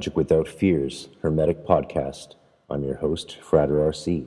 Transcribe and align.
Magic 0.00 0.16
Without 0.16 0.48
Fears, 0.48 1.10
Hermetic 1.20 1.66
Podcast. 1.66 2.28
I'm 2.70 2.84
your 2.84 2.94
host, 2.94 3.36
Frater 3.42 3.74
RC. 3.74 4.26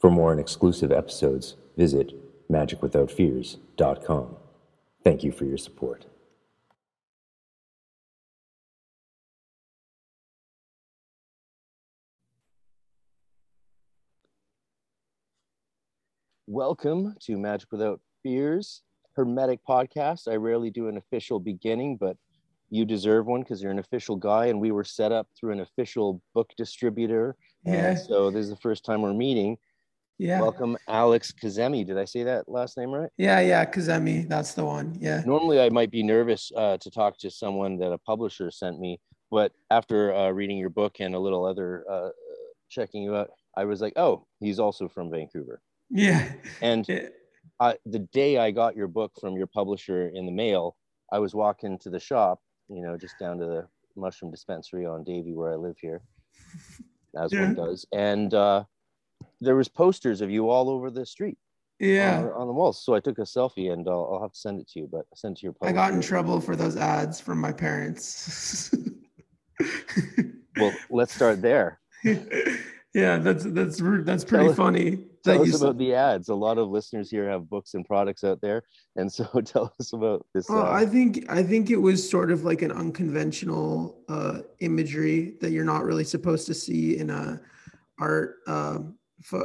For 0.00 0.10
more 0.10 0.32
and 0.32 0.40
exclusive 0.40 0.90
episodes, 0.90 1.54
visit 1.76 2.12
magicwithoutfears.com. 2.50 4.36
Thank 5.04 5.22
you 5.22 5.30
for 5.30 5.44
your 5.44 5.56
support. 5.56 6.06
Welcome 16.48 17.14
to 17.20 17.36
Magic 17.36 17.70
Without 17.70 18.00
Fears, 18.24 18.82
Hermetic 19.14 19.60
Podcast. 19.64 20.26
I 20.26 20.34
rarely 20.34 20.70
do 20.70 20.88
an 20.88 20.96
official 20.96 21.38
beginning, 21.38 21.98
but 21.98 22.16
you 22.70 22.84
deserve 22.84 23.26
one 23.26 23.40
because 23.40 23.62
you're 23.62 23.72
an 23.72 23.78
official 23.78 24.16
guy 24.16 24.46
and 24.46 24.60
we 24.60 24.70
were 24.72 24.84
set 24.84 25.12
up 25.12 25.26
through 25.38 25.52
an 25.52 25.60
official 25.60 26.20
book 26.34 26.50
distributor 26.56 27.36
Yeah. 27.64 27.90
and 27.90 27.98
so 27.98 28.30
this 28.30 28.44
is 28.44 28.50
the 28.50 28.56
first 28.56 28.84
time 28.84 29.02
we're 29.02 29.14
meeting 29.14 29.56
Yeah. 30.18 30.40
welcome 30.40 30.76
alex 30.88 31.32
kazemi 31.32 31.86
did 31.86 31.98
i 31.98 32.04
say 32.04 32.24
that 32.24 32.48
last 32.48 32.76
name 32.76 32.90
right 32.90 33.10
Yeah, 33.16 33.40
yeah, 33.40 33.64
Kazemi, 33.64 34.28
that's 34.28 34.54
the 34.54 34.64
one. 34.64 34.96
Yeah. 35.00 35.22
normally 35.26 35.60
i 35.60 35.68
might 35.70 35.90
be 35.90 36.02
nervous 36.02 36.50
uh, 36.56 36.76
to 36.78 36.90
talk 36.90 37.18
to 37.18 37.30
someone 37.30 37.78
that 37.78 37.92
a 37.92 37.98
publisher 37.98 38.50
sent 38.50 38.78
me 38.80 39.00
but 39.30 39.52
after 39.70 40.14
uh, 40.14 40.30
reading 40.30 40.56
your 40.58 40.70
book 40.70 40.96
and 41.00 41.14
a 41.14 41.18
little 41.18 41.44
other 41.44 41.84
uh, 41.90 42.10
checking 42.68 43.02
you 43.02 43.16
out 43.16 43.30
i 43.56 43.64
was 43.64 43.80
like 43.80 43.94
oh 43.96 44.26
he's 44.40 44.58
also 44.58 44.88
from 44.88 45.10
vancouver 45.10 45.60
Yeah. 45.90 46.32
and 46.60 46.86
Yeah. 46.88 47.08
uh, 47.60 47.74
the 47.86 48.00
day 48.20 48.36
i 48.36 48.50
got 48.50 48.76
your 48.76 48.88
book 48.88 49.12
from 49.20 49.36
your 49.36 49.46
publisher 49.46 50.08
in 50.14 50.26
the 50.26 50.32
mail 50.32 50.76
i 51.12 51.18
was 51.18 51.34
walking 51.34 51.78
to 51.78 51.88
the 51.90 52.00
shop 52.00 52.40
you 52.68 52.82
know 52.82 52.96
just 52.96 53.18
down 53.18 53.38
to 53.38 53.46
the 53.46 53.66
mushroom 53.96 54.30
dispensary 54.30 54.86
on 54.86 55.02
davie 55.04 55.34
where 55.34 55.52
i 55.52 55.56
live 55.56 55.76
here 55.80 56.00
as 57.22 57.32
Yeah. 57.32 57.40
one 57.42 57.54
does 57.54 57.86
and 57.92 58.32
uh, 58.34 58.64
there 59.40 59.56
was 59.56 59.68
posters 59.68 60.20
of 60.20 60.30
you 60.30 60.48
all 60.50 60.68
over 60.70 60.90
the 60.90 61.04
street 61.06 61.38
Yeah. 61.80 62.18
on, 62.18 62.24
on 62.32 62.46
the 62.46 62.52
walls 62.52 62.82
so 62.84 62.94
i 62.94 63.00
took 63.00 63.18
a 63.18 63.22
selfie 63.22 63.72
and 63.72 63.88
I'll, 63.88 64.08
I'll 64.12 64.22
have 64.22 64.32
to 64.32 64.38
send 64.38 64.60
it 64.60 64.68
to 64.70 64.80
you 64.80 64.88
but 64.90 65.06
send 65.14 65.36
it 65.36 65.40
to 65.40 65.46
your 65.46 65.54
I 65.62 65.72
got 65.72 65.92
in 65.92 66.00
trouble 66.00 66.40
for 66.40 66.54
those 66.56 66.76
ads 66.76 67.20
from 67.20 67.38
my 67.40 67.52
parents. 67.52 68.70
well 70.56 70.72
let's 70.90 71.14
start 71.14 71.42
there 71.42 71.80
yeah, 72.94 73.18
that's 73.18 73.42
that's 73.44 73.80
rude. 73.80 74.06
That's 74.06 74.22
Tell 74.22 74.38
pretty 74.38 74.50
us- 74.50 74.56
funny. 74.56 75.04
Tell 75.34 75.42
us 75.42 75.60
about 75.60 75.78
the 75.78 75.94
ads 75.94 76.28
a 76.28 76.34
lot 76.34 76.58
of 76.58 76.68
listeners 76.68 77.10
here 77.10 77.28
have 77.28 77.48
books 77.48 77.74
and 77.74 77.84
products 77.84 78.24
out 78.24 78.40
there 78.40 78.62
and 78.96 79.10
so 79.12 79.24
tell 79.44 79.74
us 79.80 79.92
about 79.92 80.26
this 80.34 80.48
Well, 80.48 80.66
uh, 80.66 80.70
I 80.70 80.86
think 80.86 81.24
I 81.28 81.42
think 81.42 81.70
it 81.70 81.76
was 81.76 82.08
sort 82.08 82.30
of 82.30 82.44
like 82.44 82.62
an 82.62 82.72
unconventional 82.72 84.00
uh, 84.08 84.40
imagery 84.60 85.34
that 85.40 85.50
you're 85.50 85.64
not 85.64 85.84
really 85.84 86.04
supposed 86.04 86.46
to 86.46 86.54
see 86.54 86.98
in 86.98 87.10
a 87.10 87.40
art 87.98 88.36
um, 88.46 88.94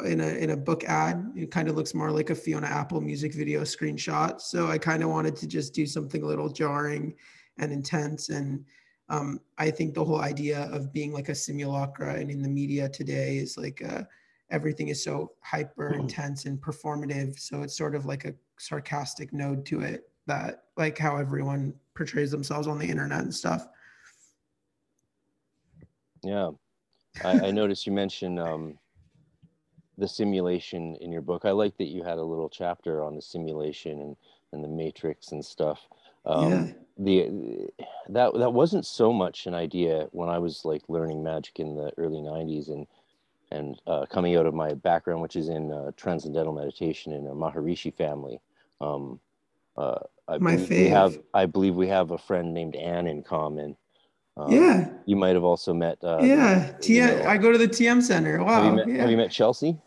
in 0.06 0.22
a 0.22 0.28
in 0.28 0.52
a 0.52 0.58
book 0.58 0.84
ad. 0.86 1.32
It 1.36 1.52
kind 1.52 1.68
of 1.68 1.76
looks 1.76 1.94
more 1.94 2.12
like 2.12 2.30
a 2.30 2.36
Fiona 2.36 2.68
Apple 2.68 3.02
music 3.02 3.34
video 3.34 3.62
screenshot. 3.62 4.42
So 4.42 4.68
I 4.68 4.78
kind 4.78 5.04
of 5.04 5.10
wanted 5.10 5.36
to 5.38 5.48
just 5.48 5.74
do 5.74 5.86
something 5.86 6.24
a 6.24 6.26
little 6.26 6.50
jarring 6.50 7.16
and 7.58 7.72
intense. 7.72 8.30
And 8.30 8.66
um, 9.10 9.40
I 9.58 9.72
think 9.72 9.94
the 9.94 10.04
whole 10.04 10.22
idea 10.22 10.70
of 10.72 10.94
being 10.94 11.12
like 11.12 11.30
a 11.30 11.36
simulacra 11.36 12.16
and 12.16 12.30
in 12.30 12.42
the 12.42 12.50
media 12.50 12.90
today 12.90 13.38
is 13.38 13.58
like 13.58 13.82
uh, 13.88 14.04
everything 14.54 14.88
is 14.90 15.04
so 15.04 15.32
hyper 15.42 15.94
intense 15.96 16.46
and 16.46 16.62
performative. 16.62 17.38
So 17.40 17.64
it's 17.64 17.76
sort 17.76 17.96
of 17.96 18.06
like 18.06 18.24
a 18.24 18.34
sarcastic 18.58 19.34
node 19.34 19.66
to 19.66 19.82
it 19.82 20.10
that 20.28 20.66
like 20.78 20.98
how 20.98 21.18
everyone 21.18 21.74
portrays 21.96 22.32
themselves 22.32 22.68
on 22.68 22.78
the 22.78 22.86
internet 22.86 23.22
and 23.22 23.34
stuff. 23.34 23.68
Yeah, 26.24 26.52
I, 27.26 27.48
I 27.48 27.52
noticed 27.62 27.86
you 27.86 27.92
mentioned 27.92 28.40
um, 28.40 28.78
the 29.98 30.08
simulation 30.08 30.96
in 31.02 31.12
your 31.12 31.22
book. 31.22 31.46
I 31.46 31.52
like 31.52 31.76
that 31.78 31.90
you 31.90 32.04
had 32.04 32.20
a 32.20 32.24
little 32.24 32.50
chapter 32.50 33.04
on 33.04 33.16
the 33.16 33.22
simulation 33.22 34.02
and, 34.02 34.16
and 34.54 34.64
the 34.64 34.70
matrix 34.70 35.32
and 35.32 35.44
stuff. 35.44 35.88
Um, 36.26 36.52
yeah. 36.52 36.68
The 36.96 37.70
that 38.10 38.34
that 38.36 38.54
wasn't 38.54 38.86
so 38.86 39.12
much 39.12 39.48
an 39.48 39.56
idea 39.56 40.08
when 40.12 40.30
I 40.30 40.38
was 40.38 40.64
like 40.64 40.84
learning 40.88 41.24
magic 41.24 41.60
in 41.60 41.76
the 41.76 41.92
early 41.98 42.20
'90s 42.20 42.70
and 42.70 42.86
and 43.54 43.80
uh, 43.88 44.06
coming 44.10 44.36
out 44.36 44.46
of 44.46 44.54
my 44.54 44.74
background, 44.74 45.22
which 45.22 45.36
is 45.36 45.50
in 45.50 45.72
uh, 45.72 45.92
transcendental 45.96 46.54
meditation 46.54 47.14
in 47.14 47.28
a 47.28 47.32
Maharishi 47.34 47.94
family. 47.96 48.40
Um, 48.82 49.20
uh, 49.78 50.00
I 50.28 50.38
My 50.38 50.56
believe 50.56 50.70
we 50.70 50.88
have, 50.90 51.18
I 51.34 51.46
believe 51.46 51.76
we 51.76 51.88
have 51.88 52.12
a 52.12 52.18
friend 52.18 52.54
named 52.54 52.76
Anne 52.76 53.08
in 53.08 53.24
common. 53.24 53.76
Um, 54.36 54.52
yeah. 54.52 54.90
you 55.06 55.16
might 55.16 55.36
have 55.36 55.44
also 55.44 55.74
met. 55.74 55.98
Uh, 56.04 56.20
yeah. 56.22 56.74
T- 56.82 56.96
you 56.98 57.06
know, 57.06 57.24
I 57.24 57.38
go 57.38 57.52
to 57.52 57.58
the 57.58 57.68
TM 57.68 58.02
Center. 58.02 58.44
Wow. 58.44 58.64
have, 58.64 58.66
you 58.66 58.72
met, 58.74 58.88
yeah. 58.88 59.02
have 59.02 59.12
you 59.12 59.18
met 59.18 59.32
Chelsea? 59.32 59.78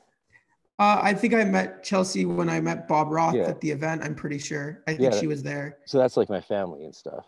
Uh, 0.79 1.01
I 1.03 1.15
think 1.15 1.35
I 1.35 1.43
met 1.43 1.83
Chelsea 1.83 2.27
when 2.27 2.49
I 2.49 2.61
met 2.61 2.87
Bob 2.87 3.11
Roth 3.11 3.35
Yeah. 3.35 3.45
at 3.49 3.61
the 3.61 3.71
event. 3.71 4.03
I'm 4.05 4.15
pretty 4.15 4.39
sure. 4.39 4.83
I 4.87 4.93
think 4.93 5.13
Yeah. 5.13 5.19
she 5.19 5.27
was 5.27 5.43
there. 5.43 5.79
So 5.87 5.99
that's 5.99 6.17
like 6.17 6.29
my 6.29 6.41
family 6.41 6.85
and 6.85 6.95
stuff. 6.95 7.27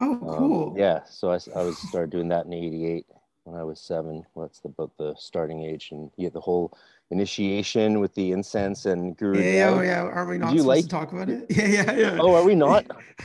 Oh, 0.00 0.12
Um, 0.12 0.38
cool. 0.38 0.74
yeah. 0.76 1.00
So 1.04 1.30
I, 1.30 1.38
I 1.54 1.62
was 1.62 1.76
started 1.88 2.10
doing 2.10 2.28
that 2.28 2.46
in 2.46 2.52
'88 2.52 3.06
when 3.46 3.58
I 3.58 3.64
was 3.64 3.80
seven. 3.80 4.24
Well, 4.34 4.46
that's 4.46 4.60
the, 4.60 4.68
about 4.68 4.96
the 4.98 5.14
starting 5.18 5.62
age, 5.64 5.90
and 5.92 6.10
you 6.16 6.26
get 6.26 6.32
the 6.32 6.40
whole 6.40 6.76
initiation 7.10 8.00
with 8.00 8.12
the 8.14 8.32
incense 8.32 8.86
and 8.86 9.16
guru. 9.16 9.38
Yeah, 9.38 9.52
yeah, 9.52 9.70
oh, 9.70 9.80
yeah. 9.80 10.02
Are 10.02 10.26
we 10.26 10.38
not 10.38 10.52
you 10.52 10.60
supposed 10.60 10.66
like- 10.66 10.84
to 10.84 10.90
talk 10.90 11.12
about 11.12 11.28
it? 11.28 11.46
Yeah, 11.50 11.66
yeah, 11.66 11.92
yeah. 11.92 12.18
Oh, 12.20 12.34
are 12.34 12.44
we 12.44 12.54
not? 12.54 12.86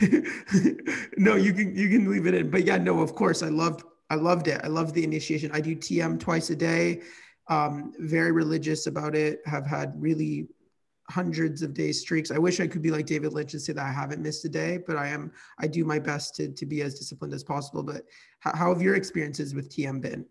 no, 1.16 1.34
you 1.34 1.52
can 1.52 1.74
you 1.74 1.88
can 1.88 2.10
leave 2.10 2.26
it 2.26 2.34
in. 2.34 2.50
But 2.50 2.64
yeah, 2.64 2.78
no, 2.78 3.00
of 3.00 3.14
course, 3.14 3.42
I 3.42 3.48
loved 3.48 3.82
I 4.10 4.14
loved 4.14 4.48
it. 4.48 4.60
I 4.62 4.68
loved 4.68 4.94
the 4.94 5.04
initiation. 5.04 5.50
I 5.52 5.60
do 5.60 5.74
TM 5.74 6.20
twice 6.20 6.50
a 6.50 6.56
day. 6.56 7.02
Um, 7.48 7.92
very 7.98 8.30
religious 8.30 8.86
about 8.86 9.16
it. 9.16 9.40
Have 9.46 9.66
had 9.66 9.92
really 10.00 10.46
hundreds 11.12 11.62
of 11.62 11.74
day 11.74 11.92
streaks. 11.92 12.30
I 12.30 12.38
wish 12.38 12.58
I 12.58 12.66
could 12.66 12.82
be 12.82 12.90
like 12.90 13.06
David 13.06 13.32
Lynch 13.32 13.52
and 13.52 13.60
say 13.60 13.72
that 13.74 13.84
I 13.84 13.92
haven't 13.92 14.22
missed 14.22 14.44
a 14.46 14.48
day, 14.48 14.78
but 14.86 14.96
I 14.96 15.08
am. 15.08 15.30
I 15.58 15.66
do 15.66 15.84
my 15.84 15.98
best 15.98 16.34
to 16.36 16.48
to 16.48 16.66
be 16.66 16.82
as 16.82 16.98
disciplined 16.98 17.34
as 17.34 17.44
possible. 17.44 17.82
But 17.82 18.04
how, 18.40 18.56
how 18.56 18.72
have 18.72 18.82
your 18.82 18.94
experiences 18.94 19.54
with 19.54 19.68
TM 19.68 20.00
been? 20.00 20.24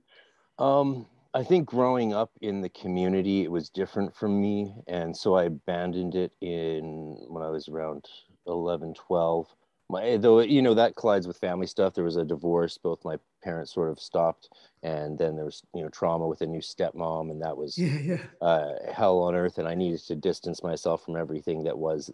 Um, 0.57 1.05
I 1.33 1.43
think 1.43 1.67
growing 1.67 2.13
up 2.13 2.31
in 2.41 2.61
the 2.61 2.69
community, 2.69 3.43
it 3.43 3.51
was 3.51 3.69
different 3.69 4.13
from 4.15 4.41
me. 4.41 4.73
And 4.87 5.15
so 5.15 5.35
I 5.35 5.45
abandoned 5.45 6.15
it 6.15 6.33
in 6.41 7.15
when 7.29 7.43
I 7.43 7.49
was 7.49 7.69
around 7.69 8.05
11, 8.47 8.95
12. 8.95 9.47
My 9.91 10.17
though 10.17 10.39
you 10.39 10.61
know 10.61 10.73
that 10.73 10.95
collides 10.95 11.27
with 11.27 11.37
family 11.37 11.67
stuff. 11.67 11.93
There 11.93 12.03
was 12.03 12.15
a 12.15 12.25
divorce. 12.25 12.77
Both 12.77 13.03
my 13.03 13.17
parents 13.43 13.73
sort 13.73 13.89
of 13.89 13.99
stopped. 13.99 14.49
And 14.83 15.17
then 15.17 15.35
there 15.35 15.45
was 15.45 15.63
you 15.75 15.83
know 15.83 15.89
trauma 15.89 16.27
with 16.27 16.41
a 16.41 16.47
new 16.47 16.61
stepmom. 16.61 17.29
And 17.29 17.41
that 17.41 17.55
was 17.55 17.77
yeah 17.77 17.99
yeah. 17.99 18.17
uh, 18.41 18.91
hell 18.91 19.19
on 19.19 19.35
earth. 19.35 19.57
And 19.57 19.67
i 19.67 19.75
needed 19.75 19.99
to 20.07 20.15
distance 20.15 20.63
myself 20.63 21.03
from 21.03 21.17
everything 21.17 21.63
that 21.65 21.77
was 21.77 22.09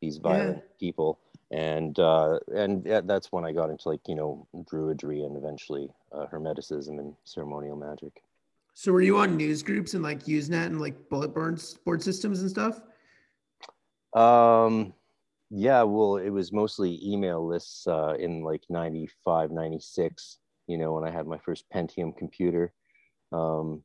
these 0.00 0.16
violent 0.16 0.58
yeah. 0.58 0.78
people. 0.80 1.20
And 1.50 1.98
uh 1.98 2.38
and 2.54 2.84
that's 2.84 3.30
when 3.32 3.44
i 3.44 3.52
got 3.52 3.70
into 3.70 3.88
like 3.88 4.06
you 4.06 4.14
know 4.14 4.46
druidry 4.54 5.24
and 5.24 5.36
eventually 5.36 5.88
uh, 6.12 6.26
hermeticism 6.26 6.98
and 6.98 7.14
ceremonial 7.24 7.76
magic. 7.76 8.22
So 8.74 8.92
were 8.92 9.02
you 9.02 9.18
on 9.18 9.36
news 9.36 9.62
groups 9.62 9.94
and 9.94 10.02
like 10.02 10.24
usenet 10.24 10.66
and 10.66 10.80
like 10.80 11.08
bullet 11.08 11.34
board 11.34 11.62
board 11.84 12.02
systems 12.02 12.40
and 12.40 12.50
stuff? 12.50 12.80
Um 14.14 14.94
yeah, 15.50 15.82
well, 15.82 16.16
it 16.16 16.30
was 16.30 16.52
mostly 16.52 17.00
email 17.02 17.46
lists 17.46 17.86
uh, 17.86 18.14
in 18.18 18.42
like 18.42 18.64
95, 18.68 19.50
96, 19.50 20.38
you 20.66 20.76
know, 20.76 20.92
when 20.92 21.04
I 21.04 21.10
had 21.10 21.26
my 21.26 21.38
first 21.38 21.64
Pentium 21.74 22.16
computer. 22.16 22.72
Um, 23.32 23.82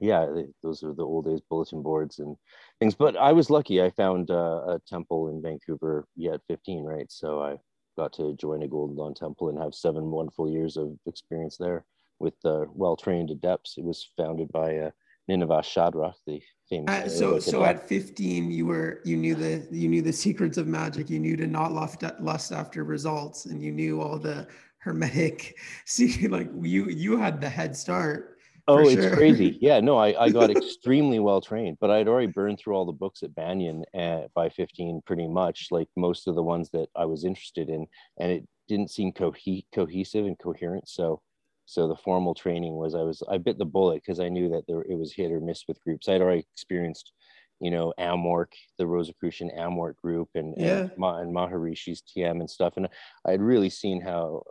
yeah, 0.00 0.26
those 0.62 0.82
are 0.82 0.92
the 0.92 1.04
old 1.04 1.26
days 1.26 1.40
bulletin 1.48 1.82
boards 1.82 2.18
and 2.18 2.36
things. 2.80 2.94
But 2.94 3.16
I 3.16 3.32
was 3.32 3.50
lucky. 3.50 3.82
I 3.82 3.90
found 3.90 4.30
uh, 4.30 4.62
a 4.68 4.80
temple 4.86 5.28
in 5.28 5.42
Vancouver 5.42 6.06
yeah, 6.16 6.34
at 6.34 6.42
15, 6.48 6.84
right? 6.84 7.10
So 7.10 7.42
I 7.42 7.56
got 7.96 8.12
to 8.14 8.34
join 8.34 8.62
a 8.62 8.68
Golden 8.68 8.96
Dawn 8.96 9.14
temple 9.14 9.48
and 9.48 9.58
have 9.58 9.74
seven 9.74 10.10
wonderful 10.10 10.50
years 10.50 10.76
of 10.76 10.98
experience 11.06 11.56
there 11.56 11.84
with 12.18 12.34
uh, 12.44 12.64
well 12.68 12.96
trained 12.96 13.30
adepts. 13.30 13.76
It 13.78 13.84
was 13.84 14.10
founded 14.16 14.50
by 14.52 14.76
uh, 14.76 14.90
Nineveh 15.28 15.62
Shadrach, 15.62 16.16
the 16.26 16.42
famous. 16.68 16.94
Uh, 16.94 17.08
so, 17.08 17.38
so 17.38 17.64
at 17.64 17.88
15, 17.88 18.50
you 18.50 18.66
were 18.66 19.00
you 19.04 19.16
knew 19.16 19.34
the 19.34 19.66
you 19.70 19.88
knew 19.88 20.02
the 20.02 20.12
secrets 20.12 20.56
of 20.56 20.66
magic. 20.66 21.10
You 21.10 21.18
knew 21.18 21.36
to 21.36 21.46
not 21.46 21.72
lust, 21.72 22.02
lust 22.20 22.52
after 22.52 22.84
results, 22.84 23.46
and 23.46 23.62
you 23.62 23.72
knew 23.72 24.00
all 24.00 24.18
the 24.18 24.46
hermetic. 24.78 25.58
See, 25.84 26.28
like 26.28 26.48
you 26.60 26.86
you 26.86 27.16
had 27.16 27.40
the 27.40 27.48
head 27.48 27.76
start. 27.76 28.36
Oh, 28.68 28.88
it's 28.88 28.94
sure. 28.94 29.16
crazy. 29.16 29.58
Yeah, 29.60 29.80
no, 29.80 29.96
I, 29.96 30.24
I 30.24 30.30
got 30.30 30.50
extremely 30.50 31.20
well 31.20 31.40
trained, 31.40 31.78
but 31.80 31.90
I'd 31.90 32.08
already 32.08 32.26
burned 32.26 32.58
through 32.58 32.74
all 32.74 32.84
the 32.84 32.92
books 32.92 33.22
at 33.22 33.34
Banyen 33.34 33.84
at, 33.94 34.24
uh, 34.24 34.28
by 34.34 34.48
15, 34.48 35.02
pretty 35.06 35.28
much 35.28 35.68
like 35.70 35.88
most 35.96 36.26
of 36.26 36.34
the 36.34 36.42
ones 36.42 36.70
that 36.70 36.88
I 36.96 37.04
was 37.04 37.24
interested 37.24 37.68
in. 37.68 37.86
And 38.18 38.32
it 38.32 38.48
didn't 38.66 38.90
seem 38.90 39.12
co- 39.12 39.34
cohesive 39.72 40.26
and 40.26 40.38
coherent. 40.38 40.88
So 40.88 41.22
so 41.66 41.88
the 41.88 41.96
formal 41.96 42.34
training 42.34 42.76
was 42.76 42.94
I 42.94 43.02
was 43.02 43.22
I 43.28 43.38
bit 43.38 43.58
the 43.58 43.64
bullet 43.64 44.02
because 44.02 44.20
I 44.20 44.28
knew 44.28 44.48
that 44.50 44.64
there 44.66 44.82
it 44.82 44.96
was 44.96 45.12
hit 45.12 45.32
or 45.32 45.40
miss 45.40 45.64
with 45.68 45.82
groups. 45.82 46.08
I'd 46.08 46.22
already 46.22 46.46
experienced, 46.54 47.12
you 47.60 47.70
know, 47.70 47.92
Amorc, 47.98 48.52
the 48.78 48.86
Rosicrucian 48.86 49.50
Amorc 49.58 49.96
group, 49.96 50.28
and 50.34 50.54
yeah. 50.56 50.78
and, 50.78 50.90
Ma, 50.96 51.18
and 51.18 51.34
Maharishi's 51.34 52.02
TM 52.02 52.40
and 52.40 52.48
stuff, 52.48 52.74
and 52.76 52.88
I 53.26 53.32
had 53.32 53.42
really 53.42 53.68
seen 53.68 54.00
how 54.00 54.42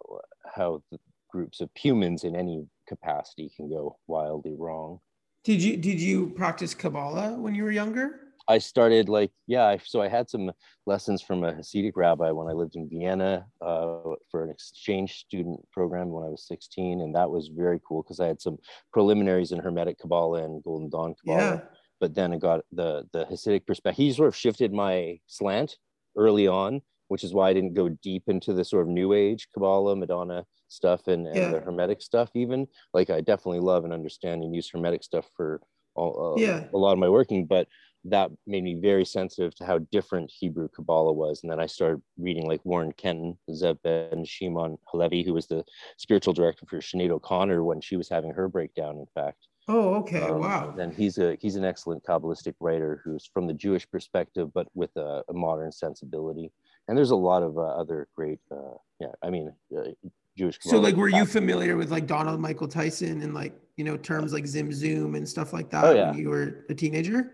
how 0.56 0.84
the 0.92 1.00
groups 1.32 1.62
of 1.62 1.70
humans 1.74 2.24
in 2.24 2.36
any 2.36 2.66
capacity 2.88 3.50
can 3.56 3.70
go 3.70 3.98
wildly 4.08 4.56
wrong. 4.58 5.00
Did 5.46 5.64
you 5.64 5.78
did 5.78 6.02
you 6.02 6.32
practice 6.32 6.74
Kabbalah 6.76 7.40
when 7.40 7.56
you 7.56 7.64
were 7.64 7.72
younger? 7.72 8.25
I 8.48 8.60
started 8.60 9.10
like 9.10 9.32
yeah, 9.48 9.78
so 9.84 10.02
I 10.02 10.08
had 10.08 10.30
some 10.30 10.52
lessons 10.86 11.22
from 11.22 11.44
a 11.44 11.54
Hasidic 11.54 11.94
rabbi 11.96 12.32
when 12.32 12.48
I 12.48 12.52
lived 12.52 12.76
in 12.76 12.90
Vienna 12.90 13.46
uh, 13.62 13.98
for 14.30 14.44
an 14.44 14.50
exchange 14.50 15.20
student 15.20 15.60
program 15.72 16.10
when 16.10 16.24
I 16.24 16.30
was 16.30 16.48
16, 16.48 17.02
and 17.02 17.16
that 17.16 17.30
was 17.30 17.48
very 17.48 17.80
cool 17.88 18.04
because 18.04 18.20
I 18.20 18.28
had 18.28 18.42
some 18.42 18.58
preliminaries 18.94 19.52
in 19.52 19.60
Hermetic 19.60 20.00
Kabbalah 20.00 20.44
and 20.44 20.64
Golden 20.64 20.90
Dawn 20.90 21.16
Kabbalah. 21.16 21.56
Yeah. 21.56 21.62
But 22.00 22.14
then 22.14 22.34
I 22.34 22.38
got 22.38 22.62
the 22.72 23.08
the 23.14 23.26
Hasidic 23.26 23.66
perspective. 23.66 23.98
He 23.98 24.14
sort 24.14 24.28
of 24.28 24.36
shifted 24.36 24.72
my 24.72 25.20
slant 25.26 25.78
early 26.16 26.48
on, 26.48 26.82
which 27.08 27.24
is 27.24 27.34
why 27.34 27.50
I 27.50 27.54
didn't 27.54 27.74
go 27.74 27.90
deep 27.90 28.24
into 28.28 28.54
the 28.54 28.66
sort 28.66 28.84
of 28.84 28.90
New 28.90 29.14
Age 29.14 29.48
Kabbalah, 29.54 29.96
Madonna 29.96 30.46
stuff, 30.68 31.08
and, 31.08 31.26
and 31.28 31.36
yeah. 31.36 31.50
the 31.50 31.62
Hermetic 31.62 32.02
stuff. 32.02 32.30
Even 32.36 32.68
like 32.94 33.10
I 33.10 33.22
definitely 33.22 33.62
love 33.62 33.86
and 33.86 33.94
understand 33.94 34.44
and 34.44 34.54
use 34.54 34.70
Hermetic 34.70 35.04
stuff 35.04 35.30
for 35.36 35.62
all, 35.96 36.36
uh, 36.38 36.42
yeah. 36.42 36.66
a 36.74 36.78
lot 36.78 36.94
of 36.94 37.00
my 37.00 37.10
working, 37.10 37.46
but 37.46 37.68
that 38.06 38.31
made 38.46 38.63
me 38.63 38.75
very 38.75 39.06
sensitive 39.06 39.56
to 39.56 39.66
how 39.66 39.80
different 39.92 40.31
Hebrew 40.31 40.68
Kabbalah 40.69 41.13
was. 41.13 41.42
And 41.42 41.52
then 41.52 41.60
I 41.60 41.66
started 41.66 42.02
reading 42.18 42.48
like 42.48 42.63
Warren 42.63 42.92
Kenton, 42.94 43.38
Zev 43.50 43.78
Ben 43.84 44.24
Shimon 44.24 44.78
Halevi, 44.88 45.24
who 45.24 45.34
was 45.34 45.48
the 45.48 45.63
spiritual 45.98 46.34
director 46.34 46.66
for 46.68 46.78
Sinead 46.78 47.10
O'Connor 47.10 47.63
when 47.63 47.81
she 47.81 47.98
was 47.98 48.07
having 48.07 48.31
her 48.31 48.48
breakdown, 48.48 48.98
in 48.98 49.07
fact. 49.16 49.48
Oh, 49.68 49.96
okay. 49.96 50.22
Um, 50.22 50.40
wow. 50.40 50.75
And 50.78 50.94
he's 50.94 51.18
a 51.18 51.36
he's 51.42 51.56
an 51.56 51.66
excellent 51.66 52.04
Kabbalistic 52.04 52.54
writer 52.60 53.02
who's 53.04 53.25
from 53.34 53.48
the 53.48 53.54
Jewish 53.54 53.90
perspective, 53.90 54.54
but 54.54 54.68
with 54.75 54.96
a, 54.96 55.24
a 55.28 55.34
modern 55.34 55.72
sensibility. 55.72 56.51
And 56.88 56.96
there's 56.96 57.10
a 57.10 57.16
lot 57.16 57.42
of 57.42 57.58
uh, 57.58 57.62
other 57.62 58.08
great, 58.16 58.40
uh, 58.51 58.75
yeah, 59.00 59.08
I 59.24 59.31
mean, 59.31 59.51
uh, 59.75 59.90
Jewish. 60.38 60.60
So, 60.62 60.80
like, 60.80 60.96
were 60.96 61.10
you 61.10 61.25
familiar 61.25 61.78
with 61.78 61.90
like 61.90 62.06
Donald 62.06 62.40
Michael 62.40 62.68
Tyson 62.68 63.24
and 63.24 63.34
like 63.34 63.54
you 63.78 63.84
know 63.84 63.98
terms 63.98 64.34
like 64.34 64.44
Tzimtzum 64.44 65.18
and 65.18 65.28
stuff 65.28 65.51
like 65.51 65.72
that 65.72 65.84
oh, 65.84 65.94
yeah. 65.96 66.12
when 66.12 66.19
you 66.19 66.30
were 66.30 66.66
a 66.69 66.75
teenager? 66.75 67.31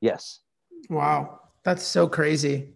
Yes. 0.00 0.40
Wow. 0.88 1.40
That's 1.64 1.82
so 1.82 2.08
crazy. 2.08 2.74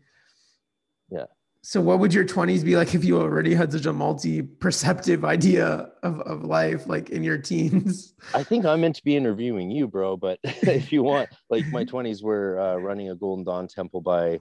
Yeah. 1.11 1.27
So 1.65 1.81
what 1.81 2.01
would 2.01 2.13
your 2.13 2.25
20s 2.25 2.65
be 2.65 2.77
like 2.77 2.93
if 2.95 3.05
you 3.05 3.21
already 3.21 3.55
had 3.55 3.71
such 3.71 3.87
a 3.87 3.93
multi-perceptive 3.93 5.25
idea 5.25 5.91
of, 6.03 6.21
of 6.23 6.43
life 6.43 6.89
like 6.89 7.11
in 7.11 7.23
your 7.23 7.39
teens? 7.39 8.15
I 8.35 8.43
think 8.43 8.65
I'm 8.65 8.81
meant 8.81 8.97
to 8.97 9.05
be 9.05 9.15
interviewing 9.15 9.71
you, 9.71 9.87
bro, 9.87 10.17
but 10.17 10.41
if 10.45 10.93
you 10.93 11.05
want, 11.05 11.29
like 11.51 11.65
my 11.69 11.85
20s 11.85 12.23
were 12.23 12.59
uh, 12.59 12.77
running 12.79 13.11
a 13.11 13.15
Golden 13.15 13.45
Dawn 13.45 13.69
temple 13.69 14.01
by 14.01 14.41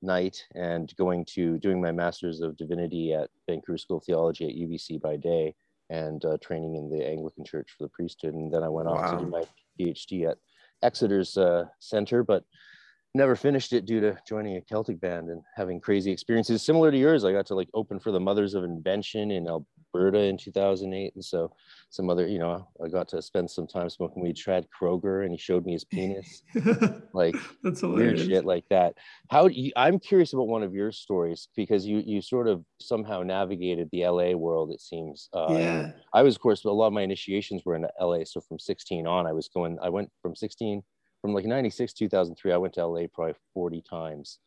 night 0.00 0.42
and 0.54 0.94
going 0.96 1.26
to 1.34 1.58
doing 1.58 1.82
my 1.82 1.92
master's 1.92 2.40
of 2.40 2.56
divinity 2.56 3.12
at 3.12 3.28
Vancouver 3.46 3.76
School 3.76 3.98
of 3.98 4.04
Theology 4.04 4.46
at 4.46 4.54
UBC 4.54 5.02
by 5.02 5.16
day 5.16 5.54
and 5.90 6.24
uh, 6.24 6.38
training 6.42 6.76
in 6.76 6.88
the 6.88 7.06
Anglican 7.06 7.44
Church 7.44 7.74
for 7.76 7.84
the 7.84 7.90
priesthood. 7.90 8.34
And 8.34 8.52
then 8.52 8.62
I 8.62 8.68
went 8.68 8.88
wow. 8.88 8.94
off 8.94 9.18
to 9.18 9.24
do 9.24 9.30
my 9.30 9.44
PhD 9.78 10.30
at 10.30 10.38
Exeter's 10.84 11.36
uh, 11.36 11.64
center, 11.80 12.22
but 12.22 12.44
never 13.14 13.36
finished 13.36 13.72
it 13.72 13.86
due 13.86 14.00
to 14.00 14.16
joining 14.26 14.56
a 14.56 14.60
Celtic 14.60 15.00
band 15.00 15.30
and 15.30 15.40
having 15.56 15.80
crazy 15.80 16.10
experiences 16.10 16.62
similar 16.62 16.90
to 16.90 16.98
yours. 16.98 17.24
I 17.24 17.32
got 17.32 17.46
to 17.46 17.54
like 17.54 17.68
open 17.72 18.00
for 18.00 18.10
the 18.10 18.20
Mothers 18.20 18.54
of 18.54 18.64
Invention 18.64 19.30
in 19.30 19.48
Alberta 19.94 20.18
in 20.18 20.36
2008. 20.36 21.14
And 21.14 21.24
so 21.24 21.52
some 21.90 22.10
other, 22.10 22.26
you 22.26 22.38
know, 22.38 22.66
I 22.82 22.88
got 22.88 23.08
to 23.08 23.22
spend 23.22 23.50
some 23.50 23.66
time 23.66 23.88
smoking 23.88 24.22
weed, 24.22 24.36
Chad 24.36 24.66
Kroeger, 24.70 25.22
and 25.22 25.32
he 25.32 25.38
showed 25.38 25.64
me 25.64 25.72
his 25.72 25.84
penis. 25.84 26.42
like 27.12 27.36
that's 27.62 27.80
hilarious. 27.80 28.20
weird 28.20 28.28
shit 28.28 28.44
like 28.44 28.64
that. 28.70 28.94
How 29.30 29.46
you, 29.46 29.72
I'm 29.76 29.98
curious 29.98 30.32
about 30.32 30.48
one 30.48 30.62
of 30.62 30.74
your 30.74 30.92
stories 30.92 31.48
because 31.56 31.86
you, 31.86 32.02
you 32.04 32.20
sort 32.20 32.48
of 32.48 32.64
somehow 32.80 33.22
navigated 33.22 33.88
the 33.92 34.06
LA 34.06 34.32
world, 34.32 34.70
it 34.70 34.80
seems. 34.80 35.28
Uh, 35.32 35.46
yeah. 35.50 35.90
I 36.12 36.22
was, 36.22 36.34
of 36.34 36.40
course, 36.40 36.64
a 36.64 36.70
lot 36.70 36.88
of 36.88 36.92
my 36.92 37.02
initiations 37.02 37.62
were 37.64 37.76
in 37.76 37.86
LA. 38.00 38.24
So 38.24 38.40
from 38.40 38.58
16 38.58 39.06
on, 39.06 39.26
I 39.26 39.32
was 39.32 39.48
going, 39.48 39.78
I 39.82 39.88
went 39.88 40.10
from 40.20 40.34
16 40.34 40.82
from 41.20 41.32
like 41.32 41.46
96 41.46 41.94
2003 41.94 42.52
i 42.52 42.56
went 42.58 42.74
to 42.74 42.84
la 42.86 43.06
probably 43.14 43.32
40 43.54 43.82
times 43.88 44.40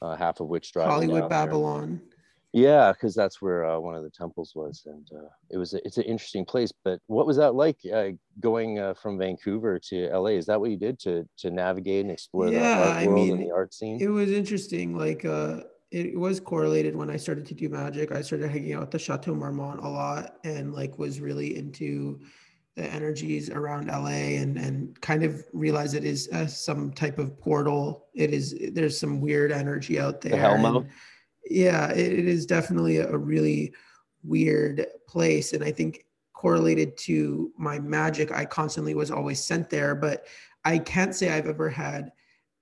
uh, 0.00 0.14
half 0.14 0.38
of 0.38 0.46
which 0.46 0.72
driving 0.72 0.92
hollywood 0.92 1.28
babylon 1.28 2.00
there. 2.08 2.19
Yeah 2.52 2.92
because 2.92 3.14
that's 3.14 3.40
where 3.40 3.64
uh, 3.64 3.78
one 3.78 3.94
of 3.94 4.02
the 4.02 4.10
temples 4.10 4.52
was 4.54 4.82
and 4.86 5.08
uh, 5.16 5.28
it 5.50 5.56
was 5.56 5.74
a, 5.74 5.86
it's 5.86 5.98
an 5.98 6.04
interesting 6.04 6.44
place 6.44 6.72
but 6.84 6.98
what 7.06 7.26
was 7.26 7.36
that 7.36 7.54
like 7.54 7.76
uh, 7.94 8.08
going 8.40 8.78
uh, 8.78 8.94
from 8.94 9.18
vancouver 9.18 9.78
to 9.78 10.08
la 10.10 10.26
is 10.26 10.46
that 10.46 10.60
what 10.60 10.70
you 10.70 10.76
did 10.76 10.98
to 10.98 11.26
to 11.36 11.50
navigate 11.50 12.02
and 12.02 12.10
explore 12.10 12.48
yeah, 12.48 12.60
the 12.60 12.88
art 12.88 12.96
I 12.96 13.06
mean, 13.06 13.32
and 13.32 13.42
the 13.42 13.52
art 13.52 13.72
scene 13.72 14.00
it 14.00 14.08
was 14.08 14.30
interesting 14.30 14.96
like 14.96 15.24
uh 15.24 15.60
it 15.90 16.16
was 16.16 16.38
correlated 16.38 16.94
when 16.94 17.10
I 17.10 17.16
started 17.16 17.44
to 17.46 17.54
do 17.54 17.68
magic. 17.68 18.12
I 18.12 18.22
started 18.22 18.48
hanging 18.48 18.74
out 18.74 18.82
at 18.84 18.90
the 18.92 18.98
Chateau 18.98 19.34
Marmont 19.34 19.80
a 19.80 19.88
lot 19.88 20.36
and 20.44 20.72
like 20.72 20.98
was 20.98 21.20
really 21.20 21.56
into 21.56 22.20
the 22.76 22.84
energies 22.84 23.50
around 23.50 23.88
LA 23.88 24.38
and 24.38 24.56
and 24.56 24.98
kind 25.00 25.24
of 25.24 25.44
realize 25.52 25.94
it 25.94 26.04
is 26.04 26.28
uh, 26.32 26.46
some 26.46 26.92
type 26.92 27.18
of 27.18 27.38
portal. 27.40 28.06
It 28.14 28.32
is 28.32 28.56
there's 28.72 28.98
some 28.98 29.20
weird 29.20 29.50
energy 29.50 29.98
out 29.98 30.20
there. 30.20 30.32
The 30.32 30.38
yeah, 31.50 31.90
it, 31.90 32.26
is 32.26 32.46
definitely 32.46 32.98
a 32.98 33.16
really 33.16 33.74
weird 34.22 34.86
place, 35.08 35.52
and 35.52 35.64
I 35.64 35.72
think 35.72 36.04
correlated 36.32 36.96
to 36.96 37.52
my 37.58 37.78
magic, 37.78 38.32
I 38.32 38.44
constantly 38.44 38.94
was 38.94 39.10
always 39.10 39.42
sent 39.42 39.68
there. 39.68 39.94
But 39.94 40.26
I 40.64 40.78
can't 40.78 41.14
say 41.14 41.30
I've 41.30 41.46
ever 41.46 41.68
had 41.68 42.12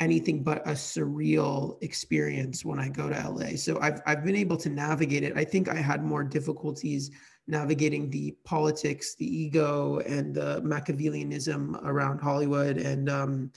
anything 0.01 0.43
but 0.43 0.67
a 0.67 0.73
surreal 0.73 1.83
experience 1.83 2.65
when 2.65 2.79
I 2.79 2.89
go 2.89 3.09
to 3.09 3.31
LA. 3.31 3.57
So 3.57 3.79
I've 3.81 4.01
I've 4.07 4.25
been 4.25 4.37
able 4.37 4.57
to 4.59 4.69
navigate 4.69 5.23
it. 5.23 5.37
I 5.37 5.45
think 5.45 5.69
I 5.69 5.77
had 5.77 6.05
more 6.05 6.25
difficulties 6.25 7.11
navigating 7.47 8.11
the 8.11 8.37
politics, 8.45 9.15
the 9.15 9.27
ego, 9.27 9.99
and 10.01 10.35
the 10.35 10.61
Machiavellianism 10.63 11.83
around 11.85 12.21
Hollywood 12.21 12.77
and 12.77 13.09
um, 13.09 13.51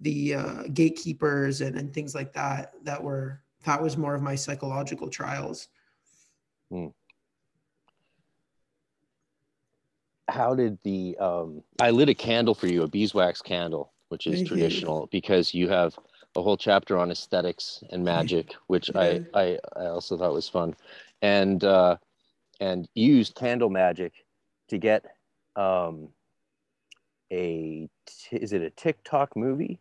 the 0.00 0.34
uh, 0.34 0.62
gatekeepers 0.72 1.60
and, 1.60 1.76
and 1.76 1.92
things 1.92 2.14
like 2.14 2.32
that. 2.32 2.72
That 2.84 3.02
were 3.02 3.42
that 3.64 3.82
was 3.82 3.96
more 3.96 4.14
of 4.14 4.22
my 4.22 4.34
psychological 4.34 5.08
trials. 5.08 5.68
Hmm. 6.70 6.88
How 10.28 10.54
did 10.54 10.78
the 10.82 11.16
um, 11.18 11.62
I 11.80 11.90
lit 11.90 12.08
a 12.08 12.14
candle 12.14 12.54
for 12.54 12.66
you, 12.66 12.82
a 12.82 12.88
beeswax 12.88 13.42
candle, 13.42 13.92
which 14.08 14.26
is 14.26 14.36
Thank 14.36 14.48
traditional 14.48 15.02
you. 15.02 15.08
because 15.10 15.52
you 15.52 15.68
have 15.68 15.98
a 16.36 16.42
whole 16.42 16.56
chapter 16.56 16.96
on 16.96 17.10
aesthetics 17.10 17.84
and 17.90 18.04
magic, 18.04 18.54
which 18.68 18.90
Yeah. 18.94 19.18
I, 19.34 19.38
I 19.40 19.58
I 19.76 19.86
also 19.86 20.16
thought 20.16 20.32
was 20.32 20.48
fun, 20.48 20.74
and 21.20 21.62
uh, 21.62 21.96
and 22.60 22.88
used 22.94 23.34
candle 23.34 23.68
magic 23.68 24.12
to 24.68 24.78
get 24.78 25.04
um, 25.56 26.08
a 27.30 27.88
t- 28.06 28.36
is 28.36 28.52
it 28.52 28.62
a 28.62 28.70
TikTok 28.70 29.36
movie 29.36 29.80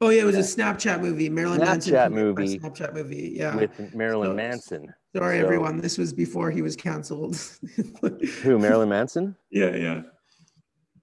Oh 0.00 0.10
yeah, 0.10 0.22
it 0.22 0.24
was 0.24 0.36
a 0.36 0.40
Snapchat 0.40 1.00
movie. 1.00 1.28
Marilyn 1.28 1.60
Manson. 1.60 1.94
Snapchat 1.94 2.08
premiered 2.10 2.12
movie 2.36 2.58
Snapchat 2.58 2.94
movie. 2.94 3.32
Yeah. 3.36 3.56
with 3.56 3.94
Marilyn 3.94 4.30
So- 4.30 4.34
Manson? 4.34 4.94
Sorry, 5.16 5.38
So- 5.38 5.44
everyone. 5.44 5.80
This 5.80 5.96
was 5.98 6.12
before 6.12 6.50
he 6.50 6.60
was 6.62 6.74
canceled. 6.76 7.36
Who 8.42 8.58
Marilyn 8.58 8.88
Manson? 8.88 9.36
Yeah, 9.50 9.74
yeah. 9.76 10.02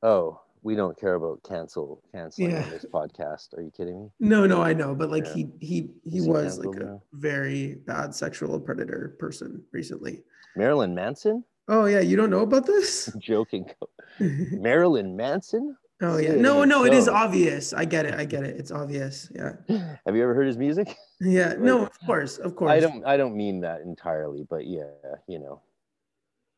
Oh, 0.04 0.42
we 0.64 0.76
don't 0.76 1.00
care 1.00 1.16
about 1.16 1.42
cancel 1.44 2.04
canceling 2.14 2.52
Yeah. 2.52 2.64
on 2.64 2.70
this 2.70 2.86
podcast. 2.94 3.58
Are 3.58 3.62
you 3.62 3.72
kidding 3.72 4.00
me? 4.04 4.10
No, 4.20 4.46
no, 4.46 4.62
I 4.62 4.74
know, 4.74 4.94
but 4.94 5.10
like 5.10 5.26
Yeah. 5.28 5.34
he 5.34 5.48
he 5.62 5.90
he 6.04 6.18
Is 6.18 6.26
he 6.26 6.30
was 6.30 6.58
like 6.60 6.66
canceled 6.66 6.76
a 6.78 6.86
now? 6.86 7.04
very 7.14 7.76
bad 7.88 8.14
sexual 8.14 8.60
predator 8.60 9.16
person 9.20 9.64
recently. 9.72 10.24
Marilyn 10.56 10.94
Manson? 10.94 11.44
Oh 11.70 11.86
yeah, 11.86 12.02
you 12.02 12.18
don't 12.18 12.30
know 12.30 12.42
about 12.42 12.66
this? 12.66 13.08
I'm 13.08 13.20
joking. 13.34 13.66
Marilyn 14.20 15.16
Manson? 15.16 15.78
Oh 16.02 16.18
yeah. 16.18 16.34
No, 16.36 16.64
no, 16.64 16.86
it 16.86 16.94
is 16.94 17.08
obvious. 17.08 17.74
I 17.74 17.86
get 17.86 18.06
it. 18.06 18.16
I 18.16 18.26
get 18.26 18.44
it. 18.44 18.58
It's 18.58 18.72
obvious. 18.72 19.32
Yeah. 19.34 19.54
Have 20.06 20.16
you 20.16 20.24
ever 20.24 20.34
heard 20.34 20.48
his 20.48 20.58
music? 20.58 20.96
Yeah. 21.20 21.54
No, 21.60 21.84
of 21.86 21.92
course, 22.06 22.38
of 22.38 22.56
course. 22.56 22.72
I 22.72 22.80
don't 22.80 23.06
I 23.06 23.18
don't 23.18 23.36
mean 23.36 23.62
that 23.62 23.82
entirely, 23.82 24.46
but 24.50 24.66
yeah, 24.66 24.86
you 25.28 25.40
know. 25.40 25.62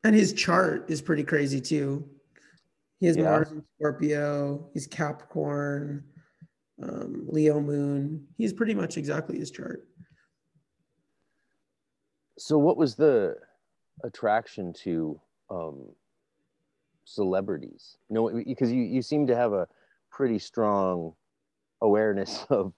And 0.03 0.15
his 0.15 0.33
chart 0.33 0.89
is 0.89 1.01
pretty 1.01 1.23
crazy 1.23 1.61
too. 1.61 2.07
He 2.99 3.07
has 3.07 3.17
Yeah. 3.17 3.23
Mars 3.23 3.51
in 3.51 3.63
Scorpio. 3.77 4.69
He's 4.73 4.87
Capricorn, 4.87 6.03
um, 6.81 7.25
Leo 7.27 7.59
Moon. 7.59 8.25
He's 8.37 8.53
pretty 8.53 8.73
much 8.73 8.97
exactly 8.97 9.37
his 9.37 9.51
chart. 9.51 9.87
So 12.37 12.57
what 12.57 12.77
was 12.77 12.95
the 12.95 13.35
attraction 14.03 14.73
to 14.83 15.19
um 15.49 15.89
celebrities? 17.05 17.97
No, 18.09 18.29
because 18.29 18.71
you 18.71 18.83
you 18.83 19.01
seem 19.01 19.27
to 19.27 19.35
have 19.35 19.53
a 19.53 19.67
pretty 20.11 20.39
strong 20.39 21.13
awareness 21.81 22.45
of 22.49 22.73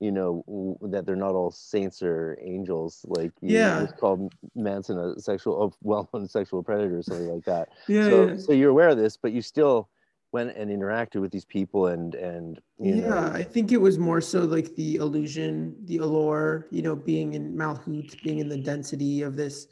you 0.00 0.10
know 0.10 0.76
that 0.80 1.04
they're 1.04 1.14
not 1.14 1.34
all 1.34 1.50
saints 1.50 2.02
or 2.02 2.38
angels 2.42 3.04
like 3.06 3.32
you 3.42 3.56
Yeah. 3.56 3.82
just 3.82 3.96
called 3.98 4.32
manson 4.54 4.98
a 4.98 5.20
sexual 5.20 5.56
oh, 5.62 5.66
a 5.72 5.72
well-known 5.82 6.26
sexual 6.26 6.62
predator 6.62 6.98
or 6.98 7.02
something 7.02 7.28
like 7.28 7.44
that 7.44 7.68
Yeah. 7.86 8.08
so 8.08 8.28
yeah. 8.28 8.36
so 8.38 8.52
you're 8.52 8.70
aware 8.70 8.88
of 8.88 8.96
this 8.96 9.18
but 9.18 9.32
you 9.32 9.42
still 9.42 9.90
went 10.32 10.56
and 10.56 10.70
interacted 10.70 11.20
with 11.20 11.30
these 11.32 11.44
people 11.44 11.88
and 11.88 12.14
and 12.14 12.60
you 12.78 12.94
yeah, 12.94 13.10
know 13.10 13.30
I 13.34 13.42
think 13.42 13.72
it 13.72 13.76
was 13.80 13.98
more 13.98 14.22
so 14.22 14.44
like 14.44 14.74
the 14.74 14.94
illusion, 14.96 15.76
the 15.84 15.98
allure, 15.98 16.66
you 16.70 16.80
know, 16.80 16.96
being 16.96 17.34
in 17.34 17.54
Malhut, 17.54 18.22
being 18.22 18.38
in 18.38 18.48
the 18.48 18.56
density 18.56 19.20
of 19.20 19.36
this 19.36 19.66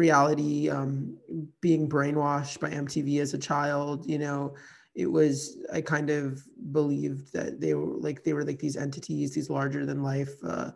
reality, 0.00 0.70
um, 0.70 1.16
being 1.60 1.88
brainwashed 1.88 2.58
by 2.60 2.70
MTV 2.70 3.20
as 3.20 3.34
a 3.34 3.38
child, 3.38 4.08
you 4.08 4.18
know, 4.18 4.54
it 4.94 5.06
was 5.06 5.58
I 5.72 5.80
kind 5.80 6.10
of 6.10 6.42
believed 6.72 7.32
that 7.32 7.60
they 7.60 7.74
were 7.74 7.96
like 8.06 8.24
they 8.24 8.32
were 8.32 8.44
like 8.44 8.58
these 8.58 8.76
entities, 8.76 9.32
these 9.32 9.50
larger 9.50 9.86
than 9.86 10.02
life. 10.02 10.34
Uh, 10.44 10.70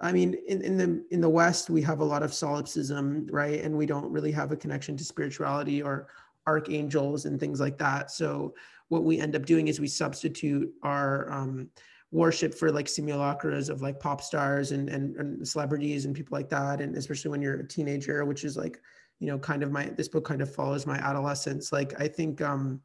I 0.00 0.12
mean, 0.12 0.34
in, 0.48 0.62
in 0.62 0.78
the 0.78 1.04
in 1.10 1.20
the 1.20 1.28
West, 1.28 1.68
we 1.68 1.82
have 1.82 2.00
a 2.00 2.10
lot 2.12 2.22
of 2.22 2.32
solipsism, 2.32 3.26
right? 3.30 3.60
And 3.60 3.76
we 3.76 3.86
don't 3.86 4.10
really 4.10 4.32
have 4.32 4.52
a 4.52 4.56
connection 4.56 4.96
to 4.96 5.04
spirituality 5.04 5.82
or 5.82 6.08
archangels 6.46 7.26
and 7.26 7.38
things 7.38 7.60
like 7.60 7.76
that. 7.78 8.10
So 8.10 8.54
what 8.88 9.04
we 9.04 9.20
end 9.20 9.36
up 9.36 9.44
doing 9.44 9.68
is 9.68 9.78
we 9.78 9.88
substitute 9.88 10.72
our 10.82 11.30
um, 11.30 11.68
worship 12.12 12.54
for 12.54 12.72
like 12.72 12.86
simulacras 12.86 13.70
of 13.70 13.82
like 13.82 14.00
pop 14.00 14.20
stars 14.20 14.72
and, 14.72 14.88
and 14.88 15.16
and 15.16 15.46
celebrities 15.46 16.04
and 16.04 16.14
people 16.14 16.36
like 16.36 16.48
that 16.48 16.80
and 16.80 16.96
especially 16.96 17.30
when 17.30 17.40
you're 17.40 17.60
a 17.60 17.68
teenager 17.68 18.24
which 18.24 18.44
is 18.44 18.56
like 18.56 18.80
you 19.20 19.28
know 19.28 19.38
kind 19.38 19.62
of 19.62 19.70
my 19.70 19.86
this 19.96 20.08
book 20.08 20.24
kind 20.24 20.42
of 20.42 20.52
follows 20.52 20.86
my 20.86 20.96
adolescence. 20.98 21.72
Like 21.72 22.00
i 22.00 22.08
think 22.08 22.40
um 22.40 22.80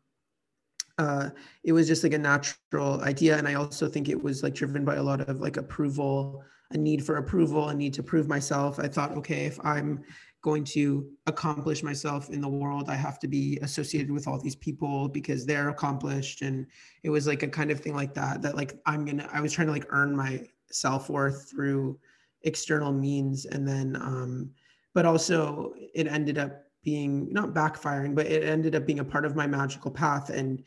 uh 0.97 1.29
it 1.63 1.73
was 1.73 1.87
just 1.87 2.03
like 2.03 2.13
a 2.13 2.17
natural 2.17 3.01
idea 3.01 3.37
and 3.37 3.47
i 3.47 3.55
also 3.55 3.89
think 3.89 4.07
it 4.07 4.21
was 4.21 4.43
like 4.43 4.53
driven 4.53 4.85
by 4.85 4.95
a 4.95 5.03
lot 5.03 5.21
of 5.21 5.41
like 5.41 5.57
approval 5.57 6.43
a 6.71 6.77
need 6.77 7.05
for 7.05 7.17
approval 7.17 7.69
a 7.69 7.73
need 7.73 7.93
to 7.93 8.01
prove 8.03 8.27
myself. 8.27 8.79
I 8.79 8.87
thought 8.87 9.17
okay 9.17 9.45
if 9.45 9.59
i'm 9.63 10.03
going 10.45 10.63
to 10.63 11.09
accomplish 11.25 11.81
myself 11.81 12.29
in 12.29 12.39
the 12.39 12.47
world 12.47 12.87
i 12.87 12.93
have 12.93 13.17
to 13.17 13.27
be 13.27 13.57
associated 13.63 14.11
with 14.11 14.27
all 14.27 14.39
these 14.39 14.55
people 14.67 15.09
because 15.09 15.43
they're 15.43 15.69
accomplished. 15.69 16.43
And 16.43 16.67
it 17.01 17.09
was 17.09 17.25
like 17.25 17.41
a 17.41 17.47
kind 17.47 17.71
of 17.71 17.79
thing 17.79 17.95
like 17.95 18.13
that 18.13 18.43
that 18.43 18.55
like 18.55 18.79
i'm 18.85 19.05
gonna 19.05 19.27
i 19.33 19.41
was 19.41 19.51
trying 19.51 19.69
to 19.69 19.73
like 19.73 19.87
earn 19.89 20.15
my 20.15 20.47
self-worth 20.69 21.49
through 21.49 21.97
external 22.43 22.93
means. 22.93 23.45
And 23.45 23.67
then 23.67 23.95
um 23.95 24.51
but 24.93 25.07
also 25.07 25.73
it 25.99 26.05
ended 26.05 26.37
up 26.37 26.51
being 26.83 27.33
not 27.33 27.55
backfiring 27.61 28.13
but 28.13 28.27
it 28.27 28.43
ended 28.43 28.75
up 28.75 28.85
being 28.85 28.99
a 28.99 29.11
part 29.13 29.25
of 29.25 29.35
my 29.35 29.47
magical 29.47 29.89
path 29.89 30.29
and 30.29 30.63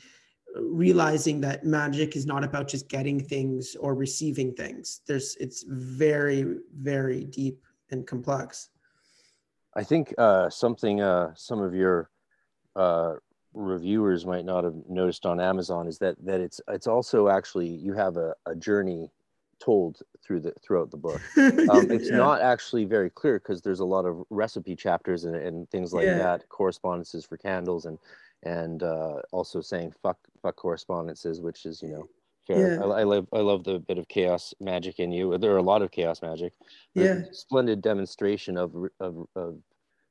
realizing 0.56 1.40
that 1.42 1.64
magic 1.64 2.16
is 2.16 2.26
not 2.26 2.42
about 2.42 2.66
just 2.66 2.88
getting 2.88 3.20
things 3.22 3.76
or 3.78 3.94
receiving 3.94 4.50
things. 4.54 5.02
There's 5.06 5.36
it's 5.38 5.62
very 5.68 6.40
very 6.74 7.22
deep 7.22 7.62
and 7.92 8.04
complex 8.08 8.70
I 9.76 9.84
think 9.84 10.14
uh, 10.18 10.50
something 10.50 11.00
uh, 11.00 11.32
some 11.36 11.60
of 11.60 11.74
your 11.74 12.10
uh, 12.76 13.14
reviewers 13.54 14.26
might 14.26 14.44
not 14.44 14.64
have 14.64 14.74
noticed 14.88 15.26
on 15.26 15.40
Amazon 15.40 15.86
is 15.86 15.98
that 15.98 16.16
that 16.24 16.40
it's 16.40 16.60
it's 16.68 16.86
also 16.86 17.28
actually 17.28 17.68
you 17.68 17.92
have 17.94 18.16
a, 18.16 18.34
a 18.46 18.54
journey 18.54 19.10
told 19.60 20.00
through 20.24 20.40
the 20.40 20.52
throughout 20.62 20.90
the 20.90 20.96
book. 20.96 21.20
Um, 21.68 21.90
it's 21.90 22.08
Yeah. 22.08 22.16
not 22.16 22.40
actually 22.40 22.84
very 22.86 23.10
clear 23.10 23.38
because 23.38 23.60
there's 23.60 23.80
a 23.80 23.84
lot 23.84 24.06
of 24.06 24.22
recipe 24.30 24.74
chapters 24.74 25.24
and, 25.24 25.36
and 25.36 25.68
things 25.70 25.92
like 25.92 26.06
Yeah. 26.06 26.16
that, 26.18 26.48
correspondences 26.48 27.26
for 27.26 27.36
candles, 27.36 27.84
and 27.84 27.98
and 28.44 28.82
uh, 28.82 29.16
also 29.32 29.60
saying 29.60 29.92
fuck 30.02 30.18
fuck 30.40 30.56
correspondences, 30.56 31.40
which 31.42 31.66
is 31.66 31.82
you 31.82 31.88
know 31.88 32.08
Yeah. 32.48 32.78
I, 32.82 33.00
I 33.00 33.02
love 33.04 33.28
I 33.32 33.38
love 33.38 33.64
the 33.64 33.78
bit 33.78 33.98
of 33.98 34.08
chaos 34.08 34.54
magic 34.60 34.98
in 34.98 35.12
you. 35.12 35.36
There 35.38 35.52
are 35.52 35.58
a 35.58 35.62
lot 35.62 35.82
of 35.82 35.90
chaos 35.90 36.22
magic. 36.22 36.52
Yeah. 36.94 37.22
splendid 37.32 37.82
demonstration 37.82 38.56
of 38.56 38.74
of, 39.00 39.26
of 39.36 39.58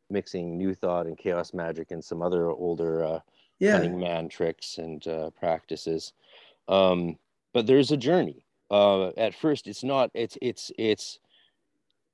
mixing 0.10 0.58
new 0.58 0.74
thought 0.74 1.08
and 1.08 1.17
chaos 1.17 1.53
magic 1.53 1.91
and 1.91 2.03
some 2.03 2.22
other 2.22 2.50
older 2.50 3.03
uh, 3.03 3.20
yeah 3.60 3.74
cunning 3.74 4.00
man 4.00 4.29
tricks 4.29 4.77
and 4.77 5.06
uh, 5.08 5.29
practices. 5.32 6.13
Um, 6.67 7.17
but 7.53 7.65
there's 7.65 7.91
a 7.91 7.98
journey. 7.98 8.46
Uh, 8.70 9.08
at 9.17 9.34
first, 9.34 9.67
it's 9.67 9.84
not. 9.84 10.12
It's 10.13 10.38
it's 10.41 10.72
it's 10.77 11.20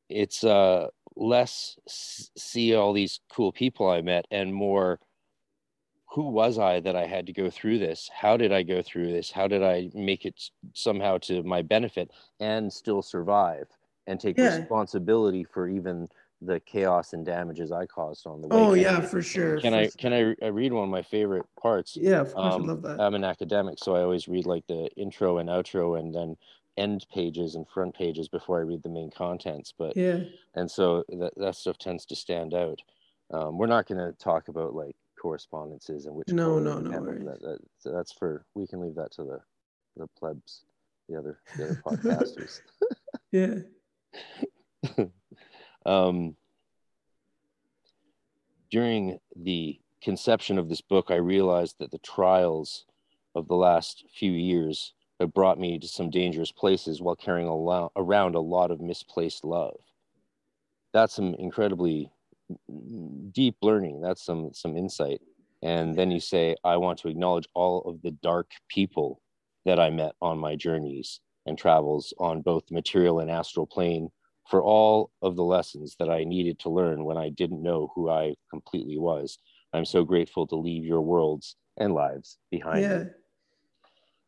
it's 0.09 0.43
uh, 0.43 0.87
less 1.15 1.77
see 1.87 2.75
all 2.75 2.93
these 2.93 3.19
cool 3.29 3.51
people 3.51 3.89
I 3.89 4.01
met 4.01 4.25
and 4.31 4.53
more. 4.53 4.99
Who 6.13 6.29
was 6.29 6.59
I 6.59 6.79
that 6.81 6.95
I 6.95 7.07
had 7.07 7.25
to 7.27 7.33
go 7.33 7.49
through 7.49 7.79
this? 7.79 8.09
How 8.13 8.37
did 8.37 8.51
I 8.51 8.63
go 8.63 8.81
through 8.81 9.11
this? 9.11 9.31
How 9.31 9.47
did 9.47 9.63
I 9.63 9.89
make 9.93 10.25
it 10.25 10.49
somehow 10.73 11.17
to 11.19 11.41
my 11.43 11.61
benefit 11.61 12.11
and 12.39 12.71
still 12.71 13.01
survive 13.01 13.67
and 14.05 14.19
take 14.19 14.37
Yeah. 14.37 14.59
responsibility 14.59 15.43
for 15.43 15.67
even 15.67 16.09
the 16.41 16.59
chaos 16.59 17.13
and 17.13 17.25
damages 17.25 17.71
I 17.71 17.85
caused 17.87 18.27
on 18.27 18.41
the 18.41 18.47
way? 18.47 18.55
oh 18.57 18.73
Can- 18.73 18.83
yeah 18.83 19.01
for 19.01 19.21
sure 19.21 19.59
Can 19.59 19.73
for 19.73 19.77
I 19.79 19.83
sure. 19.85 19.91
can 19.97 20.13
I, 20.13 20.45
I 20.45 20.49
read 20.49 20.71
one 20.73 20.83
of 20.83 20.89
my 20.89 21.01
favorite 21.01 21.45
parts? 21.59 21.97
yeah 21.97 22.21
of 22.21 22.33
course 22.33 22.55
um, 22.55 22.63
i 22.63 22.65
love 22.65 22.81
that 22.83 22.99
I'm 22.99 23.15
an 23.15 23.23
academic, 23.23 23.79
so 23.79 23.95
I 23.95 24.01
always 24.01 24.27
read 24.27 24.45
like 24.45 24.67
the 24.67 24.89
intro 24.95 25.39
and 25.39 25.49
outro 25.49 25.99
and 25.99 26.13
then 26.13 26.37
end 26.77 27.05
pages 27.11 27.55
and 27.55 27.67
front 27.67 27.95
pages 27.95 28.27
before 28.27 28.59
I 28.59 28.63
read 28.63 28.83
the 28.83 28.89
main 28.89 29.09
contents. 29.09 29.73
But 29.75 29.97
yeah 29.97 30.19
and 30.55 30.69
so 30.69 31.03
that, 31.09 31.33
that 31.37 31.55
stuff 31.55 31.77
tends 31.79 32.05
to 32.07 32.15
stand 32.15 32.53
out. 32.53 32.81
Um, 33.31 33.57
we're 33.57 33.65
not 33.67 33.87
going 33.87 33.97
to 33.97 34.17
talk 34.19 34.47
about 34.47 34.75
like 34.75 34.95
correspondences 35.23 36.05
and 36.05 36.13
which 36.13 36.27
No, 36.27 36.59
no, 36.59 36.79
no. 36.79 36.91
That, 36.91 37.41
that, 37.41 37.59
that's 37.85 38.11
for 38.11 38.45
we 38.53 38.67
can 38.67 38.81
leave 38.81 38.95
that 38.95 39.13
to 39.13 39.23
the 39.23 39.39
the 39.95 40.07
plebs, 40.19 40.65
the 41.07 41.17
other 41.17 41.39
the 41.57 41.63
other 41.65 41.81
podcasters. 41.85 42.59
yeah 43.31 43.55
um, 45.85 46.35
during 48.69 49.19
the 49.35 49.79
conception 50.01 50.57
of 50.57 50.69
this 50.69 50.81
book, 50.81 51.07
I 51.09 51.15
realized 51.15 51.77
that 51.79 51.91
the 51.91 51.99
trials 51.99 52.85
of 53.35 53.47
the 53.47 53.55
last 53.55 54.05
few 54.13 54.31
years 54.31 54.93
have 55.19 55.33
brought 55.33 55.59
me 55.59 55.79
to 55.79 55.87
some 55.87 56.09
dangerous 56.09 56.51
places 56.51 57.01
while 57.01 57.15
carrying 57.15 57.47
a 57.47 57.55
lo- 57.55 57.91
around 57.95 58.35
a 58.35 58.39
lot 58.39 58.71
of 58.71 58.81
misplaced 58.81 59.43
love. 59.43 59.79
That's 60.91 61.13
some 61.13 61.35
incredibly 61.35 62.11
deep 63.31 63.55
learning. 63.61 64.01
That's 64.01 64.25
some 64.25 64.51
some 64.53 64.77
insight. 64.77 65.21
And 65.61 65.95
then 65.95 66.11
you 66.11 66.19
say, 66.19 66.55
I 66.63 66.77
want 66.77 66.99
to 66.99 67.07
acknowledge 67.07 67.47
all 67.53 67.81
of 67.83 68.01
the 68.01 68.11
dark 68.11 68.51
people 68.67 69.21
that 69.65 69.79
I 69.79 69.89
met 69.89 70.13
on 70.21 70.37
my 70.37 70.55
journeys 70.57 71.21
and 71.45 71.57
travels 71.57 72.13
on 72.19 72.41
both 72.41 72.67
the 72.67 72.73
material 72.73 73.19
and 73.19 73.31
astral 73.31 73.65
plane 73.65 74.09
for 74.49 74.61
all 74.61 75.11
of 75.21 75.37
the 75.37 75.43
lessons 75.43 75.95
that 75.99 76.09
I 76.09 76.25
needed 76.25 76.59
to 76.59 76.69
learn 76.69 77.05
when 77.05 77.17
I 77.17 77.29
didn't 77.29 77.63
know 77.63 77.91
who 77.95 78.09
I 78.09 78.35
completely 78.49 78.97
was. 78.97 79.37
I'm 79.71 79.85
so 79.85 80.03
grateful 80.03 80.45
to 80.47 80.55
leave 80.55 80.83
your 80.83 81.01
worlds 81.01 81.55
and 81.77 81.93
lives 81.93 82.37
behind. 82.51 82.81
yeah 82.81 83.03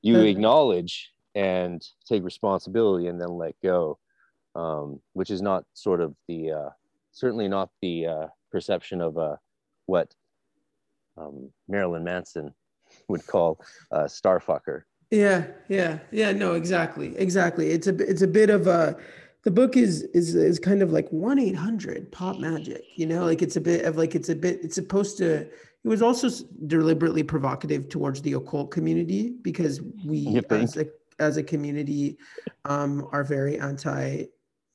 You 0.02 0.22
acknowledge 0.22 1.12
and 1.36 1.86
take 2.08 2.24
responsibility 2.24 3.08
and 3.08 3.20
then 3.20 3.32
let 3.32 3.56
go, 3.62 4.00
um, 4.56 5.02
which 5.14 5.30
is 5.30 5.42
not 5.42 5.66
sort 5.74 6.00
of 6.00 6.16
the 6.30 6.52
uh, 6.52 6.70
certainly 7.16 7.48
not 7.48 7.70
the 7.82 8.06
uh, 8.06 8.28
perception 8.52 9.02
of 9.02 9.18
uh, 9.18 9.38
what 9.88 10.14
um, 11.18 11.50
Marilyn 11.68 12.04
Manson 12.04 12.54
would 13.08 13.26
call 13.26 13.60
a 13.92 13.96
uh, 13.96 14.08
starfucker. 14.08 14.84
Yeah, 15.10 15.48
yeah, 15.70 16.00
yeah. 16.12 16.32
No, 16.34 16.54
exactly, 16.54 17.18
exactly. 17.18 17.72
It's 17.72 17.88
a 17.88 17.96
it's 17.96 18.22
a 18.22 18.28
bit 18.28 18.50
of 18.50 18.68
a 18.68 18.98
the 19.44 19.52
book 19.52 19.78
is 19.78 20.04
is 20.14 20.36
is 20.36 20.60
kind 20.60 20.82
of 20.82 20.92
like 20.92 21.08
one 21.10 21.40
eight 21.40 21.56
hundred 21.56 22.12
pop 22.12 22.38
magic. 22.38 22.84
You 22.96 23.06
know, 23.06 23.26
like 23.26 23.42
it's 23.42 23.56
a 23.56 23.62
bit 23.62 23.86
of 23.86 23.98
like 23.98 24.14
it's 24.14 24.30
a 24.30 24.36
bit. 24.36 24.60
It's 24.64 24.76
supposed 24.76 25.18
to. 25.20 25.48
It 25.48 25.88
was 25.88 26.02
also 26.02 26.30
deliberately 26.66 27.22
provocative 27.22 27.90
towards 27.90 28.22
the 28.24 28.34
occult 28.34 28.72
community 28.72 29.36
because 29.42 29.82
we 30.04 30.42
as 30.50 30.76
a 30.76 30.88
as 31.20 31.38
a 31.38 31.44
community 31.44 32.18
um, 32.66 33.08
are 33.12 33.24
very 33.24 33.60
anti 33.60 34.26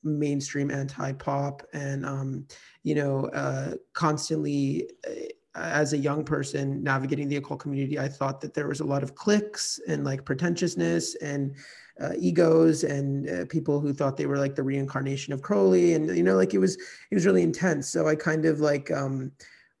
mainstream 0.03 0.71
anti 0.71 1.13
pop 1.13 1.63
and 1.73 2.05
um, 2.05 2.45
you 2.83 2.95
know 2.95 3.25
uh, 3.27 3.73
constantly 3.93 4.89
uh, 5.07 5.23
as 5.55 5.93
a 5.93 5.97
young 5.97 6.23
person 6.23 6.81
navigating 6.81 7.27
the 7.27 7.35
occult 7.35 7.59
community, 7.59 7.99
I 7.99 8.07
thought 8.07 8.39
that 8.41 8.53
there 8.53 8.67
was 8.67 8.79
a 8.79 8.85
lot 8.85 9.03
of 9.03 9.15
cliques 9.15 9.79
and 9.87 10.05
like 10.05 10.23
pretentiousness 10.23 11.15
and 11.15 11.55
uh, 11.99 12.13
egos 12.17 12.83
and 12.83 13.29
uh, 13.29 13.45
people 13.45 13.79
who 13.79 13.93
thought 13.93 14.15
they 14.15 14.25
were 14.25 14.37
like 14.37 14.55
the 14.55 14.63
reincarnation 14.63 15.33
of 15.33 15.41
Crowley, 15.41 15.93
and 15.93 16.15
you 16.15 16.23
know, 16.23 16.35
like 16.35 16.53
it 16.53 16.59
was 16.59 16.75
it 16.75 17.15
was 17.15 17.25
really 17.25 17.43
intense. 17.43 17.89
So 17.89 18.07
I 18.07 18.15
kind 18.15 18.45
of 18.45 18.59
like 18.59 18.89
um, 18.91 19.31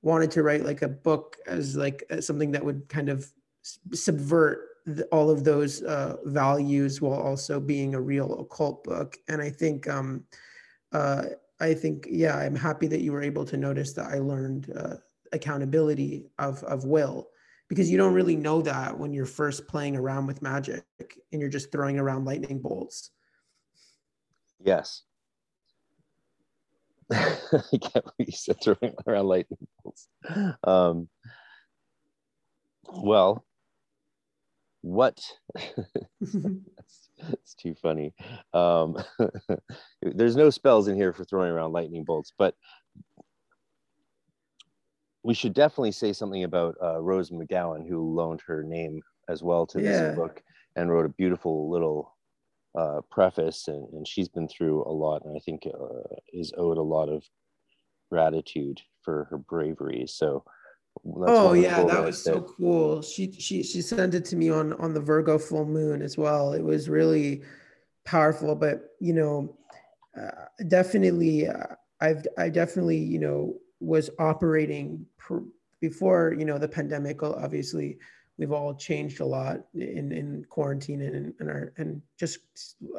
wanted 0.01 0.31
to 0.31 0.43
write 0.43 0.65
like 0.65 0.81
a 0.81 0.89
book 0.89 1.37
as 1.47 1.75
like 1.75 2.03
something 2.19 2.51
that 2.51 2.65
would 2.65 2.87
kind 2.89 3.09
of 3.09 3.31
subvert 3.93 4.70
the, 4.85 5.05
all 5.05 5.29
of 5.29 5.43
those 5.43 5.81
uh, 5.83 6.17
values 6.25 7.01
while 7.01 7.19
also 7.19 7.59
being 7.59 7.95
a 7.95 8.01
real 8.01 8.39
occult 8.39 8.83
book. 8.83 9.17
And 9.27 9.41
I 9.41 9.49
think 9.49 9.87
um, 9.87 10.23
uh, 10.91 11.23
I 11.59 11.73
think 11.73 12.07
yeah, 12.09 12.37
I'm 12.37 12.55
happy 12.55 12.87
that 12.87 13.01
you 13.01 13.11
were 13.11 13.21
able 13.21 13.45
to 13.45 13.57
notice 13.57 13.93
that 13.93 14.07
I 14.07 14.19
learned 14.19 14.71
uh, 14.75 14.95
accountability 15.31 16.25
of 16.39 16.63
of 16.63 16.85
will 16.85 17.29
because 17.69 17.89
you 17.89 17.97
don't 17.97 18.13
really 18.13 18.35
know 18.35 18.61
that 18.61 18.97
when 18.97 19.13
you're 19.13 19.25
first 19.25 19.65
playing 19.67 19.95
around 19.95 20.27
with 20.27 20.41
magic 20.41 20.83
and 20.99 21.39
you're 21.39 21.49
just 21.49 21.71
throwing 21.71 21.97
around 21.97 22.25
lightning 22.25 22.59
bolts. 22.59 23.11
Yes. 24.59 25.03
I 27.11 27.77
can't 27.81 28.05
believe 28.05 28.27
you 28.27 28.31
said 28.31 28.57
throwing 28.61 28.93
around 29.07 29.27
lightning 29.27 29.67
bolts. 29.83 30.09
Um, 30.65 31.07
well, 32.91 33.45
what? 34.81 35.21
it's 36.21 37.55
too 37.57 37.75
funny. 37.75 38.13
Um, 38.53 38.97
there's 40.01 40.35
no 40.35 40.49
spells 40.49 40.87
in 40.87 40.95
here 40.95 41.13
for 41.13 41.23
throwing 41.23 41.51
around 41.51 41.73
lightning 41.73 42.03
bolts, 42.03 42.33
but 42.37 42.55
we 45.23 45.33
should 45.33 45.53
definitely 45.53 45.91
say 45.91 46.13
something 46.13 46.43
about 46.43 46.75
uh, 46.81 46.99
Rose 46.99 47.29
McGowan, 47.29 47.87
who 47.87 48.15
loaned 48.15 48.41
her 48.47 48.63
name 48.63 49.01
as 49.29 49.43
well 49.43 49.67
to 49.67 49.77
this 49.77 50.01
yeah. 50.01 50.13
book 50.13 50.41
and 50.75 50.91
wrote 50.91 51.05
a 51.05 51.09
beautiful 51.09 51.69
little 51.69 52.15
uh, 52.75 53.01
preface. 53.11 53.67
And, 53.67 53.87
and, 53.93 54.07
she's 54.07 54.29
been 54.29 54.47
through 54.47 54.83
a 54.85 54.91
lot, 54.91 55.23
and 55.25 55.35
I 55.35 55.39
think 55.39 55.67
uh, 55.67 56.15
is 56.33 56.53
owed 56.57 56.77
a 56.77 56.81
lot 56.81 57.09
of 57.09 57.23
gratitude 58.09 58.81
for 59.03 59.25
her 59.29 59.37
bravery. 59.37 60.05
So. 60.07 60.43
Oh 61.05 61.53
yeah, 61.53 61.83
that 61.83 62.03
was 62.03 62.23
so 62.23 62.41
cool. 62.41 63.01
She 63.01 63.31
she 63.31 63.63
she 63.63 63.81
sent 63.81 64.13
it 64.13 64.25
to 64.25 64.35
me 64.35 64.49
on 64.49 64.73
on 64.73 64.93
the 64.93 64.99
Virgo 64.99 65.37
full 65.37 65.65
moon 65.65 66.01
as 66.01 66.17
well. 66.17 66.53
It 66.53 66.63
was 66.63 66.89
really 66.89 67.43
powerful. 68.05 68.55
But 68.55 68.95
you 68.99 69.13
know, 69.13 69.57
uh, 70.19 70.45
definitely, 70.67 71.47
uh, 71.47 71.75
I've 71.99 72.25
I 72.37 72.49
definitely 72.49 72.97
you 72.97 73.19
know 73.19 73.55
was 73.79 74.09
operating 74.19 75.05
pr- 75.17 75.39
before 75.79 76.35
you 76.37 76.45
know 76.45 76.57
the 76.57 76.67
pandemic 76.67 77.23
obviously 77.23 77.97
we've 78.37 78.51
all 78.51 78.73
changed 78.73 79.19
a 79.19 79.25
lot 79.25 79.61
in, 79.73 80.11
in 80.11 80.45
quarantine 80.49 81.01
and, 81.01 81.33
and 81.39 81.49
our 81.49 81.73
and 81.77 82.01
just 82.17 82.39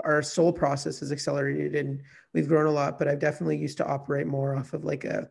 our 0.04 0.22
soul 0.22 0.52
process 0.52 1.00
has 1.00 1.12
accelerated 1.12 1.74
and 1.74 2.02
we've 2.34 2.48
grown 2.48 2.66
a 2.66 2.70
lot 2.70 2.98
but 2.98 3.08
i've 3.08 3.20
definitely 3.20 3.56
used 3.56 3.78
to 3.78 3.86
operate 3.86 4.26
more 4.26 4.56
off 4.56 4.72
of 4.72 4.84
like 4.84 5.04
a 5.04 5.28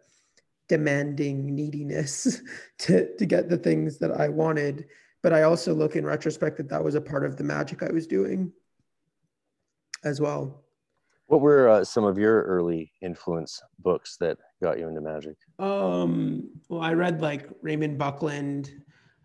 demanding 0.71 1.53
neediness 1.53 2.41
to 2.79 3.13
to 3.17 3.25
get 3.25 3.49
the 3.49 3.57
things 3.57 3.97
that 3.97 4.11
i 4.11 4.29
wanted 4.29 4.85
but 5.21 5.33
i 5.33 5.43
also 5.43 5.73
look 5.73 5.97
in 5.97 6.05
retrospect 6.05 6.55
that 6.55 6.69
that 6.69 6.81
was 6.81 6.95
a 6.95 7.01
part 7.01 7.25
of 7.25 7.35
the 7.35 7.43
magic 7.43 7.83
i 7.83 7.91
was 7.91 8.07
doing 8.07 8.49
as 10.05 10.21
well 10.21 10.63
what 11.27 11.41
were 11.41 11.67
uh, 11.67 11.83
some 11.83 12.05
of 12.05 12.17
your 12.17 12.43
early 12.43 12.93
influence 13.01 13.61
books 13.79 14.17
that 14.19 14.37
got 14.61 14.77
you 14.77 14.89
into 14.89 14.99
magic? 14.99 15.37
Um, 15.59 16.49
well, 16.67 16.81
I 16.81 16.91
read 16.91 17.21
like 17.21 17.47
Raymond 17.61 17.97
Buckland. 17.97 18.69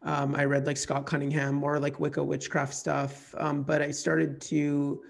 Um, 0.03 0.37
I 0.37 0.45
read 0.45 0.67
like 0.67 0.77
Scott 0.77 1.05
Cunningham, 1.05 1.57
more 1.57 1.81
like 1.81 1.99
Wicca 1.99 2.23
witchcraft 2.23 2.75
stuff. 2.75 3.35
Um, 3.39 3.65
but 3.65 3.83
I 3.83 3.91
started 3.91 4.41
to 4.43 5.03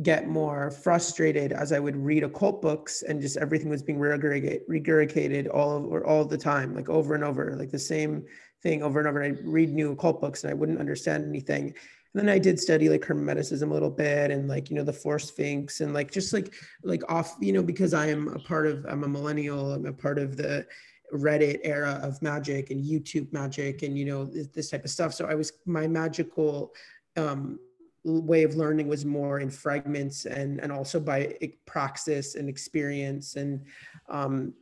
get 0.00 0.26
more 0.26 0.70
frustrated 0.70 1.52
as 1.52 1.70
I 1.70 1.78
would 1.78 1.96
read 1.96 2.24
occult 2.24 2.62
books 2.62 3.02
and 3.02 3.20
just 3.20 3.36
everything 3.36 3.68
was 3.68 3.82
being 3.82 3.98
regurgitated 3.98 5.48
all 5.52 5.76
of, 5.76 5.84
or 5.84 6.06
all 6.06 6.24
the 6.24 6.38
time, 6.38 6.74
like 6.74 6.88
over 6.88 7.14
and 7.14 7.22
over, 7.22 7.54
like 7.56 7.70
the 7.70 7.78
same 7.78 8.24
thing 8.62 8.82
over 8.82 9.00
and 9.00 9.08
over. 9.08 9.20
And 9.20 9.36
I 9.36 9.40
read 9.42 9.70
new 9.70 9.92
occult 9.92 10.20
books 10.20 10.44
and 10.44 10.50
I 10.50 10.54
wouldn't 10.54 10.80
understand 10.80 11.26
anything. 11.26 11.74
And 12.14 12.20
then 12.20 12.28
I 12.30 12.38
did 12.38 12.58
study 12.58 12.88
like 12.88 13.02
hermeticism 13.02 13.70
a 13.70 13.72
little 13.72 13.90
bit 13.90 14.30
and 14.30 14.48
like, 14.48 14.70
you 14.70 14.76
know, 14.76 14.84
the 14.84 14.92
four 14.92 15.18
sphinx 15.18 15.80
and 15.80 15.92
like 15.92 16.10
just 16.10 16.32
like 16.32 16.54
like 16.82 17.02
off, 17.10 17.36
you 17.40 17.52
know, 17.52 17.62
because 17.62 17.92
I 17.92 18.06
am 18.06 18.28
a 18.28 18.38
part 18.38 18.66
of 18.66 18.86
I'm 18.88 19.04
a 19.04 19.08
millennial, 19.08 19.72
I'm 19.72 19.86
a 19.86 19.92
part 19.92 20.18
of 20.18 20.38
the 20.38 20.66
Reddit 21.12 21.60
era 21.64 22.00
of 22.02 22.20
magic 22.22 22.70
and 22.70 22.82
YouTube 22.82 23.30
magic 23.32 23.82
and 23.82 23.98
you 23.98 24.06
know 24.06 24.24
this 24.24 24.70
type 24.70 24.84
of 24.84 24.90
stuff. 24.90 25.12
So 25.12 25.26
I 25.26 25.34
was 25.34 25.52
my 25.66 25.86
magical 25.86 26.72
um 27.16 27.58
way 28.04 28.42
of 28.42 28.56
learning 28.56 28.88
was 28.88 29.04
more 29.04 29.40
in 29.40 29.50
fragments 29.50 30.24
and 30.24 30.60
and 30.60 30.72
also 30.72 30.98
by 30.98 31.36
praxis 31.66 32.34
and 32.34 32.48
experience 32.48 33.36
and 33.36 33.64
um 34.08 34.52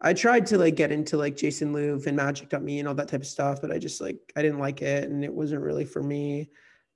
I 0.00 0.12
tried 0.12 0.44
to 0.46 0.58
like 0.58 0.76
get 0.76 0.92
into 0.92 1.16
like 1.16 1.34
Jason 1.34 1.72
Louv 1.72 2.06
and 2.06 2.16
Magic 2.16 2.52
Me 2.60 2.78
and 2.78 2.86
all 2.86 2.94
that 2.96 3.08
type 3.08 3.22
of 3.22 3.26
stuff, 3.26 3.62
but 3.62 3.72
I 3.72 3.78
just 3.78 4.02
like 4.02 4.18
I 4.36 4.42
didn't 4.42 4.58
like 4.58 4.82
it 4.82 5.08
and 5.08 5.24
it 5.24 5.32
wasn't 5.32 5.62
really 5.62 5.86
for 5.86 6.02
me 6.02 6.50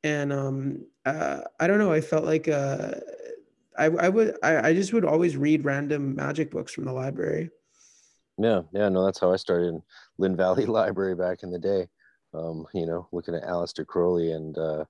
and 0.04 0.32
um, 0.32 0.86
uh, 1.04 1.40
I 1.58 1.66
don't 1.66 1.78
know. 1.78 1.92
I 1.92 2.00
felt 2.00 2.24
like 2.24 2.48
uh, 2.48 2.92
I, 3.76 3.86
I 3.86 4.08
would 4.08 4.36
I, 4.42 4.68
I 4.68 4.74
just 4.74 4.92
would 4.92 5.04
always 5.04 5.36
read 5.36 5.64
random 5.64 6.14
magic 6.14 6.50
books 6.50 6.72
from 6.72 6.84
the 6.84 6.92
library. 6.92 7.50
Yeah, 8.38 8.62
yeah, 8.72 8.88
no, 8.88 9.04
that's 9.04 9.18
how 9.18 9.32
I 9.32 9.36
started 9.36 9.68
in 9.68 9.82
Lynn 10.18 10.36
Valley 10.36 10.66
Library 10.80 11.16
back 11.16 11.42
in 11.42 11.50
the 11.50 11.58
day. 11.58 11.88
Um, 12.34 12.66
you 12.74 12.86
know, 12.86 13.08
looking 13.10 13.34
at 13.34 13.44
Aleister 13.44 13.86
Crowley 13.86 14.32
and 14.32 14.56
uh, 14.56 14.84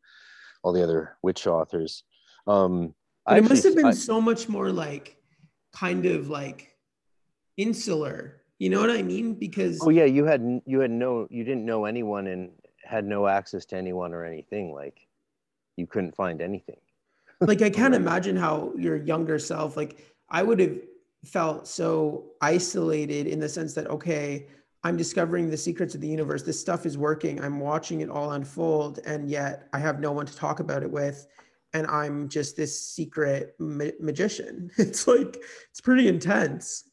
all 0.63 0.73
the 0.73 0.83
other 0.83 1.17
witch 1.23 1.47
authors. 1.47 2.05
Um, 2.47 2.95
it 3.31 3.45
must 3.45 3.65
have 3.65 3.77
been 3.77 3.87
I, 3.87 3.91
so 3.93 4.21
much 4.21 4.49
more 4.49 4.71
like 4.71 5.17
kind 5.73 6.07
of 6.07 6.29
like 6.29 6.75
insular. 7.57 8.41
You 8.59 8.71
know 8.71 8.81
what 8.81 8.91
I 8.91 9.03
mean? 9.03 9.35
Because 9.35 9.79
oh 9.83 9.91
yeah, 9.91 10.07
you 10.07 10.25
had 10.25 10.63
you 10.67 10.81
had 10.81 10.91
no 10.91 11.29
you 11.31 11.45
didn't 11.45 11.67
know 11.67 11.85
anyone 11.85 12.27
and 12.27 12.51
had 12.89 13.05
no 13.05 13.27
access 13.27 13.67
to 13.67 13.77
anyone 13.77 14.15
or 14.15 14.25
anything 14.25 14.73
like 14.73 15.07
you 15.77 15.87
couldn't 15.87 16.17
find 16.17 16.41
anything 16.41 16.81
like 17.41 17.63
i 17.63 17.71
can't 17.71 17.95
imagine 17.95 18.37
how 18.37 18.73
your 18.77 18.97
younger 18.97 19.39
self 19.39 19.77
like 19.77 19.99
i 20.31 20.43
would 20.43 20.59
have 20.59 20.77
felt 21.25 21.69
so 21.69 22.25
isolated 22.41 23.27
in 23.27 23.39
the 23.39 23.49
sense 23.49 23.75
that 23.75 23.87
okay 23.89 24.47
i'm 24.85 24.97
discovering 24.97 25.51
the 25.51 25.57
secrets 25.57 25.95
of 25.95 26.01
the 26.01 26.09
universe 26.09 26.43
this 26.43 26.61
stuff 26.61 26.87
is 26.87 26.97
working 26.99 27.41
i'm 27.43 27.61
watching 27.61 28.01
it 28.01 28.11
all 28.11 28.33
unfold 28.33 29.01
and 29.07 29.29
yet 29.29 29.69
i 29.73 29.79
have 29.79 30.01
no 30.01 30.13
one 30.13 30.27
to 30.27 30.35
talk 30.35 30.61
about 30.61 30.83
it 30.83 30.91
with 30.91 31.27
and 31.75 31.87
i'm 31.89 32.29
just 32.29 32.57
this 32.57 32.81
secret 32.81 33.55
ma- 33.59 33.85
magician 34.01 34.71
it's 34.79 35.07
like 35.07 35.37
it's 35.71 35.81
pretty 35.81 36.09
intense 36.09 36.85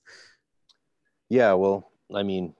yeah 1.29 1.53
well 1.53 1.91
i 2.15 2.23
mean 2.23 2.53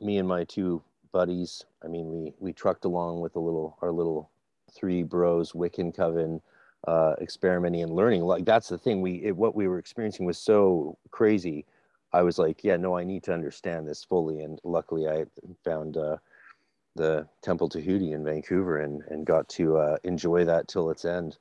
me 0.00 0.18
and 0.18 0.28
my 0.28 0.44
two 0.44 0.82
buddies. 1.12 1.64
I 1.84 1.88
mean, 1.88 2.10
we 2.10 2.34
we 2.38 2.52
trucked 2.52 2.84
along 2.84 3.20
with 3.20 3.36
a 3.36 3.40
little 3.40 3.76
our 3.82 3.90
little 3.90 4.30
three 4.74 5.02
bros 5.02 5.52
Wiccan 5.52 5.94
coven, 5.94 6.40
uh, 6.86 7.14
experimenting 7.20 7.82
and 7.82 7.92
learning. 7.92 8.22
Like 8.22 8.44
that's 8.44 8.68
the 8.68 8.78
thing. 8.78 9.00
We 9.00 9.24
it, 9.24 9.36
what 9.36 9.54
we 9.54 9.68
were 9.68 9.78
experiencing 9.78 10.26
was 10.26 10.38
so 10.38 10.98
crazy. 11.10 11.66
I 12.12 12.22
was 12.22 12.38
like, 12.38 12.64
yeah, 12.64 12.76
no, 12.76 12.96
I 12.96 13.04
need 13.04 13.22
to 13.24 13.34
understand 13.34 13.86
this 13.86 14.04
fully. 14.04 14.40
And 14.40 14.58
luckily, 14.64 15.08
I 15.08 15.24
found 15.64 15.96
uh, 15.96 16.16
the 16.96 17.26
Temple 17.42 17.68
Tahuti 17.68 18.12
in 18.12 18.24
Vancouver 18.24 18.78
and 18.78 19.02
and 19.08 19.26
got 19.26 19.48
to 19.50 19.76
uh, 19.76 19.96
enjoy 20.04 20.44
that 20.44 20.68
till 20.68 20.90
its 20.90 21.04
end. 21.04 21.36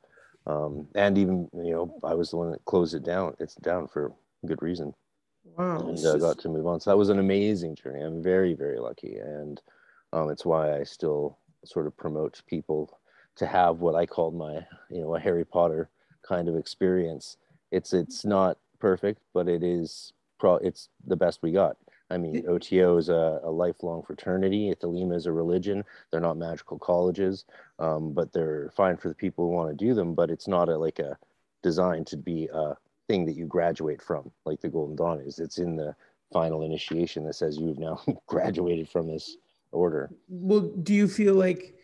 Um, 0.45 0.88
and 0.95 1.17
even 1.17 1.49
you 1.53 1.71
know, 1.71 1.99
I 2.03 2.13
was 2.13 2.32
the 2.32 2.38
one 2.38 2.51
that 2.51 2.65
closed 2.65 2.93
it 2.93 3.03
down. 3.03 3.36
It's 3.39 3.56
down 3.56 3.88
for 3.88 4.13
good 4.45 4.62
reason. 4.62 4.93
Wow. 5.58 5.80
And 5.80 6.06
uh, 6.06 6.17
got 6.17 6.39
to 6.39 6.49
move 6.49 6.67
on. 6.67 6.80
So 6.80 6.91
that 6.91 6.97
was 6.97 7.10
an 7.10 7.19
amazing 7.19 7.75
journey. 7.75 8.01
I'm 8.01 8.21
very, 8.21 8.53
very 8.53 8.80
lucky. 8.80 9.17
And 9.17 9.62
um, 10.13 10.30
it's 10.30 10.45
why 10.45 10.77
I 10.77 10.84
still 10.84 11.38
sort 11.65 11.88
of 11.88 11.97
promote 11.97 12.41
people 12.47 12.99
to 13.38 13.45
have 13.45 13.80
what 13.80 13.95
I 13.95 14.06
called 14.06 14.36
my, 14.36 14.65
you 14.89 15.01
know, 15.01 15.15
a 15.15 15.19
Harry 15.19 15.45
Potter 15.45 15.89
kind 16.27 16.47
of 16.47 16.56
experience. 16.56 17.38
It's 17.71 17.93
it's 17.93 18.25
not 18.25 18.58
perfect, 18.80 19.21
but 19.34 19.47
it 19.47 19.63
is 19.63 20.13
pro. 20.38 20.56
It's 20.56 20.89
the 21.06 21.15
best 21.15 21.39
we 21.41 21.52
got. 21.52 21.78
I 22.10 22.17
mean, 22.17 22.45
OTO 22.47 22.97
is 22.97 23.10
a, 23.10 23.41
a 23.43 23.52
lifelong 23.52 24.02
fraternity. 24.02 24.73
Thelema 24.82 25.15
is 25.15 25.26
a 25.26 25.32
religion. 25.32 25.84
They're 26.10 26.21
not 26.21 26.38
magical 26.38 26.80
colleges, 26.80 27.43
um, 27.80 28.13
but 28.13 28.32
they're 28.32 28.71
fine 28.76 28.95
for 28.95 29.10
the 29.10 29.15
people 29.15 29.45
who 29.45 29.52
want 29.52 29.69
to 29.69 29.86
do 29.86 29.93
them. 29.93 30.13
But 30.13 30.30
it's 30.30 30.47
not 30.47 30.69
a, 30.69 30.78
like 30.78 31.00
a 31.00 31.17
designed 31.63 32.08
to 32.08 32.17
be 32.17 32.47
a 32.54 32.76
thing 33.08 33.26
that 33.26 33.36
you 33.36 33.45
graduate 33.45 34.02
from, 34.02 34.32
like 34.45 34.62
the 34.62 34.69
Golden 34.69 34.95
Dawn 34.95 35.19
is. 35.19 35.39
It's 35.39 35.58
in 35.58 35.76
the 35.76 35.95
final 36.32 36.62
initiation 36.62 37.26
that 37.26 37.34
says 37.34 37.58
you've 37.58 37.80
now 37.80 38.00
graduated 38.28 38.88
from 38.89 39.08
this 39.08 39.38
order. 39.71 40.10
Well, 40.30 40.62
do 40.84 40.93
you 40.93 41.08
feel 41.10 41.36
like 41.36 41.76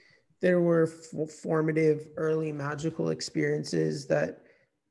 there 0.42 0.62
were 0.62 0.90
f- 0.90 1.32
formative 1.32 2.08
early 2.18 2.52
magical 2.52 3.10
experiences 3.10 4.08
that 4.08 4.43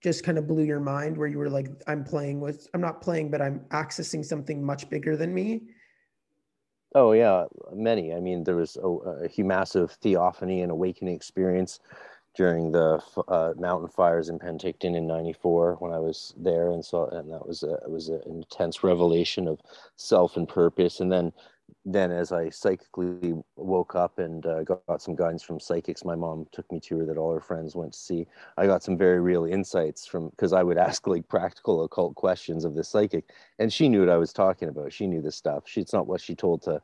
just 0.03 0.25
kind 0.25 0.39
of 0.39 0.47
blew 0.47 0.65
your 0.65 0.81
mind 0.81 1.17
where 1.17 1.29
you 1.29 1.39
were 1.39 1.51
like 1.51 1.69
i'm 1.87 2.05
playing 2.05 2.41
with 2.41 2.69
i'm 2.75 2.81
not 2.81 3.01
playing 3.01 3.31
but 3.31 3.41
i'm 3.41 3.61
accessing 3.71 4.25
something 4.25 4.65
much 4.65 4.89
bigger 4.91 5.17
than 5.17 5.33
me 5.33 5.63
oh 6.95 7.13
yeah 7.13 7.45
many. 7.73 8.13
I 8.15 8.21
mean 8.21 8.45
there 8.45 8.57
was 8.57 8.77
a, 8.77 8.89
a 8.89 9.43
massive 9.43 9.93
theophany 9.93 10.63
and 10.63 10.71
awakening 10.71 11.15
experience 11.15 11.81
during 12.35 12.73
the 12.73 13.03
uh, 13.29 13.53
mountain 13.59 13.89
fires 13.89 14.31
in 14.31 14.39
penticton 14.39 14.97
in 14.97 15.07
94 15.07 15.77
when 15.81 15.93
i 15.93 15.99
was 15.99 16.35
there 16.37 16.71
and 16.71 16.85
so 16.85 17.07
and 17.07 17.31
that 17.31 17.47
was 17.47 17.63
a, 17.63 17.75
it 17.75 17.91
was 17.91 18.09
an 18.09 18.23
intense 18.27 18.83
revelation 18.83 19.47
of 19.47 19.61
self 19.97 20.37
and 20.37 20.49
purpose. 20.49 21.01
And 21.01 21.11
then 21.11 21.33
then 21.85 22.11
as 22.11 22.33
I 22.33 22.51
psychically 22.51 23.35
woke 23.57 23.95
up 23.95 24.19
and 24.19 24.45
uh, 24.47 24.63
got, 24.63 24.87
got, 24.87 25.03
some 25.03 25.15
guidance 25.15 25.43
from 25.43 25.61
psychics 25.61 26.05
my 26.05 26.15
mom 26.15 26.47
took 26.53 26.71
me 26.71 26.81
to 26.81 26.99
her 26.99 27.07
that 27.07 27.17
all 27.17 27.33
her 27.33 27.41
friends 27.41 27.75
went 27.75 27.93
to 27.93 27.99
see, 27.99 28.27
I 28.57 28.67
got 28.67 28.83
some 28.83 28.97
very 28.97 29.21
real 29.21 29.45
insights 29.45 30.07
from 30.07 30.31
because 30.31 30.53
I 30.53 30.63
would 30.63 30.79
ask 30.89 31.07
like 31.07 31.29
practical 31.29 31.85
occult 31.85 32.15
questions 32.15 32.65
of 32.65 32.75
the 32.75 32.85
psychic, 32.85 33.31
and 33.59 33.73
she 33.73 33.89
knew 33.89 34.01
what 34.01 34.09
I 34.09 34.19
was 34.19 34.33
talking 34.33 34.69
about. 34.69 34.93
She 34.93 35.07
knew 35.07 35.23
this 35.23 35.37
stuff. 35.37 35.65
She, 35.67 35.81
it's 35.81 35.93
not 35.93 36.07
what 36.07 36.21
she 36.21 36.35
told 36.35 36.63
to 36.63 36.81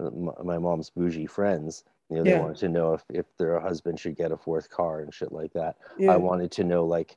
uh, 0.00 0.10
my 0.42 0.58
mom's 0.58 0.90
bougie 0.90 1.26
friends. 1.26 1.84
You 2.10 2.18
know, 2.18 2.24
they 2.24 2.30
yeah. 2.30 2.40
wanted 2.40 2.58
to 2.58 2.68
know 2.68 2.92
if, 2.92 3.04
if 3.08 3.26
their 3.38 3.58
husband 3.58 3.98
should 3.98 4.16
get 4.16 4.32
a 4.32 4.36
fourth 4.36 4.68
car 4.68 5.00
and 5.00 5.14
shit 5.14 5.32
like 5.32 5.52
that. 5.54 5.76
Yeah. 5.98 6.12
I 6.12 6.16
wanted 6.16 6.50
to 6.52 6.64
know 6.64 6.84
like 6.84 7.16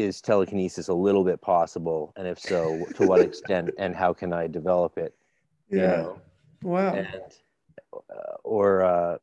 is 0.00 0.20
telekinesis 0.20 0.88
a 0.88 0.94
little 0.94 1.24
bit 1.24 1.40
possible? 1.40 2.12
And 2.16 2.26
if 2.26 2.38
so 2.38 2.86
to 2.94 3.06
what 3.06 3.20
extent 3.20 3.70
and 3.78 3.94
how 3.94 4.12
can 4.12 4.32
i 4.32 4.46
develop 4.46 4.98
it 4.98 5.14
yeah. 5.70 5.80
you 5.80 6.02
know? 6.02 6.20
wow. 6.62 6.94
And, 6.94 7.08
uh, 7.92 8.36
or 8.44 8.82
uh, 8.82 9.18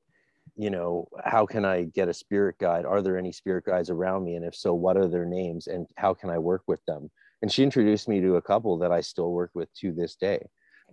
you 0.56 0.70
know 0.70 1.08
how 1.24 1.46
can 1.46 1.66
i 1.66 1.84
get 1.84 2.08
a 2.08 2.14
spirit 2.14 2.58
guide? 2.60 2.86
Are 2.86 3.02
there 3.02 3.18
any 3.18 3.32
spirit 3.32 3.66
guides 3.66 3.90
around 3.90 4.24
me? 4.24 4.36
And 4.36 4.46
if 4.46 4.56
so 4.56 4.74
what 4.74 4.98
are 4.98 5.08
their 5.08 5.26
names? 5.26 5.68
And 5.68 5.88
how 5.96 6.14
can 6.14 6.30
i 6.30 6.38
work 6.38 6.64
with 6.68 6.84
them? 6.86 7.10
And 7.42 7.52
she 7.52 7.64
introduced 7.64 8.08
me 8.08 8.22
to 8.22 8.38
a 8.38 8.42
couple 8.42 8.78
that 8.80 8.92
i 8.92 9.02
still 9.02 9.32
work 9.32 9.52
with 9.54 9.74
to 9.76 9.92
this 9.92 10.16
day. 10.16 10.40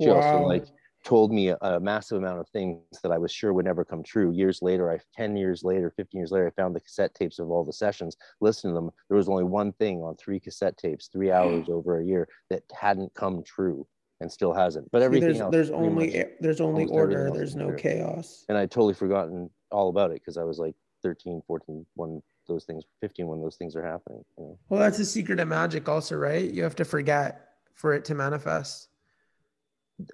She 0.01 0.09
wow. 0.09 0.17
also 0.17 0.47
like 0.47 0.67
told 1.03 1.33
me 1.33 1.49
a, 1.49 1.59
a, 1.61 1.81
massive 1.81 2.19
amount 2.19 2.39
of 2.39 2.49
things 2.51 2.81
that 3.03 3.13
I 3.13 3.19
was 3.19 3.33
sure 3.33 3.53
would 3.53 3.65
never 3.65 3.85
come 3.85 4.03
true. 4.03 4.31
Years 4.31 4.63
later, 4.63 4.91
I 4.91 4.99
10 5.17 5.37
years 5.37 5.65
later, 5.65 5.93
15 5.97 6.19
years 6.19 6.31
later, 6.31 6.47
I 6.47 6.51
found 6.51 6.75
the 6.75 6.81
cassette 6.81 7.15
tapes 7.15 7.39
of 7.39 7.51
all 7.51 7.65
the 7.65 7.73
sessions, 7.73 8.17
listened 8.41 8.73
to 8.73 8.75
them. 8.75 8.91
There 9.09 9.17
was 9.17 9.29
only 9.29 9.45
one 9.45 9.73
thing 9.73 10.03
on 10.03 10.17
three 10.17 10.39
cassette 10.39 10.77
tapes, 10.77 11.09
three 11.09 11.31
hours 11.31 11.69
over 11.69 11.99
a 11.99 12.05
year 12.05 12.29
that 12.51 12.63
hadn't 12.73 13.13
come 13.15 13.43
true 13.43 13.87
and 14.21 14.31
still 14.31 14.53
hasn't. 14.53 14.91
But 14.93 15.03
everything 15.03 15.29
there's, 15.29 15.41
else, 15.41 15.53
there's 15.53 15.71
only 15.71 16.25
there's 16.41 16.61
only 16.61 16.87
order, 16.87 17.31
there's 17.35 17.57
no 17.57 17.73
chaos. 17.73 18.45
And 18.49 18.57
I 18.57 18.67
totally 18.67 18.95
forgotten 18.95 19.51
all 19.71 19.89
about 19.89 20.11
it 20.11 20.21
because 20.21 20.39
I 20.39 20.45
was 20.45 20.59
like 20.59 20.75
13, 21.03 21.43
14 21.47 21.85
when 21.95 22.23
those 22.49 22.65
things 22.65 22.85
15 23.01 23.27
when 23.27 23.41
those 23.41 23.57
things 23.57 23.75
are 23.75 23.85
happening. 23.85 24.25
You 24.39 24.45
know? 24.45 24.59
Well, 24.69 24.81
that's 24.81 24.99
the 24.99 25.05
secret 25.05 25.41
of 25.41 25.49
magic 25.49 25.89
also, 25.89 26.17
right? 26.17 26.51
You 26.51 26.63
have 26.63 26.77
to 26.77 26.85
forget 26.85 27.49
for 27.75 27.93
it 27.95 28.05
to 28.07 28.15
manifest 28.15 28.89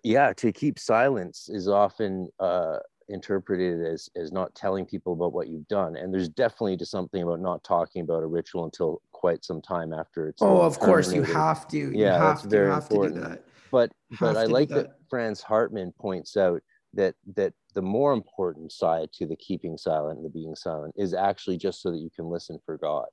yeah 0.04 0.32
to 0.34 0.52
keep 0.52 0.78
silence 0.78 1.48
is 1.48 1.68
often 1.68 2.28
uh, 2.40 2.78
interpreted 3.08 3.84
as 3.86 4.08
as 4.16 4.32
not 4.32 4.54
telling 4.54 4.84
people 4.84 5.14
about 5.14 5.32
what 5.32 5.48
you've 5.48 5.66
done 5.68 5.96
and 5.96 6.12
there's 6.12 6.28
definitely 6.28 6.76
just 6.76 6.90
something 6.90 7.22
about 7.22 7.40
not 7.40 7.62
talking 7.64 8.02
about 8.02 8.22
a 8.22 8.26
ritual 8.26 8.64
until 8.64 9.00
quite 9.12 9.44
some 9.44 9.62
time 9.62 9.92
after 9.92 10.28
it's 10.28 10.42
oh 10.42 10.60
of 10.60 10.78
course 10.78 11.12
you 11.12 11.22
have 11.22 11.66
to 11.66 11.78
you 11.78 11.92
yeah 11.94 12.12
have 12.12 12.22
that's 12.22 12.42
to, 12.42 12.48
very 12.48 12.72
important 12.72 13.14
that. 13.14 13.42
but 13.70 13.90
but 14.20 14.36
i 14.36 14.44
like 14.44 14.68
that. 14.68 14.88
that 14.88 14.96
franz 15.08 15.40
hartmann 15.40 15.92
points 15.98 16.36
out 16.36 16.60
that 16.92 17.14
that 17.34 17.52
the 17.74 17.82
more 17.82 18.12
important 18.12 18.70
side 18.72 19.08
to 19.12 19.26
the 19.26 19.36
keeping 19.36 19.78
silent 19.78 20.18
and 20.18 20.24
the 20.24 20.30
being 20.30 20.54
silent 20.54 20.94
is 20.96 21.14
actually 21.14 21.56
just 21.56 21.80
so 21.80 21.90
that 21.90 21.98
you 21.98 22.10
can 22.14 22.26
listen 22.26 22.58
for 22.64 22.76
god 22.76 23.06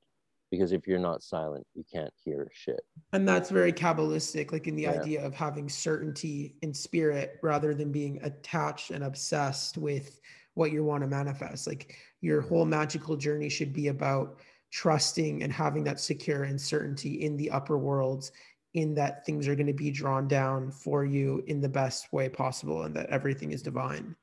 because 0.51 0.71
if 0.71 0.87
you're 0.87 0.99
not 0.99 1.23
silent 1.23 1.65
you 1.73 1.83
can't 1.91 2.13
hear 2.23 2.49
shit. 2.53 2.81
And 3.13 3.27
that's 3.27 3.49
very 3.49 3.73
kabbalistic 3.73 4.51
like 4.51 4.67
in 4.67 4.75
the 4.75 4.83
yeah. 4.83 4.99
idea 4.99 5.25
of 5.25 5.33
having 5.33 5.69
certainty 5.69 6.55
in 6.61 6.73
spirit 6.73 7.39
rather 7.41 7.73
than 7.73 7.91
being 7.91 8.19
attached 8.23 8.91
and 8.91 9.03
obsessed 9.03 9.77
with 9.77 10.19
what 10.55 10.71
you 10.71 10.83
want 10.83 11.03
to 11.03 11.07
manifest. 11.07 11.67
Like 11.67 11.95
your 12.21 12.41
whole 12.41 12.65
magical 12.65 13.15
journey 13.15 13.49
should 13.49 13.73
be 13.73 13.89
about 13.89 14.39
trusting 14.71 15.43
and 15.43 15.53
having 15.53 15.83
that 15.83 15.99
secure 15.99 16.43
and 16.43 16.59
certainty 16.59 17.23
in 17.23 17.37
the 17.37 17.51
upper 17.51 17.77
worlds 17.77 18.31
in 18.73 18.93
that 18.93 19.25
things 19.25 19.47
are 19.47 19.55
going 19.55 19.67
to 19.67 19.73
be 19.73 19.89
drawn 19.89 20.27
down 20.27 20.69
for 20.69 21.05
you 21.05 21.43
in 21.47 21.61
the 21.61 21.69
best 21.69 22.11
way 22.11 22.27
possible 22.27 22.83
and 22.83 22.95
that 22.95 23.09
everything 23.09 23.51
is 23.51 23.61
divine. 23.61 24.15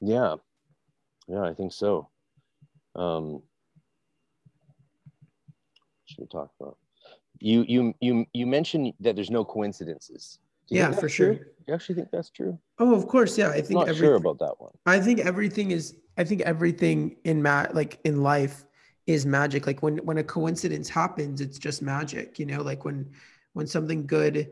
Yeah. 0.00 0.36
Yeah 1.28 1.42
i 1.42 1.54
think 1.54 1.72
so. 1.72 2.08
Um 2.96 3.42
should 6.10 6.20
we 6.20 6.26
talk 6.26 6.50
about? 6.60 6.76
You 7.38 7.64
you 7.68 7.94
you 8.00 8.26
you 8.32 8.46
mentioned 8.46 8.92
that 9.00 9.16
there's 9.16 9.30
no 9.30 9.44
coincidences. 9.44 10.38
Yeah, 10.68 10.92
for 10.92 11.08
sure. 11.08 11.34
True? 11.34 11.46
You 11.66 11.74
actually 11.74 11.94
think 11.96 12.08
that's 12.10 12.30
true? 12.30 12.58
Oh, 12.78 12.94
of 12.94 13.06
course. 13.06 13.38
Yeah, 13.38 13.48
I 13.48 13.60
think. 13.60 13.80
I'm 13.80 13.86
not 13.86 13.96
sure 13.96 14.14
about 14.14 14.38
that 14.40 14.54
one. 14.58 14.72
I 14.86 15.00
think 15.00 15.20
everything 15.20 15.70
is. 15.70 15.96
I 16.18 16.24
think 16.24 16.42
everything 16.42 17.16
in 17.24 17.42
mat 17.42 17.74
like 17.74 17.98
in 18.04 18.22
life 18.22 18.64
is 19.06 19.24
magic. 19.24 19.66
Like 19.66 19.82
when 19.82 19.98
when 19.98 20.18
a 20.18 20.24
coincidence 20.24 20.88
happens, 20.88 21.40
it's 21.40 21.58
just 21.58 21.82
magic. 21.82 22.38
You 22.38 22.46
know, 22.46 22.62
like 22.62 22.84
when 22.84 23.10
when 23.54 23.66
something 23.66 24.06
good 24.06 24.50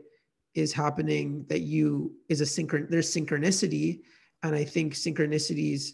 is 0.55 0.73
happening 0.73 1.45
that 1.49 1.61
you 1.61 2.13
is 2.27 2.41
a 2.41 2.45
synchron. 2.45 2.89
There's 2.89 3.13
synchronicity, 3.13 4.01
and 4.43 4.55
I 4.55 4.63
think 4.63 4.93
synchronicities 4.93 5.91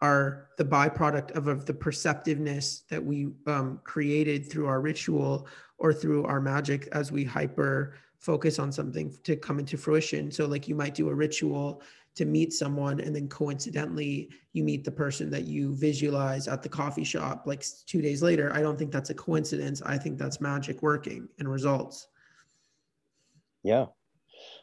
are 0.00 0.48
the 0.56 0.64
byproduct 0.64 1.32
of, 1.32 1.48
of 1.48 1.66
the 1.66 1.74
perceptiveness 1.74 2.82
that 2.88 3.04
we 3.04 3.28
um, 3.46 3.80
created 3.84 4.50
through 4.50 4.66
our 4.66 4.80
ritual 4.80 5.48
or 5.78 5.92
through 5.92 6.24
our 6.24 6.40
magic 6.40 6.88
as 6.92 7.10
we 7.10 7.24
hyper 7.24 7.94
focus 8.18 8.58
on 8.58 8.70
something 8.70 9.14
to 9.24 9.36
come 9.36 9.58
into 9.58 9.76
fruition. 9.76 10.30
So, 10.30 10.46
like, 10.46 10.68
you 10.68 10.74
might 10.74 10.94
do 10.94 11.08
a 11.08 11.14
ritual 11.14 11.82
to 12.14 12.24
meet 12.24 12.52
someone, 12.52 13.00
and 13.00 13.14
then 13.14 13.28
coincidentally, 13.28 14.30
you 14.52 14.64
meet 14.64 14.84
the 14.84 14.90
person 14.90 15.30
that 15.30 15.44
you 15.44 15.74
visualize 15.74 16.48
at 16.48 16.62
the 16.62 16.68
coffee 16.68 17.04
shop 17.04 17.44
like 17.46 17.64
two 17.86 18.02
days 18.02 18.22
later. 18.22 18.52
I 18.52 18.60
don't 18.60 18.76
think 18.76 18.90
that's 18.90 19.10
a 19.10 19.14
coincidence. 19.14 19.82
I 19.82 19.98
think 19.98 20.18
that's 20.18 20.40
magic 20.40 20.82
working 20.82 21.28
and 21.38 21.48
results. 21.48 22.08
Yeah. 23.62 23.86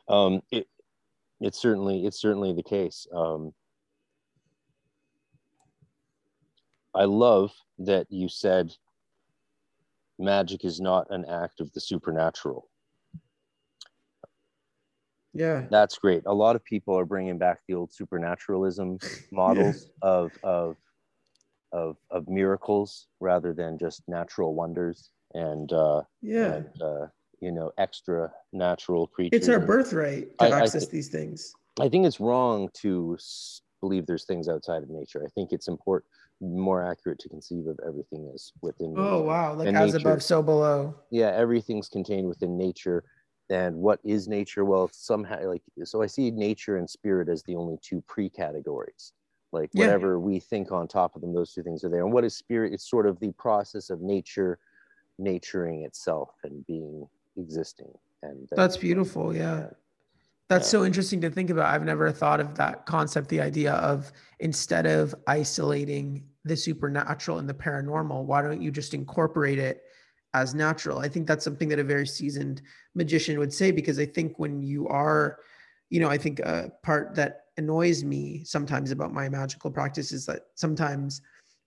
Um, 0.09 0.41
it, 0.51 0.67
it's 1.39 1.59
certainly 1.59 2.05
it's 2.05 2.19
certainly 2.19 2.53
the 2.53 2.63
case. 2.63 3.07
Um, 3.13 3.53
I 6.95 7.03
love 7.05 7.51
that 7.79 8.07
you 8.09 8.29
said 8.29 8.73
magic 10.17 10.63
is 10.63 10.79
not 10.79 11.07
an 11.09 11.25
act 11.25 11.59
of 11.59 11.71
the 11.73 11.81
supernatural. 11.81 12.69
Yeah. 15.33 15.65
That's 15.69 15.97
great. 15.97 16.23
A 16.25 16.33
lot 16.33 16.55
of 16.55 16.63
people 16.63 16.97
are 16.97 17.05
bringing 17.05 17.37
back 17.37 17.59
the 17.67 17.73
old 17.73 17.93
supernaturalism 17.93 18.99
models 19.31 19.87
yeah. 20.01 20.09
of, 20.09 20.31
of, 20.43 20.77
of, 21.73 21.97
of 22.09 22.29
miracles 22.29 23.07
rather 23.19 23.51
than 23.51 23.77
just 23.77 24.03
natural 24.07 24.55
wonders 24.55 25.11
and, 25.33 25.73
uh, 25.73 26.03
yeah. 26.21 26.53
And, 26.53 26.81
uh, 26.81 27.07
you 27.41 27.51
know, 27.51 27.71
extra 27.77 28.31
natural 28.53 29.07
creatures. 29.07 29.37
It's 29.37 29.49
our 29.49 29.59
birthright 29.59 30.37
to 30.39 30.45
I, 30.45 30.61
access 30.61 30.75
I 30.75 30.79
th- 30.79 30.91
these 30.91 31.09
things. 31.09 31.53
I 31.81 31.89
think 31.89 32.05
it's 32.05 32.21
wrong 32.21 32.69
to 32.75 33.17
believe 33.81 34.07
there's 34.07 34.23
things 34.23 34.47
outside 34.47 34.81
of 34.83 34.89
nature. 34.89 35.21
I 35.23 35.29
think 35.35 35.51
it's 35.51 35.67
important 35.67 36.09
more 36.41 36.83
accurate 36.83 37.19
to 37.19 37.29
conceive 37.29 37.67
of 37.67 37.79
everything 37.87 38.29
as 38.33 38.51
within 38.61 38.93
oh 38.97 39.17
nature. 39.17 39.23
wow 39.23 39.53
like 39.53 39.67
and 39.67 39.77
as 39.77 39.93
nature, 39.93 40.09
above 40.09 40.23
so 40.23 40.41
below. 40.41 40.95
Yeah 41.09 41.31
everything's 41.35 41.89
contained 41.89 42.27
within 42.27 42.57
nature. 42.57 43.03
And 43.49 43.75
what 43.75 43.99
is 44.03 44.27
nature? 44.27 44.65
Well 44.65 44.89
somehow 44.91 45.47
like 45.47 45.61
so 45.83 46.01
i 46.01 46.07
see 46.07 46.31
nature 46.31 46.77
and 46.77 46.89
spirit 46.89 47.29
as 47.29 47.43
the 47.43 47.55
only 47.55 47.77
two 47.81 48.03
pre-categories. 48.07 49.13
Like 49.51 49.69
yeah. 49.73 49.85
whatever 49.85 50.19
we 50.19 50.39
think 50.39 50.71
on 50.71 50.87
top 50.87 51.15
of 51.15 51.21
them 51.21 51.33
those 51.33 51.53
two 51.53 51.63
things 51.63 51.83
are 51.83 51.89
there. 51.89 52.03
And 52.03 52.11
what 52.11 52.25
is 52.25 52.35
spirit? 52.35 52.73
It's 52.73 52.89
sort 52.89 53.07
of 53.07 53.19
the 53.19 53.31
process 53.33 53.89
of 53.89 54.01
nature 54.01 54.59
naturing 55.19 55.85
itself 55.85 56.31
and 56.43 56.65
being 56.65 57.07
existing. 57.37 57.91
And 58.23 58.49
uh, 58.51 58.55
that's 58.55 58.77
beautiful 58.77 59.33
yeah 59.33 59.67
That's 60.47 60.67
yeah. 60.67 60.79
so 60.79 60.85
interesting 60.85 61.21
to 61.21 61.29
think 61.29 61.49
about. 61.49 61.73
I've 61.73 61.83
never 61.83 62.11
thought 62.11 62.39
of 62.39 62.55
that 62.55 62.85
concept, 62.85 63.29
the 63.29 63.41
idea 63.41 63.73
of 63.73 64.11
instead 64.39 64.85
of 64.85 65.15
isolating 65.27 66.27
the 66.43 66.55
supernatural 66.55 67.39
and 67.39 67.49
the 67.49 67.53
paranormal, 67.53 68.25
why 68.25 68.41
don't 68.41 68.61
you 68.61 68.71
just 68.71 68.93
incorporate 68.93 69.57
it 69.57 69.81
as 70.35 70.53
natural? 70.53 70.99
I 70.99 71.07
think 71.07 71.25
that's 71.27 71.43
something 71.43 71.69
that 71.69 71.79
a 71.79 71.83
very 71.83 72.05
seasoned 72.05 72.61
magician 72.93 73.39
would 73.39 73.53
say, 73.53 73.71
because 73.71 73.97
I 73.97 74.05
think 74.05 74.37
when 74.37 74.61
you 74.61 74.87
are, 74.87 75.39
you 75.89 75.99
know, 75.99 76.09
I 76.09 76.17
think 76.17 76.39
a 76.39 76.71
part 76.83 77.15
that 77.15 77.45
annoys 77.57 78.03
me 78.03 78.43
sometimes 78.43 78.91
about 78.91 79.13
my 79.13 79.29
magical 79.29 79.71
practice 79.71 80.11
is 80.11 80.25
that 80.27 80.41
sometimes 80.55 81.21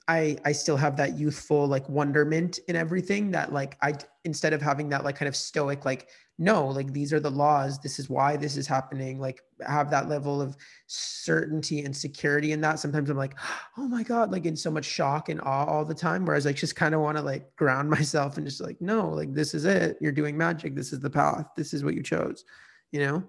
I 0.07 0.39
I 0.45 0.53
still 0.53 0.77
have 0.77 0.97
that 0.97 1.19
youthful 1.19 1.67
like 1.67 1.89
wonderment 1.89 2.61
in 2.69 2.77
everything 2.77 3.31
that 3.33 3.53
like 3.53 3.77
I 3.83 3.95
instead 4.25 4.53
of 4.53 4.63
having 4.63 4.89
that 4.91 5.05
like 5.05 5.17
kind 5.17 5.29
of 5.29 5.37
stoic 5.37 5.85
like 5.85 6.09
no 6.39 6.69
like 6.69 6.93
these 6.93 7.13
are 7.13 7.21
the 7.21 7.31
laws. 7.31 7.81
This 7.81 7.99
is 7.99 8.09
why 8.09 8.37
this 8.37 8.57
is 8.57 8.67
happening. 8.67 9.19
Like 9.19 9.43
have 9.67 9.91
that 9.91 10.09
level 10.09 10.41
of 10.41 10.57
certainty 10.87 11.83
and 11.83 11.97
security 11.97 12.53
in 12.53 12.61
that. 12.61 12.79
Sometimes 12.79 13.11
I'm 13.11 13.17
like 13.17 13.37
oh 13.77 13.89
my 13.89 14.03
god 14.03 14.31
like 14.31 14.47
in 14.47 14.57
so 14.57 14.71
much 14.71 14.85
shock 14.85 15.29
and 15.29 15.41
awe 15.41 15.65
all 15.65 15.85
the 15.85 15.95
time 15.95 16.25
whereas 16.25 16.47
I 16.47 16.53
just 16.53 16.77
kind 16.77 16.95
of 16.95 17.01
want 17.01 17.19
to 17.19 17.23
like 17.23 17.55
ground 17.57 17.91
myself 17.99 18.37
and 18.37 18.47
just 18.47 18.61
like 18.61 18.81
no 18.81 19.09
like 19.09 19.35
this 19.35 19.53
is 19.55 19.65
it. 19.65 19.99
You're 20.01 20.13
doing 20.13 20.37
magic. 20.37 20.75
This 20.75 20.93
is 20.93 21.01
the 21.01 21.11
path. 21.11 21.47
This 21.57 21.75
is 21.75 21.85
what 21.85 21.95
you 21.95 22.03
chose 22.03 22.45
you 22.93 23.01
know? 23.01 23.23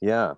Yeah. 0.00 0.34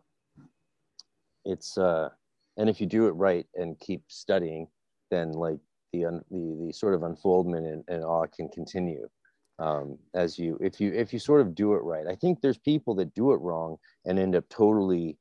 It's 1.44 1.78
uh 1.78 2.10
and 2.56 2.68
if 2.68 2.80
you 2.80 2.86
do 2.86 3.06
it 3.06 3.12
right 3.12 3.46
and 3.54 3.78
keep 3.80 4.02
studying 4.08 4.68
then 5.10 5.32
like 5.32 5.58
the 5.92 6.22
the, 6.30 6.66
the 6.66 6.72
sort 6.72 6.94
of 6.94 7.02
unfoldment 7.02 7.66
and, 7.66 7.84
and 7.88 8.04
awe 8.04 8.26
can 8.26 8.48
continue 8.48 9.08
um, 9.60 9.98
as 10.14 10.38
you 10.38 10.58
if 10.60 10.80
you 10.80 10.92
if 10.92 11.12
you 11.12 11.18
sort 11.18 11.42
of 11.42 11.54
do 11.54 11.74
it 11.74 11.82
right. 11.84 12.06
I 12.06 12.16
think 12.16 12.40
there's 12.40 12.58
people 12.58 12.94
that 12.96 13.14
do 13.14 13.32
it 13.32 13.40
wrong 13.40 13.76
and 14.06 14.18
end 14.18 14.34
up 14.34 14.48
totally 14.48 15.18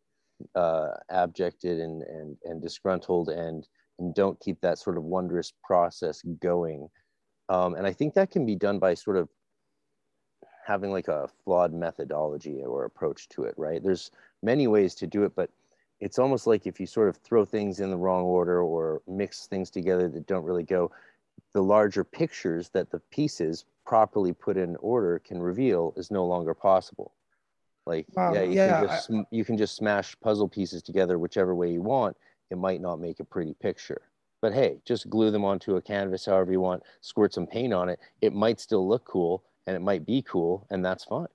uh, 0.56 0.92
abjected 1.10 1.80
and 1.80 2.02
and 2.04 2.38
and 2.46 2.62
disgruntled 2.62 3.30
and 3.30 3.68
and 4.00 4.16
don't 4.16 4.40
keep 4.40 4.62
that 4.62 4.80
sort 4.80 4.98
of 4.98 5.04
wondrous 5.04 5.54
process 5.64 6.24
going. 6.40 6.88
Um, 7.50 7.76
and 7.76 7.86
I 7.86 7.92
think 7.92 8.14
that 8.14 8.32
can 8.32 8.46
be 8.46 8.56
done 8.56 8.80
by 8.80 8.94
sort 8.94 9.18
of 9.18 9.28
having 10.66 10.92
like 10.92 11.10
a 11.10 11.28
flawed 11.44 11.74
methodology 11.74 12.64
or 12.64 12.86
approach 12.86 13.28
to 13.30 13.44
it, 13.44 13.56
right? 13.58 13.84
There's 13.84 14.12
many 14.42 14.68
ways 14.68 14.96
to 14.96 15.08
do 15.08 15.24
it, 15.24 15.34
but 15.36 15.50
it's 16.00 16.20
almost 16.20 16.48
like 16.48 16.66
if 16.66 16.80
you 16.80 16.86
sort 16.86 17.10
of 17.10 17.18
throw 17.18 17.44
things 17.44 17.82
in 17.82 17.90
the 17.90 17.98
wrong 17.98 18.24
order 18.24 18.62
or 18.62 19.02
mix 19.08 19.48
things 19.48 19.70
together 19.70 20.08
that 20.08 20.28
don't 20.28 20.46
really 20.46 20.64
go, 20.64 20.92
the 21.54 21.64
larger 21.64 22.04
pictures 22.04 22.70
that 22.70 22.92
the 22.92 23.00
pieces 23.12 23.66
properly 23.90 24.34
put 24.34 24.56
in 24.56 24.76
order 24.76 25.18
can 25.18 25.42
reveal 25.42 25.96
is 25.98 26.12
no 26.12 26.24
longer 26.24 26.54
possible. 26.54 27.12
Like, 27.88 28.06
wow, 28.14 28.32
yeah, 28.36 28.44
you, 28.44 28.52
yeah, 28.52 28.80
can 28.82 28.88
just, 28.88 29.12
I, 29.12 29.24
you 29.32 29.44
can 29.44 29.58
just 29.58 29.76
smash 29.76 30.16
puzzle 30.22 30.48
pieces 30.48 30.84
together 30.84 31.18
whichever 31.18 31.56
way 31.56 31.72
you 31.72 31.82
want. 31.82 32.16
It 32.52 32.60
might 32.60 32.82
not 32.82 33.00
make 33.00 33.20
a 33.20 33.24
pretty 33.24 33.56
picture. 33.56 34.04
But 34.44 34.54
hey, 34.54 34.78
just 34.86 35.10
glue 35.10 35.32
them 35.32 35.44
onto 35.44 35.78
a 35.78 35.82
canvas 35.82 36.28
however 36.28 36.52
you 36.52 36.62
want, 36.62 36.84
squirt 37.02 37.34
some 37.34 37.48
paint 37.48 37.74
on 37.74 37.90
it. 37.90 38.00
It 38.22 38.32
might 38.32 38.60
still 38.60 38.88
look 38.88 39.06
cool 39.06 39.44
and 39.66 39.76
it 39.76 39.80
might 39.80 40.06
be 40.06 40.22
cool, 40.22 40.68
and 40.70 40.86
that's 40.86 41.04
fine. 41.04 41.34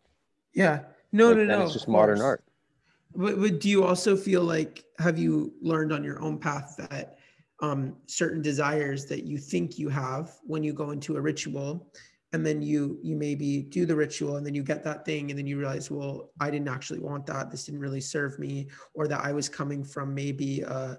Yeah. 0.54 0.84
No, 1.10 1.30
like, 1.30 1.38
no, 1.38 1.44
no. 1.46 1.62
It's 1.64 1.72
just 1.72 1.88
modern 1.88 2.20
art. 2.20 2.44
But, 3.16 3.40
but 3.40 3.60
do 3.60 3.68
you 3.68 3.82
also 3.82 4.16
feel 4.16 4.44
like 4.44 4.84
have 5.00 5.18
you 5.18 5.54
learned 5.60 5.92
on 5.92 6.04
your 6.04 6.22
own 6.22 6.38
path 6.38 6.76
that 6.88 7.18
um, 7.60 7.96
certain 8.06 8.42
desires 8.42 9.06
that 9.06 9.24
you 9.24 9.38
think 9.38 9.76
you 9.76 9.88
have 9.88 10.36
when 10.44 10.62
you 10.62 10.72
go 10.72 10.92
into 10.92 11.16
a 11.16 11.20
ritual, 11.20 11.90
and 12.34 12.44
then 12.44 12.60
you 12.60 12.98
you 13.00 13.14
maybe 13.14 13.62
do 13.62 13.86
the 13.86 13.94
ritual 13.94 14.36
and 14.36 14.44
then 14.44 14.56
you 14.56 14.64
get 14.64 14.82
that 14.82 15.04
thing 15.04 15.30
and 15.30 15.38
then 15.38 15.46
you 15.46 15.56
realize 15.56 15.88
well 15.88 16.32
I 16.40 16.50
didn't 16.50 16.68
actually 16.68 16.98
want 16.98 17.26
that. 17.26 17.48
This 17.48 17.64
didn't 17.64 17.80
really 17.80 18.00
serve 18.00 18.40
me 18.40 18.66
or 18.92 19.06
that 19.06 19.24
I 19.24 19.32
was 19.32 19.48
coming 19.48 19.84
from 19.84 20.12
maybe 20.12 20.62
a, 20.62 20.98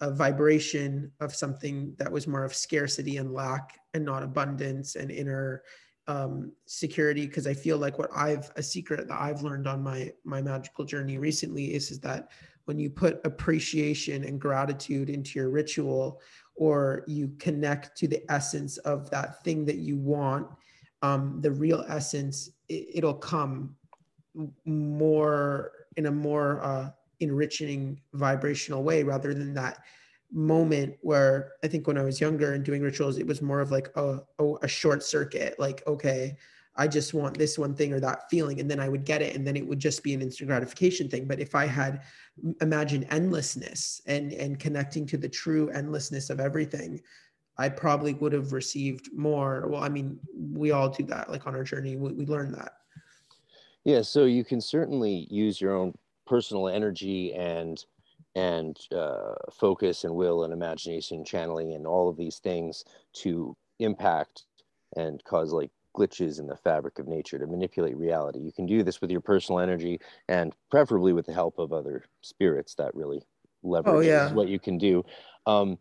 a 0.00 0.10
vibration 0.10 1.12
of 1.20 1.34
something 1.34 1.94
that 1.98 2.10
was 2.10 2.26
more 2.26 2.44
of 2.44 2.54
scarcity 2.54 3.18
and 3.18 3.34
lack 3.34 3.78
and 3.92 4.06
not 4.06 4.22
abundance 4.22 4.96
and 4.96 5.10
inner 5.10 5.62
um, 6.06 6.50
security. 6.64 7.26
Because 7.26 7.46
I 7.46 7.52
feel 7.52 7.76
like 7.76 7.98
what 7.98 8.08
I've 8.16 8.50
a 8.56 8.62
secret 8.62 9.06
that 9.06 9.20
I've 9.20 9.42
learned 9.42 9.68
on 9.68 9.82
my 9.82 10.10
my 10.24 10.40
magical 10.40 10.86
journey 10.86 11.18
recently 11.18 11.74
is 11.74 11.90
is 11.90 12.00
that 12.00 12.30
when 12.64 12.78
you 12.78 12.88
put 12.88 13.20
appreciation 13.26 14.24
and 14.24 14.40
gratitude 14.40 15.10
into 15.10 15.38
your 15.38 15.50
ritual 15.50 16.22
or 16.54 17.04
you 17.06 17.32
connect 17.38 17.98
to 17.98 18.08
the 18.08 18.22
essence 18.30 18.78
of 18.78 19.10
that 19.10 19.42
thing 19.44 19.66
that 19.66 19.76
you 19.76 19.98
want 19.98 20.46
um, 21.02 21.40
the 21.40 21.50
real 21.50 21.84
essence 21.88 22.50
it, 22.68 23.02
will 23.02 23.14
come 23.14 23.76
more 24.64 25.72
in 25.96 26.06
a 26.06 26.10
more 26.10 26.62
uh, 26.62 26.90
enriching 27.20 28.00
vibrational 28.14 28.82
way 28.82 29.02
rather 29.02 29.34
than 29.34 29.54
that 29.54 29.78
moment 30.32 30.96
where 31.00 31.52
I 31.64 31.68
think 31.68 31.86
when 31.86 31.98
I 31.98 32.02
was 32.02 32.20
younger 32.20 32.52
and 32.52 32.64
doing 32.64 32.82
rituals, 32.82 33.18
it 33.18 33.26
was 33.26 33.42
more 33.42 33.60
of 33.60 33.70
like 33.70 33.90
a, 33.96 34.20
a, 34.38 34.54
a, 34.62 34.68
short 34.68 35.02
circuit, 35.02 35.58
like, 35.58 35.82
okay, 35.86 36.36
I 36.76 36.86
just 36.86 37.14
want 37.14 37.36
this 37.36 37.58
one 37.58 37.74
thing 37.74 37.92
or 37.92 38.00
that 38.00 38.30
feeling. 38.30 38.60
And 38.60 38.70
then 38.70 38.78
I 38.78 38.88
would 38.88 39.04
get 39.04 39.22
it 39.22 39.34
and 39.34 39.46
then 39.46 39.56
it 39.56 39.66
would 39.66 39.80
just 39.80 40.04
be 40.04 40.14
an 40.14 40.22
instant 40.22 40.48
gratification 40.48 41.08
thing. 41.08 41.26
But 41.26 41.40
if 41.40 41.54
I 41.54 41.66
had 41.66 42.02
imagined 42.60 43.06
endlessness 43.10 44.00
and, 44.06 44.32
and 44.32 44.58
connecting 44.58 45.04
to 45.06 45.18
the 45.18 45.28
true 45.28 45.68
endlessness 45.70 46.30
of 46.30 46.38
everything, 46.38 47.00
I 47.60 47.68
probably 47.68 48.14
would 48.14 48.32
have 48.32 48.54
received 48.54 49.10
more. 49.12 49.66
Well, 49.68 49.82
I 49.82 49.90
mean, 49.90 50.18
we 50.34 50.70
all 50.70 50.88
do 50.88 51.04
that, 51.04 51.30
like 51.30 51.46
on 51.46 51.54
our 51.54 51.62
journey, 51.62 51.94
we, 51.94 52.12
we 52.12 52.24
learn 52.24 52.52
that. 52.52 52.72
Yeah. 53.84 54.00
So 54.00 54.24
you 54.24 54.44
can 54.44 54.62
certainly 54.62 55.26
use 55.30 55.60
your 55.60 55.76
own 55.76 55.94
personal 56.26 56.68
energy 56.68 57.34
and 57.34 57.84
and 58.34 58.78
uh, 58.96 59.34
focus 59.52 60.04
and 60.04 60.14
will 60.14 60.44
and 60.44 60.52
imagination 60.54 61.22
channeling 61.22 61.74
and 61.74 61.86
all 61.86 62.08
of 62.08 62.16
these 62.16 62.38
things 62.38 62.84
to 63.12 63.54
impact 63.78 64.44
and 64.96 65.22
cause 65.24 65.52
like 65.52 65.70
glitches 65.94 66.38
in 66.38 66.46
the 66.46 66.56
fabric 66.56 66.98
of 66.98 67.08
nature 67.08 67.38
to 67.38 67.46
manipulate 67.46 67.96
reality. 67.96 68.38
You 68.38 68.52
can 68.52 68.64
do 68.64 68.82
this 68.82 69.02
with 69.02 69.10
your 69.10 69.20
personal 69.20 69.58
energy 69.58 70.00
and 70.28 70.54
preferably 70.70 71.12
with 71.12 71.26
the 71.26 71.34
help 71.34 71.58
of 71.58 71.72
other 71.72 72.04
spirits 72.22 72.74
that 72.76 72.94
really 72.94 73.20
leverage 73.62 73.94
oh, 73.94 74.00
yeah. 74.00 74.32
what 74.32 74.48
you 74.48 74.58
can 74.58 74.78
do. 74.78 75.04
Um, 75.46 75.78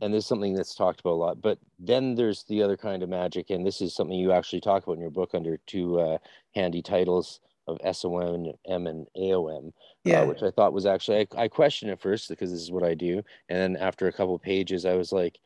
and 0.00 0.12
there's 0.12 0.26
something 0.26 0.54
that's 0.54 0.74
talked 0.74 1.00
about 1.00 1.12
a 1.12 1.14
lot. 1.14 1.40
But 1.40 1.58
then 1.78 2.14
there's 2.14 2.44
the 2.44 2.62
other 2.62 2.76
kind 2.76 3.02
of 3.02 3.08
magic, 3.08 3.50
and 3.50 3.66
this 3.66 3.80
is 3.80 3.94
something 3.94 4.18
you 4.18 4.32
actually 4.32 4.60
talk 4.60 4.84
about 4.84 4.94
in 4.94 5.00
your 5.00 5.10
book 5.10 5.30
under 5.34 5.58
two 5.66 5.98
uh, 5.98 6.18
handy 6.54 6.82
titles 6.82 7.40
of 7.66 7.78
SOM 7.96 8.52
and 8.66 9.06
AOM, 9.16 9.68
uh, 9.68 9.70
yeah. 10.04 10.20
Uh, 10.20 10.26
which 10.26 10.42
I 10.42 10.50
thought 10.50 10.72
was 10.72 10.86
actually 10.86 11.26
I, 11.36 11.44
I 11.44 11.48
questioned 11.48 11.90
at 11.90 12.00
first 12.00 12.28
because 12.28 12.50
this 12.50 12.60
is 12.60 12.70
what 12.70 12.84
I 12.84 12.94
do, 12.94 13.22
and 13.48 13.58
then 13.58 13.76
after 13.76 14.06
a 14.06 14.12
couple 14.12 14.38
pages, 14.38 14.84
I 14.84 14.94
was 14.94 15.12
like, 15.12 15.38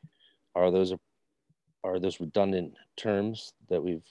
"Are 0.54 0.70
those 0.70 0.92
are 1.82 1.98
those 1.98 2.20
redundant 2.20 2.74
terms 2.96 3.52
that 3.68 3.82
we've 3.82 4.04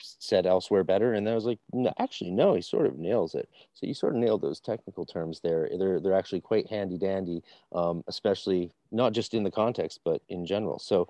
said 0.00 0.46
elsewhere 0.46 0.84
better?" 0.84 1.12
And 1.14 1.28
I 1.28 1.34
was 1.34 1.44
like, 1.44 1.58
"No, 1.72 1.92
actually, 1.98 2.30
no. 2.30 2.54
He 2.54 2.62
sort 2.62 2.86
of 2.86 2.98
nails 2.98 3.34
it. 3.34 3.48
So 3.74 3.86
you 3.86 3.94
sort 3.94 4.14
of 4.14 4.20
nailed 4.20 4.42
those 4.42 4.60
technical 4.60 5.06
terms 5.06 5.40
there. 5.40 5.68
They're 5.78 6.00
they're 6.00 6.14
actually 6.14 6.40
quite 6.40 6.68
handy 6.68 6.98
dandy, 6.98 7.42
um, 7.72 8.04
especially 8.08 8.72
not 8.90 9.12
just 9.12 9.34
in 9.34 9.42
the 9.44 9.50
context 9.50 10.00
but 10.04 10.22
in 10.28 10.46
general. 10.46 10.78
So 10.78 11.08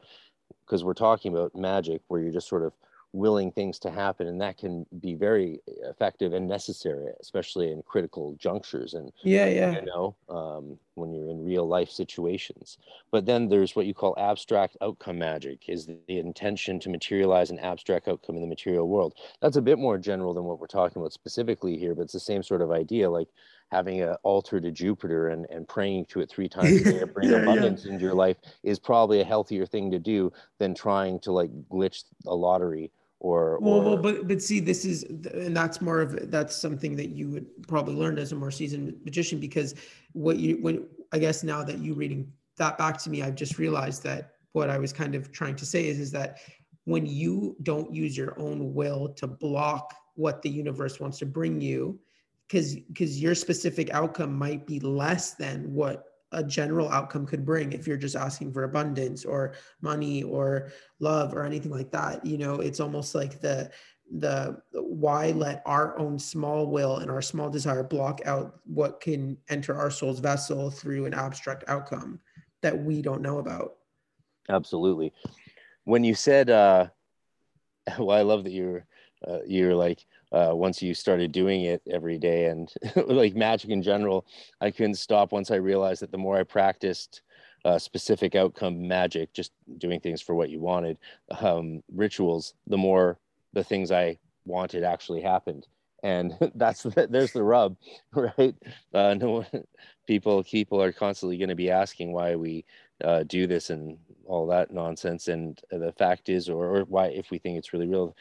because 0.66 0.84
we're 0.84 0.94
talking 0.94 1.32
about 1.32 1.54
magic, 1.56 2.02
where 2.08 2.20
you're 2.20 2.32
just 2.32 2.48
sort 2.48 2.62
of 2.62 2.72
willing 3.12 3.50
things 3.50 3.78
to 3.78 3.90
happen 3.90 4.26
and 4.26 4.40
that 4.40 4.58
can 4.58 4.84
be 5.00 5.14
very 5.14 5.60
effective 5.66 6.34
and 6.34 6.46
necessary 6.46 7.06
especially 7.20 7.72
in 7.72 7.82
critical 7.82 8.36
junctures 8.38 8.94
and 8.94 9.12
yeah 9.22 9.46
yeah. 9.46 9.72
you 9.72 9.84
know 9.86 10.14
um, 10.28 10.78
when 10.94 11.12
you're 11.12 11.30
in 11.30 11.44
real 11.44 11.66
life 11.66 11.90
situations. 11.90 12.76
But 13.10 13.24
then 13.24 13.48
there's 13.48 13.74
what 13.74 13.86
you 13.86 13.94
call 13.94 14.14
abstract 14.18 14.76
outcome 14.82 15.18
magic 15.18 15.68
is 15.68 15.86
the 15.86 16.18
intention 16.18 16.80
to 16.80 16.90
materialize 16.90 17.50
an 17.50 17.60
abstract 17.60 18.08
outcome 18.08 18.34
in 18.34 18.42
the 18.42 18.48
material 18.48 18.88
world. 18.88 19.14
That's 19.40 19.56
a 19.56 19.62
bit 19.62 19.78
more 19.78 19.96
general 19.96 20.34
than 20.34 20.44
what 20.44 20.58
we're 20.58 20.66
talking 20.66 21.00
about 21.00 21.12
specifically 21.12 21.78
here 21.78 21.94
but 21.94 22.02
it's 22.02 22.12
the 22.12 22.20
same 22.20 22.42
sort 22.42 22.62
of 22.62 22.70
idea 22.70 23.08
like 23.08 23.28
having 23.70 24.00
an 24.00 24.16
altar 24.22 24.60
to 24.60 24.70
Jupiter 24.70 25.28
and, 25.28 25.46
and 25.50 25.68
praying 25.68 26.06
to 26.06 26.20
it 26.20 26.30
three 26.30 26.48
times 26.56 26.80
a 26.80 26.84
day 26.84 26.98
to 27.00 27.06
bring 27.06 27.30
yeah, 27.30 27.38
abundance 27.38 27.84
yeah. 27.84 27.92
into 27.92 28.04
your 28.04 28.14
life 28.14 28.36
is 28.62 28.78
probably 28.78 29.20
a 29.20 29.24
healthier 29.24 29.66
thing 29.66 29.90
to 29.90 29.98
do 29.98 30.32
than 30.58 30.74
trying 30.74 31.20
to 31.20 31.32
like 31.32 31.50
glitch 31.68 32.04
a 32.26 32.34
lottery 32.34 32.90
or, 33.20 33.58
well, 33.60 33.74
or... 33.74 33.82
well 33.82 33.96
but 33.96 34.28
but 34.28 34.42
see 34.42 34.60
this 34.60 34.84
is 34.84 35.02
and 35.02 35.56
that's 35.56 35.80
more 35.80 36.00
of 36.00 36.30
that's 36.30 36.56
something 36.56 36.94
that 36.96 37.10
you 37.10 37.28
would 37.28 37.46
probably 37.66 37.94
learn 37.94 38.18
as 38.18 38.32
a 38.32 38.36
more 38.36 38.50
seasoned 38.50 38.94
magician 39.04 39.40
because 39.40 39.74
what 40.12 40.38
you 40.38 40.56
when 40.60 40.86
i 41.12 41.18
guess 41.18 41.42
now 41.42 41.64
that 41.64 41.78
you 41.78 41.94
reading 41.94 42.30
that 42.56 42.78
back 42.78 42.96
to 42.98 43.10
me 43.10 43.22
i've 43.22 43.34
just 43.34 43.58
realized 43.58 44.02
that 44.02 44.32
what 44.52 44.70
i 44.70 44.78
was 44.78 44.92
kind 44.92 45.14
of 45.14 45.32
trying 45.32 45.56
to 45.56 45.66
say 45.66 45.86
is 45.86 45.98
is 45.98 46.12
that 46.12 46.38
when 46.84 47.04
you 47.04 47.56
don't 47.64 47.92
use 47.92 48.16
your 48.16 48.38
own 48.40 48.72
will 48.72 49.08
to 49.08 49.26
block 49.26 49.94
what 50.14 50.40
the 50.42 50.48
universe 50.48 51.00
wants 51.00 51.18
to 51.18 51.26
bring 51.26 51.60
you 51.60 51.98
because 52.46 52.76
because 52.76 53.20
your 53.20 53.34
specific 53.34 53.90
outcome 53.90 54.32
might 54.32 54.66
be 54.66 54.80
less 54.80 55.34
than 55.34 55.72
what 55.74 56.07
a 56.32 56.44
general 56.44 56.88
outcome 56.90 57.26
could 57.26 57.44
bring 57.44 57.72
if 57.72 57.86
you're 57.86 57.96
just 57.96 58.16
asking 58.16 58.52
for 58.52 58.64
abundance 58.64 59.24
or 59.24 59.54
money 59.80 60.22
or 60.22 60.70
love 61.00 61.34
or 61.34 61.44
anything 61.44 61.72
like 61.72 61.90
that 61.90 62.24
you 62.24 62.36
know 62.36 62.56
it's 62.56 62.80
almost 62.80 63.14
like 63.14 63.40
the 63.40 63.70
the 64.16 64.60
why 64.72 65.32
let 65.32 65.62
our 65.66 65.98
own 65.98 66.18
small 66.18 66.66
will 66.66 66.98
and 66.98 67.10
our 67.10 67.20
small 67.20 67.50
desire 67.50 67.82
block 67.82 68.20
out 68.24 68.60
what 68.64 69.00
can 69.00 69.36
enter 69.50 69.76
our 69.76 69.90
soul's 69.90 70.18
vessel 70.18 70.70
through 70.70 71.04
an 71.04 71.14
abstract 71.14 71.64
outcome 71.68 72.18
that 72.62 72.76
we 72.76 73.02
don't 73.02 73.22
know 73.22 73.38
about. 73.38 73.76
Absolutely. 74.48 75.12
When 75.84 76.04
you 76.04 76.14
said 76.14 76.50
uh 76.50 76.88
well 77.98 78.16
i 78.16 78.22
love 78.22 78.44
that 78.44 78.52
you're 78.52 78.84
uh, 79.26 79.38
you're 79.46 79.74
like 79.74 80.06
uh, 80.32 80.50
once 80.52 80.82
you 80.82 80.94
started 80.94 81.32
doing 81.32 81.62
it 81.62 81.82
every 81.90 82.18
day 82.18 82.46
and 82.46 82.72
like 83.06 83.34
magic 83.34 83.70
in 83.70 83.82
general 83.82 84.26
i 84.60 84.70
couldn't 84.70 84.94
stop 84.94 85.32
once 85.32 85.50
i 85.50 85.56
realized 85.56 86.02
that 86.02 86.12
the 86.12 86.18
more 86.18 86.38
i 86.38 86.42
practiced 86.42 87.22
uh, 87.64 87.78
specific 87.78 88.34
outcome 88.34 88.86
magic 88.86 89.32
just 89.32 89.52
doing 89.78 89.98
things 90.00 90.22
for 90.22 90.34
what 90.34 90.50
you 90.50 90.60
wanted 90.60 90.98
um, 91.40 91.82
rituals 91.92 92.54
the 92.68 92.76
more 92.76 93.18
the 93.52 93.64
things 93.64 93.90
i 93.90 94.16
wanted 94.48 94.82
actually 94.82 95.20
happened. 95.20 95.68
And 96.02 96.36
that's 96.56 96.82
the, 96.82 97.06
there's 97.08 97.32
the 97.32 97.44
rub 97.44 97.76
right? 98.12 98.54
Uh, 98.92 99.14
no 99.14 99.44
people 100.06 100.42
people 100.42 100.82
are 100.82 100.92
constantly 100.92 101.36
going 101.36 101.50
to 101.50 101.54
be 101.54 101.70
asking 101.70 102.12
why 102.12 102.34
we 102.34 102.64
uh, 103.04 103.22
do 103.24 103.46
this 103.46 103.70
and 103.70 103.98
all 104.26 104.46
that 104.48 104.72
nonsense. 104.72 105.28
And 105.28 105.60
the 105.70 105.92
fact 105.92 106.28
is 106.28 106.48
or, 106.48 106.78
or 106.78 106.84
why 106.84 107.06
if 107.06 107.30
we 107.30 107.38
think 107.38 107.58
it's 107.58 107.72
really 107.72 107.86
real 107.86 108.16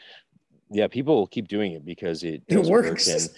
yeah, 0.70 0.86
people 0.86 1.16
will 1.16 1.26
keep 1.26 1.48
doing 1.48 1.72
it 1.72 1.84
because 1.84 2.22
it, 2.22 2.42
it 2.48 2.64
works. 2.64 3.08
Work. 3.08 3.20
And, 3.20 3.30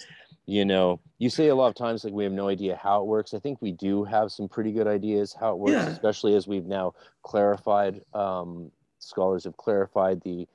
you 0.45 0.65
know, 0.65 0.99
you 1.17 1.29
say 1.29 1.47
a 1.47 1.55
lot 1.55 1.67
of 1.67 1.75
times 1.75 2.03
like 2.03 2.13
we 2.13 2.23
have 2.23 2.33
no 2.33 2.47
idea 2.47 2.75
how 2.75 3.01
it 3.01 3.07
works. 3.07 3.33
I 3.33 3.39
think 3.39 3.61
we 3.61 3.71
do 3.71 4.03
have 4.03 4.31
some 4.31 4.49
pretty 4.49 4.71
good 4.71 4.87
ideas 4.87 5.35
how 5.39 5.53
it 5.53 5.59
works, 5.59 5.71
yeah. 5.71 5.87
especially 5.87 6.35
as 6.35 6.47
we've 6.47 6.65
now 6.65 6.93
clarified. 7.23 8.01
Um, 8.13 8.71
scholars 8.99 9.43
have 9.45 9.57
clarified 9.57 10.21
the 10.21 10.47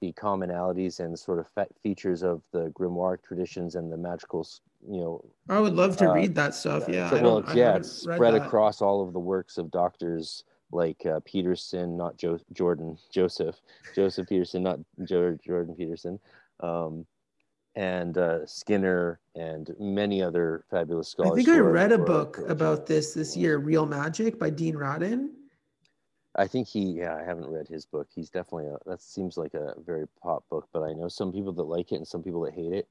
the 0.00 0.12
commonalities 0.12 1.00
and 1.00 1.18
sort 1.18 1.40
of 1.40 1.48
features 1.82 2.22
of 2.22 2.40
the 2.52 2.68
grimoire 2.70 3.20
traditions 3.20 3.74
and 3.74 3.90
the 3.90 3.96
magical 3.96 4.46
you 4.88 5.00
know 5.00 5.24
i 5.48 5.58
would 5.58 5.74
love 5.74 5.96
to 5.96 6.08
uh, 6.08 6.14
read 6.14 6.36
that 6.36 6.54
stuff 6.54 6.84
yeah 6.88 7.10
so, 7.10 7.20
well 7.20 7.56
yeah 7.56 7.74
it's 7.74 7.90
spread 7.90 8.34
that. 8.34 8.46
across 8.46 8.80
all 8.80 9.02
of 9.02 9.12
the 9.12 9.18
works 9.18 9.58
of 9.58 9.70
doctors 9.72 10.44
like 10.70 11.04
uh, 11.06 11.20
Peterson, 11.24 11.96
not 11.96 12.16
jo- 12.16 12.40
Jordan, 12.52 12.98
Joseph, 13.10 13.56
Joseph 13.94 14.28
Peterson, 14.28 14.62
not 14.62 14.78
jo- 15.04 15.38
Jordan 15.44 15.74
Peterson, 15.74 16.18
um, 16.60 17.06
and 17.74 18.18
uh, 18.18 18.44
Skinner, 18.46 19.20
and 19.34 19.74
many 19.78 20.22
other 20.22 20.64
fabulous 20.70 21.08
scholars. 21.08 21.32
I 21.32 21.36
think 21.36 21.48
I 21.48 21.58
read 21.58 21.92
a 21.92 21.98
book 21.98 22.38
about 22.48 22.86
this 22.86 23.14
this 23.14 23.36
year, 23.36 23.58
Real 23.58 23.86
Magic 23.86 24.38
by 24.38 24.50
Dean 24.50 24.74
Radin. 24.74 25.28
I 26.36 26.46
think 26.46 26.68
he, 26.68 26.80
yeah, 26.80 27.16
I 27.16 27.24
haven't 27.24 27.48
read 27.48 27.66
his 27.66 27.84
book. 27.84 28.08
He's 28.14 28.30
definitely 28.30 28.66
a, 28.66 28.76
that 28.86 29.02
seems 29.02 29.36
like 29.36 29.54
a 29.54 29.74
very 29.84 30.06
pop 30.22 30.44
book, 30.48 30.68
but 30.72 30.82
I 30.82 30.92
know 30.92 31.08
some 31.08 31.32
people 31.32 31.52
that 31.52 31.62
like 31.64 31.90
it 31.92 31.96
and 31.96 32.06
some 32.06 32.22
people 32.22 32.42
that 32.42 32.54
hate 32.54 32.72
it. 32.72 32.88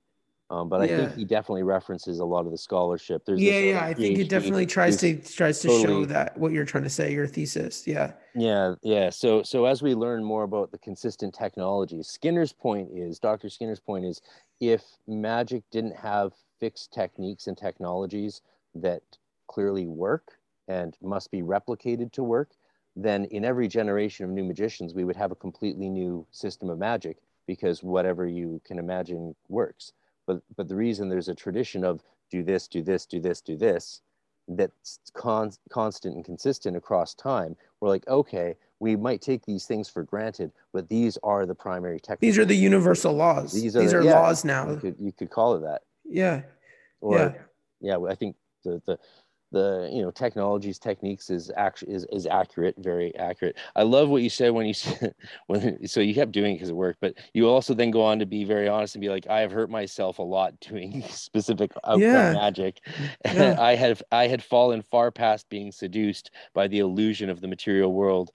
Um, 0.49 0.69
but 0.69 0.77
yeah. 0.77 0.95
I 0.95 0.99
think 0.99 1.15
he 1.15 1.25
definitely 1.25 1.63
references 1.63 2.19
a 2.19 2.25
lot 2.25 2.45
of 2.45 2.51
the 2.51 2.57
scholarship. 2.57 3.25
There's 3.25 3.41
yeah, 3.41 3.59
yeah. 3.59 3.83
I 3.83 3.93
think 3.93 4.17
it 4.17 4.29
definitely 4.29 4.65
tries 4.65 4.97
to 4.97 5.17
tries 5.17 5.59
to 5.59 5.67
totally, 5.67 5.83
show 5.83 6.05
that 6.05 6.37
what 6.37 6.53
you're 6.53 6.65
trying 6.65 6.85
to 6.85 6.89
say, 6.89 7.11
your 7.11 7.27
thesis. 7.27 7.85
Yeah. 7.85 8.13
Yeah, 8.33 8.75
yeah. 8.81 9.09
So 9.09 9.43
so 9.43 9.65
as 9.65 9.81
we 9.81 9.93
learn 9.93 10.23
more 10.23 10.43
about 10.43 10.71
the 10.71 10.77
consistent 10.77 11.33
technology, 11.33 12.01
Skinner's 12.01 12.53
point 12.53 12.89
is 12.93 13.19
Dr. 13.19 13.49
Skinner's 13.49 13.81
point 13.81 14.05
is 14.05 14.21
if 14.61 14.83
magic 15.05 15.63
didn't 15.69 15.95
have 15.97 16.33
fixed 16.59 16.93
techniques 16.93 17.47
and 17.47 17.57
technologies 17.57 18.41
that 18.75 19.01
clearly 19.47 19.87
work 19.87 20.37
and 20.69 20.95
must 21.01 21.29
be 21.29 21.41
replicated 21.41 22.11
to 22.13 22.23
work, 22.23 22.51
then 22.95 23.25
in 23.25 23.43
every 23.43 23.67
generation 23.67 24.25
of 24.25 24.31
new 24.31 24.43
magicians, 24.43 24.93
we 24.93 25.03
would 25.03 25.15
have 25.15 25.31
a 25.31 25.35
completely 25.35 25.89
new 25.89 26.25
system 26.31 26.69
of 26.69 26.77
magic 26.77 27.17
because 27.47 27.83
whatever 27.83 28.27
you 28.27 28.61
can 28.65 28.79
imagine 28.79 29.35
works. 29.49 29.93
But 30.27 30.41
but 30.55 30.67
the 30.67 30.75
reason 30.75 31.09
there's 31.09 31.29
a 31.29 31.35
tradition 31.35 31.83
of 31.83 32.03
do 32.29 32.43
this, 32.43 32.67
do 32.67 32.83
this, 32.83 33.05
do 33.05 33.19
this, 33.19 33.41
do 33.41 33.55
this, 33.55 34.01
that's 34.47 34.99
con- 35.13 35.51
constant 35.69 36.15
and 36.15 36.23
consistent 36.23 36.77
across 36.77 37.13
time. 37.13 37.55
We're 37.79 37.89
like, 37.89 38.07
okay, 38.07 38.55
we 38.79 38.95
might 38.95 39.21
take 39.21 39.45
these 39.45 39.65
things 39.65 39.89
for 39.89 40.03
granted, 40.03 40.51
but 40.73 40.87
these 40.89 41.17
are 41.23 41.45
the 41.45 41.55
primary 41.55 41.99
techniques. 41.99 42.21
These 42.21 42.37
are 42.37 42.45
the 42.45 42.55
universal 42.55 43.13
laws. 43.13 43.53
These 43.53 43.75
are, 43.75 43.79
these 43.79 43.91
the, 43.91 43.99
are 43.99 44.03
yeah, 44.03 44.19
laws 44.19 44.45
now. 44.45 44.69
You 44.69 44.77
could, 44.77 44.95
you 44.99 45.11
could 45.11 45.29
call 45.29 45.55
it 45.55 45.61
that. 45.61 45.81
Yeah. 46.05 46.41
Or, 47.01 47.17
yeah. 47.17 47.33
Yeah. 47.81 48.05
I 48.07 48.15
think 48.15 48.35
the, 48.63 48.81
the, 48.85 48.99
the 49.51 49.89
you 49.93 50.01
know 50.01 50.11
technologies 50.11 50.77
techniques 50.77 51.29
is 51.29 51.49
actually 51.55 51.93
is, 51.93 52.05
is 52.11 52.25
accurate 52.25 52.75
very 52.79 53.15
accurate 53.15 53.57
i 53.75 53.83
love 53.83 54.09
what 54.09 54.21
you 54.21 54.29
said 54.29 54.51
when 54.51 54.65
you 54.65 54.73
said 54.73 55.13
when 55.47 55.87
so 55.87 55.99
you 56.01 56.13
kept 56.13 56.31
doing 56.31 56.51
it 56.51 56.55
because 56.55 56.69
it 56.69 56.75
worked 56.75 56.99
but 56.99 57.13
you 57.33 57.47
also 57.47 57.73
then 57.73 57.89
go 57.89 58.01
on 58.01 58.19
to 58.19 58.25
be 58.25 58.43
very 58.43 58.67
honest 58.67 58.95
and 58.95 59.01
be 59.01 59.09
like 59.09 59.25
i 59.27 59.39
have 59.39 59.51
hurt 59.51 59.69
myself 59.69 60.19
a 60.19 60.23
lot 60.23 60.59
doing 60.59 61.01
specific 61.09 61.71
outcome 61.85 62.01
yeah. 62.01 62.33
magic 62.33 62.81
yeah. 63.25 63.55
i 63.59 63.75
had 63.75 64.01
i 64.11 64.27
had 64.27 64.43
fallen 64.43 64.81
far 64.81 65.11
past 65.11 65.47
being 65.49 65.71
seduced 65.71 66.31
by 66.53 66.67
the 66.67 66.79
illusion 66.79 67.29
of 67.29 67.39
the 67.39 67.47
material 67.47 67.93
world 67.93 68.31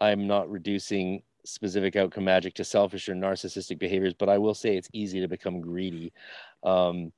i'm 0.00 0.26
not 0.26 0.50
reducing 0.50 1.22
specific 1.44 1.94
outcome 1.94 2.24
magic 2.24 2.54
to 2.54 2.64
selfish 2.64 3.08
or 3.08 3.14
narcissistic 3.14 3.78
behaviors 3.78 4.14
but 4.14 4.28
i 4.28 4.36
will 4.36 4.54
say 4.54 4.76
it's 4.76 4.90
easy 4.92 5.20
to 5.20 5.28
become 5.28 5.60
greedy 5.60 6.12
um, 6.64 7.12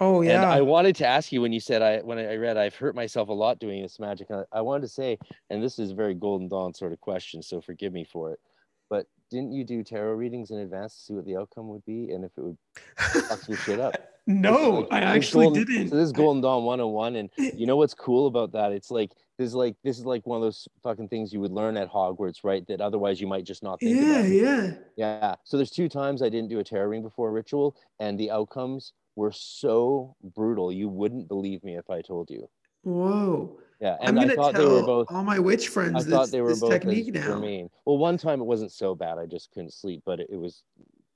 Oh 0.00 0.22
yeah. 0.22 0.42
And 0.42 0.44
I 0.44 0.60
wanted 0.60 0.96
to 0.96 1.06
ask 1.06 1.32
you 1.32 1.40
when 1.40 1.52
you 1.52 1.60
said 1.60 1.82
I 1.82 1.98
when 1.98 2.18
I 2.18 2.36
read 2.36 2.56
I've 2.56 2.74
hurt 2.74 2.94
myself 2.94 3.28
a 3.28 3.32
lot 3.32 3.58
doing 3.58 3.82
this 3.82 3.98
magic. 3.98 4.30
I, 4.30 4.44
I 4.52 4.60
wanted 4.60 4.82
to 4.82 4.88
say, 4.88 5.18
and 5.50 5.62
this 5.62 5.78
is 5.78 5.90
a 5.90 5.94
very 5.94 6.14
golden 6.14 6.48
dawn 6.48 6.72
sort 6.74 6.92
of 6.92 7.00
question, 7.00 7.42
so 7.42 7.60
forgive 7.60 7.92
me 7.92 8.04
for 8.04 8.32
it. 8.32 8.40
But 8.88 9.06
didn't 9.30 9.52
you 9.52 9.64
do 9.64 9.82
tarot 9.82 10.14
readings 10.14 10.50
in 10.50 10.58
advance 10.58 10.94
to 10.94 11.00
see 11.00 11.14
what 11.14 11.26
the 11.26 11.36
outcome 11.36 11.68
would 11.68 11.84
be 11.84 12.10
and 12.10 12.24
if 12.24 12.32
it 12.36 12.42
would 12.42 12.58
fuck 12.96 13.46
your 13.48 13.58
shit 13.58 13.80
up? 13.80 13.94
no, 14.26 14.86
like, 14.90 14.92
I 14.92 15.00
actually 15.00 15.46
golden, 15.46 15.64
didn't. 15.64 15.88
So 15.88 15.96
this 15.96 16.06
is 16.06 16.12
Golden 16.12 16.40
Dawn 16.42 16.64
101. 16.64 17.16
And 17.16 17.30
eh. 17.38 17.50
you 17.54 17.66
know 17.66 17.76
what's 17.76 17.94
cool 17.94 18.26
about 18.26 18.52
that? 18.52 18.72
It's 18.72 18.90
like 18.90 19.10
this 19.38 19.48
is 19.48 19.54
like 19.54 19.76
this 19.84 19.98
is 19.98 20.06
like 20.06 20.26
one 20.26 20.36
of 20.36 20.42
those 20.42 20.68
fucking 20.82 21.08
things 21.08 21.32
you 21.32 21.40
would 21.40 21.52
learn 21.52 21.76
at 21.76 21.90
Hogwarts, 21.90 22.44
right? 22.44 22.66
That 22.68 22.80
otherwise 22.80 23.20
you 23.20 23.26
might 23.26 23.44
just 23.44 23.62
not 23.62 23.80
think 23.80 24.00
Yeah, 24.00 24.22
yeah. 24.22 24.72
Yeah. 24.96 25.34
So 25.44 25.56
there's 25.56 25.70
two 25.70 25.88
times 25.88 26.22
I 26.22 26.28
didn't 26.28 26.48
do 26.48 26.60
a 26.60 26.64
tarot 26.64 26.86
reading 26.86 27.02
before 27.02 27.28
a 27.28 27.32
ritual, 27.32 27.76
and 28.00 28.18
the 28.18 28.30
outcomes 28.30 28.92
were 29.18 29.32
so 29.32 30.14
brutal. 30.22 30.72
You 30.72 30.88
wouldn't 30.88 31.26
believe 31.26 31.64
me 31.64 31.76
if 31.76 31.90
I 31.90 32.02
told 32.02 32.30
you. 32.30 32.48
Whoa. 32.82 33.58
Yeah, 33.80 33.96
and 34.00 34.18
I 34.18 34.28
thought 34.28 34.54
they 34.54 34.64
were 34.64 34.82
both 34.82 35.08
all 35.10 35.24
my 35.24 35.38
witch 35.40 35.68
friends. 35.68 35.96
I 35.96 36.02
this, 36.02 36.08
thought 36.08 36.30
they 36.30 36.40
were 36.40 36.54
both 36.54 36.70
technique 36.70 37.12
now. 37.12 37.38
Mean. 37.38 37.68
Well, 37.84 37.98
one 37.98 38.16
time 38.16 38.40
it 38.40 38.44
wasn't 38.44 38.72
so 38.72 38.94
bad. 38.94 39.18
I 39.18 39.26
just 39.26 39.50
couldn't 39.52 39.72
sleep, 39.72 40.02
but 40.06 40.20
it, 40.20 40.28
it 40.30 40.36
was 40.36 40.62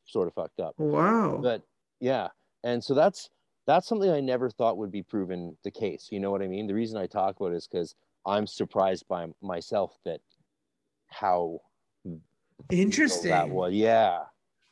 sort 0.04 0.28
of 0.28 0.34
fucked 0.34 0.60
up. 0.60 0.74
Wow. 0.78 1.38
But 1.42 1.62
yeah, 2.00 2.28
and 2.64 2.82
so 2.82 2.94
that's 2.94 3.30
that's 3.66 3.86
something 3.86 4.10
I 4.10 4.20
never 4.20 4.50
thought 4.50 4.76
would 4.78 4.92
be 4.92 5.02
proven 5.02 5.56
the 5.64 5.70
case. 5.70 6.08
You 6.10 6.20
know 6.20 6.30
what 6.30 6.42
I 6.42 6.46
mean? 6.46 6.66
The 6.66 6.74
reason 6.74 6.98
I 6.98 7.06
talk 7.06 7.38
about 7.38 7.52
it 7.52 7.56
is 7.56 7.68
because 7.68 7.94
I'm 8.26 8.46
surprised 8.46 9.06
by 9.08 9.26
myself 9.40 9.96
that 10.04 10.20
how 11.08 11.60
interesting 12.70 13.30
that 13.30 13.48
was. 13.48 13.72
Yeah, 13.72 14.20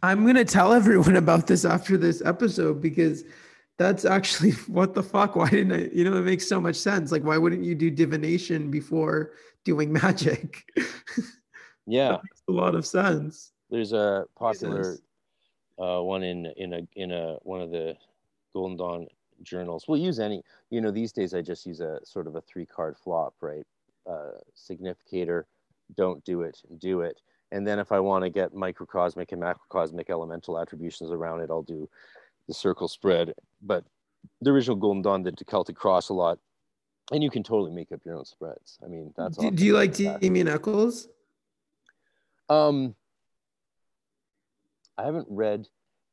I'm 0.02 0.26
gonna 0.26 0.44
tell 0.44 0.72
everyone 0.72 1.16
about 1.24 1.46
this 1.46 1.64
after 1.64 1.96
this 1.96 2.22
episode 2.24 2.80
because 2.80 3.24
that's 3.78 4.04
actually 4.04 4.52
what 4.68 4.94
the 4.94 5.02
fuck. 5.02 5.36
Why 5.36 5.50
didn't 5.50 5.72
I? 5.72 5.90
You 5.92 6.04
know, 6.04 6.16
it 6.16 6.22
makes 6.22 6.48
so 6.48 6.60
much 6.60 6.76
sense. 6.76 7.12
Like, 7.12 7.24
why 7.24 7.38
wouldn't 7.38 7.64
you 7.64 7.74
do 7.74 7.90
divination 7.90 8.70
before 8.70 9.32
doing 9.64 9.92
magic? 10.04 10.64
Yeah, 11.86 12.18
a 12.48 12.52
lot 12.52 12.74
of 12.74 12.86
sense. 12.86 13.52
There's 13.70 13.92
a 13.92 14.24
popular 14.36 14.96
uh, 15.78 16.00
one 16.02 16.22
in 16.22 16.46
in 16.56 16.72
a 16.74 16.80
in 16.96 17.12
a 17.12 17.36
one 17.42 17.60
of 17.60 17.70
the 17.70 17.96
Golden 18.52 18.76
Dawn 18.76 19.06
journals. 19.42 19.86
We'll 19.88 20.00
use 20.00 20.20
any. 20.20 20.42
You 20.70 20.80
know, 20.80 20.90
these 20.90 21.12
days 21.12 21.34
I 21.34 21.42
just 21.42 21.66
use 21.66 21.80
a 21.80 22.00
sort 22.04 22.26
of 22.26 22.36
a 22.36 22.40
three 22.42 22.66
card 22.66 22.96
flop, 22.96 23.34
right? 23.40 23.66
Uh, 24.08 24.32
significator, 24.54 25.46
don't 25.94 26.24
do 26.24 26.42
it, 26.42 26.60
do 26.78 27.02
it 27.02 27.20
and 27.52 27.66
then 27.66 27.78
if 27.78 27.92
I 27.92 28.00
want 28.00 28.24
to 28.24 28.30
get 28.30 28.54
microcosmic 28.54 29.32
and 29.32 29.42
macrocosmic 29.42 30.10
elemental 30.10 30.58
attributions 30.58 31.10
around 31.10 31.40
it, 31.40 31.50
I'll 31.50 31.62
do 31.62 31.88
the 32.46 32.54
circle 32.54 32.88
spread. 32.88 33.34
But 33.62 33.84
the 34.40 34.50
original 34.50 34.76
Golden 34.76 35.02
Dawn 35.02 35.22
did 35.22 35.36
the 35.36 35.44
Celtic 35.44 35.76
Cross 35.76 36.08
a 36.10 36.14
lot. 36.14 36.38
And 37.12 37.24
you 37.24 37.30
can 37.30 37.42
totally 37.42 37.72
make 37.72 37.90
up 37.90 38.00
your 38.04 38.16
own 38.16 38.24
spreads. 38.24 38.78
I 38.84 38.86
mean, 38.86 39.12
that's 39.16 39.36
Do, 39.36 39.50
do 39.50 39.64
you 39.64 39.72
like 39.72 39.94
Damien 39.94 40.46
Echols? 40.46 41.08
Um, 42.48 42.94
I 44.96 45.04
haven't 45.04 45.26
read 45.28 45.66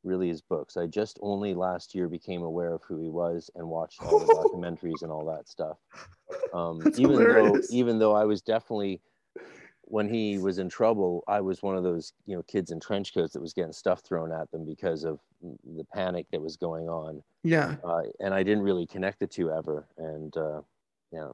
really 0.04 0.28
his 0.28 0.42
books. 0.42 0.76
I 0.76 0.88
just 0.88 1.20
only 1.22 1.54
last 1.54 1.94
year 1.94 2.08
became 2.08 2.42
aware 2.42 2.74
of 2.74 2.82
who 2.84 3.00
he 3.00 3.10
was 3.10 3.52
and 3.56 3.68
watched 3.68 4.02
all 4.02 4.20
the 4.20 4.26
documentaries 4.56 5.04
and 5.04 5.12
all 5.12 5.26
that 5.26 5.48
stuff. 5.48 5.78
Um, 6.52 6.82
even 6.98 7.12
hilarious. 7.12 7.70
though, 7.70 7.76
even 7.76 8.00
though 8.00 8.16
I 8.16 8.26
was 8.26 8.42
definitely 8.42 9.02
when 9.90 10.10
he 10.10 10.38
was 10.38 10.60
in 10.60 10.70
trouble, 10.70 11.24
I 11.28 11.42
was 11.42 11.64
one 11.64 11.76
of 11.76 11.84
those 11.84 12.14
you 12.26 12.36
know 12.36 12.44
kids 12.44 12.72
in 12.72 12.80
trench 12.80 13.14
coats 13.14 13.34
that 13.34 13.42
was 13.42 13.54
getting 13.54 13.74
stuff 13.74 14.02
thrown 14.02 14.32
at 14.32 14.52
them 14.52 14.66
because 14.66 15.04
of 15.04 15.20
the 15.42 15.86
panic 15.94 16.28
that 16.32 16.42
was 16.42 16.58
going 16.58 16.90
on. 16.90 17.24
Yeah, 17.44 17.76
uh, 17.84 18.02
and 18.20 18.34
I 18.34 18.44
didn't 18.44 18.64
really 18.64 18.86
connect 18.86 19.20
the 19.20 19.28
two 19.28 19.52
ever, 19.52 19.88
and 19.98 20.36
uh, 20.36 20.62
yeah. 21.12 21.30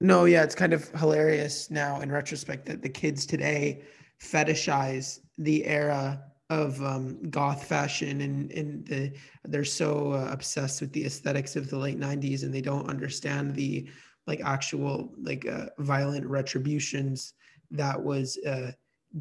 No, 0.00 0.24
yeah, 0.24 0.42
it's 0.42 0.54
kind 0.54 0.72
of 0.72 0.88
hilarious 0.90 1.70
now 1.70 2.00
in 2.00 2.10
retrospect 2.10 2.66
that 2.66 2.82
the 2.82 2.88
kids 2.88 3.26
today 3.26 3.84
fetishize 4.20 5.20
the 5.38 5.64
era 5.64 6.22
of 6.50 6.82
um, 6.82 7.18
goth 7.30 7.64
fashion 7.64 8.20
and 8.20 8.52
and 8.52 8.86
the, 8.86 9.12
they're 9.44 9.64
so 9.64 10.12
uh, 10.12 10.28
obsessed 10.30 10.80
with 10.80 10.92
the 10.92 11.04
aesthetics 11.04 11.56
of 11.56 11.70
the 11.70 11.78
late 11.78 11.98
90s 11.98 12.42
and 12.42 12.52
they 12.52 12.60
don't 12.60 12.88
understand 12.88 13.54
the 13.54 13.88
like 14.26 14.40
actual 14.44 15.12
like 15.20 15.46
uh, 15.46 15.66
violent 15.78 16.26
retributions 16.26 17.34
that 17.70 18.00
was 18.00 18.38
uh, 18.46 18.72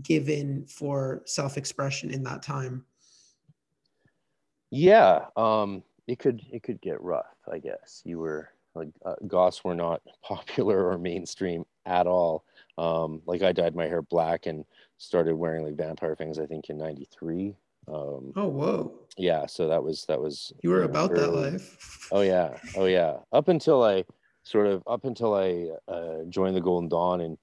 given 0.01 0.65
for 0.65 1.21
self-expression 1.25 2.09
in 2.09 2.23
that 2.23 2.41
time? 2.41 2.85
Yeah 4.71 5.25
um 5.35 5.83
it 6.07 6.17
could 6.17 6.41
it 6.51 6.63
could 6.63 6.81
get 6.81 7.01
rough 7.01 7.35
i 7.51 7.59
guess. 7.59 8.01
You 8.03 8.19
were 8.19 8.49
like 8.73 8.89
uh, 9.05 9.15
goths 9.27 9.63
were 9.63 9.75
not 9.75 10.01
popular 10.23 10.87
or 10.87 10.97
mainstream 10.97 11.65
at 11.85 12.07
all. 12.07 12.43
Um 12.77 13.21
like 13.25 13.43
i 13.43 13.51
dyed 13.51 13.75
my 13.75 13.85
hair 13.85 14.01
black 14.01 14.47
and 14.47 14.65
started 14.97 15.35
wearing 15.35 15.63
like 15.63 15.75
vampire 15.75 16.15
things 16.15 16.39
i 16.39 16.45
think 16.45 16.69
in 16.69 16.77
93 16.77 17.55
um 17.89 18.31
oh 18.37 18.47
whoa. 18.47 18.93
yeah 19.17 19.45
so 19.45 19.67
that 19.67 19.83
was 19.83 20.05
that 20.05 20.19
was 20.19 20.53
you 20.63 20.69
were 20.69 20.83
about 20.83 21.13
that 21.13 21.33
life. 21.33 22.07
Oh 22.11 22.21
yeah. 22.21 22.57
Oh 22.75 22.85
yeah. 22.85 23.17
Up 23.31 23.49
until 23.49 23.83
i 23.83 24.03
sort 24.43 24.67
of 24.67 24.83
up 24.87 25.05
until 25.05 25.33
i 25.33 25.69
uh, 25.87 26.23
joined 26.29 26.55
the 26.55 26.61
golden 26.61 26.89
dawn 26.89 27.21
and 27.21 27.37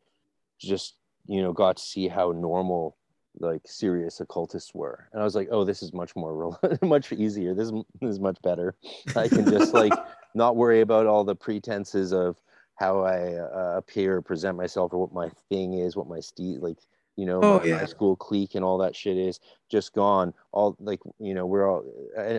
just 0.58 0.94
you 1.26 1.42
know 1.42 1.52
got 1.52 1.76
to 1.76 1.82
see 1.82 2.08
how 2.08 2.32
normal 2.32 2.96
like 3.38 3.62
serious 3.64 4.20
occultists 4.20 4.74
were. 4.74 5.08
And 5.12 5.22
i 5.22 5.24
was 5.24 5.34
like 5.34 5.48
oh 5.50 5.64
this 5.64 5.82
is 5.82 5.92
much 5.92 6.14
more 6.16 6.58
much 6.82 7.12
easier. 7.12 7.54
This, 7.54 7.70
this 8.00 8.10
is 8.10 8.20
much 8.20 8.38
better. 8.42 8.74
I 9.16 9.28
can 9.28 9.48
just 9.48 9.72
like 9.72 9.92
not 10.34 10.56
worry 10.56 10.80
about 10.80 11.06
all 11.06 11.24
the 11.24 11.36
pretenses 11.36 12.12
of 12.12 12.36
how 12.74 13.00
i 13.00 13.34
uh, 13.34 13.74
appear 13.76 14.22
present 14.22 14.56
myself 14.56 14.92
or 14.92 15.00
what 15.00 15.12
my 15.12 15.30
thing 15.48 15.74
is 15.74 15.96
what 15.96 16.08
my 16.08 16.18
steed 16.18 16.60
like 16.60 16.78
you 17.16 17.26
know 17.26 17.40
oh, 17.42 17.58
my, 17.58 17.64
yeah. 17.64 17.76
my, 17.76 17.84
school 17.84 18.16
clique 18.16 18.54
and 18.54 18.64
all 18.64 18.78
that 18.78 18.96
shit 18.96 19.18
is. 19.18 19.40
Just 19.68 19.92
gone. 19.92 20.32
All 20.52 20.76
like 20.80 21.00
you 21.18 21.34
know 21.34 21.46
we're 21.46 21.70
all 21.70 21.84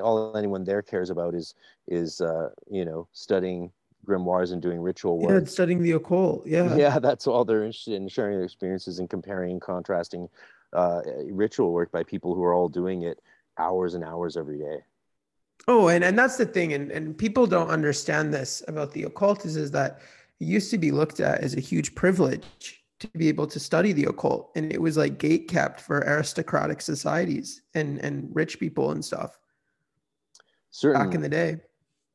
all 0.01 0.35
anyone 0.35 0.63
there 0.63 0.81
cares 0.81 1.09
about 1.09 1.35
is 1.35 1.53
is 1.87 2.19
uh 2.19 2.49
you 2.69 2.83
know 2.83 3.07
studying 3.13 3.71
grimoires 4.07 4.51
and 4.51 4.61
doing 4.61 4.79
ritual 4.79 5.19
work 5.19 5.43
yeah 5.43 5.47
studying 5.47 5.81
the 5.81 5.91
occult 5.91 6.45
yeah 6.45 6.75
yeah 6.83 6.99
that's 6.99 7.27
all 7.27 7.45
they're 7.45 7.63
interested 7.63 7.93
in 7.93 8.07
sharing 8.07 8.35
their 8.35 8.45
experiences 8.45 8.99
and 8.99 9.09
comparing 9.09 9.51
and 9.51 9.61
contrasting 9.61 10.27
uh, 10.73 11.01
ritual 11.29 11.73
work 11.73 11.91
by 11.91 12.03
people 12.03 12.33
who 12.33 12.43
are 12.43 12.53
all 12.53 12.69
doing 12.69 13.03
it 13.03 13.19
hours 13.57 13.93
and 13.93 14.03
hours 14.03 14.37
every 14.37 14.57
day. 14.57 14.79
Oh, 15.67 15.89
and, 15.89 16.03
and 16.03 16.17
that's 16.17 16.37
the 16.37 16.45
thing. 16.45 16.73
And, 16.73 16.91
and 16.91 17.17
people 17.17 17.45
don't 17.45 17.69
understand 17.69 18.33
this 18.33 18.63
about 18.67 18.91
the 18.91 19.03
occult 19.03 19.45
is, 19.45 19.55
is 19.55 19.71
that 19.71 19.99
it 20.39 20.45
used 20.45 20.71
to 20.71 20.77
be 20.77 20.91
looked 20.91 21.19
at 21.19 21.41
as 21.41 21.55
a 21.55 21.59
huge 21.59 21.93
privilege 21.93 22.83
to 22.99 23.07
be 23.09 23.29
able 23.29 23.47
to 23.47 23.59
study 23.59 23.93
the 23.93 24.05
occult. 24.05 24.51
And 24.55 24.71
it 24.71 24.81
was 24.81 24.97
like 24.97 25.19
gate 25.19 25.47
kept 25.47 25.81
for 25.81 25.99
aristocratic 25.99 26.81
societies 26.81 27.61
and, 27.75 27.99
and 27.99 28.29
rich 28.33 28.59
people 28.59 28.91
and 28.91 29.03
stuff. 29.03 29.37
Certainly. 30.71 31.05
Back 31.05 31.15
in 31.15 31.21
the 31.21 31.29
day. 31.29 31.57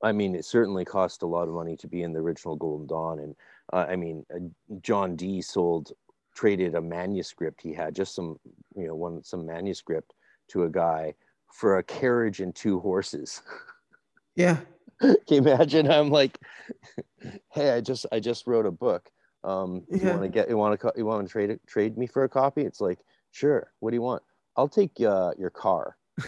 I 0.07 0.12
mean, 0.12 0.34
it 0.34 0.44
certainly 0.44 0.84
cost 0.84 1.22
a 1.22 1.26
lot 1.26 1.48
of 1.48 1.54
money 1.54 1.76
to 1.78 1.88
be 1.88 2.02
in 2.02 2.12
the 2.12 2.20
original 2.20 2.57
Golden 2.57 2.86
Dawn. 2.86 3.18
And 3.18 3.36
uh, 3.72 3.86
I 3.88 3.96
mean, 3.96 4.24
uh, 4.34 4.38
John 4.80 5.16
Dee 5.16 5.42
sold 5.42 5.92
traded 6.34 6.74
a 6.74 6.80
manuscript 6.80 7.61
he 7.62 7.72
had, 7.72 7.94
just 7.94 8.14
some, 8.14 8.38
you 8.76 8.86
know, 8.86 8.94
one 8.94 9.24
some 9.24 9.44
manuscript 9.44 10.14
to 10.48 10.64
a 10.64 10.70
guy 10.70 11.14
for 11.52 11.78
a 11.78 11.82
carriage 11.82 12.40
and 12.40 12.54
two 12.54 12.80
horses. 12.80 13.42
Yeah. 14.38 14.59
Can 15.00 15.16
you 15.30 15.38
imagine? 15.38 15.90
I'm 15.90 16.11
like, 16.11 16.38
hey, 17.50 17.70
I 17.70 17.80
just 17.80 18.04
I 18.12 18.20
just 18.20 18.46
wrote 18.46 18.66
a 18.66 18.70
book. 18.70 19.11
Um, 19.44 19.84
yeah. 19.88 19.98
you 19.98 20.11
want 20.11 20.22
to 20.22 20.28
get 20.28 20.48
you 20.50 20.57
want 20.59 20.80
to 20.80 20.92
you 20.94 21.07
want 21.07 21.26
to 21.26 21.32
trade 21.32 21.59
trade 21.66 21.96
me 21.96 22.07
for 22.07 22.24
a 22.24 22.28
copy? 22.28 22.61
It's 22.62 22.80
like, 22.80 22.98
sure. 23.30 23.72
What 23.80 23.92
do 23.92 23.96
you 23.96 24.02
want? 24.02 24.22
I'll 24.57 24.68
take 24.68 25.00
uh, 25.00 25.32
your 25.38 25.48
car. 25.48 25.96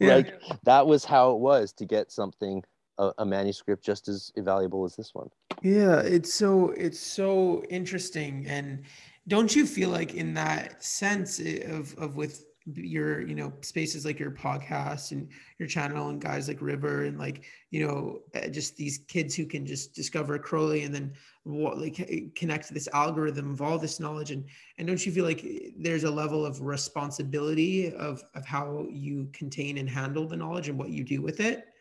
yeah. 0.00 0.16
Like 0.16 0.42
that 0.64 0.86
was 0.86 1.04
how 1.04 1.30
it 1.30 1.38
was 1.38 1.72
to 1.74 1.84
get 1.84 2.10
something 2.10 2.64
a, 2.98 3.12
a, 3.18 3.26
manuscript 3.26 3.84
just 3.84 4.08
as 4.08 4.32
valuable 4.38 4.84
as 4.84 4.96
this 4.96 5.14
one. 5.14 5.28
Yeah, 5.62 6.00
it's 6.00 6.32
so 6.32 6.70
it's 6.70 7.00
so 7.00 7.62
interesting. 7.70 8.46
And 8.48 8.84
don't 9.28 9.54
you 9.54 9.66
feel 9.66 9.90
like 9.90 10.14
in 10.14 10.34
that 10.34 10.82
sense 10.82 11.38
of 11.38 11.96
of 11.98 12.16
with 12.16 12.44
your 12.74 13.20
you 13.22 13.34
know 13.34 13.52
spaces 13.60 14.04
like 14.04 14.20
your 14.20 14.30
podcast 14.30 15.10
and 15.10 15.28
your 15.58 15.66
channel 15.66 16.10
and 16.10 16.20
guys 16.20 16.46
like 16.46 16.62
river 16.62 17.04
and 17.04 17.18
like 17.18 17.44
you 17.70 17.84
know 17.84 18.20
eh, 18.34 18.48
just 18.48 18.76
these 18.76 18.98
kids 19.08 19.34
who 19.34 19.44
can 19.44 19.66
just 19.66 19.94
discover 19.94 20.38
crowley 20.38 20.84
and 20.84 20.94
then 20.94 21.12
what 21.44 21.78
like 21.78 22.32
connect 22.36 22.68
to 22.68 22.74
this 22.74 22.88
algorithm 22.92 23.50
of 23.50 23.60
all 23.60 23.78
this 23.78 23.98
knowledge. 23.98 24.30
And 24.30 24.44
and 24.78 24.86
don't 24.86 25.04
you 25.04 25.12
feel 25.12 25.24
like 25.24 25.44
eh, 25.44 25.70
there's 25.76 26.04
a 26.04 26.10
level 26.10 26.46
of 26.46 26.60
responsibility 26.60 27.92
of 27.94 28.22
of 28.34 28.44
how 28.46 28.86
you 28.90 29.28
contain 29.32 29.78
and 29.78 29.88
handle 29.88 30.26
the 30.26 30.36
knowledge 30.36 30.68
and 30.68 30.78
what 30.78 30.90
you 30.90 31.04
do 31.04 31.20
with 31.20 31.40
it 31.40 31.71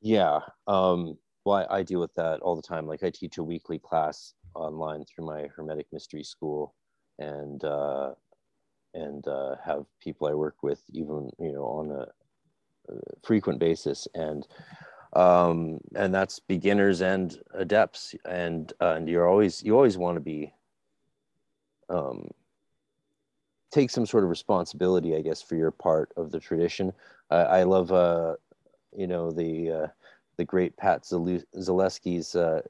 yeah 0.00 0.40
um 0.66 1.18
well 1.44 1.66
I, 1.70 1.78
I 1.78 1.82
deal 1.82 2.00
with 2.00 2.14
that 2.14 2.40
all 2.40 2.56
the 2.56 2.62
time. 2.62 2.86
Like 2.86 3.02
i 3.02 3.10
teach 3.10 3.38
a 3.38 3.42
weekly 3.42 3.78
class 3.78 4.34
online 4.54 5.04
through 5.04 5.26
my 5.26 5.48
Hermetic 5.56 5.86
Mystery 5.92 6.24
School, 6.24 6.74
and 7.18 7.62
uh, 7.64 8.10
and 8.94 9.26
uh, 9.26 9.56
have 9.64 9.86
people 10.00 10.26
I 10.26 10.34
work 10.34 10.62
with 10.62 10.82
even 10.92 11.30
you 11.38 11.52
know 11.52 11.64
on 11.64 11.90
a, 11.90 12.92
a 12.92 13.00
frequent 13.22 13.58
basis, 13.58 14.06
and 14.14 14.46
um, 15.14 15.80
and 15.94 16.14
that's 16.14 16.38
beginners 16.38 17.00
and 17.00 17.36
adepts, 17.54 18.14
and 18.24 18.72
uh, 18.80 18.94
and 18.96 19.08
you're 19.08 19.28
always 19.28 19.62
you 19.62 19.74
always 19.74 19.96
want 19.96 20.16
to 20.16 20.20
be 20.20 20.52
um, 21.88 22.28
take 23.70 23.90
some 23.90 24.06
sort 24.06 24.24
of 24.24 24.30
responsibility, 24.30 25.16
I 25.16 25.22
guess, 25.22 25.40
for 25.40 25.54
your 25.54 25.70
part 25.70 26.12
of 26.16 26.30
the 26.30 26.40
tradition. 26.40 26.92
I 27.30 27.64
love, 27.64 27.92
uh, 27.92 28.36
you 28.98 29.06
know, 29.06 29.30
the 29.30 29.70
uh, 29.70 29.86
the 30.36 30.44
great 30.44 30.76
Pat 30.76 31.04
Zalewski's 31.04 32.34
uh, 32.34 32.62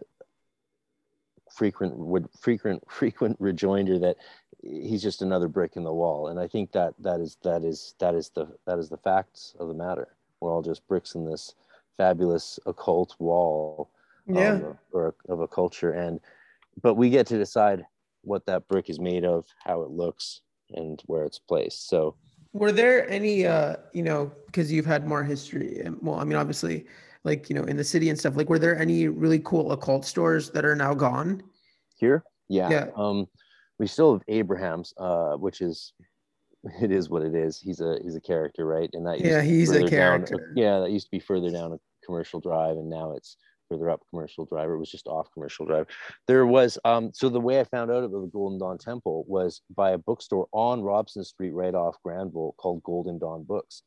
frequent 1.50 1.96
would 1.96 2.28
frequent 2.38 2.82
frequent 2.90 3.36
rejoinder 3.40 3.98
that 3.98 4.16
he's 4.62 5.02
just 5.02 5.22
another 5.22 5.48
brick 5.48 5.76
in 5.76 5.84
the 5.84 5.92
wall. 5.92 6.28
And 6.28 6.38
i 6.38 6.46
think 6.46 6.72
that 6.72 6.94
that 6.98 7.20
is 7.20 7.38
that 7.42 7.64
is 7.64 7.94
that 7.98 8.14
is 8.14 8.30
the 8.34 8.46
that 8.66 8.78
is 8.78 8.90
the 8.90 8.98
facts 8.98 9.56
of 9.58 9.68
the 9.68 9.74
matter. 9.74 10.08
We're 10.40 10.52
all 10.52 10.62
just 10.62 10.86
bricks 10.86 11.14
in 11.14 11.24
this 11.24 11.54
fabulous 11.96 12.60
occult 12.66 13.16
wall 13.18 13.90
yeah. 14.26 14.52
um, 14.52 14.78
or 14.92 15.14
of 15.28 15.40
a 15.40 15.48
culture. 15.48 15.92
And 15.92 16.20
but 16.82 16.94
we 16.94 17.08
get 17.08 17.26
to 17.28 17.38
decide 17.38 17.86
what 18.22 18.44
that 18.46 18.68
brick 18.68 18.90
is 18.90 19.00
made 19.00 19.24
of 19.24 19.46
how 19.64 19.80
it 19.80 19.90
looks 19.90 20.42
and 20.74 21.02
where 21.06 21.24
it's 21.24 21.38
placed. 21.38 21.88
So 21.88 22.14
were 22.52 22.72
there 22.72 23.08
any 23.10 23.46
uh 23.46 23.76
you 23.92 24.02
know 24.02 24.32
because 24.46 24.72
you've 24.72 24.86
had 24.86 25.06
more 25.06 25.22
history 25.22 25.82
well 26.00 26.18
i 26.18 26.24
mean 26.24 26.36
obviously 26.36 26.86
like 27.24 27.48
you 27.48 27.54
know 27.54 27.64
in 27.64 27.76
the 27.76 27.84
city 27.84 28.08
and 28.08 28.18
stuff 28.18 28.36
like 28.36 28.48
were 28.48 28.58
there 28.58 28.78
any 28.78 29.08
really 29.08 29.40
cool 29.40 29.72
occult 29.72 30.04
stores 30.04 30.50
that 30.50 30.64
are 30.64 30.76
now 30.76 30.94
gone? 30.94 31.42
Here? 31.96 32.24
Yeah, 32.48 32.70
yeah. 32.70 32.86
um 32.96 33.26
we 33.78 33.86
still 33.86 34.14
have 34.14 34.22
abraham's 34.28 34.94
uh 34.96 35.34
which 35.34 35.60
is 35.60 35.92
it 36.82 36.90
is 36.90 37.08
what 37.08 37.22
it 37.22 37.34
is. 37.34 37.60
He's 37.60 37.80
a 37.80 37.98
he's 38.02 38.16
a 38.16 38.20
character 38.20 38.66
right? 38.66 38.90
And 38.92 39.06
that 39.06 39.20
yeah 39.20 39.42
he's 39.42 39.70
a 39.70 39.88
character 39.88 40.36
down, 40.36 40.52
yeah 40.56 40.80
that 40.80 40.90
used 40.90 41.06
to 41.06 41.10
be 41.10 41.20
further 41.20 41.50
down 41.50 41.72
a 41.72 41.78
commercial 42.04 42.40
drive 42.40 42.76
and 42.76 42.88
now 42.88 43.12
it's 43.12 43.36
further 43.68 43.90
up 43.90 44.00
commercial 44.10 44.44
drive 44.46 44.70
it 44.70 44.76
was 44.76 44.90
just 44.90 45.06
off 45.06 45.28
commercial 45.32 45.66
drive 45.66 45.86
there 46.26 46.46
was 46.46 46.78
um 46.84 47.10
so 47.12 47.28
the 47.28 47.40
way 47.40 47.60
i 47.60 47.64
found 47.64 47.90
out 47.90 48.04
about 48.04 48.20
the 48.20 48.30
golden 48.32 48.58
dawn 48.58 48.78
temple 48.78 49.24
was 49.28 49.60
by 49.74 49.90
a 49.90 49.98
bookstore 49.98 50.46
on 50.52 50.82
robson 50.82 51.22
street 51.24 51.52
right 51.52 51.74
off 51.74 51.96
granville 52.02 52.54
called 52.58 52.82
golden 52.82 53.18
dawn 53.18 53.44
books 53.44 53.82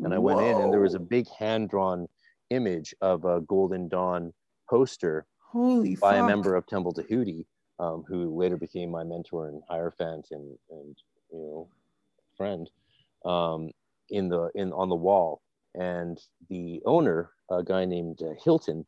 and 0.00 0.14
i 0.14 0.18
Whoa. 0.18 0.34
went 0.34 0.48
in 0.48 0.62
and 0.62 0.72
there 0.72 0.80
was 0.80 0.94
a 0.94 1.00
big 1.00 1.26
hand 1.38 1.68
drawn 1.68 2.08
image 2.50 2.94
of 3.00 3.24
a 3.24 3.40
Golden 3.42 3.88
Dawn 3.88 4.32
poster 4.68 5.26
Holy 5.38 5.96
by 5.96 6.14
fuck. 6.14 6.24
a 6.24 6.26
member 6.26 6.54
of 6.54 6.66
Temple 6.66 6.92
Tahuti, 6.92 7.46
um, 7.78 8.04
who 8.06 8.36
later 8.36 8.56
became 8.56 8.90
my 8.90 9.04
mentor 9.04 9.48
and 9.48 9.62
hierophant 9.68 10.28
and 10.30 10.56
and 10.70 10.96
you 11.32 11.38
know 11.38 11.68
friend 12.36 12.68
um, 13.24 13.70
in 14.10 14.28
the 14.28 14.50
in 14.54 14.72
on 14.72 14.88
the 14.88 14.96
wall. 14.96 15.42
And 15.74 16.18
the 16.48 16.80
owner, 16.86 17.32
a 17.50 17.62
guy 17.62 17.84
named 17.84 18.22
uh, 18.22 18.32
Hilton, 18.42 18.86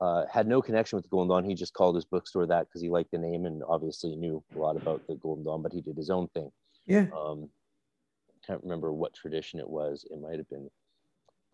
uh, 0.00 0.24
had 0.30 0.46
no 0.46 0.60
connection 0.60 0.96
with 0.96 1.04
the 1.04 1.08
Golden 1.08 1.28
Dawn. 1.28 1.44
He 1.44 1.54
just 1.54 1.74
called 1.74 1.94
his 1.94 2.04
bookstore 2.04 2.46
that 2.46 2.66
because 2.68 2.82
he 2.82 2.88
liked 2.88 3.10
the 3.12 3.18
name 3.18 3.46
and 3.46 3.62
obviously 3.68 4.14
knew 4.16 4.42
a 4.54 4.58
lot 4.58 4.76
about 4.76 5.06
the 5.06 5.14
Golden 5.14 5.44
Dawn, 5.44 5.62
but 5.62 5.72
he 5.72 5.80
did 5.80 5.96
his 5.96 6.10
own 6.10 6.28
thing. 6.28 6.50
Yeah. 6.86 7.06
Um, 7.16 7.48
can't 8.46 8.62
remember 8.62 8.92
what 8.92 9.14
tradition 9.14 9.58
it 9.58 9.68
was. 9.68 10.06
It 10.10 10.20
might 10.20 10.38
have 10.38 10.48
been 10.48 10.70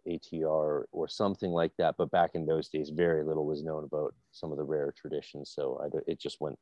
ATR 0.08 0.84
or 0.90 1.08
something 1.08 1.50
like 1.50 1.72
that. 1.78 1.94
But 1.96 2.10
back 2.10 2.30
in 2.34 2.46
those 2.46 2.68
days, 2.68 2.90
very 2.90 3.24
little 3.24 3.46
was 3.46 3.62
known 3.62 3.84
about 3.84 4.14
some 4.32 4.52
of 4.52 4.58
the 4.58 4.64
rare 4.64 4.92
traditions. 4.96 5.52
So 5.54 5.80
I, 5.82 6.10
it 6.10 6.20
just 6.20 6.40
went 6.40 6.58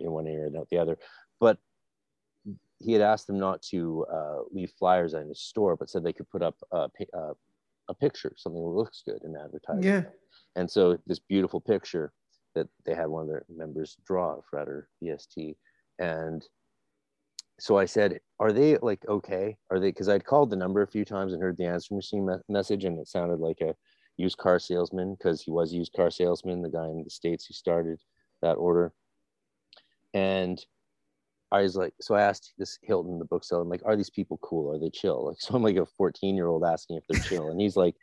in 0.00 0.10
one 0.10 0.26
ear 0.26 0.46
and 0.46 0.56
out 0.56 0.68
the 0.70 0.78
other. 0.78 0.98
But 1.40 1.58
he 2.78 2.92
had 2.92 3.02
asked 3.02 3.26
them 3.26 3.38
not 3.38 3.62
to 3.62 4.06
uh, 4.12 4.38
leave 4.50 4.72
flyers 4.78 5.14
in 5.14 5.28
his 5.28 5.40
store, 5.40 5.76
but 5.76 5.90
said 5.90 6.04
they 6.04 6.12
could 6.12 6.30
put 6.30 6.42
up 6.42 6.56
a, 6.72 6.88
a, 7.14 7.32
a 7.88 7.94
picture, 7.94 8.32
something 8.36 8.62
that 8.62 8.68
looks 8.68 9.02
good 9.04 9.22
in 9.24 9.36
advertising. 9.36 9.82
Yeah. 9.82 10.02
And 10.56 10.70
so 10.70 10.98
this 11.06 11.18
beautiful 11.18 11.60
picture 11.60 12.12
that 12.54 12.68
they 12.86 12.94
had 12.94 13.08
one 13.08 13.22
of 13.22 13.28
their 13.28 13.44
members 13.48 13.96
draw, 14.06 14.40
Frater 14.48 14.88
BST, 15.02 15.56
and 15.98 16.46
so 17.58 17.78
I 17.78 17.84
said, 17.84 18.20
"Are 18.40 18.52
they 18.52 18.76
like 18.78 19.06
okay? 19.08 19.56
Are 19.70 19.78
they?" 19.78 19.88
Because 19.88 20.08
I'd 20.08 20.24
called 20.24 20.50
the 20.50 20.56
number 20.56 20.82
a 20.82 20.86
few 20.86 21.04
times 21.04 21.32
and 21.32 21.42
heard 21.42 21.56
the 21.56 21.66
answering 21.66 21.98
machine 21.98 22.26
me- 22.26 22.34
message, 22.48 22.84
and 22.84 22.98
it 22.98 23.08
sounded 23.08 23.40
like 23.40 23.60
a 23.60 23.74
used 24.16 24.38
car 24.38 24.58
salesman 24.58 25.14
because 25.14 25.42
he 25.42 25.50
was 25.50 25.72
used 25.72 25.92
car 25.92 26.10
salesman, 26.10 26.62
the 26.62 26.68
guy 26.68 26.86
in 26.86 27.02
the 27.04 27.10
states 27.10 27.46
who 27.46 27.54
started 27.54 28.00
that 28.42 28.54
order. 28.54 28.92
And 30.12 30.64
I 31.52 31.62
was 31.62 31.76
like, 31.76 31.94
so 32.00 32.14
I 32.14 32.22
asked 32.22 32.52
this 32.58 32.78
Hilton, 32.82 33.18
the 33.18 33.24
bookseller, 33.24 33.62
I'm 33.62 33.68
like, 33.68 33.82
are 33.84 33.96
these 33.96 34.10
people 34.10 34.38
cool? 34.42 34.72
Are 34.74 34.78
they 34.78 34.90
chill? 34.90 35.26
Like, 35.26 35.36
so 35.40 35.54
I'm 35.54 35.62
like 35.62 35.76
a 35.76 35.86
14 35.86 36.34
year 36.34 36.46
old 36.46 36.64
asking 36.64 36.96
if 36.96 37.04
they're 37.08 37.20
chill, 37.20 37.50
and 37.50 37.60
he's 37.60 37.76
like, 37.76 37.94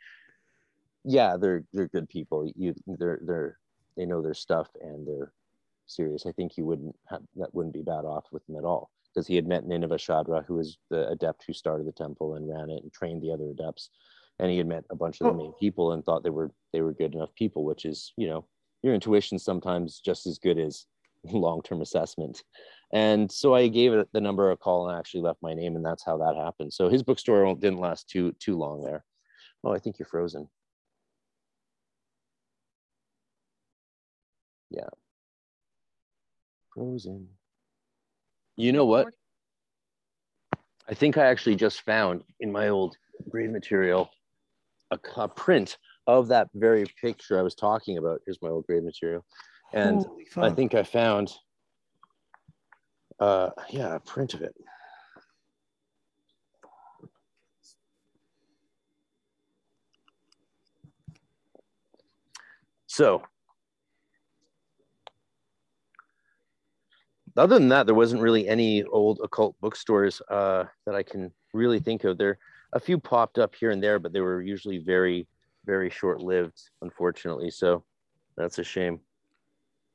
yeah, 1.04 1.36
they're 1.36 1.64
they're 1.72 1.88
good 1.88 2.08
people. 2.08 2.50
You 2.56 2.74
they're 2.86 3.20
they're 3.22 3.58
they 3.96 4.06
know 4.06 4.22
their 4.22 4.34
stuff 4.34 4.68
and 4.80 5.06
they're 5.06 5.32
serious. 5.86 6.26
I 6.26 6.32
think 6.32 6.56
you 6.56 6.64
wouldn't 6.64 6.96
have, 7.08 7.22
that 7.36 7.54
wouldn't 7.54 7.74
be 7.74 7.82
bad 7.82 8.04
off 8.04 8.24
with 8.32 8.46
them 8.46 8.56
at 8.56 8.64
all 8.64 8.90
because 9.12 9.26
he 9.26 9.36
had 9.36 9.46
met 9.46 9.66
Nineveh 9.66 9.98
Shadrach, 9.98 10.46
who 10.46 10.54
was 10.54 10.78
the 10.90 11.08
adept 11.08 11.44
who 11.46 11.52
started 11.52 11.86
the 11.86 11.92
temple 11.92 12.34
and 12.34 12.48
ran 12.48 12.70
it 12.70 12.82
and 12.82 12.92
trained 12.92 13.22
the 13.22 13.32
other 13.32 13.50
adepts, 13.50 13.90
and 14.38 14.50
he 14.50 14.58
had 14.58 14.66
met 14.66 14.84
a 14.90 14.96
bunch 14.96 15.20
of 15.20 15.26
the 15.26 15.32
oh. 15.32 15.36
main 15.36 15.52
people 15.60 15.92
and 15.92 16.04
thought 16.04 16.22
they 16.22 16.30
were 16.30 16.50
they 16.72 16.80
were 16.80 16.94
good 16.94 17.14
enough 17.14 17.34
people, 17.34 17.64
which 17.64 17.84
is 17.84 18.12
you 18.16 18.28
know 18.28 18.46
your 18.82 18.94
intuition 18.94 19.38
sometimes 19.38 20.00
just 20.00 20.26
as 20.26 20.38
good 20.38 20.58
as 20.58 20.86
long 21.24 21.62
term 21.62 21.82
assessment. 21.82 22.42
And 22.92 23.30
so 23.32 23.54
I 23.54 23.68
gave 23.68 23.92
it 23.94 24.08
the 24.12 24.20
number 24.20 24.50
a 24.50 24.56
call 24.56 24.88
and 24.88 24.98
actually 24.98 25.22
left 25.22 25.42
my 25.42 25.54
name, 25.54 25.76
and 25.76 25.84
that's 25.84 26.04
how 26.04 26.18
that 26.18 26.36
happened. 26.36 26.72
So 26.72 26.88
his 26.88 27.02
bookstore 27.02 27.54
didn't 27.54 27.80
last 27.80 28.08
too 28.08 28.32
too 28.38 28.56
long 28.56 28.82
there. 28.82 29.04
Oh, 29.64 29.72
I 29.72 29.78
think 29.78 29.98
you're 29.98 30.06
frozen. 30.06 30.48
Yeah. 34.72 34.88
Frozen. 36.74 37.28
You 38.56 38.72
know 38.72 38.86
what? 38.86 39.08
I 40.88 40.94
think 40.94 41.18
I 41.18 41.26
actually 41.26 41.56
just 41.56 41.82
found 41.82 42.22
in 42.40 42.50
my 42.50 42.68
old 42.68 42.96
grade 43.28 43.52
material 43.52 44.10
a, 44.90 44.98
a 45.16 45.28
print 45.28 45.76
of 46.06 46.28
that 46.28 46.48
very 46.54 46.86
picture 47.00 47.38
I 47.38 47.42
was 47.42 47.54
talking 47.54 47.98
about. 47.98 48.20
Here's 48.24 48.40
my 48.40 48.48
old 48.48 48.66
grade 48.66 48.82
material. 48.82 49.24
And 49.74 50.04
I 50.38 50.50
think 50.50 50.74
I 50.74 50.82
found, 50.82 51.32
uh, 53.20 53.50
yeah, 53.70 53.94
a 53.94 54.00
print 54.00 54.34
of 54.34 54.42
it. 54.42 54.54
So 62.86 63.22
other 67.36 67.58
than 67.58 67.68
that, 67.68 67.86
there 67.86 67.94
wasn't 67.94 68.22
really 68.22 68.48
any 68.48 68.84
old 68.84 69.20
occult 69.22 69.56
bookstores 69.60 70.20
uh, 70.28 70.64
that 70.86 70.94
I 70.94 71.02
can 71.02 71.32
really 71.54 71.80
think 71.80 72.04
of. 72.04 72.18
There, 72.18 72.38
a 72.72 72.80
few 72.80 72.98
popped 72.98 73.38
up 73.38 73.54
here 73.54 73.70
and 73.70 73.82
there, 73.82 73.98
but 73.98 74.12
they 74.12 74.20
were 74.20 74.42
usually 74.42 74.78
very, 74.78 75.26
very 75.64 75.90
short-lived, 75.90 76.60
unfortunately. 76.80 77.50
So 77.50 77.84
that's 78.36 78.58
a 78.58 78.64
shame. 78.64 79.00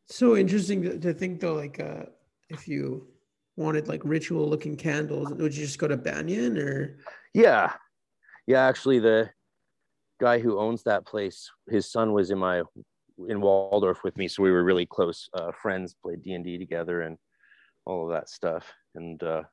So 0.07 0.37
interesting 0.37 0.81
to, 0.83 0.99
to 0.99 1.13
think, 1.13 1.39
though. 1.39 1.55
Like, 1.55 1.79
uh, 1.79 2.05
if 2.49 2.67
you 2.67 3.07
wanted 3.55 3.87
like 3.87 4.01
ritual-looking 4.03 4.77
candles, 4.77 5.31
would 5.33 5.55
you 5.55 5.65
just 5.65 5.79
go 5.79 5.87
to 5.87 5.97
Banyen 5.97 6.57
or? 6.57 6.97
Yeah, 7.33 7.73
yeah. 8.45 8.65
Actually, 8.65 8.99
the 8.99 9.29
guy 10.19 10.39
who 10.39 10.59
owns 10.59 10.83
that 10.83 11.05
place, 11.05 11.51
his 11.69 11.91
son 11.91 12.13
was 12.13 12.31
in 12.31 12.37
my 12.37 12.63
in 13.27 13.41
Waldorf 13.41 14.03
with 14.03 14.15
me, 14.15 14.27
so 14.27 14.43
we 14.43 14.51
were 14.51 14.63
really 14.63 14.85
close 14.85 15.29
uh, 15.33 15.51
friends. 15.51 15.95
Played 16.01 16.21
D 16.21 16.33
and 16.33 16.45
D 16.45 16.57
together, 16.57 17.01
and 17.01 17.17
all 17.87 18.03
of 18.03 18.11
that 18.11 18.29
stuff. 18.29 18.65
And 18.95 19.21
uh, 19.23 19.43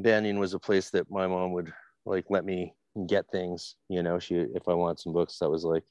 Banyen 0.00 0.38
was 0.38 0.54
a 0.54 0.58
place 0.58 0.90
that 0.90 1.10
my 1.10 1.26
mom 1.26 1.52
would 1.52 1.72
like 2.06 2.24
let 2.30 2.44
me 2.44 2.72
get 3.06 3.26
things. 3.30 3.76
You 3.88 4.02
know, 4.02 4.18
she 4.18 4.36
if 4.36 4.66
I 4.66 4.74
wanted 4.74 4.98
some 4.98 5.12
books, 5.12 5.38
that 5.38 5.50
was 5.50 5.64
like 5.64 5.84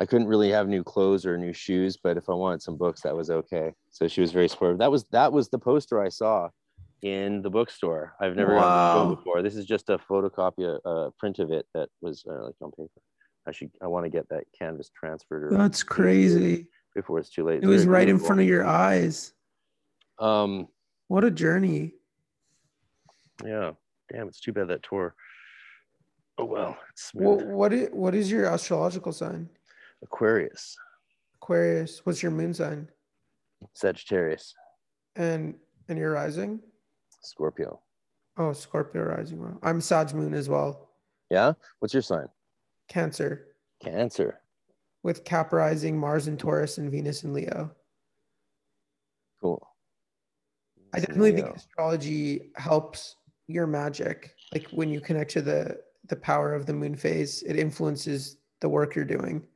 I 0.00 0.04
couldn't 0.04 0.26
really 0.26 0.50
have 0.50 0.68
new 0.68 0.84
clothes 0.84 1.24
or 1.24 1.38
new 1.38 1.52
shoes, 1.52 1.96
but 1.96 2.16
if 2.16 2.28
I 2.28 2.34
wanted 2.34 2.60
some 2.60 2.76
books, 2.76 3.00
that 3.02 3.16
was 3.16 3.30
okay. 3.30 3.72
So 3.90 4.08
she 4.08 4.20
was 4.20 4.32
very 4.32 4.48
supportive. 4.48 4.78
That 4.78 4.90
was 4.90 5.04
that 5.12 5.32
was 5.32 5.48
the 5.48 5.58
poster 5.58 6.02
I 6.02 6.08
saw 6.08 6.50
in 7.02 7.42
the 7.42 7.50
bookstore. 7.50 8.14
I've 8.20 8.36
never 8.36 8.56
wow. 8.56 9.14
before. 9.14 9.42
This 9.42 9.54
is 9.54 9.64
just 9.64 9.88
a 9.88 9.98
photocopy, 9.98 10.64
a, 10.64 10.88
a 10.88 11.10
print 11.12 11.38
of 11.38 11.50
it 11.50 11.66
that 11.74 11.88
was 12.00 12.24
uh, 12.28 12.44
like 12.44 12.56
on 12.60 12.72
paper. 12.72 13.00
I 13.46 13.52
should 13.52 13.70
I 13.80 13.86
want 13.86 14.04
to 14.04 14.10
get 14.10 14.28
that 14.30 14.44
canvas 14.58 14.90
transferred. 14.98 15.52
That's 15.52 15.82
crazy. 15.82 16.66
Before 16.94 17.18
it's 17.18 17.28
too 17.28 17.44
late. 17.44 17.62
It 17.62 17.66
was 17.66 17.84
right 17.84 18.08
in 18.08 18.18
front 18.18 18.40
of 18.40 18.46
your 18.46 18.66
eyes. 18.66 19.34
Um, 20.18 20.68
what 21.08 21.24
a 21.24 21.30
journey. 21.30 21.94
Yeah. 23.44 23.72
Damn, 24.12 24.28
it's 24.28 24.40
too 24.40 24.52
bad 24.52 24.68
that 24.68 24.82
tour. 24.82 25.14
Oh 26.38 26.44
well. 26.44 26.76
Well, 27.14 27.38
what 27.46 27.72
is 27.72 27.88
what 27.92 28.14
is 28.14 28.30
your 28.30 28.46
astrological 28.46 29.12
sign? 29.12 29.48
Aquarius. 30.02 30.76
Aquarius. 31.36 32.04
What's 32.04 32.22
your 32.22 32.32
moon 32.32 32.52
sign? 32.54 32.88
Sagittarius. 33.72 34.54
And 35.16 35.54
and 35.88 35.98
your 35.98 36.12
rising? 36.12 36.60
Scorpio. 37.22 37.80
Oh, 38.36 38.52
Scorpio 38.52 39.02
rising. 39.02 39.40
Well, 39.40 39.58
I'm 39.62 39.80
Sag 39.80 40.14
moon 40.14 40.34
as 40.34 40.48
well. 40.48 40.90
Yeah. 41.30 41.52
What's 41.78 41.94
your 41.94 42.02
sign? 42.02 42.26
Cancer. 42.88 43.48
Cancer. 43.82 44.40
With 45.02 45.24
Cap 45.24 45.52
rising, 45.52 45.98
Mars 45.98 46.26
and 46.26 46.38
Taurus, 46.38 46.78
and 46.78 46.90
Venus 46.90 47.22
and 47.22 47.32
Leo. 47.32 47.70
Cool. 49.40 49.66
I 50.94 51.00
definitely 51.00 51.32
think 51.32 51.54
astrology 51.54 52.50
helps 52.56 53.16
your 53.48 53.66
magic. 53.66 54.34
Like 54.54 54.68
when 54.70 54.90
you 54.90 55.00
connect 55.00 55.30
to 55.32 55.42
the 55.42 55.78
the 56.08 56.16
power 56.16 56.54
of 56.54 56.66
the 56.66 56.72
moon 56.72 56.94
phase, 56.94 57.42
it 57.42 57.56
influences 57.56 58.36
the 58.60 58.68
work 58.68 58.94
you're 58.94 59.04
doing. 59.04 59.46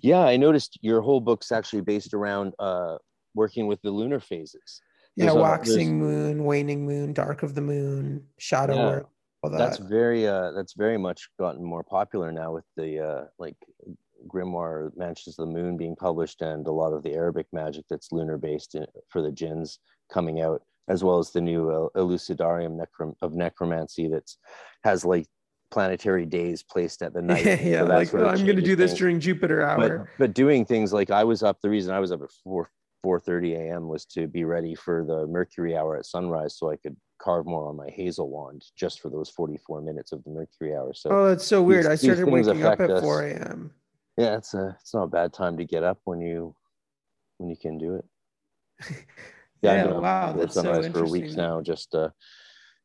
Yeah, 0.00 0.20
I 0.20 0.36
noticed 0.36 0.78
your 0.82 1.00
whole 1.00 1.20
book's 1.20 1.52
actually 1.52 1.82
based 1.82 2.14
around 2.14 2.54
uh, 2.58 2.96
working 3.34 3.66
with 3.66 3.82
the 3.82 3.90
lunar 3.90 4.20
phases. 4.20 4.80
There's 5.16 5.34
yeah, 5.34 5.40
waxing 5.40 5.98
moon, 5.98 6.44
waning 6.44 6.86
moon, 6.86 7.12
dark 7.12 7.42
of 7.42 7.54
the 7.54 7.60
moon, 7.60 8.24
shadow 8.38 8.76
yeah, 8.76 8.86
work. 8.86 9.08
All 9.42 9.50
that. 9.50 9.58
That's 9.58 9.78
very 9.78 10.26
uh, 10.26 10.52
that's 10.52 10.74
very 10.74 10.98
much 10.98 11.28
gotten 11.38 11.64
more 11.64 11.82
popular 11.82 12.30
now 12.32 12.52
with 12.52 12.64
the 12.76 13.00
uh, 13.00 13.24
like 13.38 13.56
grimoire 14.28 14.90
Mansions 14.96 15.38
of 15.38 15.48
the 15.48 15.52
Moon 15.52 15.76
being 15.76 15.96
published 15.96 16.42
and 16.42 16.66
a 16.66 16.72
lot 16.72 16.92
of 16.92 17.02
the 17.02 17.14
Arabic 17.14 17.46
magic 17.52 17.84
that's 17.88 18.12
lunar 18.12 18.38
based 18.38 18.74
in, 18.74 18.86
for 19.08 19.22
the 19.22 19.30
jinns 19.30 19.78
coming 20.12 20.40
out, 20.40 20.62
as 20.88 21.04
well 21.04 21.18
as 21.18 21.30
the 21.30 21.40
new 21.40 21.70
uh, 21.70 21.88
Elucidarium 21.98 22.78
necrom- 22.78 23.16
of 23.22 23.34
Necromancy 23.34 24.08
that 24.08 24.30
has 24.84 25.04
like 25.04 25.26
planetary 25.70 26.26
days 26.26 26.62
placed 26.62 27.02
at 27.02 27.12
the 27.12 27.22
night. 27.22 27.44
yeah, 27.62 27.80
so 27.80 27.86
like 27.86 28.14
oh, 28.14 28.26
I'm 28.26 28.44
going 28.44 28.56
to 28.56 28.62
do 28.62 28.76
this 28.76 28.94
during 28.94 29.20
Jupiter 29.20 29.62
hour. 29.62 29.98
But, 29.98 30.08
but 30.18 30.34
doing 30.34 30.64
things 30.64 30.92
like 30.92 31.10
I 31.10 31.24
was 31.24 31.42
up. 31.42 31.60
The 31.62 31.70
reason 31.70 31.94
I 31.94 32.00
was 32.00 32.12
up 32.12 32.22
at 32.22 32.30
four 32.44 32.70
4:30 33.04 33.56
a.m. 33.56 33.88
was 33.88 34.04
to 34.04 34.26
be 34.26 34.44
ready 34.44 34.74
for 34.74 35.04
the 35.06 35.26
Mercury 35.26 35.76
hour 35.76 35.96
at 35.96 36.04
sunrise, 36.04 36.58
so 36.58 36.70
I 36.70 36.76
could 36.76 36.96
carve 37.18 37.46
more 37.46 37.68
on 37.68 37.76
my 37.76 37.88
hazel 37.88 38.28
wand 38.28 38.64
just 38.76 39.00
for 39.00 39.10
those 39.10 39.30
44 39.30 39.80
minutes 39.82 40.12
of 40.12 40.22
the 40.24 40.30
Mercury 40.30 40.74
hour. 40.74 40.92
So 40.92 41.10
oh, 41.10 41.28
that's 41.28 41.46
so 41.46 41.62
weird. 41.62 41.84
These, 41.84 41.90
I 41.90 41.94
started 41.94 42.26
waking 42.26 42.64
up 42.64 42.80
at 42.80 43.00
4 43.00 43.22
a.m 43.22 43.72
yeah 44.20 44.36
it's 44.36 44.54
a 44.54 44.76
it's 44.80 44.94
not 44.94 45.04
a 45.04 45.14
bad 45.18 45.32
time 45.32 45.56
to 45.56 45.64
get 45.64 45.82
up 45.82 45.98
when 46.04 46.20
you 46.20 46.54
when 47.38 47.48
you 47.48 47.56
can 47.56 47.78
do 47.78 47.96
it. 47.96 48.04
Yeah, 49.62 49.74
yeah 49.74 49.98
wow 49.98 50.32
that's 50.32 50.54
so 50.54 50.82
for 50.90 51.04
weeks 51.04 51.36
now 51.36 51.60
just 51.60 51.94
uh 51.94 52.08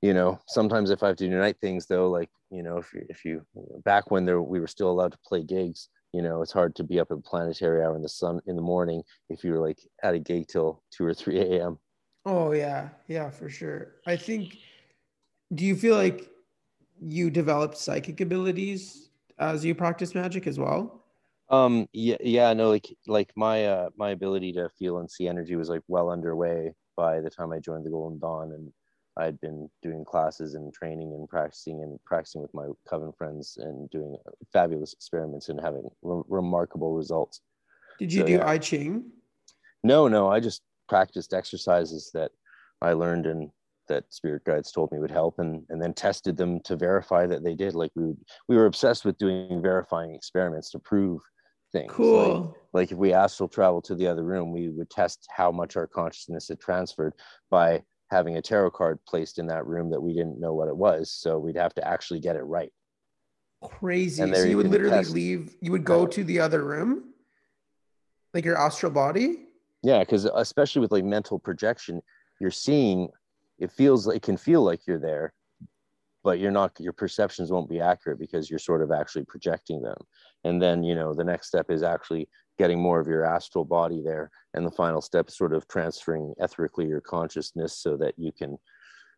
you 0.02 0.14
know 0.14 0.38
sometimes 0.46 0.90
if 0.90 1.04
i 1.04 1.08
have 1.08 1.16
to 1.16 1.30
do 1.30 1.34
night 1.34 1.56
things 1.62 1.86
though 1.86 2.10
like 2.10 2.30
you 2.52 2.64
know 2.64 2.76
if 2.76 2.94
you 2.94 3.06
if 3.08 3.24
you 3.24 3.46
back 3.86 4.12
when 4.12 4.26
there 4.26 4.42
we 4.42 4.60
were 4.60 4.68
still 4.68 4.92
allowed 4.92 5.14
to 5.14 5.18
play 5.26 5.42
gigs 5.42 5.88
you 6.12 6.22
know 6.22 6.42
it's 6.42 6.52
hard 6.52 6.76
to 6.76 6.84
be 6.84 7.00
up 7.00 7.12
at 7.12 7.24
planetary 7.24 7.82
hour 7.82 7.96
in 7.96 8.02
the 8.02 8.10
sun 8.10 8.42
in 8.46 8.58
the 8.58 8.62
morning 8.62 9.02
if 9.30 9.42
you're 9.42 9.62
like 9.66 9.80
at 10.04 10.16
a 10.16 10.20
gig 10.20 10.50
till 10.50 10.84
2 10.92 11.06
or 11.06 11.14
3 11.14 11.40
a.m 11.40 11.80
oh 12.26 12.52
yeah. 12.52 12.90
Yeah 13.08 13.30
for 13.30 13.50
sure. 13.50 13.96
I 14.06 14.18
think 14.18 14.58
do 15.54 15.64
you 15.64 15.76
feel 15.76 15.96
like 15.96 16.30
you 17.00 17.30
developed 17.30 17.78
psychic 17.78 18.20
abilities 18.20 19.10
as 19.40 19.64
you 19.64 19.76
practice 19.76 20.16
magic 20.16 20.48
as 20.48 20.60
well 20.60 21.05
um 21.50 21.88
yeah 21.93 22.18
yeah 22.22 22.54
no 22.54 22.70
like 22.72 22.88
like 23.08 23.32
my 23.36 23.66
uh 23.66 23.89
my 23.98 24.12
ability 24.12 24.52
to 24.52 24.70
feel 24.80 24.98
and 24.98 25.10
see 25.10 25.28
energy 25.28 25.56
was 25.56 25.70
like 25.70 25.82
well 25.88 26.10
underway 26.10 26.74
by 26.98 27.20
the 27.22 27.30
time 27.30 27.52
i 27.52 27.60
joined 27.60 27.86
the 27.86 27.89
golden 27.89 28.18
dawn 28.18 28.52
and 28.54 28.72
i'd 29.18 29.39
been 29.41 29.70
doing 29.84 30.04
classes 30.04 30.56
and 30.56 30.74
training 30.74 31.14
and 31.14 31.30
practicing 31.30 31.84
and 31.84 32.00
practicing 32.04 32.41
with 32.41 32.54
my 32.54 32.66
coven 32.89 33.12
friends 33.18 33.58
and 33.62 33.89
doing 33.91 34.18
fabulous 34.52 34.93
experiments 34.93 35.50
and 35.50 35.62
having 35.62 35.88
re- 36.02 36.24
remarkable 36.28 36.93
results. 36.93 37.41
Did 38.00 38.12
you 38.12 38.22
so, 38.22 38.28
do 38.28 38.34
yeah. 38.34 38.50
i 38.50 38.58
ching? 38.58 39.12
No 39.84 40.08
no 40.08 40.28
i 40.28 40.39
just 40.39 40.64
practiced 40.89 41.34
exercises 41.34 42.10
that 42.14 42.32
i 42.82 42.91
learned 42.93 43.26
and 43.28 43.52
that 43.88 44.12
spirit 44.14 44.43
guides 44.46 44.72
told 44.72 44.91
me 44.91 45.00
would 45.00 45.12
help 45.12 45.39
and, 45.39 45.64
and 45.70 45.82
then 45.82 45.93
tested 45.93 46.38
them 46.38 46.60
to 46.62 46.76
verify 46.76 47.26
that 47.28 47.43
they 47.43 47.54
did. 47.54 47.76
Like 47.76 47.91
we 47.96 48.06
would, 48.06 48.18
we 48.48 48.56
were 48.56 48.66
obsessed 48.66 49.06
with 49.06 49.18
doing 49.18 49.62
verifying 49.62 50.14
experiments 50.14 50.72
to 50.72 50.80
prove 50.80 51.22
things. 51.76 51.91
Cool. 51.91 52.55
Like, 52.73 52.73
like 52.73 52.91
if 52.91 52.97
we 52.97 53.13
astral 53.13 53.49
travel 53.49 53.82
to 53.84 53.95
the 53.95 54.07
other 54.07 54.23
room, 54.23 54.51
we 54.51 54.69
would 54.69 54.89
test 54.89 55.28
how 55.36 55.51
much 55.51 55.76
our 55.76 55.88
consciousness 55.88 56.47
had 56.47 56.59
transferred 56.59 57.13
by 57.49 57.84
having 58.11 58.38
a 58.38 58.41
tarot 58.41 58.71
card 58.71 58.99
placed 59.07 59.39
in 59.39 59.47
that 59.47 59.65
room 59.65 59.89
that 59.89 60.01
we 60.01 60.13
didn't 60.13 60.39
know 60.39 60.53
what 60.53 60.67
it 60.67 60.76
was. 60.76 61.11
So 61.11 61.38
we'd 61.38 61.57
have 61.57 61.73
to 61.76 61.88
actually 61.88 62.19
get 62.19 62.36
it 62.36 62.43
right. 62.43 62.71
Crazy. 63.63 64.21
So 64.34 64.43
you, 64.43 64.51
you 64.51 64.57
would 64.57 64.69
literally 64.69 64.97
test. 64.97 65.11
leave, 65.11 65.55
you 65.61 65.71
would 65.71 65.84
go 65.84 66.05
to 66.05 66.23
the 66.23 66.39
other 66.39 66.63
room, 66.63 67.13
like 68.34 68.45
your 68.45 68.57
astral 68.57 68.91
body? 68.91 69.39
Yeah, 69.82 69.99
because 69.99 70.26
especially 70.26 70.82
with 70.82 70.91
like 70.91 71.03
mental 71.03 71.39
projection, 71.39 72.01
you're 72.39 72.51
seeing 72.51 73.09
it 73.57 73.71
feels 73.71 74.05
like 74.05 74.17
it 74.17 74.21
can 74.21 74.38
feel 74.38 74.61
like 74.61 74.82
you're 74.86 74.99
there, 74.99 75.34
but 76.26 76.39
you're 76.39 76.51
not 76.51 76.73
your 76.80 76.91
perceptions 76.91 77.51
won't 77.51 77.69
be 77.69 77.80
accurate 77.80 78.17
because 78.17 78.49
you're 78.49 78.57
sort 78.57 78.82
of 78.82 78.91
actually 78.91 79.23
projecting 79.26 79.84
them. 79.84 79.95
And 80.43 80.59
then, 80.59 80.84
you 80.84 80.95
know, 80.95 81.13
the 81.13 81.23
next 81.23 81.47
step 81.47 81.69
is 81.69 81.84
actually 81.84 82.28
getting 82.57 82.82
more 82.82 82.99
of 82.99 83.07
your 83.07 83.23
astral 83.23 83.63
body 83.63 84.01
there. 84.03 84.32
And 84.55 84.65
the 84.65 84.71
final 84.71 85.01
step 85.01 85.30
is 85.30 85.38
sort 85.38 85.53
of 85.53 85.67
transferring 85.67 86.34
etherically 86.41 86.88
your 86.88 86.99
consciousness 86.99 87.78
so 87.78 87.95
that 87.97 88.15
you 88.17 88.32
can 88.32 88.57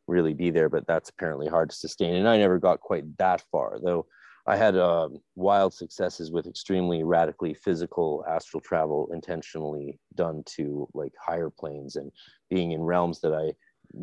really 0.08 0.34
be 0.34 0.50
there. 0.52 0.68
But 0.68 0.86
that's 0.86 1.10
apparently 1.10 1.48
hard 1.48 1.70
to 1.70 1.76
sustain. 1.76 2.16
And 2.16 2.28
I 2.28 2.38
never 2.38 2.60
got 2.60 2.82
quite 2.82 3.18
that 3.18 3.42
far, 3.52 3.80
though. 3.82 4.06
I 4.46 4.58
had 4.58 4.76
uh, 4.76 5.10
wild 5.36 5.74
successes 5.74 6.32
with 6.32 6.46
extremely 6.46 7.04
radically 7.04 7.54
physical 7.54 8.26
astral 8.30 8.60
travel, 8.60 9.10
intentionally 9.14 10.00
done 10.16 10.44
to 10.58 10.90
like 10.94 11.14
higher 11.18 11.50
planes 11.50 11.96
and 11.96 12.12
being 12.50 12.72
in 12.74 12.82
realms 12.82 13.22
that 13.22 13.34
I 13.34 13.54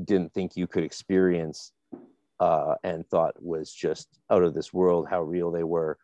didn't 0.04 0.32
think 0.32 0.56
you 0.56 0.66
could 0.66 0.84
experience 0.84 1.72
uh, 2.40 2.74
and 2.82 3.06
thought 3.08 3.34
was 3.40 3.72
just 3.72 4.08
out 4.30 4.42
of 4.42 4.54
this 4.54 4.72
world 4.72 5.06
how 5.08 5.22
real 5.22 5.50
they 5.50 5.64
were 5.64 5.98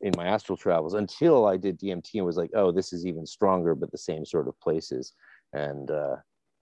in 0.00 0.12
my 0.16 0.26
astral 0.26 0.56
travels 0.56 0.94
until 0.94 1.46
I 1.46 1.56
did 1.56 1.78
DMT 1.78 2.14
and 2.14 2.26
was 2.26 2.36
like, 2.36 2.50
oh, 2.54 2.72
this 2.72 2.92
is 2.92 3.06
even 3.06 3.24
stronger, 3.24 3.74
but 3.74 3.92
the 3.92 3.98
same 3.98 4.24
sort 4.24 4.48
of 4.48 4.58
places. 4.60 5.12
And 5.52 5.90
uh, 5.90 6.16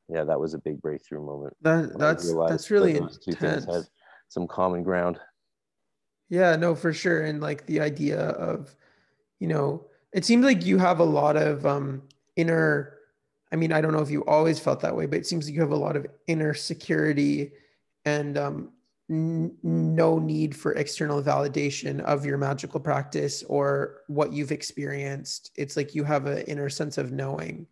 yeah, 0.09 0.25
that 0.25 0.39
was 0.39 0.55
a 0.55 0.59
big 0.59 0.81
breakthrough 0.81 1.25
moment. 1.25 1.57
That, 1.63 1.99
that's 1.99 2.33
that's 2.49 2.71
really 2.71 2.95
that 2.95 3.19
two 3.23 3.33
things 3.33 3.65
had 3.65 3.85
some 4.29 4.47
common 4.47 4.83
ground. 4.83 5.19
Yeah, 6.29 6.55
no, 6.57 6.75
for 6.75 6.93
sure. 6.93 7.23
And 7.23 7.41
like 7.41 7.67
the 7.67 7.81
idea 7.81 8.21
of, 8.21 8.77
you 9.41 9.49
know, 9.49 9.87
it 10.13 10.25
seems 10.25 10.45
like 10.45 10.65
you 10.65 10.79
have 10.79 11.01
a 11.01 11.05
lot 11.05 11.37
of 11.37 11.65
um, 11.65 12.03
inner. 12.37 12.99
I 13.53 13.57
mean, 13.57 13.73
I 13.73 13.81
don't 13.81 13.93
know 13.93 14.01
if 14.01 14.11
you 14.11 14.25
always 14.27 14.61
felt 14.61 14.81
that 14.81 14.95
way, 14.95 15.07
but 15.07 15.19
it 15.19 15.27
seems 15.27 15.47
like 15.47 15.55
you 15.55 15.61
have 15.61 15.73
a 15.73 15.77
lot 15.77 15.97
of 15.97 16.07
inner 16.29 16.55
security 16.55 17.53
and 18.05 18.39
um, 18.39 18.73
n- 19.11 19.57
no 19.63 20.19
need 20.19 20.57
for 20.57 20.73
external 20.73 21.23
validation 21.23 22.01
of 22.01 22.25
your 22.25 22.39
magical 22.39 22.81
practice 22.81 23.43
or 23.45 23.99
what 24.07 24.33
you've 24.33 24.53
experienced. 24.53 25.51
It's 25.57 25.77
like 25.77 25.95
you 25.95 26.05
have 26.05 26.27
an 26.27 26.43
inner 26.43 26.71
sense 26.71 26.97
of 26.97 27.13
knowing. 27.13 27.67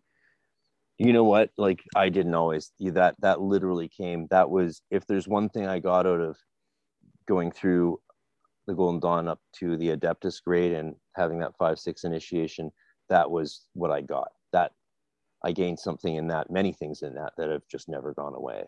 You 0.97 1.13
know 1.13 1.23
what? 1.23 1.51
Like 1.57 1.81
I 1.95 2.09
didn't 2.09 2.35
always 2.35 2.71
that 2.79 3.15
that 3.19 3.41
literally 3.41 3.87
came. 3.87 4.27
That 4.31 4.49
was 4.49 4.81
if 4.91 5.07
there's 5.07 5.27
one 5.27 5.47
thing 5.49 5.65
I 5.65 5.79
got 5.79 6.05
out 6.05 6.19
of 6.19 6.37
going 7.25 7.51
through 7.51 8.01
the 8.67 8.73
Golden 8.73 8.99
Dawn 8.99 9.27
up 9.27 9.39
to 9.59 9.77
the 9.77 9.95
Adeptus 9.95 10.43
grade 10.43 10.73
and 10.73 10.95
having 11.15 11.39
that 11.39 11.55
five 11.57 11.79
six 11.79 12.03
initiation, 12.03 12.69
that 13.07 13.31
was 13.31 13.65
what 13.73 13.91
I 13.91 14.01
got. 14.01 14.27
That 14.51 14.73
I 15.43 15.53
gained 15.53 15.79
something 15.79 16.15
in 16.15 16.27
that, 16.27 16.51
many 16.51 16.73
things 16.73 17.01
in 17.01 17.13
that 17.13 17.31
that 17.37 17.49
have 17.49 17.65
just 17.71 17.87
never 17.87 18.13
gone 18.13 18.35
away 18.35 18.65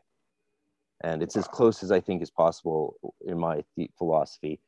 and 1.03 1.21
it's 1.21 1.35
as 1.35 1.47
close 1.47 1.83
as 1.83 1.91
I 1.91 1.99
think 1.99 2.21
is 2.21 2.31
possible 2.31 2.95
in 3.25 3.39
my 3.39 3.63
philosophy 3.97 4.59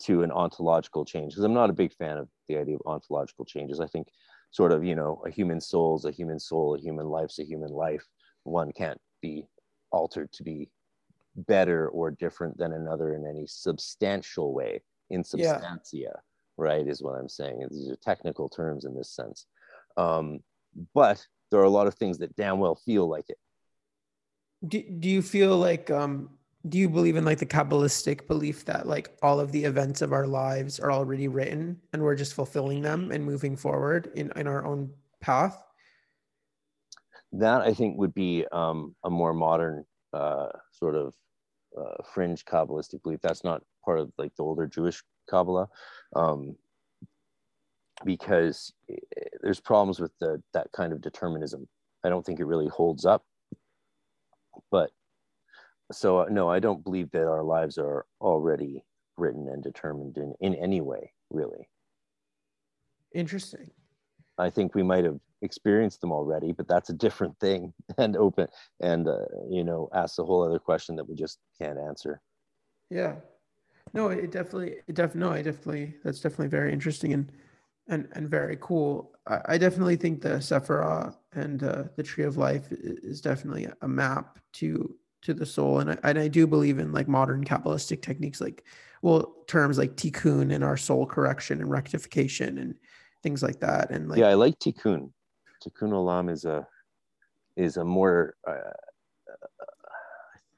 to 0.00 0.22
an 0.22 0.32
ontological 0.32 1.04
change 1.04 1.32
because 1.32 1.44
I'm 1.44 1.54
not 1.54 1.70
a 1.70 1.74
big 1.74 1.92
fan 1.94 2.18
of 2.18 2.28
the 2.48 2.56
idea 2.56 2.74
of 2.74 2.82
ontological 2.86 3.44
changes. 3.44 3.80
I 3.80 3.86
think 3.86 4.08
sort 4.50 4.72
of 4.72 4.84
you 4.84 4.94
know 4.94 5.22
a 5.26 5.30
human 5.30 5.60
soul's 5.60 6.04
a 6.04 6.10
human 6.10 6.38
soul, 6.38 6.74
a 6.74 6.80
human 6.80 7.06
life's 7.06 7.38
a 7.38 7.44
human 7.44 7.70
life. 7.70 8.04
One 8.44 8.72
can't 8.72 9.00
be 9.22 9.46
altered 9.90 10.32
to 10.32 10.42
be 10.42 10.68
better 11.36 11.88
or 11.88 12.10
different 12.10 12.56
than 12.56 12.72
another 12.72 13.14
in 13.14 13.26
any 13.26 13.46
substantial 13.46 14.54
way 14.54 14.82
in 15.10 15.22
substantia 15.22 15.78
yeah. 15.92 16.08
right 16.56 16.88
is 16.88 17.02
what 17.02 17.14
i'm 17.14 17.28
saying 17.28 17.66
these 17.70 17.90
are 17.90 17.96
technical 17.96 18.48
terms 18.48 18.84
in 18.84 18.94
this 18.94 19.10
sense 19.10 19.46
um, 19.98 20.40
but 20.94 21.24
there 21.50 21.60
are 21.60 21.64
a 21.64 21.70
lot 21.70 21.86
of 21.86 21.94
things 21.94 22.18
that 22.18 22.34
damn 22.36 22.58
well 22.58 22.74
feel 22.74 23.08
like 23.08 23.26
it 23.28 23.38
do, 24.68 24.82
do 24.82 25.08
you 25.08 25.22
feel 25.22 25.56
like 25.56 25.90
um 25.90 26.30
do 26.68 26.78
you 26.78 26.88
believe 26.88 27.16
in 27.16 27.24
like 27.24 27.38
the 27.38 27.46
kabbalistic 27.46 28.26
belief 28.26 28.64
that 28.64 28.86
like 28.86 29.16
all 29.22 29.38
of 29.38 29.52
the 29.52 29.64
events 29.64 30.02
of 30.02 30.12
our 30.12 30.26
lives 30.26 30.80
are 30.80 30.90
already 30.90 31.28
written 31.28 31.80
and 31.92 32.02
we're 32.02 32.16
just 32.16 32.34
fulfilling 32.34 32.82
them 32.82 33.12
and 33.12 33.24
moving 33.24 33.56
forward 33.56 34.10
in 34.14 34.32
in 34.36 34.46
our 34.46 34.64
own 34.64 34.90
path? 35.20 35.62
That 37.32 37.60
i 37.62 37.72
think 37.72 37.98
would 37.98 38.14
be 38.14 38.46
um, 38.52 38.94
a 39.04 39.10
more 39.10 39.32
modern 39.32 39.84
uh, 40.12 40.48
sort 40.72 40.96
of 40.96 41.12
uh, 41.78 42.02
fringe 42.14 42.44
kabbalistic 42.44 43.02
belief. 43.02 43.20
That's 43.22 43.44
not 43.44 43.62
part 43.84 44.00
of 44.00 44.10
like 44.18 44.34
the 44.36 44.42
older 44.42 44.66
jewish 44.66 45.02
kabbalah 45.28 45.68
um, 46.14 46.56
because 48.04 48.72
eh, 48.90 48.96
there's 49.42 49.60
problems 49.60 50.00
with 50.00 50.12
the, 50.20 50.42
that 50.54 50.68
kind 50.72 50.92
of 50.92 51.00
determinism. 51.00 51.68
I 52.04 52.08
don't 52.08 52.24
think 52.24 52.40
it 52.40 52.46
really 52.46 52.68
holds 52.68 53.04
up 53.04 53.24
but 54.70 54.90
so 55.92 56.20
uh, 56.20 56.26
no, 56.30 56.50
I 56.50 56.58
don't 56.58 56.82
believe 56.82 57.10
that 57.12 57.28
our 57.28 57.42
lives 57.42 57.78
are 57.78 58.06
already 58.20 58.84
written 59.16 59.48
and 59.48 59.62
determined 59.62 60.16
in, 60.18 60.34
in 60.40 60.54
any 60.56 60.80
way, 60.80 61.12
really. 61.30 61.68
Interesting. 63.14 63.70
I 64.38 64.50
think 64.50 64.74
we 64.74 64.82
might 64.82 65.04
have 65.04 65.18
experienced 65.42 66.00
them 66.00 66.12
already, 66.12 66.52
but 66.52 66.68
that's 66.68 66.90
a 66.90 66.94
different 66.94 67.38
thing 67.38 67.72
and 67.98 68.16
open 68.16 68.48
and, 68.80 69.08
uh, 69.08 69.24
you 69.48 69.64
know, 69.64 69.88
asks 69.94 70.18
a 70.18 70.24
whole 70.24 70.42
other 70.42 70.58
question 70.58 70.96
that 70.96 71.08
we 71.08 71.14
just 71.14 71.38
can't 71.60 71.78
answer. 71.78 72.20
Yeah. 72.90 73.14
No, 73.94 74.08
it 74.08 74.32
definitely, 74.32 74.76
it 74.88 74.94
definitely, 74.94 75.20
no, 75.20 75.30
I 75.30 75.42
definitely, 75.42 75.94
that's 76.04 76.20
definitely 76.20 76.48
very 76.48 76.72
interesting 76.72 77.12
and, 77.12 77.32
and, 77.88 78.08
and 78.12 78.28
very 78.28 78.58
cool. 78.60 79.12
I, 79.26 79.40
I 79.46 79.58
definitely 79.58 79.96
think 79.96 80.22
the 80.22 80.36
Sephirah 80.36 81.14
and 81.32 81.62
uh, 81.62 81.84
the 81.96 82.02
Tree 82.02 82.24
of 82.24 82.36
Life 82.36 82.66
is 82.70 83.20
definitely 83.20 83.68
a 83.82 83.88
map 83.88 84.38
to 84.54 84.94
to 85.22 85.34
the 85.34 85.46
soul, 85.46 85.80
and 85.80 85.90
I, 85.90 85.98
and 86.04 86.18
I 86.18 86.28
do 86.28 86.46
believe 86.46 86.78
in 86.78 86.92
like 86.92 87.08
modern 87.08 87.44
Kabbalistic 87.44 88.02
techniques, 88.02 88.40
like 88.40 88.64
well 89.02 89.34
terms 89.46 89.78
like 89.78 89.96
tikkun 89.96 90.54
and 90.54 90.62
our 90.62 90.76
soul 90.76 91.06
correction 91.06 91.60
and 91.60 91.70
rectification 91.70 92.58
and 92.58 92.74
things 93.22 93.42
like 93.42 93.60
that. 93.60 93.90
And 93.90 94.08
like 94.08 94.18
yeah, 94.18 94.28
I 94.28 94.34
like 94.34 94.58
tikkun. 94.58 95.10
Tikkun 95.64 95.90
olam 95.90 96.30
is 96.30 96.44
a 96.44 96.66
is 97.56 97.76
a 97.76 97.84
more 97.84 98.36
uh, 98.46 98.72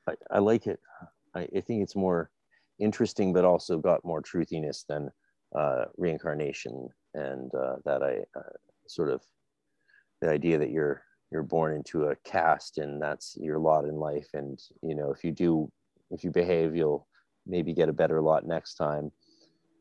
I, 0.06 0.14
I, 0.30 0.38
like 0.38 0.66
it. 0.66 0.80
I, 1.34 1.40
I 1.40 1.60
think 1.60 1.82
it's 1.82 1.96
more 1.96 2.30
interesting, 2.78 3.32
but 3.32 3.44
also 3.44 3.78
got 3.78 4.04
more 4.04 4.22
truthiness 4.22 4.84
than 4.86 5.10
uh, 5.54 5.84
reincarnation 5.96 6.88
and 7.18 7.54
uh, 7.54 7.76
that 7.84 8.02
I 8.02 8.38
uh, 8.38 8.42
sort 8.86 9.10
of 9.10 9.22
the 10.20 10.30
idea 10.30 10.58
that 10.58 10.70
you're 10.70 11.02
you're 11.30 11.42
born 11.42 11.74
into 11.74 12.06
a 12.06 12.16
caste 12.24 12.78
and 12.78 13.02
that's 13.02 13.36
your 13.40 13.58
lot 13.58 13.84
in 13.84 13.96
life. 13.96 14.28
And 14.34 14.58
you 14.82 14.94
know 14.94 15.10
if 15.10 15.24
you 15.24 15.32
do 15.32 15.70
if 16.10 16.24
you 16.24 16.30
behave 16.30 16.74
you'll 16.74 17.06
maybe 17.46 17.72
get 17.74 17.88
a 17.88 17.92
better 17.92 18.20
lot 18.20 18.46
next 18.46 18.74
time. 18.74 19.10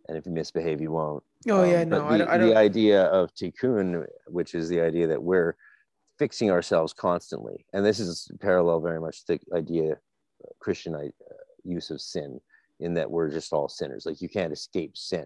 And 0.07 0.17
if 0.17 0.25
you 0.25 0.31
misbehave 0.31 0.81
you 0.81 0.91
won't. 0.91 1.23
Oh 1.49 1.63
yeah 1.63 1.81
um, 1.81 1.89
no 1.89 1.99
the, 1.99 2.05
I 2.05 2.17
don't, 2.17 2.29
I 2.29 2.37
don't... 2.37 2.49
the 2.49 2.57
idea 2.57 3.03
of 3.05 3.33
tikkun 3.33 4.05
which 4.27 4.55
is 4.55 4.69
the 4.69 4.81
idea 4.81 5.07
that 5.07 5.21
we're 5.21 5.55
fixing 6.19 6.49
ourselves 6.51 6.93
constantly. 6.93 7.65
And 7.73 7.85
this 7.85 7.99
is 7.99 8.29
parallel 8.39 8.79
very 8.79 8.99
much 8.99 9.25
to 9.25 9.37
the 9.37 9.57
idea 9.57 9.91
uh, 9.93 10.49
christian 10.59 10.95
uh, 10.95 11.09
use 11.63 11.91
of 11.91 12.01
sin 12.01 12.39
in 12.79 12.93
that 12.93 13.09
we're 13.09 13.31
just 13.31 13.53
all 13.53 13.69
sinners. 13.69 14.05
Like 14.05 14.21
you 14.21 14.29
can't 14.29 14.53
escape 14.53 14.95
sin. 14.95 15.25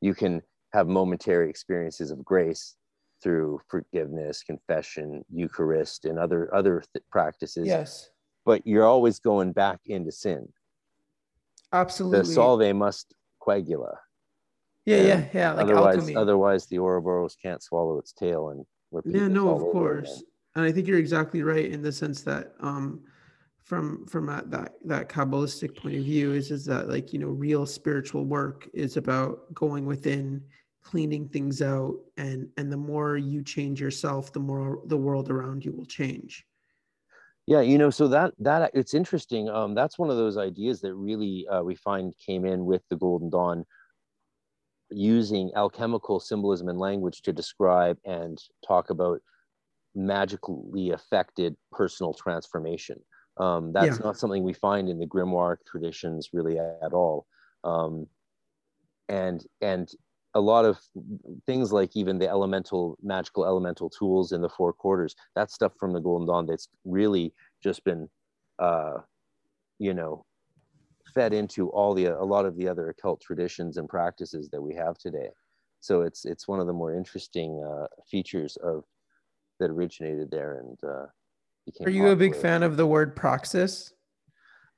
You 0.00 0.14
can 0.14 0.42
have 0.74 0.88
momentary 0.88 1.48
experiences 1.48 2.10
of 2.10 2.24
grace 2.24 2.74
through 3.22 3.60
forgiveness, 3.68 4.42
confession, 4.42 5.24
Eucharist, 5.32 6.04
and 6.04 6.18
other 6.18 6.54
other 6.54 6.82
th- 6.92 7.04
practices. 7.10 7.66
Yes. 7.66 8.10
But 8.44 8.66
you're 8.66 8.84
always 8.84 9.18
going 9.20 9.52
back 9.52 9.80
into 9.86 10.12
sin. 10.12 10.46
Absolutely. 11.72 12.18
The 12.18 12.24
solve 12.26 12.76
must 12.76 13.14
coagula. 13.40 13.94
Yeah, 14.84 14.98
yeah, 14.98 15.24
yeah. 15.32 15.52
Like 15.52 15.64
otherwise, 15.64 15.94
alchemy. 15.96 16.16
otherwise 16.16 16.66
the 16.66 16.78
Ouroboros 16.78 17.36
can't 17.40 17.62
swallow 17.62 17.98
its 17.98 18.12
tail 18.12 18.50
and 18.50 18.66
repeat. 18.92 19.14
Yeah, 19.14 19.28
no, 19.28 19.48
of 19.48 19.62
course. 19.72 20.22
And 20.56 20.64
I 20.64 20.72
think 20.72 20.86
you're 20.86 20.98
exactly 20.98 21.42
right 21.42 21.70
in 21.70 21.82
the 21.82 21.90
sense 21.90 22.22
that 22.22 22.52
um, 22.60 23.00
from 23.62 24.06
from 24.06 24.26
that, 24.26 24.50
that 24.50 24.74
that 24.84 25.08
kabbalistic 25.08 25.76
point 25.76 25.96
of 25.96 26.04
view 26.04 26.32
is 26.32 26.50
is 26.50 26.66
that 26.66 26.88
like 26.88 27.12
you 27.12 27.18
know 27.18 27.28
real 27.28 27.64
spiritual 27.64 28.24
work 28.26 28.68
is 28.74 28.98
about 28.98 29.52
going 29.54 29.86
within 29.86 30.42
cleaning 30.84 31.28
things 31.28 31.62
out 31.62 31.94
and 32.16 32.48
and 32.56 32.70
the 32.70 32.76
more 32.76 33.16
you 33.16 33.42
change 33.42 33.80
yourself 33.80 34.32
the 34.32 34.40
more 34.40 34.82
the 34.86 34.96
world 34.96 35.30
around 35.30 35.64
you 35.64 35.72
will 35.72 35.86
change 35.86 36.46
yeah 37.46 37.60
you 37.60 37.78
know 37.78 37.90
so 37.90 38.08
that 38.08 38.32
that 38.38 38.70
it's 38.74 38.94
interesting 38.94 39.48
um 39.48 39.74
that's 39.74 39.98
one 39.98 40.10
of 40.10 40.16
those 40.16 40.36
ideas 40.36 40.80
that 40.80 40.94
really 40.94 41.46
uh, 41.48 41.62
we 41.62 41.74
find 41.74 42.14
came 42.24 42.44
in 42.44 42.64
with 42.64 42.82
the 42.90 42.96
golden 42.96 43.30
dawn 43.30 43.64
using 44.90 45.50
alchemical 45.56 46.20
symbolism 46.20 46.68
and 46.68 46.78
language 46.78 47.22
to 47.22 47.32
describe 47.32 47.98
and 48.04 48.38
talk 48.66 48.90
about 48.90 49.20
magically 49.94 50.90
affected 50.90 51.56
personal 51.72 52.12
transformation 52.14 53.00
Um, 53.36 53.72
that's 53.72 53.98
Yeah. 53.98 54.04
not 54.04 54.16
something 54.18 54.44
we 54.44 54.52
find 54.54 54.88
in 54.88 54.98
the 54.98 55.06
grimoire 55.06 55.56
traditions 55.66 56.30
really 56.32 56.58
at 56.58 56.92
all. 56.92 57.26
Um, 57.64 58.06
and 59.08 59.44
and 59.60 59.90
a 60.34 60.40
lot 60.40 60.64
of 60.64 60.78
things 61.46 61.72
like 61.72 61.96
even 61.96 62.18
the 62.18 62.28
elemental 62.28 62.98
magical 63.02 63.44
elemental 63.46 63.88
tools 63.88 64.32
in 64.32 64.40
the 64.40 64.48
four 64.48 64.72
quarters 64.72 65.14
that's 65.34 65.54
stuff 65.54 65.72
from 65.78 65.92
the 65.92 66.00
golden 66.00 66.26
dawn 66.26 66.46
that's 66.46 66.68
really 66.84 67.32
just 67.62 67.84
been 67.84 68.08
uh 68.58 68.94
you 69.78 69.94
know 69.94 70.24
fed 71.14 71.32
into 71.32 71.68
all 71.70 71.94
the 71.94 72.06
a 72.06 72.24
lot 72.24 72.44
of 72.44 72.56
the 72.56 72.66
other 72.68 72.88
occult 72.88 73.20
traditions 73.20 73.76
and 73.76 73.88
practices 73.88 74.48
that 74.50 74.60
we 74.60 74.74
have 74.74 74.96
today 74.98 75.28
so 75.80 76.02
it's 76.02 76.24
it's 76.24 76.48
one 76.48 76.60
of 76.60 76.66
the 76.66 76.72
more 76.72 76.94
interesting 76.94 77.62
uh, 77.62 77.86
features 78.10 78.56
of 78.62 78.84
that 79.60 79.70
originated 79.70 80.30
there 80.30 80.58
and 80.60 80.78
uh 80.84 81.06
became 81.64 81.86
Are 81.86 81.90
you 81.90 82.08
a 82.08 82.16
big 82.16 82.34
fan 82.34 82.62
of 82.62 82.76
the 82.76 82.86
word 82.86 83.14
praxis? 83.14 83.92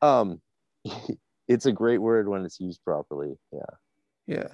um 0.02 0.40
it's 1.48 1.66
a 1.66 1.72
great 1.72 1.98
word 1.98 2.28
when 2.28 2.44
it's 2.44 2.60
used 2.60 2.82
properly 2.84 3.38
yeah 3.52 3.60
Yeah. 4.26 4.48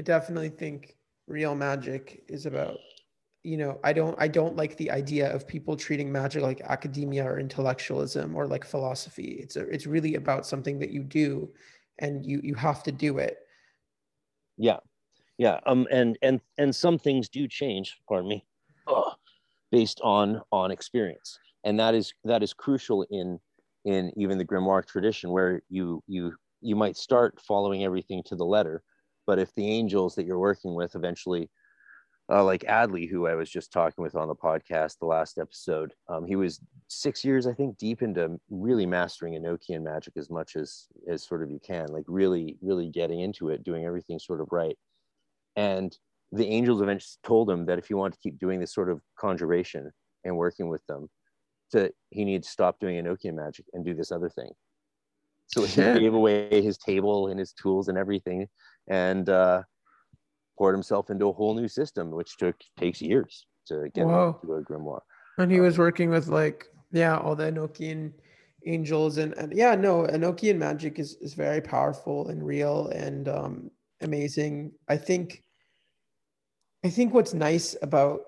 I 0.00 0.02
definitely 0.02 0.48
think 0.48 0.96
real 1.26 1.54
magic 1.54 2.24
is 2.26 2.46
about 2.46 2.78
you 3.42 3.58
know, 3.58 3.78
I 3.84 3.92
don't 3.92 4.16
I 4.18 4.28
don't 4.28 4.56
like 4.56 4.78
the 4.78 4.90
idea 4.90 5.30
of 5.34 5.46
people 5.46 5.76
treating 5.76 6.10
magic 6.10 6.42
like 6.42 6.62
academia 6.62 7.24
or 7.24 7.38
intellectualism 7.38 8.34
or 8.34 8.46
like 8.46 8.64
philosophy. 8.64 9.40
It's 9.42 9.56
a, 9.56 9.66
it's 9.68 9.86
really 9.86 10.14
about 10.14 10.46
something 10.46 10.78
that 10.78 10.88
you 10.88 11.02
do 11.02 11.50
and 11.98 12.24
you 12.24 12.40
you 12.42 12.54
have 12.54 12.82
to 12.84 12.92
do 12.92 13.18
it. 13.18 13.36
yeah 14.56 14.78
yeah 15.36 15.60
um 15.66 15.86
and 15.90 16.16
and 16.22 16.40
and 16.56 16.74
some 16.74 16.98
things 16.98 17.28
do 17.28 17.46
change 17.46 17.98
pardon 18.08 18.28
me 18.28 18.46
based 19.70 20.00
on 20.02 20.40
on 20.50 20.70
experience 20.70 21.38
and 21.64 21.78
that 21.78 21.94
is 21.94 22.14
that 22.24 22.42
is 22.42 22.54
crucial 22.54 23.02
in 23.10 23.38
in 23.84 24.12
even 24.16 24.38
the 24.38 24.46
grimoire 24.46 24.84
tradition 24.86 25.30
where 25.30 25.60
you 25.68 26.02
you 26.06 26.34
you 26.62 26.74
might 26.74 26.96
start 26.96 27.38
following 27.40 27.84
everything 27.84 28.22
to 28.22 28.34
the 28.34 28.44
letter 28.44 28.82
but 29.30 29.38
if 29.38 29.54
the 29.54 29.70
angels 29.70 30.16
that 30.16 30.26
you're 30.26 30.40
working 30.40 30.74
with 30.74 30.96
eventually 30.96 31.48
uh, 32.32 32.42
like 32.42 32.62
adley 32.62 33.08
who 33.08 33.28
i 33.28 33.34
was 33.34 33.48
just 33.48 33.72
talking 33.72 34.02
with 34.02 34.16
on 34.16 34.26
the 34.26 34.34
podcast 34.34 34.98
the 34.98 35.06
last 35.06 35.38
episode 35.38 35.92
um, 36.08 36.26
he 36.26 36.34
was 36.34 36.60
six 36.88 37.24
years 37.24 37.46
i 37.46 37.52
think 37.52 37.78
deep 37.78 38.02
into 38.02 38.40
really 38.50 38.86
mastering 38.86 39.34
enochian 39.34 39.82
magic 39.82 40.14
as 40.16 40.30
much 40.30 40.56
as 40.56 40.88
as 41.08 41.22
sort 41.22 41.44
of 41.44 41.50
you 41.50 41.60
can 41.64 41.86
like 41.92 42.04
really 42.08 42.56
really 42.60 42.88
getting 42.88 43.20
into 43.20 43.50
it 43.50 43.62
doing 43.62 43.84
everything 43.84 44.18
sort 44.18 44.40
of 44.40 44.48
right. 44.50 44.76
And 45.56 45.96
the 46.32 46.46
angels 46.46 46.80
eventually 46.80 47.18
told 47.24 47.50
him 47.50 47.66
that 47.66 47.78
if 47.78 47.86
he 47.86 47.94
wanted 47.94 48.14
to 48.14 48.20
keep 48.22 48.38
doing 48.38 48.60
this 48.60 48.72
sort 48.72 48.90
of 48.90 49.00
conjuration 49.18 49.90
and 50.24 50.36
working 50.36 50.68
with 50.68 50.84
them 50.86 51.08
to 51.72 51.92
he 52.10 52.24
needed 52.24 52.44
to 52.44 52.48
stop 52.48 52.78
doing 52.80 53.02
enochian 53.02 53.34
magic 53.34 53.66
and 53.72 53.84
do 53.84 53.94
this 53.94 54.12
other 54.12 54.30
thing. 54.30 54.50
So 55.48 55.64
he 55.64 55.82
gave 55.98 56.14
away 56.14 56.62
his 56.62 56.78
table 56.78 57.28
and 57.28 57.38
his 57.38 57.52
tools 57.52 57.88
and 57.88 57.98
everything 57.98 58.46
and 58.90 59.30
uh 59.30 59.62
poured 60.58 60.74
himself 60.74 61.08
into 61.08 61.26
a 61.26 61.32
whole 61.32 61.54
new 61.54 61.68
system 61.68 62.10
which 62.10 62.36
took 62.36 62.54
takes 62.76 63.00
years 63.00 63.46
to 63.66 63.88
get 63.94 64.02
into 64.02 64.52
a 64.52 64.62
grimoire. 64.62 65.00
And 65.38 65.50
he 65.50 65.60
was 65.60 65.78
working 65.78 66.10
with 66.10 66.28
like, 66.28 66.66
yeah, 66.92 67.16
all 67.16 67.34
the 67.34 67.50
Enochian 67.50 68.12
angels 68.66 69.16
and, 69.16 69.32
and 69.38 69.54
yeah, 69.56 69.74
no, 69.74 70.02
Enochian 70.02 70.58
magic 70.58 70.98
is, 70.98 71.16
is 71.22 71.32
very 71.32 71.62
powerful 71.62 72.28
and 72.28 72.44
real 72.44 72.88
and 72.88 73.26
um, 73.26 73.70
amazing. 74.02 74.72
I 74.86 74.98
think, 74.98 75.42
I 76.84 76.90
think 76.90 77.14
what's 77.14 77.32
nice 77.32 77.74
about 77.80 78.20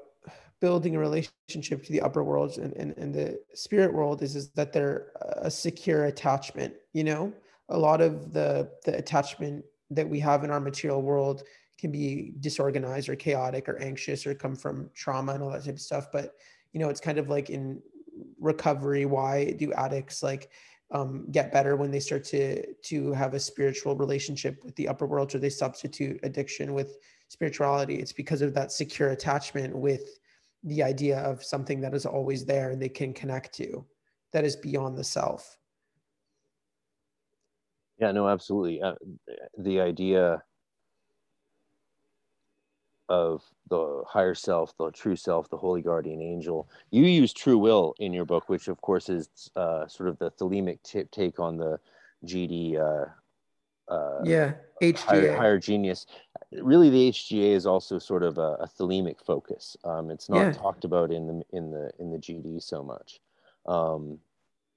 building 0.63 0.97
a 0.97 0.99
relationship 0.99 1.85
to 1.85 1.93
the 1.93 2.01
upper 2.01 2.25
worlds 2.25 2.57
and, 2.57 2.73
and, 2.75 2.97
and 2.97 3.15
the 3.15 3.39
spirit 3.53 3.93
world 3.93 4.23
is, 4.23 4.37
is 4.37 4.49
that 4.53 4.73
they're 4.73 5.09
a 5.37 5.51
secure 5.51 6.07
attachment, 6.07 6.73
you 6.95 7.05
know, 7.05 7.31
a 7.69 7.79
lot 7.79 8.01
of 8.01 8.33
the, 8.33 8.71
the 8.87 8.97
attachment 8.97 9.65
that 9.95 10.09
we 10.09 10.21
have 10.21 10.45
in 10.45 10.51
our 10.51 10.61
material 10.61 11.03
world 11.03 11.43
can 11.79 11.91
be 11.91 12.33
disorganized 12.41 13.09
or 13.09 13.17
chaotic 13.17 13.69
or 13.69 13.79
anxious 13.79 14.27
or 14.27 14.35
come 14.35 14.55
from 14.55 14.91
trauma 14.95 15.33
and 15.33 15.43
all 15.43 15.51
that 15.51 15.65
type 15.65 15.75
of 15.75 15.81
stuff. 15.81 16.07
But 16.13 16.35
you 16.73 16.81
know, 16.81 16.89
it's 16.89 17.01
kind 17.01 17.19
of 17.19 17.29
like 17.29 17.51
in 17.51 17.83
recovery. 18.41 19.05
Why 19.05 19.53
do 19.53 19.73
addicts 19.73 20.23
like 20.23 20.51
um, 20.91 21.27
get 21.31 21.53
better 21.53 21.77
when 21.77 21.91
they 21.91 22.01
start 22.01 22.25
to 22.25 22.75
to 22.75 23.13
have 23.13 23.35
a 23.35 23.41
spiritual 23.41 23.97
relationship 23.97 24.63
with 24.65 24.77
the 24.77 24.89
upper 24.89 25.07
world, 25.07 25.35
or 25.35 25.39
they 25.39 25.51
substitute 25.51 26.21
addiction 26.23 26.75
with 26.75 26.99
spirituality? 27.29 27.97
It's 27.97 28.13
because 28.13 28.43
of 28.43 28.55
that 28.55 28.73
secure 28.73 29.11
attachment 29.11 29.75
with 29.77 30.19
the 30.65 30.83
idea 30.83 31.19
of 31.19 31.43
something 31.43 31.81
that 31.81 31.95
is 31.95 32.07
always 32.07 32.45
there 32.45 32.71
and 32.71 32.81
they 32.81 32.89
can 32.89 33.13
connect 33.13 33.53
to, 33.55 33.85
that 34.33 34.45
is 34.45 34.57
beyond 34.57 34.97
the 34.97 35.05
self. 35.05 35.59
Yeah, 37.99 38.13
no, 38.13 38.29
absolutely. 38.29 38.83
Uh, 38.83 38.95
the 39.59 39.81
idea 39.81 40.43
of 43.09 43.43
the 43.69 44.03
higher 44.09 44.35
self, 44.35 44.77
the 44.79 44.91
true 44.91 45.17
self, 45.17 45.49
the 45.51 45.57
holy 45.57 45.83
guardian 45.83 46.23
angel. 46.23 46.69
You 46.91 47.05
use 47.05 47.33
true 47.33 47.59
will 47.59 47.95
in 47.99 48.13
your 48.13 48.25
book, 48.25 48.49
which 48.49 48.69
of 48.69 48.81
course 48.81 49.09
is 49.09 49.29
uh, 49.55 49.87
sort 49.87 50.09
of 50.09 50.19
the 50.19 50.31
thelemic 50.33 50.83
t- 50.83 51.05
take 51.05 51.39
on 51.39 51.59
the 51.59 51.79
GD 52.25 52.79
uh, 52.79 53.93
uh, 53.93 54.21
Yeah, 54.25 54.55
higher, 54.81 55.27
HGA. 55.29 55.37
higher 55.37 55.59
genius. 55.59 56.07
Really, 56.53 56.89
the 56.89 57.11
HGA 57.11 57.53
is 57.53 57.67
also 57.67 57.99
sort 57.99 58.23
of 58.23 58.39
a, 58.39 58.57
a 58.61 58.69
thelemic 58.79 59.21
focus. 59.25 59.77
Um, 59.85 60.11
it's 60.11 60.29
not 60.31 60.39
Yeah. 60.39 60.53
talked 60.53 60.85
about 60.85 61.13
in 61.13 61.27
the 61.27 61.43
in 61.51 61.71
the 61.71 61.91
in 61.99 62.11
the 62.11 62.19
GD 62.19 62.63
so 62.63 62.83
much, 62.83 63.21
um, 63.67 64.19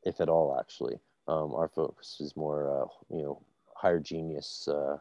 if 0.03 0.19
at 0.19 0.27
all. 0.29 0.57
Actually, 0.59 0.99
um, 1.27 1.53
our 1.55 1.67
focus 1.67 2.17
is 2.19 2.35
more, 2.35 2.83
uh, 2.83 2.85
you 3.15 3.23
know, 3.23 3.41
higher 3.75 3.99
genius 3.99 4.67
uh, 4.67 4.97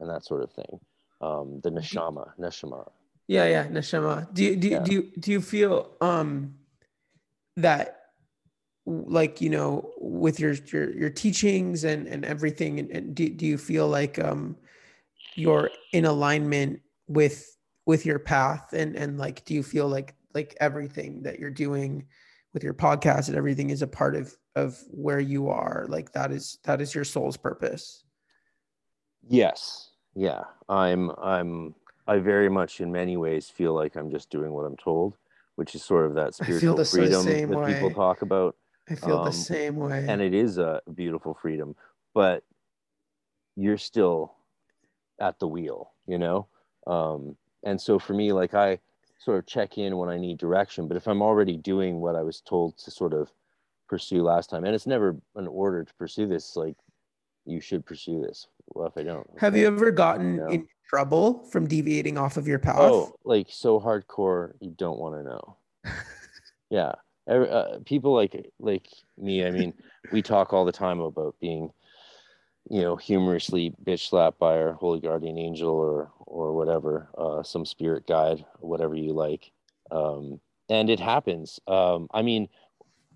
and 0.00 0.08
that 0.10 0.24
sort 0.24 0.42
of 0.42 0.52
thing. 0.52 0.78
Um, 1.20 1.60
the 1.62 1.70
neshama, 1.70 2.30
neshama. 2.38 2.88
Yeah, 3.26 3.46
yeah, 3.46 3.66
neshama. 3.66 4.32
Do 4.32 4.44
you 4.44 4.56
do, 4.56 4.68
Yeah. 4.68 4.78
do 4.80 4.92
you 4.92 5.02
do 5.18 5.32
you 5.32 5.40
feel 5.40 5.90
um 6.00 6.54
that 7.56 7.96
like 8.86 9.40
you 9.40 9.50
know 9.50 9.92
with 9.98 10.40
your 10.40 10.52
your 10.72 10.90
your 10.96 11.10
teachings 11.10 11.84
and 11.84 12.06
and 12.06 12.24
everything 12.24 12.78
and, 12.78 12.90
and 12.90 13.14
do, 13.14 13.28
do 13.28 13.44
you 13.44 13.58
feel 13.58 13.88
like 13.88 14.18
um 14.18 14.56
you're 15.34 15.70
in 15.92 16.04
alignment 16.04 16.80
with 17.06 17.56
with 17.84 18.06
your 18.06 18.18
path 18.18 18.72
and 18.72 18.96
and 18.96 19.18
like 19.18 19.44
do 19.44 19.52
you 19.54 19.62
feel 19.62 19.88
like 19.88 20.14
like 20.34 20.56
everything 20.60 21.22
that 21.22 21.38
you're 21.38 21.50
doing 21.50 22.06
with 22.54 22.62
your 22.62 22.74
podcast 22.74 23.28
and 23.28 23.36
everything 23.36 23.70
is 23.70 23.82
a 23.82 23.86
part 23.86 24.14
of 24.16 24.34
of 24.58 24.82
where 24.90 25.20
you 25.20 25.48
are 25.48 25.86
like 25.88 26.12
that 26.12 26.30
is 26.32 26.58
that 26.64 26.80
is 26.80 26.94
your 26.94 27.04
soul's 27.04 27.36
purpose. 27.36 28.04
Yes, 29.28 29.90
yeah. 30.14 30.42
I'm 30.68 31.10
I'm 31.22 31.74
I 32.06 32.18
very 32.18 32.48
much 32.48 32.80
in 32.80 32.90
many 32.92 33.16
ways 33.16 33.48
feel 33.50 33.74
like 33.74 33.96
I'm 33.96 34.10
just 34.10 34.30
doing 34.30 34.52
what 34.52 34.64
I'm 34.64 34.76
told, 34.76 35.16
which 35.56 35.74
is 35.74 35.82
sort 35.84 36.06
of 36.06 36.14
that 36.14 36.34
spiritual 36.34 36.76
the 36.76 36.84
freedom 36.84 37.24
that 37.24 37.66
people 37.66 37.90
talk 37.90 38.22
about. 38.22 38.56
i 38.90 38.94
feel 38.94 39.18
Um, 39.18 39.24
the 39.24 39.32
same 39.32 39.76
way. 39.76 40.06
and 40.08 40.20
it 40.22 40.34
is 40.34 40.58
a 40.58 40.80
beautiful 40.94 41.34
freedom 41.34 41.76
but 42.14 42.42
you're 43.54 43.76
still 43.78 44.34
at 45.20 45.38
the 45.38 45.46
wheel 45.46 45.92
you 46.06 46.18
know? 46.18 46.46
Um, 46.86 47.36
and 47.64 47.78
so 47.78 47.98
for 47.98 48.14
me 48.14 48.32
like 48.32 48.54
i 48.54 48.78
sort 49.18 49.38
of 49.38 49.46
check 49.46 49.76
in 49.76 49.98
when 49.98 50.08
i 50.08 50.16
need 50.16 50.38
direction 50.38 50.88
but 50.88 50.96
if 50.96 51.06
i'm 51.06 51.20
already 51.20 51.56
doing 51.58 52.00
what 52.00 52.16
i 52.16 52.22
was 52.22 52.40
told 52.40 52.78
to 52.78 52.90
sort 52.90 53.12
of 53.12 53.30
pursue 53.88 54.22
last 54.22 54.50
time 54.50 54.64
and 54.64 54.74
it's 54.74 54.86
never 54.86 55.16
an 55.36 55.46
order 55.46 55.84
to 55.84 55.94
pursue 55.94 56.26
this 56.26 56.56
like 56.56 56.76
you 57.46 57.60
should 57.60 57.84
pursue 57.86 58.20
this. 58.20 58.46
Well 58.74 58.86
if 58.86 58.96
i 58.98 59.02
don't? 59.02 59.26
Have 59.38 59.56
you 59.56 59.66
ever 59.66 59.90
gotten 59.90 60.36
No. 60.36 60.48
in 60.48 60.68
trouble 60.88 61.44
from 61.50 61.66
deviating 61.66 62.16
off 62.18 62.36
of 62.36 62.46
your 62.46 62.58
path? 62.58 62.76
oh 62.78 63.14
like 63.24 63.46
so 63.50 63.80
hardcore 63.80 64.52
you 64.60 64.70
don't 64.76 64.98
want 64.98 65.14
to 65.16 65.22
know. 65.22 65.56
Yeah. 66.70 66.92
Every, 67.26 67.48
uh, 67.50 67.78
people 67.84 68.14
like 68.14 68.50
like 68.58 68.88
me 69.18 69.44
i 69.46 69.50
mean 69.50 69.72
we 70.12 70.22
talk 70.22 70.52
all 70.52 70.64
the 70.66 70.72
time 70.72 71.00
about 71.00 71.34
being 71.40 71.70
you 72.70 72.80
know 72.82 72.96
humorously 72.96 73.74
bitch 73.84 74.08
slapped 74.08 74.38
by 74.38 74.58
our 74.58 74.72
holy 74.74 75.00
guardian 75.00 75.38
angel 75.38 75.70
or 75.70 76.10
or 76.26 76.54
whatever 76.54 77.08
uh, 77.16 77.42
some 77.42 77.64
spirit 77.64 78.06
guide 78.06 78.44
whatever 78.60 78.94
you 78.94 79.12
like. 79.14 79.50
Um, 79.90 80.40
and 80.70 80.90
it 80.90 81.00
happens. 81.00 81.58
Um, 81.66 82.08
i 82.12 82.20
mean 82.22 82.48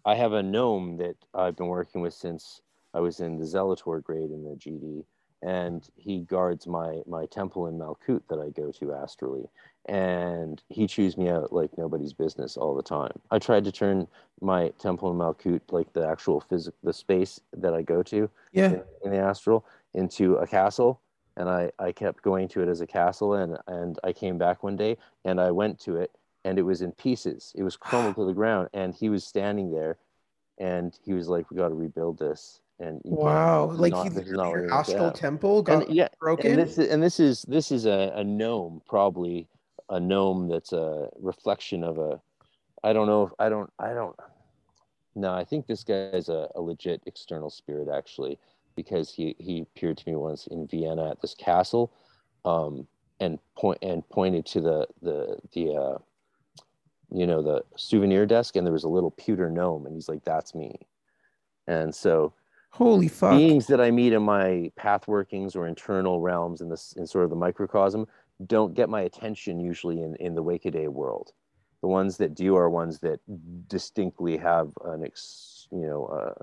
i 0.05 0.15
have 0.15 0.33
a 0.33 0.43
gnome 0.43 0.97
that 0.97 1.17
i've 1.35 1.57
been 1.57 1.69
working 1.69 2.01
with 2.01 2.15
since 2.15 2.61
i 2.95 3.01
was 3.01 3.21
in 3.21 3.39
the 3.39 3.45
zelator 3.45 4.03
grade 4.03 4.31
in 4.31 4.45
the 4.45 4.57
gd 4.57 5.05
and 5.43 5.89
he 5.97 6.21
guards 6.21 6.67
my 6.67 7.01
my 7.07 7.27
temple 7.27 7.67
in 7.67 7.79
malkut 7.79 8.23
that 8.29 8.39
i 8.39 8.49
go 8.51 8.71
to 8.71 8.93
astrally 8.93 9.49
and 9.87 10.63
he 10.69 10.87
chews 10.87 11.17
me 11.17 11.29
out 11.29 11.53
like 11.53 11.77
nobody's 11.77 12.13
business 12.13 12.57
all 12.57 12.75
the 12.75 12.83
time. 12.83 13.13
I 13.31 13.39
tried 13.39 13.65
to 13.65 13.73
turn 13.73 14.07
my 14.41 14.69
temple 14.79 15.11
in 15.11 15.17
Malkut, 15.19 15.61
like 15.71 15.93
the 15.93 16.07
actual 16.07 16.41
physical, 16.41 16.79
the 16.85 16.93
space 16.93 17.41
that 17.53 17.75
I 17.75 17.83
go 17.83 18.03
to 18.05 18.31
Yeah. 18.53 18.69
in, 18.71 18.83
in 19.05 19.11
the 19.11 19.19
astral, 19.19 19.65
into 19.95 20.37
a 20.37 20.47
castle, 20.47 21.01
and 21.37 21.49
I 21.49 21.73
I 21.79 21.93
kept 21.93 22.23
going 22.23 22.49
to 22.49 22.63
it 22.63 22.69
as 22.69 22.81
a 22.81 22.87
castle, 22.87 23.35
and 23.35 23.59
and 23.67 23.99
I 24.05 24.13
came 24.13 24.39
back 24.39 24.63
one 24.63 24.77
day 24.77 24.99
and 25.25 25.41
I 25.41 25.51
went 25.51 25.81
to 25.81 25.97
it, 25.97 26.17
and 26.45 26.59
it 26.59 26.63
was 26.63 26.83
in 26.83 26.93
pieces. 26.93 27.53
It 27.55 27.63
was 27.63 27.77
crumbled 27.77 28.17
to 28.17 28.27
the 28.27 28.33
ground, 28.33 28.69
and 28.73 28.95
he 28.95 29.09
was 29.09 29.25
standing 29.25 29.71
there, 29.71 29.99
and 30.59 30.97
he 31.05 31.13
was 31.13 31.29
like, 31.29 31.51
"We 31.51 31.57
got 31.57 31.69
to 31.69 31.75
rebuild 31.75 32.19
this." 32.19 32.61
And 32.79 33.01
wow, 33.05 33.67
like 33.67 33.93
not, 33.93 34.13
he, 34.13 34.31
your 34.31 34.73
astral 34.73 35.13
temple 35.13 35.63
got 35.63 35.87
and, 35.87 35.95
yeah, 35.95 36.09
broken. 36.19 36.51
And 36.53 36.61
this, 36.61 36.79
is, 36.79 36.91
and 36.91 37.03
this 37.03 37.21
is 37.21 37.43
this 37.43 37.71
is 37.71 37.87
a, 37.87 38.13
a 38.17 38.25
gnome, 38.25 38.83
probably 38.89 39.47
a 39.89 40.01
gnome 40.01 40.49
that's 40.49 40.73
a 40.73 41.09
reflection 41.21 41.85
of 41.85 41.99
a. 41.99 42.21
I 42.83 42.93
don't 42.93 43.07
know 43.07 43.23
if 43.25 43.33
I 43.39 43.49
don't 43.49 43.71
I 43.79 43.95
don't. 43.95 44.17
No, 45.15 45.33
I 45.33 45.45
think 45.45 45.67
this 45.67 45.85
guy 45.85 46.11
is 46.13 46.29
a, 46.29 46.49
a 46.57 46.61
legit 46.61 47.03
external 47.07 47.51
spirit 47.51 47.89
actually, 47.89 48.39
because 48.75 49.13
he 49.13 49.37
he 49.39 49.61
appeared 49.61 49.99
to 49.99 50.09
me 50.09 50.17
once 50.17 50.49
in 50.49 50.67
Vienna 50.67 51.11
at 51.11 51.21
this 51.21 51.35
castle, 51.35 51.93
um, 52.45 52.89
and 53.21 53.39
point 53.57 53.79
and 53.83 54.09
pointed 54.09 54.45
to 54.47 54.61
the 54.61 54.89
the 55.03 55.39
the 55.53 55.75
uh, 55.75 55.99
you 57.15 57.27
know 57.27 57.43
the 57.43 57.63
souvenir 57.77 58.27
desk 58.27 58.57
and 58.57 58.67
there 58.67 58.73
was 58.73 58.85
a 58.85 58.89
little 58.89 59.11
pewter 59.13 59.51
gnome 59.51 59.87
and 59.87 59.95
he's 59.95 60.09
like 60.09 60.25
that's 60.25 60.55
me. 60.55 60.79
And 61.67 61.95
so 61.95 62.35
holy 62.71 63.09
fuck. 63.09 63.37
beings 63.37 63.67
that 63.67 63.83
i 63.83 63.91
meet 63.91 64.15
in 64.15 64.23
my 64.23 64.71
path 64.77 65.07
workings 65.07 65.55
or 65.55 65.67
internal 65.67 66.21
realms 66.21 66.63
in 66.63 66.71
this 66.71 66.95
in 66.97 67.07
sort 67.07 67.23
of 67.25 67.31
the 67.31 67.37
microcosm 67.37 68.07
don't 68.47 68.75
get 68.75 68.89
my 68.89 69.03
attention 69.03 69.61
usually 69.61 70.03
in 70.03 70.17
in 70.17 70.35
the 70.35 70.43
wake 70.43 70.71
day 70.71 70.89
world. 70.89 71.33
The 71.81 71.89
ones 71.89 72.17
that 72.19 72.35
do 72.35 72.57
are 72.57 72.71
ones 72.71 73.01
that 73.01 73.21
distinctly 73.69 74.37
have 74.37 74.71
an 74.85 75.05
ex 75.05 75.69
you 75.71 75.87
know 75.87 76.07
uh, 76.07 76.35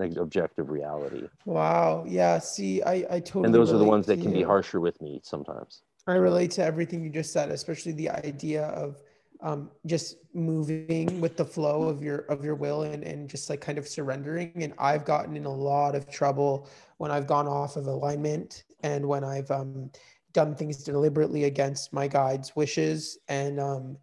an 0.00 0.18
objective 0.18 0.70
reality. 0.70 1.28
Wow. 1.44 2.04
Yeah 2.06 2.38
see 2.38 2.82
i 2.82 3.04
i 3.10 3.20
totally 3.20 3.46
and 3.46 3.54
those 3.54 3.72
are 3.72 3.78
the 3.78 3.84
ones 3.84 4.06
that 4.06 4.20
can 4.20 4.30
you. 4.30 4.38
be 4.38 4.42
harsher 4.42 4.80
with 4.80 5.00
me 5.00 5.20
sometimes. 5.22 5.82
I 6.06 6.14
relate 6.14 6.50
to 6.52 6.64
everything 6.64 7.02
you 7.02 7.10
just 7.10 7.32
said 7.32 7.50
especially 7.50 7.92
the 7.92 8.10
idea 8.10 8.66
of 8.68 9.02
um, 9.44 9.70
just 9.84 10.16
moving 10.32 11.20
with 11.20 11.36
the 11.36 11.44
flow 11.44 11.82
of 11.84 12.02
your 12.02 12.20
of 12.30 12.42
your 12.42 12.54
will 12.54 12.82
and, 12.82 13.04
and 13.04 13.28
just 13.28 13.50
like 13.50 13.60
kind 13.60 13.78
of 13.78 13.86
surrendering. 13.86 14.52
And 14.56 14.72
i've 14.78 15.04
gotten 15.04 15.36
in 15.36 15.44
a 15.44 15.54
lot 15.54 15.94
of 15.94 16.10
trouble 16.10 16.68
when 16.96 17.10
i've 17.10 17.26
gone 17.26 17.46
off 17.46 17.76
of 17.76 17.86
alignment 17.86 18.64
and 18.82 19.06
when 19.06 19.22
i've 19.22 19.50
um, 19.50 19.90
done 20.32 20.56
things 20.56 20.82
deliberately 20.82 21.44
against 21.44 21.92
my 21.92 22.08
guide's 22.08 22.56
wishes 22.56 23.18
and 23.28 23.60
um, 23.60 23.96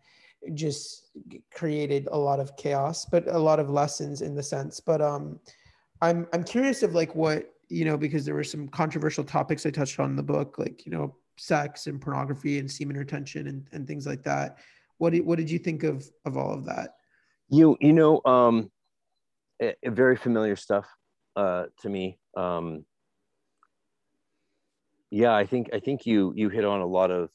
just 0.54 1.10
created 1.54 2.08
a 2.12 2.18
lot 2.18 2.40
of 2.40 2.56
chaos 2.56 3.04
but 3.04 3.28
a 3.28 3.38
lot 3.38 3.60
of 3.60 3.70
lessons 3.70 4.22
in 4.22 4.34
the 4.36 4.44
sense. 4.44 4.80
But 4.80 5.02
um, 5.02 5.40
i'm 6.02 6.28
i'm 6.34 6.44
curious 6.44 6.84
of 6.84 6.94
like 6.94 7.16
what 7.16 7.54
you 7.68 7.86
know 7.86 7.98
because 7.98 8.26
there 8.26 8.36
were 8.36 8.44
some 8.44 8.68
controversial 8.68 9.24
topics 9.24 9.66
i 9.66 9.72
touched 9.72 10.00
on 10.00 10.12
in 10.12 10.16
the 10.16 10.24
book 10.24 10.58
like 10.60 10.86
you 10.86 10.92
know 10.92 11.16
sex 11.38 11.88
and 11.88 12.00
pornography 12.00 12.60
and 12.60 12.70
semen 12.70 12.98
retention 12.98 13.48
and, 13.48 13.68
and 13.72 13.88
things 13.88 14.06
like 14.06 14.22
that 14.24 14.60
what 15.02 15.14
did, 15.14 15.26
what 15.26 15.40
did 15.40 15.50
you 15.50 15.58
think 15.58 15.84
of 15.84 16.06
of 16.26 16.38
all 16.38 16.54
of 16.54 16.66
that? 16.66 16.92
You 17.50 17.76
you 17.82 17.92
know 17.92 18.22
um, 18.24 18.72
very 19.84 20.16
familiar 20.16 20.56
stuff 20.56 20.86
uh, 21.36 21.66
to 21.82 21.90
me. 21.90 22.20
Um, 22.38 22.86
yeah, 25.10 25.34
I 25.34 25.48
think 25.48 25.72
I 25.74 25.80
think 25.80 26.06
you 26.06 26.34
you 26.36 26.50
hit 26.50 26.66
on 26.66 26.82
a 26.82 26.86
lot 26.86 27.10
of 27.10 27.30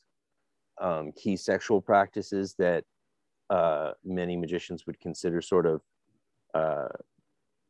um, 0.81 1.11
key 1.13 1.37
sexual 1.37 1.81
practices 1.81 2.55
that 2.61 2.85
uh, 3.51 3.93
many 4.05 4.37
magicians 4.37 4.87
would 4.87 5.01
consider 5.01 5.43
sort 5.43 5.67
of 5.67 5.81
uh, 6.55 6.89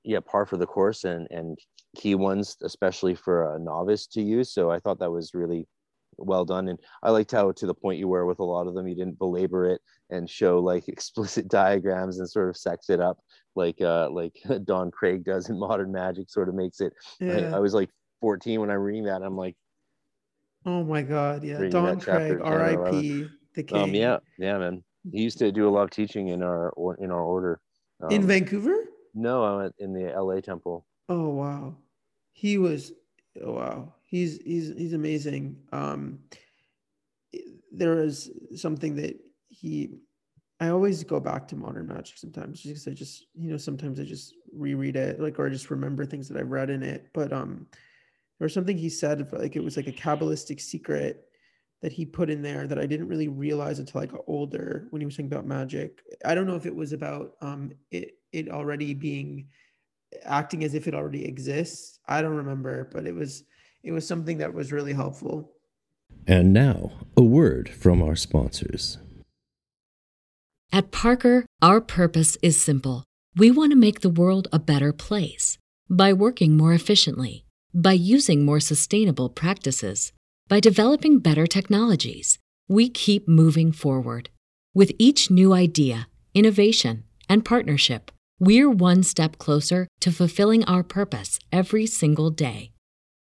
yeah 0.04 0.20
par 0.20 0.44
for 0.44 0.58
the 0.58 0.66
course 0.66 1.04
and 1.04 1.26
and 1.30 1.58
key 1.96 2.14
ones 2.14 2.58
especially 2.62 3.14
for 3.14 3.54
a 3.54 3.58
novice 3.58 4.06
to 4.06 4.20
use 4.20 4.52
so 4.52 4.70
i 4.70 4.78
thought 4.78 4.98
that 4.98 5.10
was 5.10 5.32
really 5.32 5.66
well 6.18 6.44
done. 6.44 6.68
And 6.68 6.78
i 7.02 7.10
liked 7.10 7.32
how 7.32 7.52
to 7.52 7.66
the 7.66 7.74
point 7.74 7.98
you 7.98 8.08
were 8.08 8.26
with 8.26 8.38
a 8.38 8.44
lot 8.44 8.66
of 8.66 8.74
them 8.74 8.86
you 8.86 8.94
didn't 8.94 9.18
belabor 9.18 9.66
it 9.66 9.80
and 10.10 10.28
show 10.28 10.58
like 10.58 10.88
explicit 10.88 11.48
diagrams 11.48 12.18
and 12.18 12.28
sort 12.28 12.48
of 12.48 12.56
sex 12.56 12.90
it 12.90 13.00
up 13.00 13.18
like 13.54 13.80
uh 13.80 14.08
like 14.10 14.34
Don 14.64 14.90
Kraig 14.90 15.24
does 15.24 15.48
in 15.48 15.58
modern 15.58 15.92
magic 15.92 16.30
sort 16.30 16.48
of 16.48 16.54
makes 16.54 16.80
it 16.80 16.92
yeah. 17.20 17.50
I, 17.52 17.56
I 17.56 17.58
was 17.58 17.74
like 17.74 17.90
14 18.20 18.60
when 18.60 18.70
i'm 18.70 18.78
reading 18.78 19.04
that 19.04 19.22
i'm 19.22 19.36
like 19.36 19.56
oh 20.64 20.82
my 20.82 21.02
god 21.02 21.44
yeah. 21.44 21.58
Don 21.68 22.00
Kraig 22.00 22.40
rip 22.40 22.90
the 22.90 23.28
um, 23.60 23.66
king. 23.66 23.76
um 23.76 23.94
yeah 23.94 24.18
yeah 24.38 24.58
man. 24.58 24.82
He 25.12 25.22
used 25.22 25.38
to 25.38 25.52
do 25.52 25.68
a 25.68 25.70
lot 25.70 25.84
of 25.84 25.90
teaching 25.90 26.28
in 26.28 26.42
our 26.42 26.72
in 26.98 27.12
our 27.12 27.22
order 27.22 27.60
um, 28.02 28.10
in 28.10 28.26
vancouver? 28.26 28.74
No 29.14 29.44
i 29.44 29.56
went 29.56 29.74
in 29.78 29.92
the 29.92 30.12
la 30.20 30.40
temple. 30.40 30.84
Oh 31.08 31.28
wow. 31.28 31.76
He 32.32 32.58
was 32.58 32.92
oh, 33.42 33.52
wow 33.52 33.94
he's 34.06 34.38
he's 34.42 34.72
he's 34.76 34.94
amazing. 34.94 35.56
Um, 35.72 36.20
there 37.70 38.02
is 38.02 38.30
something 38.54 38.96
that 38.96 39.18
he. 39.48 39.98
I 40.58 40.68
always 40.68 41.04
go 41.04 41.20
back 41.20 41.46
to 41.48 41.56
modern 41.56 41.86
magic 41.86 42.16
sometimes 42.16 42.62
because 42.62 42.88
I 42.88 42.92
just 42.92 43.26
you 43.34 43.50
know 43.50 43.58
sometimes 43.58 44.00
I 44.00 44.04
just 44.04 44.34
reread 44.54 44.96
it 44.96 45.20
like 45.20 45.38
or 45.38 45.46
I 45.46 45.50
just 45.50 45.70
remember 45.70 46.06
things 46.06 46.28
that 46.28 46.38
I've 46.38 46.50
read 46.50 46.70
in 46.70 46.82
it. 46.82 47.08
But 47.12 47.32
um, 47.32 47.66
there 48.38 48.46
was 48.46 48.54
something 48.54 48.78
he 48.78 48.88
said 48.88 49.30
like 49.32 49.56
it 49.56 49.64
was 49.64 49.76
like 49.76 49.86
a 49.86 49.92
kabbalistic 49.92 50.60
secret 50.60 51.24
that 51.82 51.92
he 51.92 52.06
put 52.06 52.30
in 52.30 52.40
there 52.40 52.66
that 52.66 52.78
I 52.78 52.86
didn't 52.86 53.08
really 53.08 53.28
realize 53.28 53.78
until 53.80 54.00
I 54.00 54.06
got 54.06 54.22
older 54.26 54.86
when 54.90 55.00
he 55.00 55.04
was 55.04 55.14
talking 55.14 55.30
about 55.30 55.46
magic. 55.46 56.00
I 56.24 56.34
don't 56.34 56.46
know 56.46 56.56
if 56.56 56.64
it 56.64 56.74
was 56.74 56.94
about 56.94 57.32
um 57.42 57.72
it 57.90 58.12
it 58.32 58.48
already 58.48 58.94
being 58.94 59.48
acting 60.24 60.64
as 60.64 60.74
if 60.74 60.86
it 60.88 60.94
already 60.94 61.24
exists. 61.26 61.98
I 62.08 62.22
don't 62.22 62.36
remember, 62.36 62.88
but 62.92 63.06
it 63.06 63.14
was 63.14 63.44
it 63.86 63.92
was 63.92 64.06
something 64.06 64.38
that 64.38 64.52
was 64.52 64.72
really 64.72 64.94
helpful. 64.94 65.52
And 66.26 66.52
now, 66.52 66.90
a 67.16 67.22
word 67.22 67.68
from 67.68 68.02
our 68.02 68.16
sponsors. 68.16 68.98
At 70.72 70.90
Parker, 70.90 71.46
our 71.62 71.80
purpose 71.80 72.36
is 72.42 72.60
simple. 72.60 73.04
We 73.36 73.52
want 73.52 73.70
to 73.70 73.78
make 73.78 74.00
the 74.00 74.10
world 74.10 74.48
a 74.52 74.58
better 74.58 74.92
place 74.92 75.56
by 75.88 76.12
working 76.12 76.56
more 76.56 76.72
efficiently, 76.72 77.44
by 77.72 77.92
using 77.92 78.44
more 78.44 78.58
sustainable 78.58 79.28
practices, 79.28 80.12
by 80.48 80.58
developing 80.58 81.20
better 81.20 81.46
technologies. 81.46 82.40
We 82.68 82.88
keep 82.88 83.28
moving 83.28 83.70
forward. 83.70 84.30
With 84.74 84.90
each 84.98 85.30
new 85.30 85.52
idea, 85.52 86.08
innovation, 86.34 87.04
and 87.28 87.44
partnership, 87.44 88.10
we're 88.40 88.68
one 88.68 89.04
step 89.04 89.38
closer 89.38 89.86
to 90.00 90.10
fulfilling 90.10 90.64
our 90.64 90.82
purpose 90.82 91.38
every 91.52 91.86
single 91.86 92.30
day. 92.30 92.72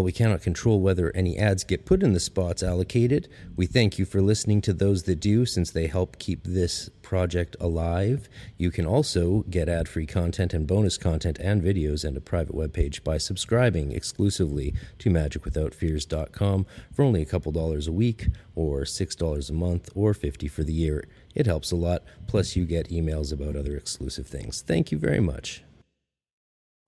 While 0.00 0.06
we 0.06 0.12
cannot 0.12 0.40
control 0.40 0.80
whether 0.80 1.14
any 1.14 1.36
ads 1.36 1.62
get 1.62 1.84
put 1.84 2.02
in 2.02 2.14
the 2.14 2.20
spots 2.20 2.62
allocated, 2.62 3.28
we 3.54 3.66
thank 3.66 3.98
you 3.98 4.06
for 4.06 4.22
listening 4.22 4.62
to 4.62 4.72
those 4.72 5.02
that 5.02 5.20
do 5.20 5.44
since 5.44 5.70
they 5.70 5.88
help 5.88 6.18
keep 6.18 6.42
this 6.42 6.88
project 7.02 7.54
alive. 7.60 8.26
You 8.56 8.70
can 8.70 8.86
also 8.86 9.44
get 9.50 9.68
ad 9.68 9.88
free 9.88 10.06
content 10.06 10.54
and 10.54 10.66
bonus 10.66 10.96
content 10.96 11.38
and 11.38 11.62
videos 11.62 12.02
and 12.02 12.16
a 12.16 12.20
private 12.22 12.56
webpage 12.56 13.04
by 13.04 13.18
subscribing 13.18 13.92
exclusively 13.92 14.72
to 15.00 15.10
magicwithoutfears.com 15.10 16.64
for 16.90 17.04
only 17.04 17.20
a 17.20 17.26
couple 17.26 17.52
dollars 17.52 17.86
a 17.86 17.92
week, 17.92 18.28
or 18.54 18.84
$6 18.84 19.50
a 19.50 19.52
month, 19.52 19.90
or 19.94 20.14
50 20.14 20.48
for 20.48 20.64
the 20.64 20.72
year. 20.72 21.04
It 21.34 21.44
helps 21.44 21.72
a 21.72 21.76
lot, 21.76 22.04
plus, 22.26 22.56
you 22.56 22.64
get 22.64 22.88
emails 22.88 23.34
about 23.34 23.54
other 23.54 23.76
exclusive 23.76 24.26
things. 24.26 24.62
Thank 24.62 24.90
you 24.92 24.96
very 24.96 25.20
much. 25.20 25.62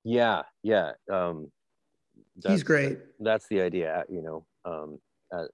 Yeah, 0.02 0.44
yeah. 0.62 0.92
Um 1.12 1.52
he's 2.46 2.62
great. 2.62 2.98
That's 3.20 3.46
the 3.48 3.60
idea, 3.60 4.04
you 4.08 4.22
know, 4.22 4.46
um, 4.64 4.98
as, 5.32 5.48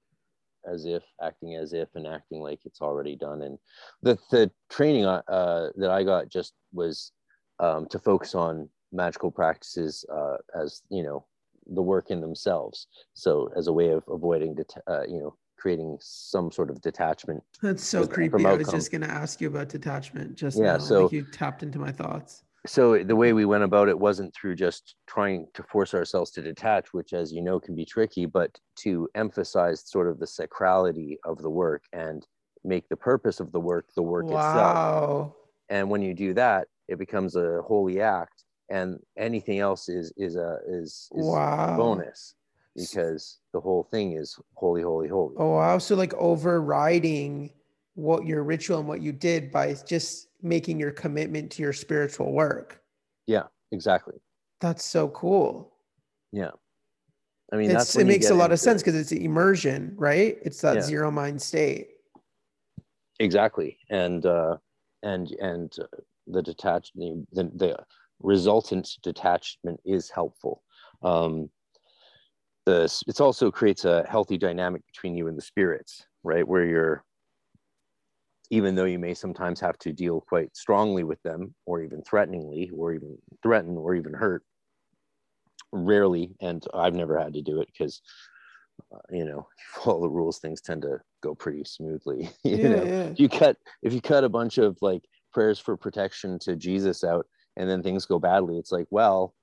as, 0.70 0.84
if 0.86 1.02
acting 1.22 1.56
as 1.56 1.72
if 1.72 1.88
and 1.94 2.06
acting 2.06 2.40
like 2.40 2.60
it's 2.64 2.80
already 2.80 3.16
done. 3.16 3.42
And 3.42 3.58
the 4.02 4.18
the 4.30 4.50
training 4.70 5.04
uh, 5.04 5.22
uh, 5.28 5.70
that 5.76 5.90
I 5.90 6.04
got 6.04 6.28
just 6.28 6.54
was 6.72 7.12
um, 7.60 7.86
to 7.86 7.98
focus 7.98 8.34
on 8.34 8.68
magical 8.92 9.30
practices 9.30 10.04
uh, 10.12 10.36
as 10.54 10.82
you 10.90 11.02
know 11.02 11.26
the 11.66 11.82
work 11.82 12.10
in 12.10 12.20
themselves. 12.20 12.86
So 13.14 13.50
as 13.56 13.66
a 13.66 13.72
way 13.72 13.90
of 13.90 14.02
avoiding, 14.08 14.54
det- 14.54 14.82
uh, 14.88 15.02
you 15.02 15.20
know, 15.20 15.36
creating 15.58 15.98
some 16.00 16.50
sort 16.50 16.70
of 16.70 16.80
detachment. 16.80 17.42
That's 17.62 17.84
so 17.84 18.06
creepy. 18.06 18.44
I 18.46 18.54
was 18.54 18.68
just 18.68 18.90
going 18.90 19.02
to 19.02 19.10
ask 19.10 19.40
you 19.40 19.48
about 19.48 19.68
detachment. 19.68 20.34
Just 20.34 20.58
yeah, 20.58 20.72
now. 20.72 20.78
so 20.78 21.02
like 21.04 21.12
you 21.12 21.24
tapped 21.24 21.62
into 21.62 21.78
my 21.78 21.92
thoughts 21.92 22.44
so 22.68 23.02
the 23.02 23.16
way 23.16 23.32
we 23.32 23.44
went 23.44 23.64
about 23.64 23.88
it 23.88 23.98
wasn't 23.98 24.34
through 24.34 24.54
just 24.54 24.94
trying 25.06 25.46
to 25.54 25.62
force 25.62 25.94
ourselves 25.94 26.30
to 26.30 26.42
detach 26.42 26.92
which 26.92 27.12
as 27.12 27.32
you 27.32 27.42
know 27.42 27.58
can 27.58 27.74
be 27.74 27.84
tricky 27.84 28.26
but 28.26 28.58
to 28.76 29.08
emphasize 29.14 29.82
sort 29.88 30.08
of 30.08 30.18
the 30.18 30.26
sacrality 30.26 31.16
of 31.24 31.38
the 31.38 31.50
work 31.50 31.82
and 31.92 32.26
make 32.64 32.88
the 32.88 32.96
purpose 32.96 33.40
of 33.40 33.50
the 33.52 33.60
work 33.60 33.86
the 33.96 34.02
work 34.02 34.26
wow. 34.26 34.38
itself 34.38 35.32
and 35.68 35.88
when 35.88 36.02
you 36.02 36.14
do 36.14 36.34
that 36.34 36.68
it 36.88 36.98
becomes 36.98 37.36
a 37.36 37.62
holy 37.62 38.00
act 38.00 38.44
and 38.70 38.98
anything 39.16 39.58
else 39.58 39.88
is 39.88 40.12
is 40.16 40.36
a 40.36 40.58
is, 40.68 41.08
is 41.14 41.26
wow. 41.26 41.74
a 41.74 41.76
bonus 41.76 42.34
because 42.78 43.38
the 43.52 43.60
whole 43.60 43.82
thing 43.82 44.12
is 44.12 44.38
holy, 44.54 44.82
holy, 44.82 45.08
holy. 45.08 45.34
Oh 45.36 45.56
wow. 45.56 45.78
So 45.78 45.94
like 45.94 46.14
overriding 46.14 47.52
what 47.94 48.24
your 48.24 48.44
ritual 48.44 48.78
and 48.78 48.88
what 48.88 49.02
you 49.02 49.12
did 49.12 49.50
by 49.50 49.74
just 49.74 50.27
making 50.42 50.78
your 50.78 50.90
commitment 50.90 51.50
to 51.52 51.62
your 51.62 51.72
spiritual 51.72 52.32
work. 52.32 52.80
Yeah, 53.26 53.44
exactly. 53.72 54.14
That's 54.60 54.84
so 54.84 55.08
cool. 55.08 55.72
Yeah. 56.32 56.50
I 57.52 57.56
mean, 57.56 57.68
that's 57.72 57.96
it 57.96 58.06
makes 58.06 58.30
a 58.30 58.34
lot 58.34 58.52
of 58.52 58.60
sense 58.60 58.82
because 58.82 58.94
it's 58.94 59.12
immersion, 59.12 59.94
right? 59.96 60.38
It's 60.42 60.60
that 60.60 60.74
Yeah. 60.76 60.82
zero 60.82 61.10
mind 61.10 61.40
state. 61.40 61.88
exactly 63.20 63.76
and 63.90 64.26
uh 64.26 64.56
and 65.02 65.32
and 65.40 65.76
uh, 65.80 65.86
the 66.28 66.40
detached 66.42 66.92
the, 66.94 67.26
the 67.32 67.50
the 67.56 67.76
resultant 68.20 68.88
detachment 69.02 69.80
is 69.84 70.08
helpful 70.08 70.62
um 71.02 71.50
the 72.64 72.82
it's 73.08 73.20
also 73.20 73.50
creates 73.50 73.84
a 73.84 74.06
healthy 74.08 74.38
dynamic 74.38 74.86
between 74.86 75.16
you 75.16 75.26
and 75.26 75.36
the 75.36 75.42
spirits 75.42 76.06
right 76.22 76.46
where 76.46 76.64
you're 76.64 77.04
even 78.50 78.74
though 78.74 78.84
you 78.84 78.98
may 78.98 79.14
sometimes 79.14 79.60
have 79.60 79.78
to 79.78 79.92
deal 79.92 80.20
quite 80.20 80.56
strongly 80.56 81.04
with 81.04 81.22
them 81.22 81.54
or 81.66 81.82
even 81.82 82.02
threateningly 82.02 82.70
or 82.74 82.92
even 82.94 83.16
threaten 83.42 83.76
or 83.76 83.94
even 83.94 84.14
hurt 84.14 84.42
rarely 85.72 86.34
and 86.40 86.64
i've 86.74 86.94
never 86.94 87.18
had 87.18 87.34
to 87.34 87.42
do 87.42 87.60
it 87.60 87.68
because 87.72 88.00
uh, 88.94 88.98
you 89.10 89.24
know 89.24 89.46
follow 89.74 90.00
the 90.00 90.08
rules 90.08 90.38
things 90.38 90.60
tend 90.60 90.82
to 90.82 90.98
go 91.22 91.34
pretty 91.34 91.62
smoothly 91.64 92.30
you 92.44 92.56
yeah, 92.56 92.68
know 92.68 92.84
yeah. 92.84 93.02
if 93.04 93.20
you 93.20 93.28
cut 93.28 93.56
if 93.82 93.92
you 93.92 94.00
cut 94.00 94.24
a 94.24 94.28
bunch 94.28 94.58
of 94.58 94.78
like 94.80 95.02
prayers 95.32 95.58
for 95.58 95.76
protection 95.76 96.38
to 96.38 96.56
jesus 96.56 97.04
out 97.04 97.26
and 97.56 97.68
then 97.68 97.82
things 97.82 98.06
go 98.06 98.18
badly 98.18 98.56
it's 98.56 98.72
like 98.72 98.86
well 98.90 99.34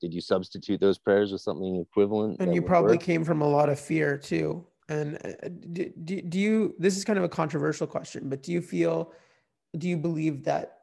did 0.00 0.14
you 0.14 0.20
substitute 0.20 0.80
those 0.80 0.98
prayers 0.98 1.30
with 1.30 1.42
something 1.42 1.76
equivalent 1.76 2.40
And 2.40 2.54
you 2.54 2.62
probably 2.62 2.96
work? 2.96 3.02
came 3.04 3.24
from 3.24 3.42
a 3.42 3.48
lot 3.48 3.68
of 3.68 3.78
fear 3.78 4.16
too. 4.16 4.66
And 4.90 5.16
uh, 5.24 5.48
do, 5.72 5.90
do, 6.04 6.20
do 6.20 6.38
you, 6.38 6.74
this 6.78 6.96
is 6.96 7.04
kind 7.04 7.18
of 7.18 7.24
a 7.24 7.28
controversial 7.28 7.86
question, 7.86 8.28
but 8.28 8.42
do 8.42 8.50
you 8.52 8.60
feel, 8.60 9.12
do 9.78 9.88
you 9.88 9.96
believe 9.96 10.42
that, 10.44 10.78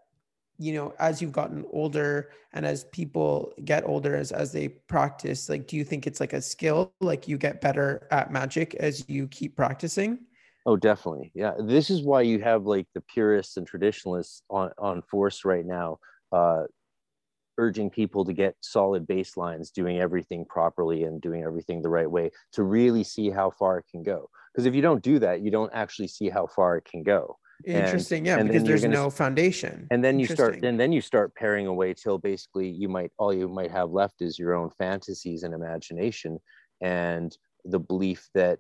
you 0.58 0.74
know, 0.74 0.94
as 0.98 1.22
you've 1.22 1.34
gotten 1.34 1.66
older 1.72 2.32
and 2.54 2.66
as 2.66 2.86
people 2.86 3.54
get 3.66 3.84
older, 3.86 4.16
as, 4.16 4.32
as 4.32 4.52
they 4.54 4.70
practice, 4.70 5.50
like, 5.50 5.68
do 5.68 5.76
you 5.76 5.84
think 5.84 6.08
it's 6.08 6.22
like 6.22 6.34
a 6.34 6.42
skill, 6.42 6.94
like 7.02 7.28
you 7.28 7.38
get 7.38 7.60
better 7.60 8.08
at 8.10 8.32
magic 8.32 8.74
as 8.76 9.08
you 9.10 9.28
keep 9.28 9.56
practicing? 9.58 10.20
Oh, 10.66 10.78
definitely. 10.78 11.32
Yeah. 11.36 11.54
This 11.60 11.90
is 11.90 12.02
why 12.02 12.22
you 12.22 12.40
have 12.40 12.66
like 12.66 12.88
the 12.96 13.02
purists 13.02 13.58
and 13.58 13.68
traditionalists 13.68 14.42
on, 14.50 14.72
on 14.78 15.02
force 15.02 15.46
right 15.46 15.66
now, 15.66 16.00
uh, 16.32 16.64
urging 17.58 17.90
people 17.90 18.24
to 18.26 18.34
get 18.34 18.56
solid 18.62 19.08
baselines, 19.08 19.72
doing 19.72 20.00
everything 20.00 20.46
properly 20.46 21.04
and 21.04 21.22
doing 21.22 21.44
everything 21.44 21.82
the 21.82 21.90
right 21.90 22.10
way 22.10 22.32
to 22.54 22.64
really 22.64 23.04
see 23.04 23.30
how 23.30 23.50
far 23.52 23.80
it 23.80 23.86
can 23.92 24.04
go. 24.04 24.30
Because 24.54 24.66
if 24.66 24.76
you 24.76 24.82
don't 24.82 25.04
do 25.04 25.20
that, 25.20 25.42
you 25.42 25.52
don't 25.52 25.72
actually 25.74 26.08
see 26.08 26.30
how 26.30 26.48
far 26.48 26.78
it 26.78 26.86
can 26.86 27.04
go. 27.04 27.38
And- 27.66 27.78
Interesting. 27.86 28.26
yeah. 28.26 28.38
and 28.38 28.48
Because 28.50 28.64
there's 28.64 28.82
gonna 28.84 28.94
no 28.94 29.10
foundation. 29.10 29.88
And 29.90 30.04
then 30.04 30.20
you 30.20 30.28
start, 30.28 30.64
and 30.64 30.80
then 30.80 30.92
you 30.92 31.02
start 31.02 31.34
paring 31.36 31.68
away 31.68 31.94
till 31.94 32.18
basically 32.18 32.70
you 32.70 32.88
might, 32.88 33.12
all 33.18 33.34
you 33.34 33.48
might 33.48 33.72
have 33.72 33.90
left 33.92 34.22
is 34.22 34.38
your 34.38 34.54
own 34.54 34.70
fantasies 34.78 35.44
and 35.44 35.54
imagination 35.54 36.40
and 36.82 37.36
the 37.66 37.80
belief 37.80 38.30
that 38.36 38.60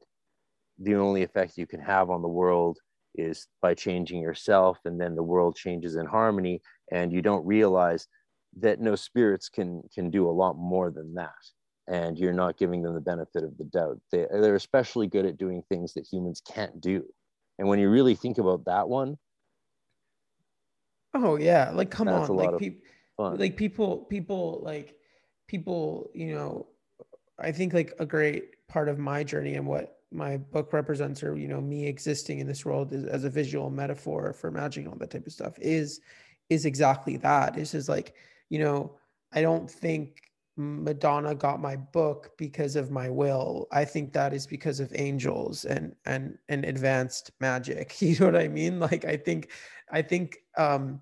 the 0.80 0.96
only 0.96 1.24
effect 1.24 1.58
you 1.58 1.68
can 1.68 1.80
have 1.80 2.10
on 2.10 2.22
the 2.22 2.28
world 2.28 2.80
is 3.16 3.48
by 3.62 3.74
changing 3.74 4.22
yourself 4.22 4.80
and 4.86 5.00
then 5.00 5.16
the 5.16 5.24
world 5.24 5.56
changes 5.56 5.96
in 5.96 6.06
harmony 6.06 6.62
and 6.92 7.12
you 7.12 7.22
don't 7.22 7.46
realize 7.46 8.08
that 8.60 8.80
no 8.80 8.96
spirits 8.96 9.50
can 9.50 9.84
can 9.94 10.10
do 10.10 10.30
a 10.30 10.32
lot 10.32 10.58
more 10.58 10.92
than 10.92 11.14
that. 11.16 11.32
And 11.90 12.18
you're 12.18 12.34
not 12.34 12.58
giving 12.58 12.82
them 12.82 12.94
the 12.96 13.02
benefit 13.02 13.46
of 13.46 13.58
the 13.58 13.64
doubt. 13.64 14.02
They, 14.12 14.26
they're 14.30 14.56
especially 14.56 15.08
good 15.08 15.26
at 15.26 15.38
doing 15.38 15.64
things 15.70 15.94
that 15.94 16.06
humans 16.06 16.42
can't 16.46 16.82
do. 16.82 17.06
And 17.60 17.68
when 17.68 17.80
you 17.80 17.90
really 17.90 18.14
think 18.16 18.38
about 18.38 18.66
that 18.66 18.90
one 18.90 19.18
Oh 21.14 21.38
yeah, 21.38 21.72
like 21.74 21.90
come 21.90 22.08
on, 22.10 22.28
like 22.36 22.50
of 22.52 22.60
people, 22.60 22.86
fun. 23.16 23.38
like 23.38 23.58
people, 23.58 23.98
people, 23.98 24.60
like 24.64 24.96
people, 25.48 26.12
you 26.14 26.34
know, 26.36 26.68
I 27.40 27.52
think 27.52 27.74
like 27.74 27.94
a 28.00 28.06
great 28.06 28.68
part 28.68 28.90
of 28.90 29.00
my 29.00 29.24
journey 29.24 29.56
and 29.56 29.66
what 29.66 30.00
my 30.12 30.38
book 30.38 30.74
represents, 30.74 31.24
or 31.24 31.36
you 31.36 31.48
know, 31.48 31.62
me 31.62 31.88
existing 31.88 32.40
in 32.40 32.48
this 32.48 32.66
world 32.66 32.94
is, 32.94 33.06
as 33.06 33.24
a 33.24 33.30
visual 33.30 33.70
metaphor 33.70 34.34
for 34.34 34.52
magic 34.52 34.84
and 34.84 34.94
all 34.94 35.00
that 35.00 35.10
type 35.10 35.26
of 35.26 35.34
stuff 35.34 35.58
is, 35.60 36.02
is 36.50 36.66
exactly 36.66 37.18
that. 37.18 37.56
This 37.56 37.74
is 37.74 37.90
like, 37.90 38.14
you 38.50 38.60
know, 38.60 38.98
I 39.34 39.42
don't 39.42 39.70
think 39.70 40.22
Madonna 40.56 41.36
got 41.36 41.62
my 41.62 41.76
book 41.76 42.32
because 42.38 42.76
of 42.76 42.90
my 42.90 43.10
will. 43.10 43.68
I 43.72 43.86
think 43.86 44.12
that 44.14 44.34
is 44.34 44.48
because 44.48 44.80
of 44.80 44.92
angels 44.96 45.66
and 45.66 45.96
and 46.06 46.38
and 46.50 46.66
advanced 46.66 47.32
magic. 47.40 47.96
You 48.02 48.18
know 48.20 48.26
what 48.28 48.36
I 48.36 48.48
mean? 48.48 48.80
Like 48.80 49.06
I 49.06 49.18
think 49.18 49.52
I 49.92 50.02
think 50.02 50.38
um 50.58 51.02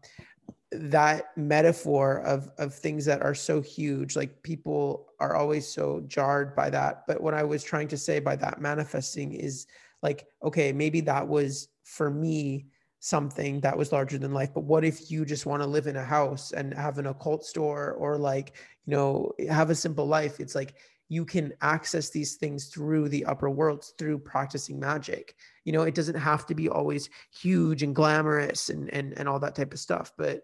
that 0.71 1.25
metaphor 1.37 2.19
of 2.21 2.49
of 2.57 2.73
things 2.73 3.05
that 3.05 3.21
are 3.21 3.35
so 3.35 3.61
huge 3.61 4.15
like 4.15 4.41
people 4.43 5.07
are 5.19 5.35
always 5.35 5.65
so 5.65 6.03
jarred 6.07 6.55
by 6.55 6.69
that 6.69 7.03
but 7.07 7.21
what 7.21 7.33
i 7.33 7.43
was 7.43 7.63
trying 7.63 7.87
to 7.87 7.97
say 7.97 8.19
by 8.19 8.35
that 8.35 8.59
manifesting 8.59 9.31
is 9.31 9.67
like 10.01 10.27
okay 10.43 10.73
maybe 10.73 10.99
that 10.99 11.25
was 11.25 11.69
for 11.83 12.09
me 12.09 12.65
something 13.05 13.59
that 13.59 13.77
was 13.77 13.91
larger 13.91 14.17
than 14.17 14.33
life 14.33 14.51
but 14.51 14.63
what 14.63 14.83
if 14.83 15.11
you 15.11 15.25
just 15.25 15.45
want 15.45 15.61
to 15.61 15.67
live 15.67 15.85
in 15.85 15.95
a 15.95 16.03
house 16.03 16.53
and 16.53 16.73
have 16.73 16.97
an 16.97 17.05
occult 17.05 17.45
store 17.45 17.91
or 17.99 18.17
like 18.17 18.53
you 18.87 18.95
know 18.95 19.31
have 19.47 19.69
a 19.69 19.75
simple 19.75 20.07
life? 20.07 20.39
It's 20.39 20.55
like 20.55 20.73
you 21.07 21.23
can 21.23 21.53
access 21.61 22.09
these 22.09 22.33
things 22.33 22.65
through 22.65 23.09
the 23.09 23.23
upper 23.25 23.47
worlds 23.47 23.93
through 23.99 24.17
practicing 24.17 24.79
magic. 24.79 25.35
You 25.65 25.71
know 25.73 25.83
it 25.83 25.93
doesn't 25.93 26.15
have 26.15 26.47
to 26.47 26.55
be 26.55 26.67
always 26.67 27.11
huge 27.31 27.83
and 27.83 27.93
glamorous 27.93 28.69
and 28.69 28.89
and, 28.89 29.13
and 29.19 29.29
all 29.29 29.39
that 29.39 29.53
type 29.53 29.73
of 29.73 29.79
stuff 29.79 30.11
but 30.17 30.41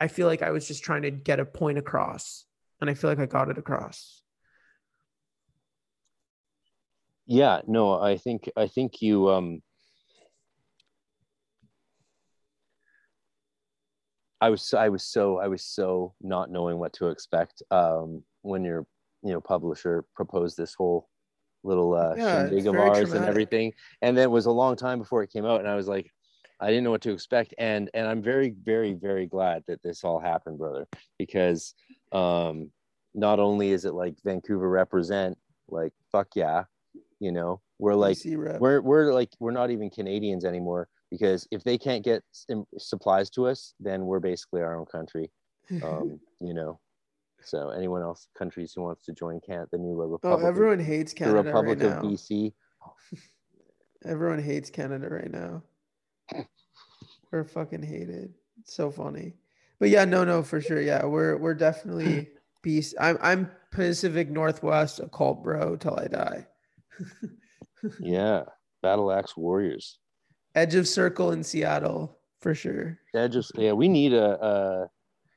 i 0.00 0.08
feel 0.08 0.26
like 0.26 0.42
i 0.42 0.50
was 0.50 0.66
just 0.66 0.84
trying 0.84 1.02
to 1.02 1.10
get 1.10 1.40
a 1.40 1.44
point 1.44 1.76
across 1.76 2.46
and 2.80 2.88
i 2.88 2.94
feel 2.94 3.10
like 3.10 3.18
i 3.18 3.26
got 3.26 3.50
it 3.50 3.58
across. 3.58 4.22
Yeah 7.26 7.60
no 7.66 8.00
i 8.00 8.16
think 8.16 8.48
i 8.56 8.66
think 8.66 9.02
you 9.02 9.28
um 9.28 9.62
i 14.40 14.48
was 14.48 14.72
i 14.74 14.88
was 14.88 15.02
so 15.02 15.38
i 15.38 15.48
was 15.48 15.64
so 15.64 16.14
not 16.20 16.50
knowing 16.50 16.78
what 16.78 16.92
to 16.92 17.08
expect 17.08 17.62
um 17.70 18.22
when 18.42 18.64
your 18.64 18.86
you 19.22 19.32
know 19.32 19.40
publisher 19.40 20.04
proposed 20.14 20.56
this 20.56 20.74
whole 20.74 21.08
little 21.64 21.94
uh 21.94 22.14
Yeah, 22.16 22.46
shindig 22.46 22.66
of 22.66 22.76
ours 22.76 23.12
and 23.12 23.24
everything. 23.24 23.72
And 24.00 24.16
then 24.16 24.24
it 24.24 24.30
was 24.30 24.46
a 24.46 24.50
long 24.50 24.76
time 24.76 24.98
before 24.98 25.22
it 25.22 25.32
came 25.32 25.44
out 25.44 25.60
and 25.60 25.68
i 25.68 25.74
was 25.74 25.88
like 25.88 26.10
i 26.60 26.68
didn't 26.68 26.84
know 26.84 26.90
what 26.90 27.02
to 27.02 27.12
expect. 27.12 27.52
And 27.58 27.90
and 27.94 28.06
i'm 28.06 28.22
very 28.22 28.50
very 28.50 28.94
very 28.94 29.26
glad 29.26 29.64
that 29.66 29.82
this 29.82 30.04
all 30.04 30.20
happened 30.20 30.58
brother 30.58 30.86
because 31.18 31.74
um 32.12 32.70
not 33.14 33.40
only 33.40 33.70
is 33.70 33.84
it 33.84 33.94
like 33.94 34.14
vancouver 34.24 34.68
represent 34.68 35.36
like 35.68 35.92
fuck 36.12 36.28
yeah 36.36 36.64
you 37.20 37.32
know 37.32 37.60
we're 37.78 37.94
like 37.94 38.18
we're 38.60 38.80
we're 38.80 39.12
like 39.12 39.30
we're 39.40 39.50
not 39.50 39.70
even 39.70 39.90
Canadians 39.90 40.44
anymore 40.44 40.88
because 41.10 41.46
if 41.50 41.64
they 41.64 41.78
can't 41.78 42.04
get 42.04 42.22
supplies 42.78 43.30
to 43.30 43.46
us, 43.46 43.74
then 43.80 44.04
we're 44.06 44.20
basically 44.20 44.60
our 44.62 44.78
own 44.78 44.86
country. 44.86 45.30
Um, 45.84 46.18
you 46.40 46.54
know. 46.54 46.80
So 47.42 47.68
anyone 47.70 48.00
else 48.02 48.26
countries 48.38 48.72
who 48.74 48.82
wants 48.82 49.04
to 49.04 49.12
join 49.12 49.38
can't 49.46 49.70
the 49.70 49.76
new 49.76 49.94
Republic. 49.94 50.20
oh 50.24 50.28
Republic, 50.30 50.48
everyone 50.48 50.78
hates 50.78 51.12
Canada. 51.12 51.36
the 51.36 51.44
Republic 51.44 51.78
right 51.82 51.90
of 51.98 52.02
now 52.04 52.08
BC. 52.08 52.52
everyone 54.04 54.42
hates 54.42 54.70
canada 54.70 55.08
right 55.08 55.30
now 55.30 55.62
we're 57.32 57.44
fucking 57.44 57.82
hated 57.82 58.32
it's 58.60 58.74
so 58.74 58.90
funny 58.90 59.34
but 59.80 59.88
yeah 59.88 60.04
no 60.04 60.24
no 60.24 60.42
for 60.42 60.60
sure 60.60 60.80
yeah 60.80 61.04
we're 61.04 61.36
we're 61.36 61.52
definitely 61.54 62.28
beast 62.62 62.94
i'm 63.00 63.18
i'm 63.20 63.50
pacific 63.72 64.30
northwest 64.30 65.00
occult 65.00 65.42
bro 65.42 65.76
till 65.76 65.98
i 65.98 66.06
die 66.06 66.46
Yeah, 68.00 68.42
Battle 68.82 69.12
Axe 69.12 69.36
Warriors. 69.36 69.98
Edge 70.58 70.74
of 70.74 70.88
circle 70.88 71.32
in 71.32 71.42
seattle 71.44 72.18
for 72.40 72.54
sure 72.54 72.98
Yeah, 73.14 73.28
just 73.28 73.52
yeah, 73.56 73.72
we 73.72 73.88
need 73.88 74.12
a, 74.12 74.44
a 74.44 74.90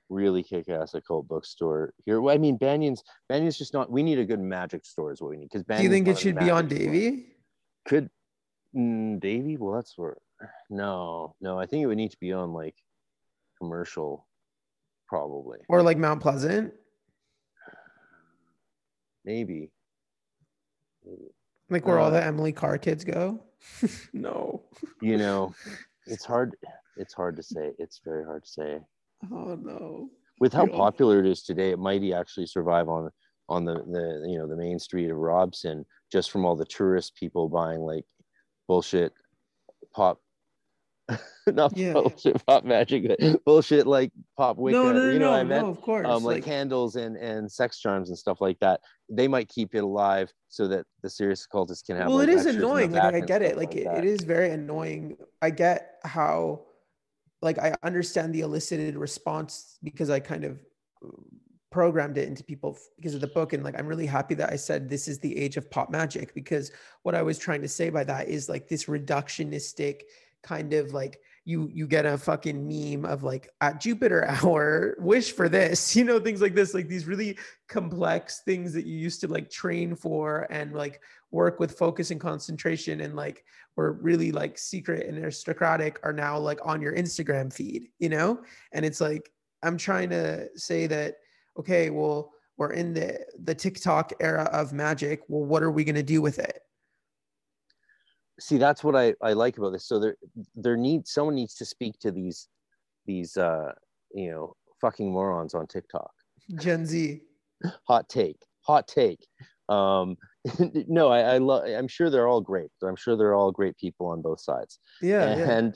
really 0.09 0.43
kick-ass 0.43 0.93
occult 0.93 1.27
bookstore 1.27 1.93
here. 2.05 2.21
Well, 2.21 2.33
I 2.33 2.37
mean, 2.37 2.57
Banyen's 2.57 3.03
Banyen's 3.29 3.57
just 3.57 3.73
not. 3.73 3.91
We 3.91 4.03
need 4.03 4.19
a 4.19 4.25
good 4.25 4.39
magic 4.39 4.85
store 4.85 5.11
is 5.11 5.21
what 5.21 5.29
we 5.31 5.37
need. 5.37 5.49
Because 5.51 5.63
do 5.77 5.83
you 5.83 5.89
think 5.89 6.07
it 6.07 6.17
should 6.19 6.37
be 6.37 6.49
on 6.49 6.67
Davie 6.67 7.27
could 7.85 8.09
mm, 8.75 9.19
Davie? 9.19 9.57
Well, 9.57 9.75
that's 9.75 9.97
where. 9.97 10.17
No, 10.69 11.35
no. 11.39 11.59
I 11.59 11.65
think 11.67 11.83
it 11.83 11.85
would 11.85 11.97
need 11.97 12.11
to 12.11 12.19
be 12.19 12.33
on 12.33 12.51
like 12.51 12.75
commercial, 13.59 14.27
probably. 15.07 15.59
or 15.69 15.83
like 15.83 15.97
mount 15.97 16.21
pleasant 16.21 16.73
Maybe. 19.23 19.69
Maybe. 21.05 21.29
like 21.69 21.85
where 21.85 21.99
all 21.99 22.07
Uh, 22.07 22.11
the 22.11 22.23
emily 22.23 22.51
carr 22.51 22.77
kids 22.79 23.03
go 23.03 23.39
no 24.13 24.63
You 25.01 25.17
know, 25.17 25.53
it's 26.07 26.25
hard. 26.25 26.55
It's 26.97 27.13
hard 27.13 27.35
to 27.37 27.43
say. 27.43 27.71
It's 27.77 28.01
very 28.03 28.25
hard 28.25 28.43
to 28.43 28.49
say. 28.49 28.79
oh 29.31 29.55
no 29.61 30.09
With 30.39 30.53
how 30.53 30.65
popular 30.65 31.19
it 31.19 31.25
is 31.25 31.43
today, 31.43 31.71
it 31.71 31.79
might 31.79 32.03
actually 32.11 32.47
survive 32.47 32.89
on 32.89 33.09
on 33.49 33.65
the 33.65 33.75
the 33.75 34.25
you 34.27 34.37
know 34.37 34.47
the 34.47 34.55
main 34.55 34.79
street 34.79 35.09
of 35.09 35.17
Robson 35.17 35.85
just 36.11 36.31
from 36.31 36.45
all 36.45 36.55
the 36.55 36.65
tourist 36.65 37.15
people 37.15 37.49
buying 37.49 37.81
like 37.81 38.05
bullshit 38.67 39.13
pop 39.93 40.19
not 41.47 41.75
yeah. 41.75 41.93
bullshit 41.93 42.45
pop 42.45 42.63
magic, 42.63 43.07
but 43.07 43.43
bullshit 43.45 43.87
like 43.87 44.11
pop 44.37 44.57
Wicca. 44.57 44.77
No, 44.77 44.91
no, 44.91 45.09
you 45.09 45.19
know 45.19 45.31
no, 45.31 45.37
I 45.37 45.43
meant? 45.43 45.65
no, 45.65 45.71
of 45.71 45.81
course. 45.81 46.07
Um, 46.07 46.23
like, 46.23 46.37
like, 46.37 46.43
candles 46.45 46.95
and 46.95 47.17
and 47.17 47.51
sex 47.51 47.79
charms 47.79 48.09
and 48.09 48.17
stuff 48.17 48.41
like 48.41 48.59
that. 48.59 48.81
They 49.09 49.27
might 49.27 49.49
keep 49.49 49.75
it 49.75 49.83
alive 49.83 50.31
so 50.49 50.67
that 50.67 50.85
the 51.01 51.09
serious 51.09 51.45
occultists 51.45 51.83
can 51.83 51.97
have. 51.97 52.07
Well, 52.07 52.17
like, 52.17 52.27
it 52.27 52.33
is 52.33 52.45
annoying. 52.45 52.91
Like 52.91 53.13
I 53.13 53.19
get 53.21 53.41
it. 53.41 53.57
Like, 53.57 53.73
like 53.73 53.77
it, 53.77 53.97
it 53.97 54.05
is 54.05 54.21
very 54.23 54.51
annoying. 54.51 55.17
I 55.41 55.49
get 55.49 55.99
how, 56.03 56.61
like, 57.41 57.57
I 57.59 57.75
understand 57.83 58.33
the 58.33 58.41
elicited 58.41 58.95
response 58.95 59.77
because 59.83 60.09
I 60.09 60.19
kind 60.19 60.43
of 60.43 60.59
programmed 61.71 62.17
it 62.17 62.27
into 62.27 62.43
people 62.43 62.77
because 62.97 63.15
of 63.15 63.21
the 63.21 63.27
book 63.27 63.53
and 63.53 63.63
like 63.63 63.79
i'm 63.79 63.87
really 63.87 64.05
happy 64.05 64.35
that 64.35 64.51
i 64.51 64.57
said 64.57 64.89
this 64.89 65.07
is 65.07 65.19
the 65.19 65.37
age 65.37 65.55
of 65.55 65.71
pop 65.71 65.89
magic 65.89 66.33
because 66.33 66.69
what 67.03 67.15
i 67.15 67.21
was 67.21 67.39
trying 67.39 67.61
to 67.61 67.67
say 67.67 67.89
by 67.89 68.03
that 68.03 68.27
is 68.27 68.49
like 68.49 68.67
this 68.67 68.85
reductionistic 68.85 70.01
kind 70.43 70.73
of 70.73 70.93
like 70.93 71.19
you 71.45 71.69
you 71.73 71.87
get 71.87 72.05
a 72.05 72.17
fucking 72.17 72.67
meme 72.67 73.05
of 73.05 73.23
like 73.23 73.49
at 73.61 73.81
Jupiter 73.81 74.25
hour, 74.43 74.95
wish 74.99 75.31
for 75.31 75.49
this, 75.49 75.95
you 75.95 76.03
know, 76.03 76.19
things 76.19 76.41
like 76.41 76.55
this, 76.55 76.73
like 76.73 76.87
these 76.87 77.07
really 77.07 77.37
complex 77.67 78.41
things 78.45 78.73
that 78.73 78.85
you 78.85 78.97
used 78.97 79.21
to 79.21 79.27
like 79.27 79.49
train 79.49 79.95
for 79.95 80.47
and 80.49 80.73
like 80.73 81.01
work 81.31 81.59
with 81.59 81.77
focus 81.77 82.11
and 82.11 82.19
concentration 82.19 83.01
and 83.01 83.15
like 83.15 83.43
were 83.75 83.93
really 83.93 84.31
like 84.31 84.57
secret 84.57 85.07
and 85.07 85.17
aristocratic 85.17 85.99
are 86.03 86.13
now 86.13 86.37
like 86.37 86.59
on 86.63 86.81
your 86.81 86.95
Instagram 86.95 87.51
feed, 87.51 87.87
you 87.99 88.09
know? 88.09 88.41
And 88.73 88.85
it's 88.85 89.01
like 89.01 89.31
I'm 89.63 89.77
trying 89.77 90.09
to 90.09 90.49
say 90.55 90.87
that, 90.87 91.15
okay, 91.57 91.89
well, 91.89 92.33
we're 92.57 92.73
in 92.73 92.93
the 92.93 93.19
the 93.43 93.55
TikTok 93.55 94.13
era 94.19 94.43
of 94.53 94.73
magic. 94.73 95.21
Well, 95.27 95.45
what 95.45 95.63
are 95.63 95.71
we 95.71 95.83
gonna 95.83 96.03
do 96.03 96.21
with 96.21 96.37
it? 96.37 96.61
See 98.41 98.57
that's 98.57 98.83
what 98.83 98.95
I, 98.95 99.13
I 99.21 99.33
like 99.33 99.57
about 99.57 99.71
this. 99.71 99.85
So 99.85 99.99
there 99.99 100.15
there 100.55 100.77
needs 100.77 101.11
someone 101.11 101.35
needs 101.35 101.55
to 101.55 101.65
speak 101.65 101.99
to 101.99 102.11
these 102.11 102.47
these 103.05 103.37
uh 103.37 103.71
you 104.13 104.31
know 104.31 104.55
fucking 104.81 105.11
morons 105.11 105.53
on 105.53 105.67
tiktok. 105.67 106.11
Gen 106.55 106.85
z. 106.85 107.21
Hot 107.87 108.09
take 108.09 108.37
hot 108.61 108.87
take. 108.87 109.25
Um 109.69 110.17
no 110.87 111.09
i 111.09 111.19
i 111.19 111.37
love 111.37 111.63
i'm 111.65 111.87
sure 111.87 112.09
they're 112.09 112.27
all 112.27 112.41
great. 112.41 112.71
I'm 112.83 112.95
sure 112.95 113.15
they're 113.15 113.35
all 113.35 113.51
great 113.51 113.77
people 113.77 114.07
on 114.07 114.21
both 114.21 114.41
sides. 114.41 114.79
Yeah 115.01 115.27
and 115.27 115.75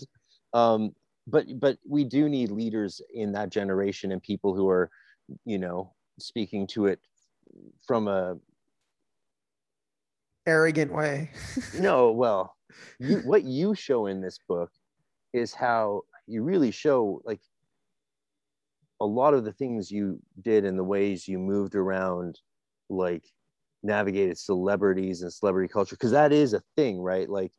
yeah. 0.54 0.62
um 0.62 0.96
but 1.28 1.46
but 1.60 1.78
we 1.88 2.04
do 2.04 2.30
need 2.30 2.52
leaders 2.52 3.02
in 3.14 3.32
that 3.34 3.50
generation 3.50 4.12
and 4.12 4.22
people 4.22 4.56
who 4.56 4.68
are 4.70 4.90
you 5.46 5.58
know 5.60 5.94
speaking 6.20 6.66
to 6.68 6.88
it 6.88 7.00
from 7.88 8.08
a 8.08 8.38
arrogant 10.46 10.92
way. 10.92 11.32
no, 11.80 12.12
well, 12.12 12.55
you, 13.00 13.18
what 13.26 13.44
you 13.44 13.76
show 13.76 14.08
in 14.08 14.22
this 14.22 14.40
book 14.48 14.72
is 15.34 15.54
how 15.54 16.02
you 16.28 16.44
really 16.44 16.72
show 16.72 17.22
like 17.26 17.42
a 19.02 19.06
lot 19.06 19.34
of 19.34 19.44
the 19.44 19.52
things 19.52 19.92
you 19.92 20.20
did 20.42 20.66
and 20.66 20.78
the 20.80 20.84
ways 20.84 21.28
you 21.28 21.38
moved 21.38 21.76
around, 21.76 22.40
like 22.90 23.24
navigated 23.84 24.38
celebrities 24.38 25.22
and 25.22 25.32
celebrity 25.32 25.72
culture, 25.72 25.96
because 25.96 26.12
that 26.12 26.32
is 26.32 26.54
a 26.54 26.62
thing, 26.76 27.00
right? 27.00 27.30
Like 27.30 27.52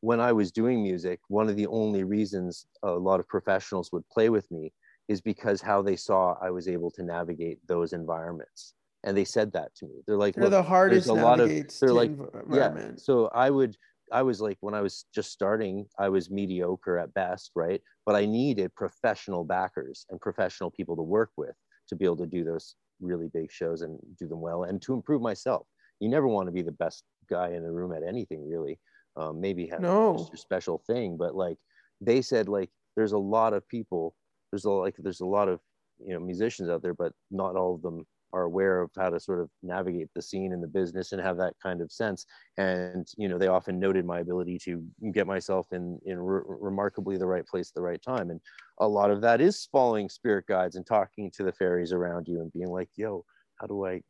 when 0.00 0.20
I 0.20 0.32
was 0.32 0.52
doing 0.52 0.82
music, 0.82 1.20
one 1.28 1.48
of 1.48 1.56
the 1.56 1.66
only 1.68 2.04
reasons 2.04 2.66
a 2.82 2.90
lot 2.90 3.20
of 3.20 3.28
professionals 3.28 3.90
would 3.92 4.06
play 4.10 4.28
with 4.28 4.50
me 4.50 4.72
is 5.08 5.20
because 5.20 5.60
how 5.60 5.82
they 5.82 5.96
saw 5.96 6.36
I 6.42 6.50
was 6.50 6.68
able 6.68 6.90
to 6.92 7.02
navigate 7.02 7.58
those 7.66 7.92
environments 7.92 8.74
and 9.04 9.16
they 9.16 9.24
said 9.24 9.52
that 9.52 9.74
to 9.76 9.86
me. 9.86 10.02
They're 10.06 10.16
like, 10.16 10.34
they're 10.34 10.48
the 10.48 10.62
hardest. 10.62 11.08
a 11.08 11.12
lot 11.12 11.40
of. 11.40 11.48
They're 11.80 11.92
like, 11.92 12.12
yeah. 12.52 12.90
So 12.96 13.28
I 13.28 13.50
would, 13.50 13.76
I 14.12 14.22
was 14.22 14.40
like, 14.40 14.58
when 14.60 14.74
I 14.74 14.82
was 14.82 15.06
just 15.14 15.32
starting, 15.32 15.86
I 15.98 16.08
was 16.08 16.30
mediocre 16.30 16.98
at 16.98 17.14
best, 17.14 17.50
right? 17.56 17.80
But 18.04 18.14
I 18.14 18.26
needed 18.26 18.74
professional 18.74 19.44
backers 19.44 20.06
and 20.10 20.20
professional 20.20 20.70
people 20.70 20.96
to 20.96 21.02
work 21.02 21.30
with 21.36 21.54
to 21.88 21.96
be 21.96 22.04
able 22.04 22.18
to 22.18 22.26
do 22.26 22.44
those 22.44 22.76
really 23.00 23.28
big 23.32 23.50
shows 23.50 23.82
and 23.82 23.98
do 24.18 24.28
them 24.28 24.40
well 24.40 24.64
and 24.64 24.80
to 24.82 24.94
improve 24.94 25.22
myself. 25.22 25.66
You 26.00 26.08
never 26.08 26.28
want 26.28 26.46
to 26.46 26.52
be 26.52 26.62
the 26.62 26.72
best 26.72 27.04
guy 27.28 27.50
in 27.50 27.62
the 27.62 27.70
room 27.70 27.92
at 27.92 28.02
anything, 28.02 28.48
really. 28.48 28.78
Um, 29.16 29.40
maybe 29.40 29.66
have 29.66 29.80
no. 29.80 30.16
just 30.16 30.30
your 30.30 30.38
special 30.38 30.82
thing, 30.86 31.16
but 31.18 31.34
like 31.34 31.58
they 32.00 32.22
said, 32.22 32.48
like 32.48 32.70
there's 32.96 33.12
a 33.12 33.18
lot 33.18 33.52
of 33.52 33.66
people. 33.68 34.14
There's 34.50 34.64
a 34.64 34.70
like 34.70 34.96
there's 34.98 35.20
a 35.20 35.26
lot 35.26 35.48
of 35.48 35.60
you 35.98 36.14
know 36.14 36.20
musicians 36.20 36.70
out 36.70 36.82
there, 36.82 36.94
but 36.94 37.12
not 37.30 37.56
all 37.56 37.74
of 37.74 37.82
them 37.82 38.06
are 38.32 38.42
aware 38.42 38.80
of 38.80 38.90
how 38.96 39.10
to 39.10 39.20
sort 39.20 39.40
of 39.40 39.50
navigate 39.62 40.08
the 40.14 40.22
scene 40.22 40.52
and 40.52 40.62
the 40.62 40.68
business 40.68 41.12
and 41.12 41.20
have 41.20 41.36
that 41.36 41.54
kind 41.62 41.80
of 41.80 41.90
sense 41.92 42.26
and 42.58 43.06
you 43.16 43.28
know 43.28 43.38
they 43.38 43.48
often 43.48 43.78
noted 43.78 44.04
my 44.04 44.20
ability 44.20 44.58
to 44.58 44.84
get 45.12 45.26
myself 45.26 45.66
in 45.72 45.98
in 46.04 46.18
re- 46.18 46.42
remarkably 46.46 47.16
the 47.16 47.26
right 47.26 47.46
place 47.46 47.70
at 47.70 47.74
the 47.74 47.82
right 47.82 48.02
time 48.02 48.30
and 48.30 48.40
a 48.80 48.88
lot 48.88 49.10
of 49.10 49.20
that 49.20 49.40
is 49.40 49.68
following 49.70 50.08
spirit 50.08 50.46
guides 50.46 50.76
and 50.76 50.86
talking 50.86 51.30
to 51.30 51.42
the 51.42 51.52
fairies 51.52 51.92
around 51.92 52.26
you 52.28 52.40
and 52.40 52.52
being 52.52 52.70
like 52.70 52.88
yo 52.96 53.24
how 53.60 53.66
do 53.66 53.84
i 53.86 54.00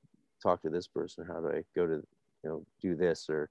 talk 0.43 0.63
to 0.63 0.71
this 0.71 0.87
person 0.87 1.25
how 1.27 1.41
do 1.41 1.49
i 1.49 1.63
go 1.75 1.87
to 1.87 2.03
you 2.45 2.51
know 2.51 2.65
do 2.81 2.95
this 2.95 3.27
or 3.29 3.51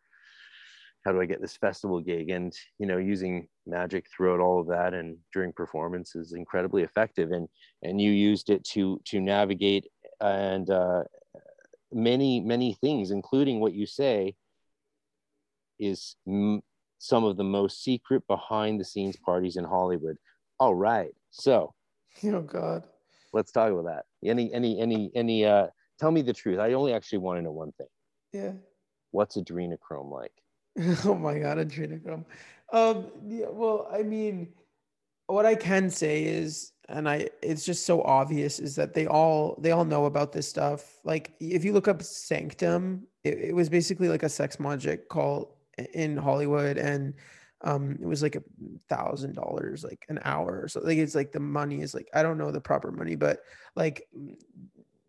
how 1.05 1.11
do 1.11 1.21
I 1.21 1.25
get 1.25 1.41
this 1.41 1.57
festival 1.57 1.99
gig? 1.99 2.29
And 2.29 2.53
you 2.77 2.85
know, 2.85 2.97
using 2.97 3.47
magic 3.65 4.05
throughout 4.15 4.39
all 4.39 4.59
of 4.59 4.67
that 4.67 4.93
and 4.93 5.17
during 5.33 5.51
performance 5.51 6.15
is 6.15 6.33
incredibly 6.33 6.83
effective. 6.83 7.31
And 7.31 7.47
and 7.83 7.99
you 7.99 8.11
used 8.11 8.49
it 8.49 8.63
to 8.73 9.01
to 9.05 9.19
navigate 9.19 9.85
and 10.21 10.69
uh, 10.69 11.03
many 11.91 12.39
many 12.39 12.73
things 12.73 13.11
including 13.11 13.59
what 13.59 13.73
you 13.73 13.85
say 13.85 14.35
is 15.79 16.15
m- 16.27 16.61
some 16.99 17.23
of 17.23 17.35
the 17.37 17.43
most 17.43 17.83
secret 17.83 18.25
behind 18.27 18.79
the 18.79 18.85
scenes 18.85 19.17
parties 19.17 19.57
in 19.57 19.63
hollywood. 19.63 20.15
All 20.59 20.75
right. 20.75 21.11
So 21.31 21.73
oh 22.23 22.41
god. 22.41 22.85
let's 23.33 23.51
talk 23.51 23.71
about 23.71 23.85
that. 23.85 24.05
Any 24.23 24.53
any 24.53 24.79
any 24.79 25.11
any 25.15 25.45
uh 25.45 25.67
tell 25.99 26.11
me 26.11 26.21
the 26.21 26.33
truth. 26.33 26.59
I 26.59 26.73
only 26.73 26.93
actually 26.93 27.19
want 27.19 27.39
to 27.39 27.41
know 27.41 27.51
one 27.51 27.71
thing. 27.73 27.87
Yeah. 28.31 28.51
What's 29.11 29.37
adrenochrome 29.37 30.11
like? 30.11 30.33
Oh 31.05 31.15
my 31.15 31.39
god 31.39 31.57
adrenochrome. 31.57 32.25
Um 32.71 33.07
yeah, 33.27 33.49
well 33.49 33.89
i 33.91 34.03
mean 34.03 34.53
what 35.27 35.45
i 35.45 35.55
can 35.55 35.89
say 35.89 36.23
is 36.23 36.71
and 36.91 37.09
I 37.09 37.29
it's 37.41 37.65
just 37.65 37.85
so 37.85 38.01
obvious 38.03 38.59
is 38.59 38.75
that 38.75 38.93
they 38.93 39.07
all 39.07 39.57
they 39.59 39.71
all 39.71 39.85
know 39.85 40.05
about 40.05 40.31
this 40.31 40.47
stuff. 40.47 40.99
Like 41.03 41.33
if 41.39 41.63
you 41.63 41.73
look 41.73 41.87
up 41.87 42.01
Sanctum, 42.03 43.07
it, 43.23 43.37
it 43.39 43.55
was 43.55 43.69
basically 43.69 44.09
like 44.09 44.23
a 44.23 44.29
sex 44.29 44.59
magic 44.59 45.09
call 45.09 45.57
in 45.93 46.17
Hollywood, 46.17 46.77
and 46.77 47.13
um, 47.63 47.97
it 48.01 48.05
was 48.05 48.21
like 48.23 48.35
a 48.35 48.43
thousand 48.89 49.35
dollars 49.35 49.83
like 49.83 50.05
an 50.09 50.19
hour. 50.23 50.67
So 50.67 50.81
like 50.81 50.97
it's 50.97 51.15
like 51.15 51.31
the 51.31 51.39
money 51.39 51.81
is 51.81 51.93
like 51.93 52.09
I 52.13 52.23
don't 52.23 52.37
know 52.37 52.51
the 52.51 52.61
proper 52.61 52.91
money, 52.91 53.15
but 53.15 53.41
like 53.75 54.07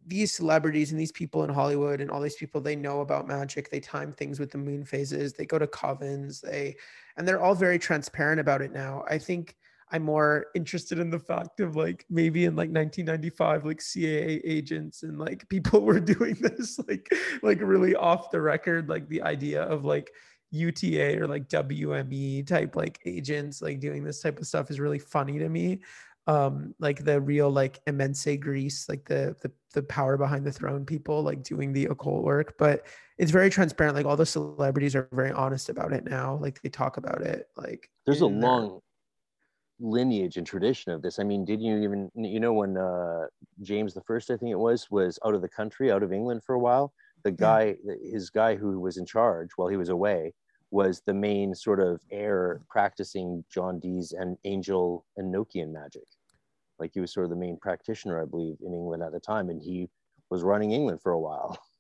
these 0.07 0.33
celebrities 0.33 0.91
and 0.91 1.01
these 1.01 1.13
people 1.13 1.45
in 1.45 1.51
Hollywood 1.51 2.01
and 2.01 2.11
all 2.11 2.21
these 2.21 2.37
people 2.37 2.61
they 2.61 2.77
know 2.77 3.01
about 3.01 3.29
magic. 3.29 3.71
They 3.71 3.81
time 3.81 4.13
things 4.13 4.39
with 4.41 4.51
the 4.51 4.59
moon 4.59 4.85
phases. 4.85 5.33
They 5.33 5.47
go 5.47 5.59
to 5.59 5.67
covens. 5.67 6.41
They 6.41 6.77
and 7.17 7.27
they're 7.27 7.43
all 7.43 7.55
very 7.55 7.79
transparent 7.79 8.41
about 8.41 8.63
it 8.63 8.73
now. 8.73 9.05
I 9.09 9.19
think 9.19 9.57
I'm 9.93 10.05
more 10.05 10.47
interested 10.55 10.99
in 10.99 11.11
the 11.11 11.19
fact 11.19 11.61
of 11.61 11.77
like 11.77 12.07
maybe 12.09 12.47
in 12.47 12.57
like 12.57 12.71
1995, 12.71 13.67
like 13.67 13.81
CIA 13.81 14.41
agents 14.43 15.03
and 15.03 15.19
like 15.19 15.47
people 15.49 15.81
were 15.85 16.01
doing 16.01 16.35
this 16.41 16.81
like 16.89 17.09
like 17.43 17.61
really 17.61 17.95
off 17.95 18.31
the 18.31 18.41
record, 18.41 18.89
like 18.89 19.09
the 19.09 19.23
idea 19.23 19.63
of 19.63 19.85
like 19.85 20.11
UTA 20.51 21.19
or 21.19 21.27
like 21.27 21.49
WME 21.49 22.47
type 22.47 22.75
like 22.75 23.01
agents 23.05 23.61
like 23.61 23.81
doing 23.81 24.03
this 24.03 24.21
type 24.21 24.39
of 24.39 24.47
stuff 24.47 24.71
is 24.71 24.81
really 24.81 24.99
funny 24.99 25.39
to 25.39 25.49
me. 25.49 25.81
Um, 26.27 26.75
like 26.79 27.05
the 27.05 27.21
real 27.21 27.51
like 27.51 27.85
éminence 27.87 28.41
grise, 28.41 28.87
like 28.89 29.05
the 29.05 29.37
the 29.43 29.51
the 29.75 29.83
power 29.83 30.17
behind 30.17 30.47
the 30.47 30.53
throne 30.53 30.87
people 30.87 31.23
like 31.23 31.43
doing 31.43 31.73
the 31.73 31.87
occult 31.87 32.23
work, 32.23 32.55
but 32.59 32.87
it's 33.19 33.31
very 33.31 33.51
transparent. 33.51 33.97
Like 33.97 34.07
all 34.07 34.17
the 34.17 34.25
celebrities 34.25 34.95
are 34.95 35.09
very 35.13 35.33
honest 35.33 35.69
about 35.69 35.93
it 35.93 36.05
now. 36.05 36.39
Like 36.41 36.63
they 36.63 36.69
talk 36.69 36.97
about 36.97 37.23
it. 37.23 37.49
Like 37.57 37.91
there's 38.07 38.21
a 38.21 38.27
long 38.27 38.81
lineage 39.83 40.37
and 40.37 40.47
tradition 40.47 40.93
of 40.93 41.03
this. 41.03 41.19
I 41.19 41.25
mean, 41.25 41.45
did 41.45 41.61
you 41.61 41.83
even 41.83 42.11
you 42.15 42.41
know 42.41 42.53
when 42.53 42.77
uh, 42.77 43.27
James 43.61 43.93
the 43.93 44.01
First, 44.01 44.31
I 44.31 44.37
think 44.37 44.53
it 44.53 44.59
was, 44.59 44.91
was 44.91 45.19
out 45.27 45.35
of 45.35 45.43
the 45.43 45.49
country, 45.49 45.91
out 45.91 46.03
of 46.03 46.13
England 46.13 46.45
for 46.45 46.55
a 46.55 46.59
while? 46.59 46.93
The 47.25 47.33
guy, 47.33 47.77
his 48.03 48.31
guy 48.31 48.57
who 48.57 48.81
was 48.81 48.97
in 48.97 49.07
charge 49.07 49.51
while 49.57 49.69
he 49.69 49.77
was 49.77 49.91
away, 49.91 50.33
was 50.71 51.03
the 51.05 51.15
main 51.15 51.55
sort 51.55 51.81
of 51.81 52.01
heir 52.11 52.63
practicing 52.69 53.45
John 53.53 53.79
Dee's 53.79 54.13
and 54.13 54.39
Angel 54.45 55.05
and 55.17 55.33
Enochian 55.33 55.73
magic. 55.73 56.07
Like 56.79 56.93
he 56.95 57.01
was 57.01 57.13
sort 57.13 57.25
of 57.25 57.31
the 57.31 57.37
main 57.37 57.59
practitioner, 57.59 58.21
I 58.21 58.25
believe, 58.25 58.57
in 58.65 58.73
England 58.73 59.03
at 59.03 59.13
the 59.13 59.21
time, 59.21 59.51
and 59.51 59.61
he 59.61 59.89
was 60.31 60.43
running 60.43 60.73
England 60.73 61.03
for 61.03 61.13
a 61.13 61.21
while. 61.21 61.59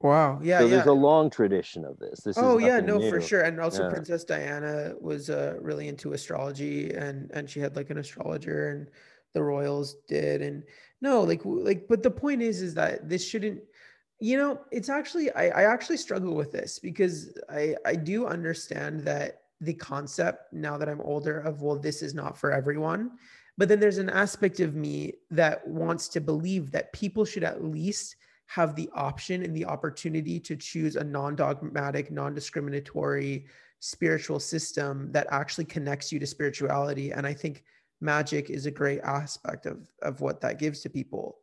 Wow. 0.00 0.40
Yeah. 0.42 0.60
So 0.60 0.64
yeah. 0.64 0.70
there's 0.70 0.86
a 0.86 0.92
long 0.92 1.28
tradition 1.30 1.84
of 1.84 1.98
this. 1.98 2.20
This 2.20 2.38
oh 2.38 2.58
yeah, 2.58 2.80
no, 2.80 2.98
new. 2.98 3.10
for 3.10 3.20
sure. 3.20 3.42
And 3.42 3.60
also 3.60 3.84
Yeah. 3.84 3.90
Princess 3.90 4.24
Diana 4.24 4.94
was 5.00 5.28
uh, 5.28 5.56
really 5.60 5.88
into 5.88 6.12
astrology 6.12 6.92
and 6.92 7.30
and 7.32 7.48
she 7.48 7.60
had 7.60 7.76
like 7.76 7.90
an 7.90 7.98
astrologer 7.98 8.70
and 8.70 8.88
the 9.34 9.42
royals 9.42 9.96
did 10.08 10.42
and 10.42 10.64
no 11.00 11.20
like 11.22 11.42
like 11.44 11.86
but 11.88 12.02
the 12.02 12.10
point 12.10 12.42
is 12.42 12.62
is 12.62 12.74
that 12.74 13.08
this 13.08 13.24
shouldn't 13.24 13.60
you 14.20 14.36
know, 14.36 14.60
it's 14.70 14.90
actually 14.90 15.30
I, 15.32 15.48
I 15.48 15.62
actually 15.62 15.96
struggle 15.96 16.34
with 16.34 16.52
this 16.52 16.78
because 16.78 17.36
I 17.48 17.74
I 17.86 17.96
do 17.96 18.26
understand 18.26 19.00
that 19.00 19.42
the 19.62 19.74
concept 19.74 20.52
now 20.52 20.76
that 20.76 20.88
I'm 20.88 21.00
older 21.00 21.40
of 21.40 21.62
well, 21.62 21.76
this 21.76 22.02
is 22.02 22.14
not 22.14 22.38
for 22.38 22.52
everyone. 22.52 23.12
But 23.58 23.68
then 23.68 23.80
there's 23.80 23.98
an 23.98 24.10
aspect 24.10 24.60
of 24.60 24.74
me 24.74 25.14
that 25.30 25.66
wants 25.66 26.08
to 26.08 26.20
believe 26.20 26.70
that 26.70 26.92
people 26.92 27.24
should 27.24 27.44
at 27.44 27.64
least 27.64 28.16
have 28.50 28.74
the 28.74 28.90
option 28.94 29.44
and 29.44 29.56
the 29.56 29.64
opportunity 29.64 30.40
to 30.40 30.56
choose 30.56 30.96
a 30.96 31.04
non-dogmatic, 31.04 32.10
non-discriminatory 32.10 33.46
spiritual 33.78 34.40
system 34.40 35.12
that 35.12 35.28
actually 35.30 35.64
connects 35.64 36.10
you 36.10 36.18
to 36.18 36.26
spirituality. 36.26 37.12
And 37.12 37.28
I 37.28 37.32
think 37.32 37.62
magic 38.00 38.50
is 38.50 38.66
a 38.66 38.70
great 38.70 39.00
aspect 39.02 39.66
of 39.66 39.88
of 40.02 40.20
what 40.20 40.40
that 40.40 40.58
gives 40.58 40.80
to 40.80 40.90
people. 40.90 41.38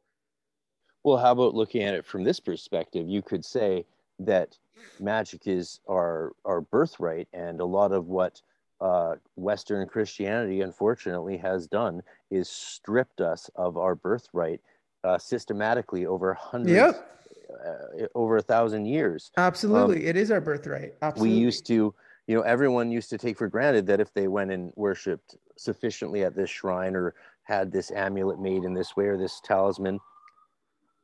Well, 1.06 1.16
how 1.16 1.32
about 1.32 1.56
looking 1.56 1.84
at 1.84 1.94
it 1.94 2.06
from 2.06 2.26
this 2.26 2.42
perspective? 2.42 3.08
You 3.08 3.22
could 3.22 3.46
say 3.46 3.86
that 4.20 4.58
magic 5.00 5.48
is 5.48 5.80
our 5.90 6.34
our 6.44 6.60
birthright, 6.60 7.30
and 7.32 7.62
a 7.62 7.66
lot 7.66 7.94
of 7.94 8.08
what 8.08 8.42
uh, 8.82 9.16
Western 9.38 9.88
Christianity, 9.88 10.60
unfortunately, 10.60 11.38
has 11.38 11.68
done 11.68 12.04
is 12.30 12.50
stripped 12.50 13.22
us 13.22 13.50
of 13.56 13.78
our 13.78 13.96
birthright 13.96 14.60
uh, 15.08 15.18
systematically 15.18 16.06
over 16.06 16.34
hundreds, 16.34 16.74
yep. 16.74 17.20
uh, 17.66 18.08
over 18.16 18.38
a 18.38 18.42
thousand 18.42 18.86
years. 18.86 19.32
Absolutely, 19.38 19.98
um, 19.98 20.08
it 20.08 20.16
is 20.16 20.32
our 20.32 20.42
birthright. 20.42 20.94
Absolutely, 21.02 21.36
we 21.36 21.42
used 21.42 21.66
to, 21.68 21.94
you 22.28 22.36
know, 22.36 22.42
everyone 22.42 22.92
used 22.92 23.10
to 23.10 23.18
take 23.18 23.38
for 23.38 23.48
granted 23.48 23.86
that 23.88 24.00
if 24.00 24.14
they 24.14 24.28
went 24.28 24.52
and 24.52 24.72
worshipped 24.76 25.36
sufficiently 25.58 26.24
at 26.24 26.36
this 26.36 26.50
shrine 26.50 26.96
or 26.96 27.16
had 27.44 27.72
this 27.72 27.92
amulet 27.92 28.40
made 28.40 28.64
in 28.64 28.74
this 28.74 28.96
way 28.96 29.06
or 29.06 29.18
this 29.18 29.40
talisman, 29.44 30.00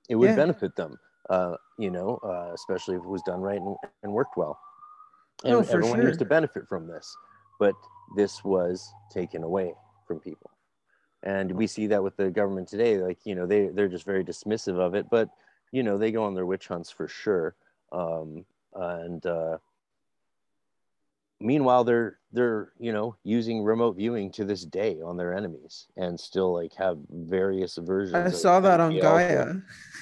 it 0.10 0.16
would 0.16 0.30
yeah. 0.30 0.36
benefit 0.36 0.76
them. 0.76 1.00
Uh, 1.30 1.56
you 1.80 1.90
know, 1.90 2.20
uh, 2.24 2.52
especially 2.54 2.96
if 2.96 3.02
it 3.02 3.08
was 3.08 3.22
done 3.22 3.40
right 3.40 3.62
and, 3.62 3.78
and 4.04 4.12
worked 4.12 4.36
well. 4.36 4.60
And 5.46 5.54
oh, 5.54 5.60
everyone 5.60 6.00
sure. 6.00 6.08
used 6.08 6.20
to 6.20 6.26
benefit 6.26 6.68
from 6.68 6.86
this 6.86 7.16
but 7.60 7.76
this 8.16 8.44
was 8.44 8.94
taken 9.10 9.44
away 9.44 9.74
from 10.06 10.20
people 10.20 10.52
and 11.24 11.52
we 11.52 11.68
see 11.68 11.88
that 11.88 12.04
with 12.04 12.16
the 12.18 12.30
government 12.30 12.68
today 12.68 12.98
like 12.98 13.20
you 13.24 13.34
know 13.36 13.46
they 13.46 13.68
they're 13.68 13.88
just 13.88 14.06
very 14.06 14.24
dismissive 14.24 14.80
of 14.80 14.94
it 14.94 15.10
but 15.10 15.30
you 15.74 15.84
know 15.84 15.98
they 15.98 16.12
go 16.12 16.24
on 16.24 16.36
their 16.36 16.46
witch 16.46 16.70
hunts 16.70 16.90
for 16.90 17.10
sure. 17.10 17.56
Um, 17.92 18.46
and 18.76 19.26
uh, 19.26 19.58
meanwhile 21.44 21.84
they're 21.84 22.18
they're 22.32 22.72
you 22.80 22.92
know 22.92 23.16
using 23.24 23.64
remote 23.64 23.96
viewing 23.96 24.32
to 24.32 24.46
this 24.46 24.66
day 24.66 25.00
on 25.02 25.18
their 25.18 25.34
enemies 25.34 25.88
and 25.98 26.20
still 26.20 26.54
like 26.54 26.74
have 26.74 26.98
various 27.10 27.78
versions 27.78 28.16
i 28.16 28.30
saw 28.30 28.60
that 28.60 28.80
on 28.80 28.98
gaia. 28.98 29.54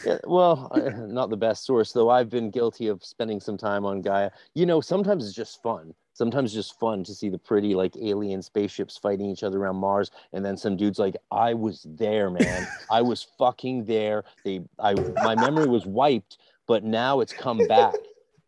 Yeah, 0.06 0.18
well 0.26 0.72
eh, 0.76 0.92
not 1.08 1.30
the 1.30 1.38
best 1.38 1.66
source 1.66 1.92
though 1.92 2.10
i've 2.10 2.30
been 2.30 2.52
guilty 2.52 2.88
of 2.88 3.04
spending 3.04 3.40
some 3.40 3.58
time 3.58 3.86
on 3.86 4.02
gaia. 4.02 4.32
You 4.54 4.66
know 4.66 4.82
sometimes 4.82 5.26
it's 5.26 5.36
just 5.36 5.62
fun. 5.62 5.94
Sometimes 6.14 6.54
just 6.54 6.78
fun 6.80 7.04
to 7.06 7.16
see 7.16 7.30
the 7.30 7.38
pretty 7.38 7.74
like 7.74 7.96
alien 8.00 8.42
spaceships 8.42 8.98
fighting 8.98 9.30
each 9.30 9.44
other 9.44 9.60
around 9.60 9.78
Mars 9.78 10.12
and 10.34 10.44
then 10.44 10.58
some 10.58 10.76
dudes 10.76 11.00
like 11.00 11.16
I 11.32 11.54
was 11.54 11.86
there 11.90 12.30
man. 12.30 12.68
I 12.92 13.02
was 13.02 13.26
fucking 13.40 13.86
there. 13.86 14.24
They 14.44 14.62
I 14.78 14.94
my 15.24 15.36
memory 15.36 15.68
was 15.68 15.86
wiped 15.86 16.38
but 16.68 16.84
now 16.84 17.22
it's 17.22 17.34
come 17.34 17.58
back 17.68 17.96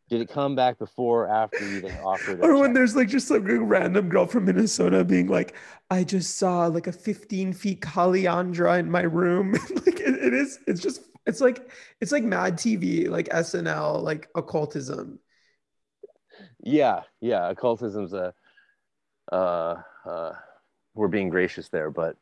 did 0.09 0.21
it 0.21 0.29
come 0.29 0.55
back 0.55 0.77
before 0.77 1.25
or 1.25 1.27
after 1.29 1.67
you 1.67 1.81
they 1.81 1.97
offered 1.99 2.39
or 2.41 2.57
when 2.57 2.73
there's 2.73 2.95
like 2.95 3.07
just 3.07 3.27
some 3.27 3.43
random 3.43 4.09
girl 4.09 4.25
from 4.25 4.45
Minnesota 4.45 5.03
being 5.03 5.27
like 5.27 5.55
I 5.89 6.03
just 6.03 6.37
saw 6.37 6.67
like 6.67 6.87
a 6.87 6.91
15 6.91 7.53
feet 7.53 7.81
Kaliandra 7.81 8.79
in 8.79 8.89
my 8.89 9.01
room. 9.01 9.55
Like 9.85 9.99
it, 9.99 10.15
it 10.15 10.33
is 10.33 10.59
it's 10.67 10.81
just 10.81 11.01
it's 11.25 11.41
like 11.41 11.71
it's 12.01 12.11
like 12.11 12.23
mad 12.23 12.57
TV 12.57 13.09
like 13.09 13.29
SNL 13.29 14.01
like 14.01 14.29
occultism. 14.35 15.19
Yeah 16.59 17.01
yeah 17.21 17.49
occultism's 17.49 18.13
a 18.13 18.33
uh 19.31 19.75
uh 20.05 20.31
we're 20.95 21.07
being 21.07 21.29
gracious 21.29 21.69
there 21.69 21.89
but 21.89 22.17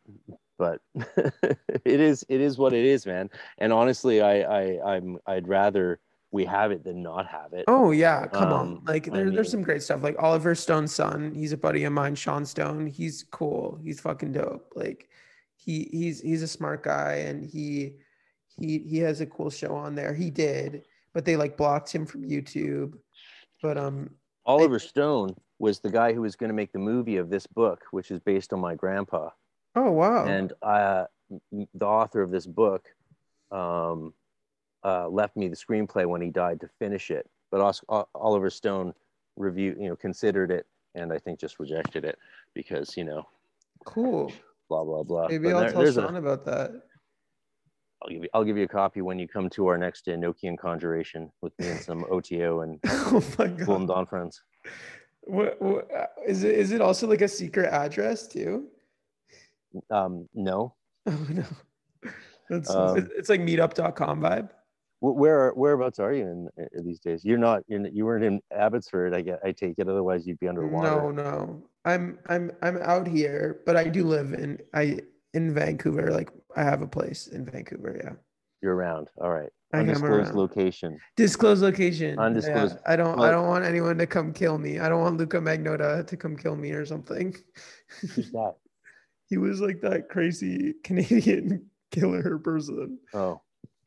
but 0.57 0.81
it 0.95 1.99
is 1.99 2.23
it 2.29 2.41
is 2.41 2.57
what 2.57 2.73
it 2.73 2.85
is 2.85 3.05
man. 3.05 3.29
And 3.57 3.73
honestly 3.73 4.21
i 4.21 4.41
i 4.41 4.95
i'm 4.95 5.17
i'd 5.27 5.47
rather 5.47 5.99
we 6.31 6.45
have 6.45 6.71
it 6.71 6.83
than 6.83 7.03
not 7.03 7.27
have 7.27 7.53
it 7.53 7.65
oh 7.67 7.91
yeah 7.91 8.25
come 8.27 8.51
um, 8.51 8.53
on 8.53 8.81
like 8.85 9.05
there, 9.05 9.21
I 9.21 9.23
mean, 9.25 9.35
there's 9.35 9.51
some 9.51 9.61
great 9.61 9.83
stuff 9.83 10.01
like 10.03 10.15
oliver 10.19 10.55
stone's 10.55 10.93
son 10.93 11.33
he's 11.35 11.51
a 11.51 11.57
buddy 11.57 11.83
of 11.83 11.93
mine 11.93 12.15
sean 12.15 12.45
stone 12.45 12.87
he's 12.87 13.25
cool 13.31 13.79
he's 13.83 13.99
fucking 13.99 14.31
dope 14.31 14.71
like 14.75 15.09
he 15.55 15.89
he's 15.91 16.21
he's 16.21 16.41
a 16.41 16.47
smart 16.47 16.83
guy 16.83 17.23
and 17.25 17.43
he 17.43 17.95
he 18.57 18.79
he 18.79 18.97
has 18.99 19.21
a 19.21 19.25
cool 19.25 19.49
show 19.49 19.75
on 19.75 19.95
there 19.95 20.13
he 20.13 20.29
did 20.29 20.83
but 21.13 21.25
they 21.25 21.35
like 21.35 21.57
blocked 21.57 21.93
him 21.93 22.05
from 22.05 22.23
youtube 22.23 22.93
but 23.61 23.77
um 23.77 24.09
Oliver 24.45 24.79
Stone 24.79 25.35
was 25.59 25.79
the 25.79 25.89
guy 25.89 26.13
who 26.13 26.21
was 26.21 26.35
going 26.35 26.49
to 26.49 26.55
make 26.55 26.71
the 26.71 26.79
movie 26.79 27.17
of 27.17 27.29
this 27.29 27.45
book, 27.45 27.83
which 27.91 28.11
is 28.11 28.19
based 28.19 28.53
on 28.53 28.59
my 28.59 28.75
grandpa. 28.75 29.29
Oh 29.75 29.91
wow! 29.91 30.25
And 30.25 30.51
uh, 30.61 31.05
the 31.51 31.85
author 31.85 32.21
of 32.21 32.31
this 32.31 32.47
book 32.47 32.87
um, 33.51 34.13
uh, 34.83 35.07
left 35.07 35.35
me 35.35 35.47
the 35.47 35.55
screenplay 35.55 36.05
when 36.05 36.21
he 36.21 36.29
died 36.29 36.59
to 36.61 36.69
finish 36.79 37.11
it, 37.11 37.29
but 37.51 37.61
Oscar, 37.61 38.05
Oliver 38.15 38.49
Stone 38.49 38.93
reviewed, 39.37 39.77
you 39.79 39.89
know, 39.89 39.95
considered 39.95 40.51
it, 40.51 40.65
and 40.95 41.11
I 41.11 41.17
think 41.17 41.39
just 41.39 41.59
rejected 41.59 42.05
it 42.05 42.17
because 42.53 42.97
you 42.97 43.03
know. 43.03 43.25
Cool. 43.85 44.31
Blah 44.69 44.83
blah 44.83 45.03
blah. 45.03 45.27
Maybe 45.27 45.45
but 45.45 45.55
I'll 45.55 45.59
there, 45.61 45.71
tell 45.71 45.91
Sean 45.91 46.15
a, 46.15 46.19
about 46.19 46.45
that. 46.45 46.71
I'll 48.01 48.09
give 48.09 48.23
you 48.23 48.29
I'll 48.33 48.43
give 48.43 48.57
you 48.57 48.63
a 48.63 48.67
copy 48.67 49.01
when 49.01 49.19
you 49.19 49.27
come 49.27 49.49
to 49.51 49.67
our 49.67 49.77
next 49.77 50.05
Enochian 50.05 50.57
conjuration 50.57 51.31
with 51.41 51.57
me 51.59 51.69
and 51.69 51.79
some 51.79 52.05
OTO 52.11 52.61
and 52.61 52.79
oh 52.87 53.23
my 53.37 53.47
God. 53.47 53.87
Dawn 53.87 54.05
friends. 54.05 54.41
What, 55.21 55.61
what 55.61 55.87
is 56.25 56.43
it? 56.43 56.55
Is 56.55 56.71
it 56.71 56.81
also 56.81 57.07
like 57.07 57.21
a 57.21 57.27
secret 57.27 57.71
address 57.71 58.27
too? 58.27 58.67
Um, 59.89 60.27
no. 60.33 60.73
Oh 61.07 61.27
no. 61.29 61.43
That's 62.49 62.69
um, 62.69 63.09
it's 63.17 63.29
like 63.29 63.41
meetup.com 63.41 64.21
vibe. 64.21 64.49
Where 65.01 65.49
whereabouts 65.51 65.99
are 65.99 66.13
you 66.13 66.23
in, 66.23 66.49
these 66.83 66.99
days? 66.99 67.25
You're 67.25 67.39
not 67.39 67.63
you 67.67 67.83
you 67.91 68.05
weren't 68.05 68.23
in 68.23 68.39
Abbotsford. 68.55 69.15
I 69.15 69.21
get 69.21 69.39
I 69.43 69.51
take 69.51 69.79
it. 69.79 69.89
Otherwise, 69.89 70.27
you'd 70.27 70.39
be 70.39 70.47
underwater. 70.47 70.89
No, 70.89 71.11
no. 71.11 71.63
I'm 71.85 72.19
I'm 72.27 72.51
I'm 72.61 72.77
out 72.83 73.07
here, 73.07 73.61
but 73.65 73.75
I 73.75 73.85
do 73.85 74.05
live 74.05 74.33
in 74.33 74.59
I 74.75 74.99
in 75.33 75.55
Vancouver. 75.55 76.11
Like 76.11 76.29
I 76.55 76.61
have 76.61 76.83
a 76.83 76.87
place 76.87 77.27
in 77.27 77.45
Vancouver. 77.45 77.99
Yeah. 78.03 78.13
You're 78.61 78.75
around. 78.75 79.09
All 79.17 79.31
right. 79.31 79.49
I 79.73 79.79
Undisclosed 79.79 80.35
location. 80.35 80.99
Disclosed 81.15 81.63
location. 81.63 82.19
Undisclosed. 82.19 82.75
Yeah. 82.75 82.93
I 82.93 82.95
don't. 82.95 83.17
Well, 83.17 83.27
I 83.27 83.31
don't 83.31 83.47
want 83.47 83.65
anyone 83.65 83.97
to 83.97 84.05
come 84.05 84.33
kill 84.33 84.59
me. 84.59 84.79
I 84.79 84.87
don't 84.87 85.01
want 85.01 85.17
Luka 85.17 85.37
Magnotta 85.37 86.05
to 86.05 86.17
come 86.17 86.35
kill 86.35 86.55
me 86.55 86.71
or 86.71 86.85
something. 86.85 87.35
Who's 88.01 88.31
that? 88.31 88.55
he 89.29 89.37
was 89.37 89.61
like 89.61 89.81
that 89.81 90.09
crazy 90.09 90.75
Canadian 90.83 91.69
killer 91.91 92.37
person. 92.37 92.99
Oh, 93.13 93.41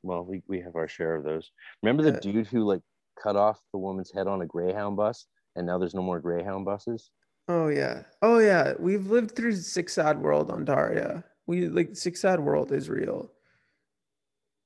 well, 0.05 0.25
we, 0.25 0.43
we 0.47 0.61
have 0.61 0.77
our 0.77 0.89
share 0.89 1.15
of 1.15 1.25
those. 1.25 1.51
Remember 1.83 2.03
the 2.03 2.13
yeah. 2.13 2.33
dude 2.33 2.47
who 2.47 2.65
like 2.65 2.83
cut 3.21 3.37
off 3.37 3.61
the 3.73 3.79
woman's 3.79 4.13
head 4.13 4.27
on 4.27 4.43
a 4.43 4.47
Greyhound 4.47 4.97
bus, 4.97 5.27
and 5.57 5.67
now 5.67 5.79
there's 5.79 5.95
no 5.95 6.03
more 6.03 6.21
Greyhound 6.21 6.65
buses. 6.65 7.11
Oh 7.49 7.69
yeah. 7.69 8.03
Oh 8.23 8.39
yeah. 8.39 8.75
We've 8.79 9.07
lived 9.07 9.35
through 9.35 9.57
Sick 9.57 9.89
Sad 9.89 10.21
World 10.21 10.51
on 10.51 10.65
Daria 10.65 11.25
we 11.47 11.69
like 11.69 11.97
Sick 11.97 12.17
Sad 12.17 12.41
World 12.41 12.73
is 12.73 12.89
real. 12.89 13.31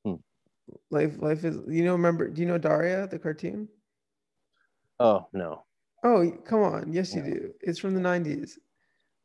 Hmm. 0.05 0.15
Life, 0.91 1.15
life 1.19 1.45
is. 1.45 1.59
You 1.69 1.85
know, 1.85 1.93
remember? 1.93 2.29
Do 2.29 2.41
you 2.41 2.49
know 2.49 2.59
Daria, 2.59 3.07
the 3.07 3.19
cartoon? 3.19 3.69
Oh 5.01 5.27
no. 5.33 5.65
Oh 6.05 6.31
come 6.45 6.63
on! 6.63 6.93
Yes, 6.93 7.15
you 7.15 7.23
do. 7.23 7.55
It's 7.61 7.79
from 7.79 7.95
the 7.95 8.01
'90s. 8.01 8.53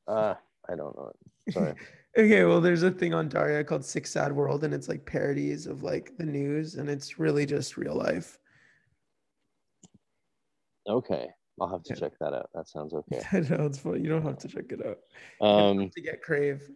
Uh, 0.08 0.36
I 0.68 0.76
don't 0.76 0.96
know. 0.96 1.12
Sorry. 1.52 1.74
okay, 2.18 2.44
well, 2.44 2.62
there's 2.62 2.84
a 2.84 2.92
thing 2.92 3.14
on 3.14 3.30
Daria 3.30 3.64
called 3.64 3.86
Sick 3.86 4.08
Sad 4.08 4.32
World, 4.32 4.64
and 4.64 4.74
it's 4.74 4.88
like 4.88 5.06
parodies 5.06 5.68
of 5.68 5.84
like 5.84 6.14
the 6.18 6.26
news, 6.26 6.76
and 6.76 6.90
it's 6.90 7.20
really 7.20 7.46
just 7.46 7.78
real 7.78 7.96
life. 7.96 8.38
Okay. 10.88 11.28
I'll 11.62 11.70
have 11.70 11.84
to 11.84 11.94
yeah. 11.94 12.00
check 12.00 12.14
that 12.20 12.34
out. 12.34 12.50
That 12.54 12.68
sounds 12.68 12.94
okay. 13.12 13.22
I 13.32 13.40
know 13.42 13.66
it's 13.66 13.80
fun. 13.80 14.04
You 14.04 14.10
don't 14.10 14.24
have 14.24 14.40
to 14.40 14.48
check 14.48 14.72
it 14.72 14.82
out. 14.86 14.98
Um, 15.46 15.90
to 15.90 16.02
get 16.02 16.22
crave 16.22 16.68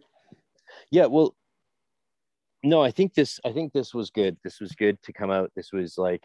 yeah 0.90 1.06
well 1.06 1.34
no 2.62 2.82
i 2.82 2.90
think 2.90 3.14
this 3.14 3.40
i 3.44 3.52
think 3.52 3.72
this 3.72 3.94
was 3.94 4.10
good 4.10 4.36
this 4.44 4.60
was 4.60 4.72
good 4.72 5.00
to 5.02 5.12
come 5.12 5.30
out 5.30 5.50
this 5.54 5.72
was 5.72 5.96
like 5.98 6.24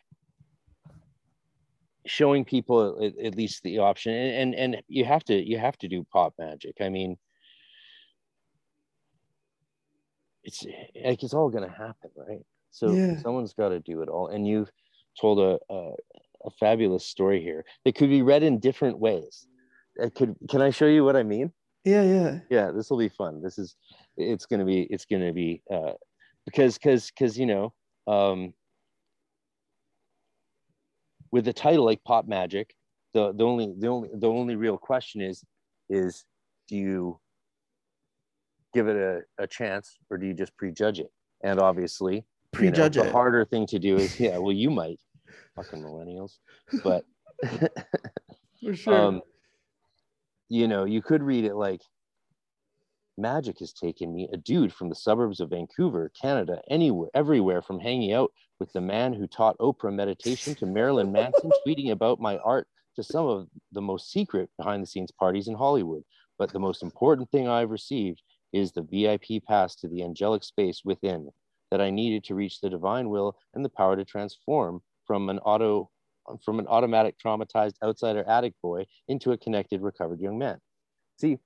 showing 2.05 2.43
people 2.43 2.99
at, 3.03 3.25
at 3.25 3.35
least 3.35 3.63
the 3.63 3.77
option 3.77 4.13
and, 4.13 4.55
and 4.55 4.75
and 4.75 4.83
you 4.87 5.05
have 5.05 5.23
to 5.23 5.35
you 5.35 5.57
have 5.57 5.77
to 5.77 5.87
do 5.87 6.05
pop 6.11 6.33
magic 6.37 6.75
i 6.81 6.89
mean 6.89 7.17
it's 10.43 10.65
like 11.03 11.23
it's 11.23 11.33
all 11.33 11.49
gonna 11.49 11.69
happen 11.69 12.11
right? 12.15 12.45
So 12.71 12.93
yeah. 12.93 13.17
someone's 13.21 13.53
got 13.53 13.69
to 13.69 13.79
do 13.79 14.01
it 14.01 14.09
all 14.09 14.27
and 14.27 14.47
you've 14.47 14.71
told 15.19 15.39
a, 15.39 15.59
a, 15.69 15.91
a 16.45 16.51
fabulous 16.59 17.05
story 17.05 17.41
here 17.41 17.63
that 17.85 17.95
could 17.95 18.09
be 18.09 18.21
read 18.21 18.43
in 18.43 18.59
different 18.59 18.99
ways. 18.99 19.47
It 19.95 20.15
could 20.15 20.35
can 20.49 20.61
i 20.61 20.71
show 20.71 20.87
you 20.87 21.03
what 21.03 21.15
i 21.15 21.23
mean? 21.23 21.51
Yeah 21.85 22.03
yeah. 22.03 22.39
Yeah 22.49 22.71
this 22.71 22.89
will 22.89 22.97
be 22.97 23.09
fun. 23.09 23.41
This 23.41 23.57
is 23.57 23.75
it's 24.17 24.45
gonna 24.45 24.65
be 24.65 24.81
it's 24.83 25.05
gonna 25.05 25.33
be 25.33 25.61
uh 25.71 25.93
because 26.45 26.77
because 26.77 27.11
because 27.11 27.37
you 27.37 27.45
know 27.45 27.73
um 28.07 28.53
with 31.33 31.47
a 31.47 31.53
title 31.53 31.83
like 31.83 32.03
Pop 32.03 32.27
Magic, 32.27 32.75
the 33.13 33.33
the 33.33 33.43
only 33.43 33.73
the 33.77 33.87
only 33.87 34.09
the 34.13 34.29
only 34.29 34.55
real 34.55 34.77
question 34.77 35.19
is 35.19 35.43
is 35.89 36.25
do 36.67 36.77
you 36.77 37.19
give 38.73 38.87
it 38.87 38.95
a, 38.95 39.21
a 39.43 39.47
chance 39.47 39.97
or 40.09 40.17
do 40.17 40.25
you 40.25 40.33
just 40.33 40.55
prejudge 40.57 40.99
it? 40.99 41.11
And 41.43 41.59
obviously, 41.59 42.25
Prejudge 42.51 42.95
you 42.95 43.01
know, 43.01 43.07
it. 43.07 43.11
The 43.11 43.13
harder 43.13 43.45
thing 43.45 43.65
to 43.67 43.79
do 43.79 43.97
is 43.97 44.19
yeah, 44.19 44.37
well, 44.37 44.53
you 44.53 44.69
might, 44.69 44.99
fucking 45.55 45.81
millennials, 45.81 46.37
but 46.83 47.03
For 48.63 48.75
sure. 48.75 48.93
um, 48.93 49.21
you 50.49 50.67
know, 50.67 50.85
you 50.85 51.01
could 51.01 51.23
read 51.23 51.45
it 51.45 51.55
like 51.55 51.81
magic 53.17 53.59
has 53.59 53.73
taken 53.73 54.13
me, 54.13 54.29
a 54.31 54.37
dude 54.37 54.73
from 54.73 54.89
the 54.89 54.95
suburbs 54.95 55.39
of 55.39 55.49
Vancouver, 55.49 56.11
Canada, 56.19 56.61
anywhere, 56.69 57.09
everywhere 57.13 57.61
from 57.61 57.79
hanging 57.79 58.13
out 58.13 58.31
with 58.59 58.71
the 58.73 58.81
man 58.81 59.13
who 59.13 59.27
taught 59.27 59.57
Oprah 59.57 59.93
meditation 59.93 60.55
to 60.55 60.65
Marilyn 60.65 61.11
Manson 61.11 61.51
tweeting 61.67 61.91
about 61.91 62.19
my 62.19 62.37
art 62.37 62.67
to 62.95 63.03
some 63.03 63.25
of 63.25 63.47
the 63.71 63.81
most 63.81 64.11
secret 64.11 64.49
behind 64.57 64.81
the 64.81 64.87
scenes 64.87 65.11
parties 65.11 65.47
in 65.47 65.55
Hollywood. 65.55 66.03
But 66.37 66.51
the 66.51 66.59
most 66.59 66.81
important 66.81 67.29
thing 67.31 67.47
I've 67.47 67.69
received 67.69 68.21
is 68.53 68.71
the 68.71 68.83
VIP 68.83 69.43
pass 69.43 69.75
to 69.75 69.87
the 69.87 70.03
angelic 70.03 70.43
space 70.43 70.81
within 70.85 71.29
that 71.71 71.81
I 71.81 71.89
needed 71.89 72.23
to 72.25 72.35
reach 72.35 72.61
the 72.61 72.69
divine 72.69 73.09
will 73.09 73.35
and 73.55 73.65
the 73.65 73.69
power 73.69 73.95
to 73.95 74.05
transform 74.05 74.81
from 75.05 75.29
an 75.29 75.39
auto 75.39 75.89
from 76.45 76.59
an 76.59 76.67
automatic 76.67 77.15
traumatized 77.19 77.73
outsider 77.83 78.23
addict 78.27 78.55
boy 78.61 78.85
into 79.07 79.31
a 79.31 79.37
connected 79.37 79.81
recovered 79.81 80.21
young 80.21 80.37
man. 80.37 80.57
See, 81.19 81.37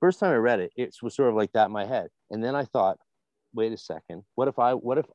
first 0.00 0.20
time 0.20 0.32
I 0.32 0.36
read 0.36 0.60
it, 0.60 0.72
it 0.76 0.96
was 1.02 1.14
sort 1.14 1.28
of 1.28 1.34
like 1.34 1.52
that 1.52 1.66
in 1.66 1.72
my 1.72 1.84
head. 1.84 2.08
And 2.30 2.42
then 2.42 2.54
I 2.54 2.64
thought, 2.64 2.98
wait 3.52 3.72
a 3.72 3.76
second, 3.76 4.22
what 4.36 4.48
if 4.48 4.58
I 4.58 4.72
what 4.72 4.98
if 4.98 5.06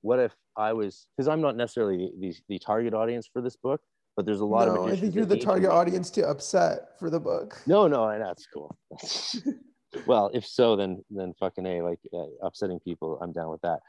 what 0.00 0.18
if 0.18 0.32
I 0.56 0.72
was 0.72 1.06
because 1.16 1.28
I'm 1.28 1.40
not 1.40 1.56
necessarily 1.56 2.10
the, 2.18 2.28
the, 2.28 2.36
the 2.48 2.58
target 2.58 2.94
audience 2.94 3.28
for 3.32 3.40
this 3.42 3.56
book, 3.56 3.80
but 4.16 4.26
there's 4.26 4.40
a 4.40 4.44
lot 4.44 4.68
of 4.68 4.78
I 4.86 4.96
think 4.96 5.14
you're 5.14 5.24
the 5.24 5.38
target 5.38 5.70
audience 5.70 6.10
to 6.12 6.28
upset 6.28 6.98
for 6.98 7.10
the 7.10 7.20
book. 7.20 7.60
no, 7.66 7.86
no, 7.86 8.08
and 8.08 8.22
that's 8.22 8.46
cool. 8.46 8.76
well, 10.06 10.30
if 10.32 10.46
so, 10.46 10.76
then 10.76 11.04
then 11.10 11.34
fucking 11.38 11.66
a 11.66 11.82
like 11.82 12.00
uh, 12.12 12.46
upsetting 12.46 12.80
people. 12.80 13.18
I'm 13.20 13.32
down 13.32 13.50
with 13.50 13.60
that. 13.62 13.80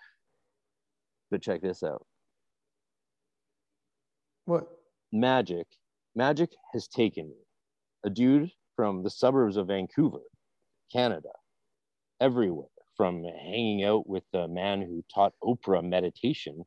But 1.31 1.41
check 1.41 1.61
this 1.61 1.84
out. 1.84 2.05
What? 4.45 4.67
Magic, 5.11 5.67
magic 6.15 6.49
has 6.73 6.88
taken 6.88 7.27
me, 7.30 7.35
a 8.03 8.09
dude 8.09 8.51
from 8.75 9.03
the 9.03 9.09
suburbs 9.09 9.57
of 9.57 9.67
Vancouver, 9.67 10.21
Canada, 10.91 11.30
everywhere 12.19 12.67
from 12.97 13.23
hanging 13.23 13.84
out 13.84 14.07
with 14.07 14.23
the 14.34 14.47
man 14.47 14.81
who 14.81 15.03
taught 15.13 15.34
Oprah 15.43 15.84
meditation 15.84 16.63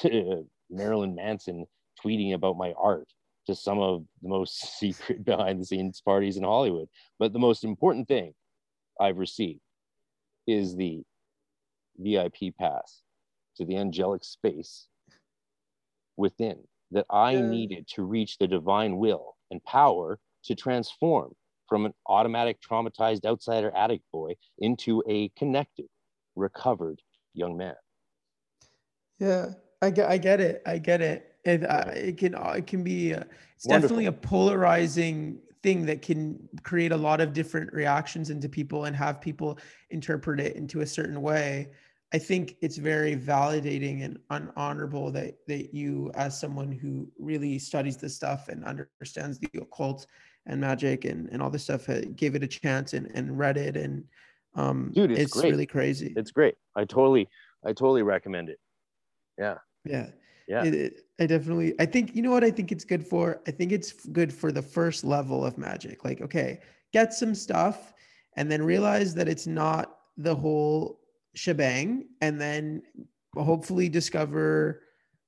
to 0.00 0.46
Marilyn 0.70 1.14
Manson 1.14 1.66
tweeting 2.04 2.34
about 2.34 2.56
my 2.56 2.72
art 2.78 3.08
to 3.46 3.54
some 3.54 3.78
of 3.78 4.04
the 4.22 4.28
most 4.28 4.58
secret 4.78 5.24
behind 5.24 5.60
the 5.60 5.64
scenes 5.64 6.00
parties 6.00 6.36
in 6.36 6.44
Hollywood. 6.44 6.88
But 7.18 7.32
the 7.32 7.38
most 7.38 7.64
important 7.64 8.08
thing 8.08 8.34
I've 9.00 9.18
received 9.18 9.60
is 10.46 10.76
the 10.76 11.02
VIP 11.98 12.56
pass 12.58 13.02
to 13.56 13.64
the 13.64 13.76
angelic 13.76 14.24
space 14.24 14.88
within 16.16 16.58
that 16.90 17.06
I 17.10 17.34
Yeah. 17.34 17.40
needed 17.40 17.88
to 17.94 18.02
reach 18.02 18.38
the 18.38 18.46
divine 18.46 18.96
will 18.98 19.36
and 19.50 19.62
power 19.64 20.18
to 20.44 20.54
transform 20.54 21.34
from 21.68 21.86
an 21.86 21.94
automatic 22.06 22.58
traumatized 22.60 23.24
outsider 23.24 23.72
addict 23.74 24.04
boy 24.12 24.34
into 24.58 25.02
a 25.08 25.28
connected, 25.30 25.86
recovered 26.36 27.00
young 27.34 27.56
man. 27.56 27.74
Yeah, 29.18 29.52
I 29.80 29.90
get, 29.90 30.10
I 30.10 30.18
get 30.18 30.40
it. 30.40 30.62
I 30.66 30.78
get 30.78 31.00
it. 31.00 31.28
It, 31.44 31.64
uh, 31.64 31.90
it 31.94 32.18
can, 32.18 32.34
uh, 32.34 32.54
it 32.56 32.66
can 32.66 32.82
be, 32.84 33.14
uh, 33.14 33.24
it's 33.54 33.64
Wonderful. 33.64 33.96
definitely 33.96 34.06
a 34.06 34.12
polarizing 34.12 35.40
thing 35.62 35.86
that 35.86 36.02
can 36.02 36.38
create 36.62 36.92
a 36.92 36.96
lot 36.96 37.20
of 37.20 37.32
different 37.32 37.72
reactions 37.72 38.30
into 38.30 38.48
people 38.48 38.84
and 38.86 38.96
have 38.96 39.20
people 39.20 39.58
interpret 39.90 40.40
it 40.40 40.56
into 40.56 40.80
a 40.80 40.86
certain 40.86 41.22
way. 41.22 41.68
I 42.14 42.18
think 42.18 42.56
it's 42.60 42.76
very 42.76 43.16
validating 43.16 44.04
and 44.04 44.18
honorable 44.56 45.10
that 45.12 45.34
that 45.46 45.72
you, 45.72 46.10
as 46.14 46.38
someone 46.38 46.70
who 46.70 47.10
really 47.18 47.58
studies 47.58 47.96
this 47.96 48.14
stuff 48.14 48.48
and 48.48 48.64
understands 48.64 49.38
the 49.38 49.48
occult 49.60 50.06
and 50.46 50.60
magic 50.60 51.04
and, 51.06 51.28
and 51.30 51.40
all 51.40 51.48
this 51.48 51.62
stuff, 51.64 51.88
uh, 51.88 52.00
gave 52.16 52.34
it 52.34 52.42
a 52.42 52.48
chance 52.48 52.92
and, 52.92 53.10
and 53.14 53.38
read 53.38 53.56
it. 53.56 53.76
And 53.76 54.04
um, 54.54 54.90
Dude, 54.94 55.12
it's 55.12 55.20
it's 55.36 55.42
really 55.42 55.64
crazy. 55.66 56.12
It's 56.16 56.32
great. 56.32 56.56
I 56.76 56.84
totally, 56.84 57.28
I 57.64 57.68
totally 57.68 58.02
recommend 58.02 58.50
it. 58.50 58.58
Yeah. 59.38 59.58
Yeah. 59.84 60.64
It, 60.64 60.74
it- 60.74 61.01
I 61.20 61.26
definitely, 61.26 61.74
I 61.78 61.86
think, 61.86 62.16
you 62.16 62.22
know 62.22 62.30
what 62.30 62.44
I 62.44 62.50
think 62.50 62.72
it's 62.72 62.84
good 62.84 63.06
for? 63.06 63.42
I 63.46 63.50
think 63.50 63.70
it's 63.70 63.92
good 63.92 64.32
for 64.32 64.50
the 64.50 64.62
first 64.62 65.04
level 65.04 65.44
of 65.44 65.58
magic. 65.58 66.04
Like, 66.04 66.20
okay, 66.20 66.60
get 66.92 67.12
some 67.12 67.34
stuff 67.34 67.92
and 68.36 68.50
then 68.50 68.62
realize 68.62 69.14
that 69.14 69.28
it's 69.28 69.46
not 69.46 69.98
the 70.16 70.34
whole 70.34 71.00
shebang. 71.34 72.08
And 72.20 72.40
then 72.40 72.82
hopefully 73.36 73.88
discover 73.88 74.82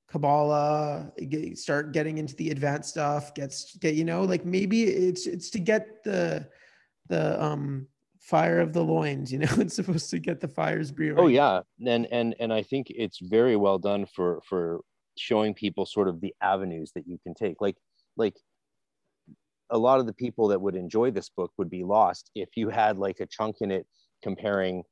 Kabbalah, 0.09 1.11
get, 1.29 1.57
start 1.57 1.91
getting 1.93 2.17
into 2.17 2.35
the 2.35 2.49
advanced 2.49 2.89
stuff, 2.89 3.33
gets, 3.35 3.75
get, 3.77 3.93
you 3.93 4.05
know, 4.05 4.23
like 4.23 4.43
maybe 4.43 4.83
it's, 4.83 5.27
it's 5.27 5.49
to 5.51 5.59
get 5.59 6.03
the, 6.03 6.47
the, 7.09 7.41
um, 7.41 7.87
fire 8.25 8.59
of 8.59 8.73
the 8.73 8.81
loins, 8.81 9.31
you 9.31 9.37
know, 9.39 9.53
it's 9.57 9.75
supposed 9.75 10.09
to 10.09 10.19
get 10.19 10.39
the 10.39 10.47
fires 10.47 10.91
brewing. 10.91 11.19
Oh 11.19 11.27
yeah, 11.27 11.61
and 11.85 12.07
and 12.11 12.35
and 12.39 12.51
I 12.51 12.63
think 12.63 12.87
it's 12.89 13.19
very 13.19 13.55
well 13.55 13.77
done 13.77 14.07
for 14.07 14.41
for 14.49 14.81
showing 15.17 15.53
people 15.53 15.85
sort 15.85 16.07
of 16.07 16.21
the 16.21 16.33
avenues 16.41 16.91
that 16.95 17.07
you 17.07 17.17
can 17.23 17.33
take. 17.33 17.61
Like 17.61 17.77
like 18.17 18.35
a 19.69 19.77
lot 19.77 19.99
of 19.99 20.05
the 20.05 20.13
people 20.13 20.47
that 20.49 20.61
would 20.61 20.75
enjoy 20.75 21.11
this 21.11 21.29
book 21.29 21.51
would 21.57 21.69
be 21.69 21.83
lost 21.83 22.29
if 22.35 22.49
you 22.55 22.69
had 22.69 22.97
like 22.97 23.19
a 23.19 23.25
chunk 23.25 23.57
in 23.61 23.71
it 23.71 23.87
comparing 24.21 24.83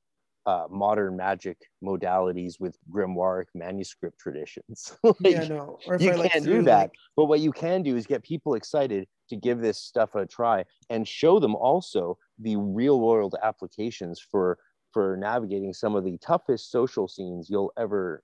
uh, 0.46 0.66
modern 0.70 1.16
magic 1.16 1.58
modalities 1.84 2.60
with 2.60 2.78
grimoire 2.92 3.46
manuscript 3.56 4.20
traditions. 4.20 4.98
Like, 5.04 5.16
yeah, 5.22 5.48
no. 5.48 5.80
Or 5.88 5.98
you 5.98 6.12
I, 6.12 6.16
like, 6.16 6.32
can't 6.32 6.44
do 6.44 6.62
that. 6.64 6.80
like, 6.80 6.92
But 7.16 7.26
what 7.26 7.40
you 7.40 7.52
can 7.52 7.82
do 7.84 7.96
is 7.96 8.06
get 8.06 8.24
people 8.24 8.56
excited 8.56 9.08
to 9.30 9.36
give 9.36 9.60
this 9.62 9.78
stuff 9.78 10.16
a 10.16 10.26
try 10.26 10.66
and 10.90 11.08
show 11.08 11.40
them 11.40 11.56
also 11.56 12.18
the 12.40 12.58
real 12.58 13.00
world 13.00 13.36
applications 13.42 14.20
for 14.20 14.58
for 14.92 15.18
navigating 15.18 15.74
some 15.74 15.96
of 15.96 16.04
the 16.04 16.18
toughest 16.20 16.72
social 16.72 17.08
scenes 17.08 17.50
you'll 17.50 17.72
ever 17.78 18.22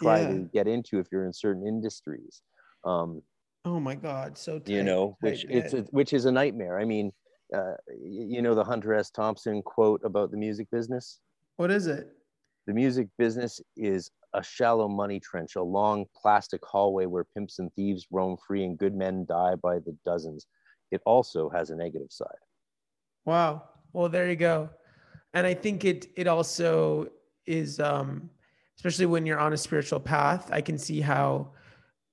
try 0.00 0.20
Yeah. 0.20 0.28
to 0.28 0.50
get 0.52 0.66
into 0.68 0.98
if 0.98 1.08
you're 1.12 1.26
in 1.26 1.32
certain 1.32 1.66
industries. 1.66 2.42
Um, 2.84 3.22
Oh 3.64 3.80
my 3.80 3.94
God, 3.96 4.38
so 4.38 4.58
tight, 4.58 4.72
you 4.72 4.82
know, 4.82 5.16
which 5.20 5.42
tight 5.42 5.50
it's 5.54 5.72
a, 5.74 5.82
which 5.90 6.12
is 6.12 6.24
a 6.24 6.32
nightmare. 6.32 6.78
I 6.78 6.84
mean, 6.84 7.12
uh, 7.54 7.74
you 8.00 8.40
know 8.40 8.54
the 8.54 8.64
Hunter 8.64 8.94
S. 8.94 9.10
Thompson 9.10 9.62
quote 9.62 10.00
about 10.04 10.30
the 10.30 10.36
music 10.36 10.68
business. 10.70 11.20
what 11.56 11.70
is 11.70 11.86
it? 11.86 12.08
The 12.66 12.74
music 12.74 13.08
business 13.18 13.60
is 13.76 14.10
a 14.34 14.42
shallow 14.42 14.88
money 14.88 15.20
trench, 15.20 15.56
a 15.56 15.62
long 15.62 16.04
plastic 16.20 16.60
hallway 16.64 17.06
where 17.06 17.24
pimps 17.24 17.58
and 17.58 17.72
thieves 17.74 18.06
roam 18.10 18.36
free 18.46 18.64
and 18.64 18.78
good 18.78 18.94
men 18.94 19.24
die 19.26 19.54
by 19.56 19.78
the 19.78 19.96
dozens. 20.04 20.46
It 20.90 21.00
also 21.06 21.48
has 21.50 21.70
a 21.70 21.76
negative 21.76 22.10
side. 22.10 22.42
Wow. 23.24 23.64
Well, 23.92 24.08
there 24.08 24.28
you 24.28 24.36
go. 24.36 24.70
And 25.34 25.46
I 25.46 25.54
think 25.54 25.84
it 25.84 26.06
it 26.16 26.26
also 26.26 27.08
is 27.46 27.80
um 27.80 28.30
especially 28.78 29.06
when 29.06 29.26
you're 29.26 29.38
on 29.38 29.52
a 29.52 29.56
spiritual 29.56 30.00
path, 30.00 30.48
I 30.52 30.60
can 30.60 30.78
see 30.78 31.00
how 31.00 31.52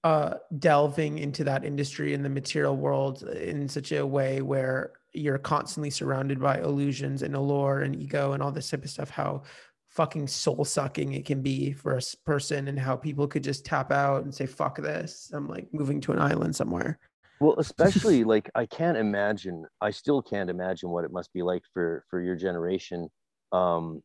uh 0.04 0.36
delving 0.60 1.18
into 1.18 1.44
that 1.44 1.66
industry 1.66 2.14
in 2.14 2.22
the 2.22 2.30
material 2.30 2.78
world 2.78 3.24
in 3.24 3.68
such 3.68 3.92
a 3.92 4.06
way 4.06 4.42
where 4.42 4.92
you're 5.14 5.40
constantly 5.40 5.90
surrounded 5.90 6.40
by 6.40 6.60
illusions 6.60 7.24
and 7.24 7.36
allure 7.36 7.82
and 7.82 7.96
ego 7.96 8.34
and 8.34 8.44
all 8.44 8.52
this 8.52 8.70
type 8.70 8.84
of 8.84 8.90
stuff 8.90 9.10
how 9.10 9.42
fucking 9.90 10.28
soul 10.28 10.64
sucking 10.64 11.14
it 11.14 11.26
can 11.26 11.42
be 11.42 11.72
for 11.72 11.98
a 11.98 12.02
person 12.24 12.68
and 12.68 12.78
how 12.78 12.96
people 12.96 13.26
could 13.28 13.44
just 13.44 13.66
tap 13.66 13.92
out 13.92 14.24
and 14.24 14.36
say 14.36 14.46
fuck 14.46 14.78
this 14.78 15.32
i'm 15.34 15.48
like 15.48 15.68
moving 15.74 16.00
to 16.00 16.12
an 16.12 16.20
island 16.20 16.56
somewhere 16.56 17.00
Well, 17.40 17.56
especially 17.58 18.24
like 18.24 18.50
I 18.56 18.66
can't 18.66 18.98
imagine. 18.98 19.66
I 19.82 19.92
still 19.92 20.22
can't 20.22 20.50
imagine 20.50 20.90
what 20.90 21.04
it 21.04 21.12
must 21.12 21.34
be 21.34 21.42
like 21.42 21.64
for 21.74 22.06
for 22.10 22.22
your 22.22 22.36
generation, 22.36 23.10
um, 23.52 24.02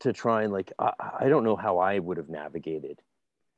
to 0.00 0.12
try 0.12 0.42
and 0.42 0.52
like 0.52 0.72
I, 0.78 0.92
I 1.20 1.28
don't 1.28 1.44
know 1.44 1.56
how 1.56 1.78
I 1.78 1.98
would 1.98 2.16
have 2.16 2.28
navigated, 2.28 3.00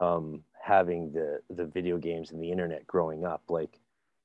um, 0.00 0.42
having 0.62 1.12
the 1.12 1.40
the 1.50 1.64
video 1.64 1.98
games 1.98 2.30
and 2.30 2.42
the 2.42 2.50
internet 2.50 2.86
growing 2.86 3.24
up. 3.24 3.42
Like, 3.48 3.78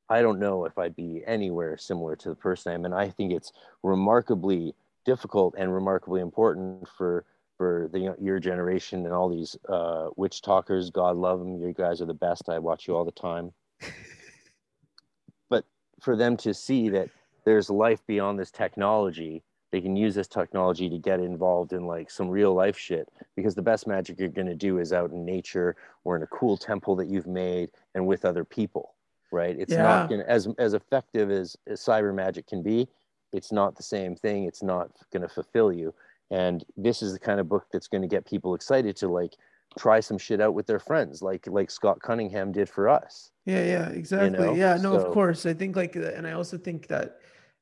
I 0.10 0.22
don't 0.22 0.40
know 0.40 0.66
if 0.66 0.78
I'd 0.78 0.96
be 0.96 1.24
anywhere 1.26 1.78
similar 1.78 2.16
to 2.18 2.30
the 2.30 2.36
person 2.36 2.72
I 2.72 2.76
am, 2.76 2.86
and 2.86 2.94
I 2.94 3.10
think 3.10 3.32
it's 3.32 3.54
remarkably 3.84 4.76
difficult 5.06 5.56
and 5.58 5.74
remarkably 5.74 6.22
important 6.22 6.88
for 6.88 7.26
for 7.58 7.90
the 7.92 8.16
your 8.20 8.40
generation 8.40 9.06
and 9.06 9.14
all 9.14 9.30
these 9.30 9.56
uh, 9.70 10.10
witch 10.16 10.42
talkers. 10.42 10.90
God 10.90 11.16
love 11.18 11.40
them. 11.40 11.62
You 11.62 11.74
guys 11.74 12.02
are 12.02 12.06
the 12.06 12.14
best. 12.14 12.50
I 12.50 12.60
watch 12.60 12.88
you 12.88 12.96
all 12.96 13.06
the 13.06 13.12
time 13.12 13.54
but 15.50 15.66
for 16.00 16.16
them 16.16 16.38
to 16.38 16.54
see 16.54 16.90
that 16.90 17.10
there's 17.46 17.70
life 17.70 18.06
beyond 18.08 18.40
this 18.40 18.52
technology 18.52 19.44
they 19.72 19.82
can 19.82 19.96
use 19.96 20.14
this 20.16 20.28
technology 20.28 20.90
to 20.90 20.98
get 20.98 21.20
involved 21.20 21.74
in 21.74 21.88
like 21.88 22.12
some 22.12 22.30
real 22.30 22.54
life 22.54 22.78
shit 22.78 23.08
because 23.36 23.56
the 23.56 23.62
best 23.62 23.88
magic 23.88 24.20
you're 24.20 24.28
going 24.30 24.48
to 24.48 24.56
do 24.56 24.80
is 24.80 24.92
out 24.94 25.12
in 25.12 25.26
nature 25.26 25.76
or 26.04 26.16
in 26.16 26.24
a 26.24 26.28
cool 26.28 26.58
temple 26.58 26.96
that 26.98 27.08
you've 27.08 27.28
made 27.28 27.72
and 27.96 28.06
with 28.06 28.26
other 28.26 28.44
people 28.44 28.94
right 29.32 29.56
it's 29.58 29.72
Yeah. 29.72 29.84
not 29.84 30.10
gonna 30.10 30.24
as 30.28 30.48
as 30.60 30.74
effective 30.74 31.32
as, 31.32 31.56
as 31.68 31.80
cyber 31.82 32.14
magic 32.14 32.48
can 32.48 32.62
be 32.62 32.88
it's 33.32 33.52
not 33.52 33.76
the 33.76 33.84
same 33.84 34.16
thing 34.16 34.44
it's 34.44 34.62
not 34.64 34.90
going 35.12 35.22
to 35.22 35.30
fulfill 35.30 35.72
you 35.72 35.94
and 36.32 36.66
this 36.78 37.02
is 37.02 37.14
the 37.14 37.20
kind 37.20 37.40
of 37.40 37.48
book 37.48 37.66
that's 37.72 37.88
going 37.88 38.02
to 38.02 38.08
get 38.08 38.26
people 38.26 38.56
excited 38.56 38.96
to 38.98 39.08
like 39.08 39.34
try 39.80 40.02
some 40.02 40.18
shit 40.18 40.42
out 40.42 40.54
with 40.54 40.68
their 40.68 40.80
friends 40.80 41.22
like 41.22 41.48
like 41.48 41.72
scott 41.72 42.02
cunningham 42.02 42.52
did 42.52 42.68
for 42.68 42.90
us 42.90 43.32
Yeah, 43.46 43.64
yeah, 43.64 43.88
exactly. 43.90 44.38
know, 44.38 44.54
Yeah, 44.54 44.76
no, 44.76 44.92
so- 45.00 45.06
of 45.08 45.14
course. 45.14 45.46
I 45.46 45.54
think 45.54 45.76
like, 45.78 45.96
uh, 45.96 46.12
and 46.18 46.28
I 46.28 46.34
also 46.34 46.58
think 46.58 46.88
that 46.88 47.20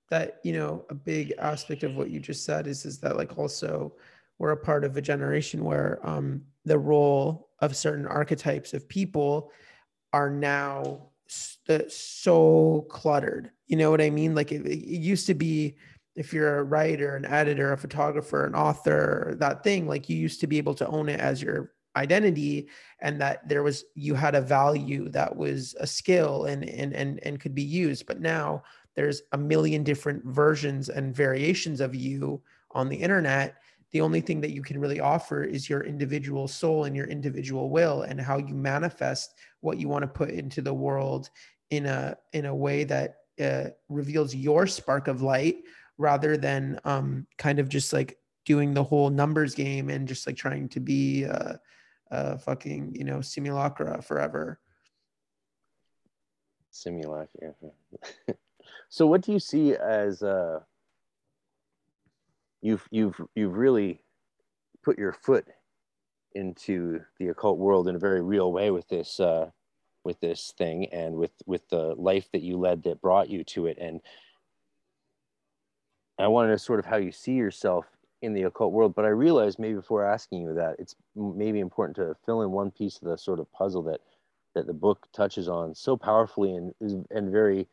that 0.09 0.39
you 0.43 0.53
know 0.53 0.85
a 0.89 0.95
big 0.95 1.33
aspect 1.39 1.83
of 1.83 1.95
what 1.95 2.09
you 2.09 2.19
just 2.19 2.43
said 2.45 2.67
is 2.67 2.85
is 2.85 2.99
that 2.99 3.17
like 3.17 3.37
also 3.37 3.93
we're 4.37 4.51
a 4.51 4.57
part 4.57 4.83
of 4.83 4.97
a 4.97 5.01
generation 5.01 5.63
where 5.63 5.99
um 6.03 6.41
the 6.65 6.77
role 6.77 7.49
of 7.59 7.75
certain 7.75 8.05
archetypes 8.05 8.73
of 8.73 8.87
people 8.87 9.51
are 10.13 10.29
now 10.29 11.09
s- 11.29 11.57
uh, 11.69 11.79
so 11.87 12.85
cluttered. 12.89 13.51
You 13.67 13.77
know 13.77 13.91
what 13.91 14.01
I 14.01 14.09
mean? 14.09 14.33
Like 14.33 14.51
it, 14.51 14.65
it 14.65 14.79
used 14.79 15.27
to 15.27 15.33
be 15.33 15.75
if 16.15 16.33
you're 16.33 16.57
a 16.57 16.63
writer, 16.63 17.15
an 17.15 17.25
editor, 17.25 17.71
a 17.71 17.77
photographer, 17.77 18.45
an 18.45 18.55
author, 18.55 19.35
that 19.39 19.63
thing, 19.63 19.87
like 19.87 20.09
you 20.09 20.17
used 20.17 20.41
to 20.41 20.47
be 20.47 20.57
able 20.57 20.73
to 20.75 20.87
own 20.87 21.07
it 21.07 21.19
as 21.19 21.41
your 21.41 21.73
identity 21.95 22.67
and 23.01 23.19
that 23.21 23.47
there 23.47 23.63
was 23.63 23.85
you 23.95 24.13
had 24.13 24.35
a 24.35 24.41
value 24.41 25.09
that 25.09 25.35
was 25.35 25.75
a 25.79 25.87
skill 25.87 26.45
and 26.45 26.63
and 26.63 26.93
and, 26.93 27.19
and 27.23 27.39
could 27.39 27.55
be 27.55 27.63
used 27.63 28.05
but 28.05 28.21
now 28.21 28.61
there's 28.99 29.21
a 29.31 29.37
million 29.37 29.81
different 29.81 30.21
versions 30.25 30.89
and 30.89 31.15
variations 31.15 31.79
of 31.79 31.95
you 31.95 32.41
on 32.71 32.89
the 32.89 32.97
internet 32.97 33.55
the 33.91 34.01
only 34.01 34.19
thing 34.19 34.41
that 34.41 34.51
you 34.51 34.61
can 34.61 34.77
really 34.79 34.99
offer 34.99 35.41
is 35.41 35.69
your 35.69 35.83
individual 35.83 36.49
soul 36.49 36.83
and 36.83 36.95
your 36.97 37.07
individual 37.07 37.69
will 37.69 38.01
and 38.01 38.19
how 38.19 38.37
you 38.37 38.53
manifest 38.53 39.35
what 39.61 39.77
you 39.79 39.87
want 39.87 40.03
to 40.03 40.07
put 40.07 40.29
into 40.29 40.61
the 40.61 40.73
world 40.73 41.29
in 41.69 41.85
a 41.85 42.17
in 42.33 42.45
a 42.45 42.55
way 42.55 42.83
that 42.83 43.19
uh, 43.41 43.69
reveals 43.87 44.35
your 44.35 44.67
spark 44.67 45.07
of 45.07 45.21
light 45.21 45.63
rather 45.97 46.35
than 46.35 46.77
um, 46.83 47.25
kind 47.37 47.57
of 47.57 47.69
just 47.69 47.93
like 47.93 48.17
doing 48.43 48.73
the 48.73 48.83
whole 48.83 49.09
numbers 49.09 49.55
game 49.55 49.89
and 49.89 50.07
just 50.07 50.27
like 50.27 50.35
trying 50.35 50.67
to 50.67 50.79
be 50.81 51.23
a, 51.23 51.59
uh, 52.11 52.37
fucking 52.37 52.93
you 52.95 53.05
know 53.05 53.21
simulacra 53.21 54.01
forever. 54.01 54.59
simulacra. 56.71 57.53
so 58.89 59.05
what 59.05 59.21
do 59.21 59.31
you 59.31 59.39
see 59.39 59.73
as 59.75 60.21
uh 60.23 60.59
you've 62.61 62.87
you've 62.91 63.21
you've 63.35 63.55
really 63.55 64.01
put 64.83 64.97
your 64.97 65.13
foot 65.13 65.47
into 66.33 66.99
the 67.19 67.27
occult 67.29 67.57
world 67.57 67.87
in 67.87 67.95
a 67.95 67.99
very 67.99 68.21
real 68.21 68.51
way 68.51 68.71
with 68.71 68.87
this 68.89 69.19
uh 69.19 69.49
with 70.03 70.19
this 70.19 70.53
thing 70.57 70.85
and 70.91 71.15
with 71.15 71.31
with 71.45 71.67
the 71.69 71.93
life 71.97 72.27
that 72.33 72.41
you 72.41 72.57
led 72.57 72.83
that 72.83 73.01
brought 73.01 73.29
you 73.29 73.43
to 73.43 73.67
it. 73.67 73.77
And 73.79 74.01
i 76.17 76.27
wanted 76.27 76.51
to 76.51 76.59
sort 76.59 76.79
of 76.79 76.85
how 76.85 76.97
you 76.97 77.11
see 77.11 77.33
yourself 77.33 77.85
in 78.21 78.33
the 78.33 78.43
occult 78.43 78.73
world 78.73 78.93
but 78.93 79.05
i 79.05 79.09
realized 79.09 79.59
maybe 79.59 79.75
before 79.75 80.03
asking 80.03 80.41
you 80.41 80.53
that 80.53 80.75
it's 80.77 80.95
maybe 81.15 81.59
important 81.59 81.95
to 81.95 82.13
fill 82.25 82.41
in 82.41 82.51
one 82.51 82.69
piece 82.71 82.97
of 82.97 83.07
the 83.07 83.17
sort 83.17 83.39
of 83.39 83.49
puzzle 83.53 83.81
that 83.81 84.01
that 84.55 84.67
the 84.67 84.73
book 84.73 85.07
touches 85.13 85.47
on 85.47 85.73
so 85.73 85.95
powerfully 85.95 86.53
and 86.53 86.73
and 86.81 87.31
very 87.31 87.67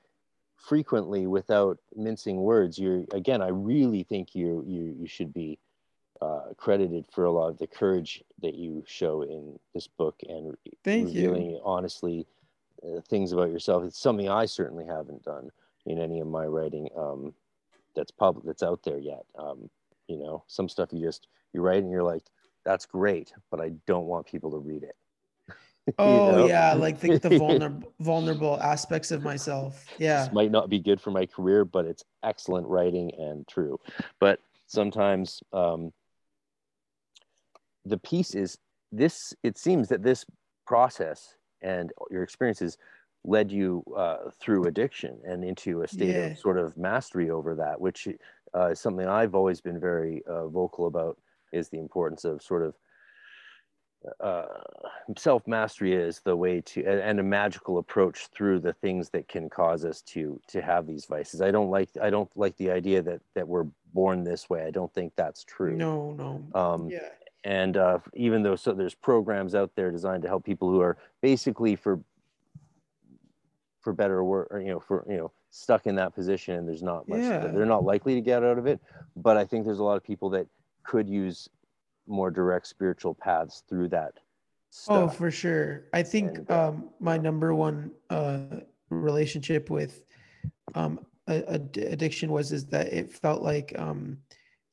frequently 0.66 1.26
without 1.26 1.78
mincing 1.94 2.38
words 2.38 2.78
you're 2.78 3.04
again 3.12 3.40
i 3.40 3.48
really 3.48 4.02
think 4.02 4.34
you 4.34 4.64
you 4.66 4.94
you 4.98 5.06
should 5.06 5.32
be 5.32 5.58
uh, 6.22 6.54
credited 6.56 7.04
for 7.12 7.24
a 7.26 7.30
lot 7.30 7.48
of 7.48 7.58
the 7.58 7.66
courage 7.66 8.24
that 8.40 8.54
you 8.54 8.82
show 8.86 9.20
in 9.20 9.58
this 9.74 9.86
book 9.86 10.18
and 10.30 10.56
Thank 10.82 11.12
you. 11.12 11.28
revealing 11.28 11.60
honestly 11.62 12.26
uh, 12.82 13.02
things 13.02 13.32
about 13.32 13.50
yourself. 13.50 13.84
It's 13.84 14.00
something 14.00 14.26
i 14.26 14.46
certainly 14.46 14.86
haven't 14.86 15.24
done 15.24 15.50
in 15.84 15.98
any 15.98 16.20
of 16.20 16.26
my 16.26 16.46
writing 16.46 16.88
um, 16.96 17.34
that's 17.94 18.10
public 18.10 18.46
that's 18.46 18.62
out 18.62 18.82
there 18.82 18.98
yet. 18.98 19.26
Um, 19.38 19.68
you 20.08 20.18
know 20.18 20.44
some 20.46 20.68
stuff 20.68 20.92
you 20.92 21.00
just 21.00 21.28
you 21.52 21.60
write 21.60 21.82
and 21.82 21.90
you're 21.90 22.02
like 22.02 22.24
that's 22.64 22.86
great 22.86 23.32
but 23.50 23.60
i 23.60 23.70
don't 23.86 24.06
want 24.06 24.26
people 24.26 24.50
to 24.50 24.58
read 24.58 24.82
it 24.82 24.96
You 25.98 26.04
Oh 26.04 26.32
know? 26.32 26.46
yeah, 26.48 26.74
like 26.74 27.00
the, 27.00 27.18
the 27.18 27.30
vulnerable 27.38 27.92
vulnerable 28.00 28.60
aspects 28.60 29.10
of 29.12 29.22
myself. 29.22 29.86
Yeah. 29.98 30.24
this 30.24 30.32
might 30.32 30.50
not 30.50 30.68
be 30.68 30.78
good 30.78 31.00
for 31.00 31.10
my 31.10 31.26
career, 31.26 31.64
but 31.64 31.86
it's 31.86 32.04
excellent 32.22 32.66
writing 32.66 33.12
and 33.18 33.46
true. 33.48 33.78
But 34.20 34.40
sometimes 34.66 35.42
um, 35.52 35.92
the 37.84 37.98
piece 37.98 38.34
is 38.34 38.58
this. 38.92 39.32
It 39.42 39.56
seems 39.58 39.88
that 39.88 40.02
this 40.02 40.26
process 40.66 41.34
and 41.62 41.92
your 42.10 42.22
experiences 42.24 42.76
led 43.24 43.50
you 43.50 43.82
uh, 43.96 44.30
through 44.40 44.66
addiction 44.66 45.18
and 45.24 45.44
into 45.44 45.82
a 45.82 45.88
state 45.88 46.14
Yeah. 46.14 46.26
of 46.32 46.38
sort 46.38 46.58
of 46.58 46.76
mastery 46.76 47.30
over 47.30 47.54
that, 47.54 47.80
which 47.80 48.08
uh, 48.54 48.66
is 48.70 48.80
something 48.80 49.06
I've 49.06 49.34
always 49.34 49.60
been 49.60 49.80
very 49.80 50.22
uh, 50.28 50.48
vocal 50.48 50.86
about. 50.88 51.16
Is 51.52 51.68
the 51.68 51.78
importance 51.78 52.24
of 52.24 52.42
sort 52.42 52.62
of 52.64 52.74
uh, 54.20 54.46
self 55.16 55.46
mastery 55.46 55.94
is 55.94 56.20
the 56.20 56.36
way 56.36 56.60
to 56.60 56.84
and, 56.84 57.20
a 57.20 57.22
magical 57.22 57.78
approach 57.78 58.28
through 58.28 58.60
the 58.60 58.72
things 58.72 59.10
that 59.10 59.28
can 59.28 59.48
cause 59.48 59.84
us 59.84 60.00
to 60.02 60.40
to 60.48 60.62
have 60.62 60.86
these 60.86 61.06
vices. 61.06 61.40
I 61.40 61.50
don't 61.50 61.70
like 61.70 61.90
I 62.00 62.10
don't 62.10 62.30
like 62.36 62.56
the 62.56 62.70
idea 62.70 63.02
that 63.02 63.20
that 63.34 63.46
we're 63.46 63.66
born 63.94 64.24
this 64.24 64.48
way. 64.50 64.64
I 64.64 64.70
don't 64.70 64.92
think 64.92 65.12
that's 65.16 65.44
true. 65.44 65.76
No, 65.76 66.12
no. 66.12 66.60
Um, 66.60 66.88
yeah. 66.88 67.08
and 67.44 67.76
uh, 67.76 67.98
even 68.14 68.42
though 68.42 68.56
so 68.56 68.72
there's 68.72 68.94
programs 68.94 69.54
out 69.54 69.72
there 69.74 69.90
designed 69.90 70.22
to 70.22 70.28
help 70.28 70.44
people 70.44 70.70
who 70.70 70.80
are 70.80 70.96
basically 71.20 71.76
for 71.76 72.00
for 73.80 73.92
better 73.92 74.18
or 74.18 74.24
worse, 74.24 74.48
or, 74.50 74.60
you 74.60 74.70
know, 74.70 74.80
for 74.80 75.04
you 75.08 75.16
know, 75.16 75.30
stuck 75.50 75.86
in 75.86 75.94
that 75.94 76.14
position, 76.14 76.56
and 76.56 76.68
there's 76.68 76.82
not 76.82 77.08
much. 77.08 77.20
Yeah. 77.20 77.46
They're 77.46 77.64
not 77.66 77.84
likely 77.84 78.14
to 78.14 78.20
get 78.20 78.42
out 78.42 78.58
of 78.58 78.66
it. 78.66 78.80
But 79.14 79.36
I 79.36 79.44
think 79.44 79.64
there's 79.64 79.78
a 79.78 79.84
lot 79.84 79.96
of 79.96 80.02
people 80.02 80.28
that 80.30 80.46
could 80.82 81.08
use 81.08 81.48
more 82.06 82.30
direct 82.30 82.66
spiritual 82.66 83.14
paths 83.14 83.62
through 83.68 83.88
that. 83.88 84.14
Oh, 84.88 85.08
for 85.08 85.30
sure. 85.30 85.84
I 85.92 86.02
think 86.02 86.38
And, 86.38 86.50
uh, 86.50 86.68
um, 86.68 86.90
my 87.00 87.16
number 87.16 87.54
one 87.54 87.92
uh, 88.10 88.38
relationship 88.90 89.70
with 89.70 90.04
um, 90.74 91.00
addiction 91.26 92.30
was 92.30 92.52
is 92.52 92.66
that 92.66 92.92
it 92.92 93.10
felt 93.10 93.42
like, 93.42 93.74
um, 93.78 94.18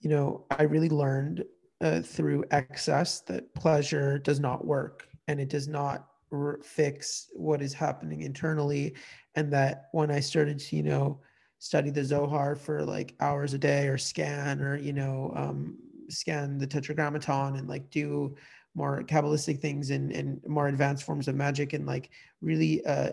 you 0.02 0.10
know, 0.10 0.46
I 0.52 0.64
really 0.64 0.90
learned 0.90 1.46
uh, 1.82 2.02
through 2.02 2.46
excess 2.52 3.22
that 3.22 3.54
pleasure 3.56 4.20
does 4.20 4.40
not 4.40 4.66
work 4.66 5.08
and 5.28 5.40
it 5.40 5.50
does 5.50 5.68
not 5.68 6.08
r- 6.32 6.60
fix 6.62 7.30
what 7.34 7.62
is 7.62 7.74
happening 7.74 8.22
internally. 8.22 8.96
And 9.36 9.52
that 9.54 9.90
when 9.94 10.12
I 10.12 10.20
started 10.20 10.60
to, 10.60 10.76
you 10.76 10.84
know, 10.84 11.22
study 11.60 11.90
the 11.90 12.04
Zohar 12.04 12.56
for 12.56 12.84
like 12.84 13.16
hours 13.22 13.54
a 13.54 13.58
day 13.58 13.88
or 13.88 13.98
scan 13.98 14.62
or, 14.62 14.76
you 14.76 14.94
know, 14.94 15.32
um, 15.36 15.78
scan 16.14 16.58
the 16.58 16.68
Tetragrammaton 16.68 17.58
and 17.58 17.68
like 17.68 17.90
do 17.90 18.36
more 18.76 19.04
kabbalistic 19.04 19.60
things 19.60 19.92
and, 19.92 20.12
and 20.12 20.42
more 20.48 20.68
advanced 20.68 21.04
forms 21.04 21.28
of 21.28 21.36
magic 21.36 21.74
and 21.74 21.86
like 21.86 22.10
really 22.42 22.86
uh, 22.86 23.12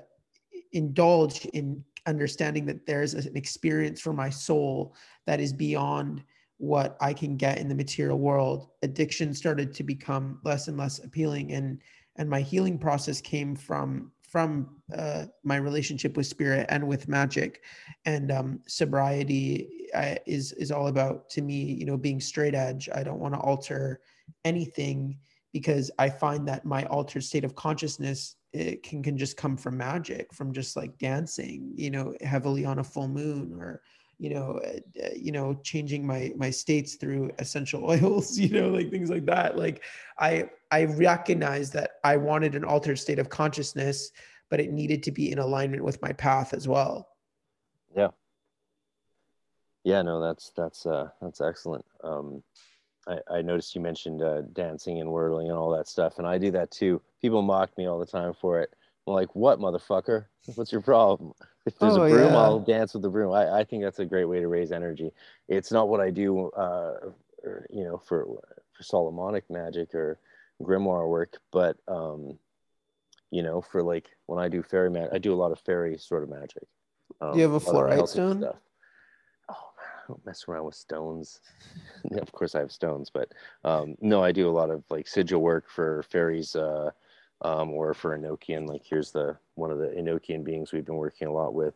indulge 0.72 1.44
in 1.46 1.84
understanding 2.06 2.64
that 2.66 2.86
there's 2.86 3.14
an 3.14 3.36
experience 3.36 4.00
for 4.00 4.12
my 4.12 4.30
soul 4.30 4.94
that 5.26 5.40
is 5.40 5.52
beyond 5.52 6.22
what 6.56 6.96
I 7.00 7.14
can 7.14 7.36
get 7.36 7.58
in 7.58 7.68
the 7.68 7.74
material 7.74 8.18
world. 8.18 8.68
Addiction 8.82 9.32
started 9.34 9.74
to 9.74 9.82
become 9.82 10.40
less 10.44 10.68
and 10.68 10.76
less 10.76 10.98
appealing, 10.98 11.52
and 11.52 11.78
and 12.16 12.28
my 12.28 12.40
healing 12.40 12.78
process 12.78 13.20
came 13.20 13.56
from 13.56 14.12
from 14.30 14.76
uh, 14.96 15.24
my 15.42 15.56
relationship 15.56 16.16
with 16.16 16.26
spirit 16.26 16.66
and 16.68 16.86
with 16.86 17.08
magic, 17.08 17.62
and 18.04 18.30
um, 18.30 18.60
sobriety 18.66 19.88
uh, 19.92 20.14
is 20.24 20.52
is 20.52 20.70
all 20.70 20.86
about 20.86 21.28
to 21.30 21.42
me, 21.42 21.54
you 21.54 21.84
know, 21.84 21.96
being 21.96 22.20
straight 22.20 22.54
edge. 22.54 22.88
I 22.94 23.02
don't 23.02 23.18
want 23.18 23.34
to 23.34 23.40
alter 23.40 24.00
anything 24.44 25.18
because 25.52 25.90
I 25.98 26.08
find 26.08 26.46
that 26.46 26.64
my 26.64 26.84
altered 26.84 27.24
state 27.24 27.44
of 27.44 27.56
consciousness 27.56 28.36
it 28.52 28.84
can 28.84 29.02
can 29.02 29.18
just 29.18 29.36
come 29.36 29.56
from 29.56 29.76
magic, 29.76 30.32
from 30.32 30.52
just 30.52 30.76
like 30.76 30.96
dancing, 30.98 31.72
you 31.74 31.90
know, 31.90 32.14
heavily 32.20 32.64
on 32.64 32.78
a 32.78 32.84
full 32.84 33.08
moon 33.08 33.52
or 33.58 33.82
you 34.18 34.28
know, 34.28 34.60
uh, 34.64 35.06
uh, 35.06 35.08
you 35.16 35.32
know, 35.32 35.58
changing 35.64 36.06
my 36.06 36.32
my 36.36 36.50
states 36.50 36.94
through 36.96 37.30
essential 37.38 37.84
oils, 37.90 38.38
you 38.38 38.50
know, 38.50 38.68
like 38.68 38.90
things 38.90 39.10
like 39.10 39.26
that. 39.26 39.56
Like 39.56 39.82
I 40.18 40.50
I 40.70 40.84
recognized 40.84 41.72
that 41.74 41.92
I 42.04 42.16
wanted 42.16 42.54
an 42.54 42.64
altered 42.64 42.98
state 42.98 43.18
of 43.18 43.28
consciousness, 43.28 44.10
but 44.50 44.60
it 44.60 44.72
needed 44.72 45.02
to 45.04 45.10
be 45.10 45.32
in 45.32 45.38
alignment 45.38 45.84
with 45.84 46.00
my 46.02 46.12
path 46.12 46.54
as 46.54 46.68
well. 46.68 47.08
Yeah. 47.96 48.08
Yeah, 49.84 50.02
no, 50.02 50.20
that's 50.20 50.52
that's 50.56 50.84
uh, 50.86 51.08
that's 51.22 51.40
excellent. 51.40 51.84
Um, 52.04 52.42
I, 53.08 53.18
I 53.30 53.42
noticed 53.42 53.74
you 53.74 53.80
mentioned 53.80 54.22
uh, 54.22 54.42
dancing 54.52 55.00
and 55.00 55.10
whirling 55.10 55.48
and 55.48 55.56
all 55.56 55.70
that 55.70 55.88
stuff, 55.88 56.18
and 56.18 56.26
I 56.26 56.36
do 56.36 56.50
that 56.50 56.70
too. 56.70 57.00
People 57.22 57.40
mock 57.42 57.76
me 57.78 57.86
all 57.86 57.98
the 57.98 58.04
time 58.06 58.34
for 58.34 58.60
it, 58.60 58.74
I'm 59.06 59.14
like, 59.14 59.34
what, 59.34 59.58
motherfucker? 59.58 60.26
What's 60.54 60.72
your 60.72 60.80
problem? 60.80 61.32
If 61.66 61.78
there's 61.78 61.96
Oh, 61.96 62.04
a 62.04 62.08
broom, 62.08 62.32
yeah. 62.32 62.38
I'll 62.38 62.60
dance 62.60 62.94
with 62.94 63.02
the 63.02 63.08
broom. 63.08 63.32
I, 63.32 63.60
I 63.60 63.64
think 63.64 63.82
that's 63.82 63.98
a 63.98 64.04
great 64.04 64.26
way 64.26 64.40
to 64.40 64.48
raise 64.48 64.72
energy. 64.72 65.12
It's 65.48 65.72
not 65.72 65.88
what 65.88 66.00
I 66.00 66.10
do, 66.10 66.48
uh, 66.50 67.10
or, 67.42 67.66
you 67.70 67.84
know, 67.84 67.98
for 67.98 68.26
for 68.72 68.82
Solomonic 68.82 69.48
magic 69.50 69.94
or 69.94 70.18
grimoire 70.62 71.08
work, 71.08 71.38
but 71.52 71.76
um, 71.88 72.38
you 73.30 73.42
know, 73.42 73.60
for 73.60 73.82
like 73.82 74.08
when 74.26 74.38
I 74.38 74.48
do 74.48 74.62
fairy 74.62 74.90
magic, 74.90 75.10
I 75.12 75.18
do 75.18 75.32
a 75.32 75.36
lot 75.36 75.52
of 75.52 75.60
fairy 75.60 75.96
sort 75.98 76.22
of 76.22 76.28
magic. 76.28 76.64
Um, 77.20 77.36
you 77.36 77.42
have 77.42 77.52
a 77.52 77.60
fluorite 77.60 78.08
stone? 78.08 78.40
Stuff. 78.40 78.56
Oh, 79.48 79.70
man, 79.76 79.88
I 79.96 80.06
don't 80.08 80.26
mess 80.26 80.44
around 80.48 80.64
with 80.64 80.74
stones. 80.74 81.40
Yeah, 82.10 82.20
of 82.20 82.32
course, 82.32 82.54
I 82.54 82.60
have 82.60 82.72
stones, 82.72 83.10
but 83.12 83.30
um, 83.62 83.94
no, 84.00 84.24
I 84.24 84.32
do 84.32 84.48
a 84.48 84.50
lot 84.50 84.70
of 84.70 84.82
like 84.88 85.06
sigil 85.06 85.42
work 85.42 85.68
for 85.68 86.02
fairies. 86.04 86.56
Uh, 86.56 86.92
um, 87.42 87.70
or 87.70 87.94
for 87.94 88.16
Enochian. 88.16 88.68
Like 88.68 88.82
here's 88.84 89.10
the 89.10 89.36
one 89.54 89.70
of 89.70 89.78
the 89.78 89.88
Enochian 89.88 90.44
beings 90.44 90.72
we've 90.72 90.84
been 90.84 90.96
working 90.96 91.28
a 91.28 91.32
lot 91.32 91.54
with. 91.54 91.74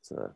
It's 0.00 0.12
uh, 0.12 0.30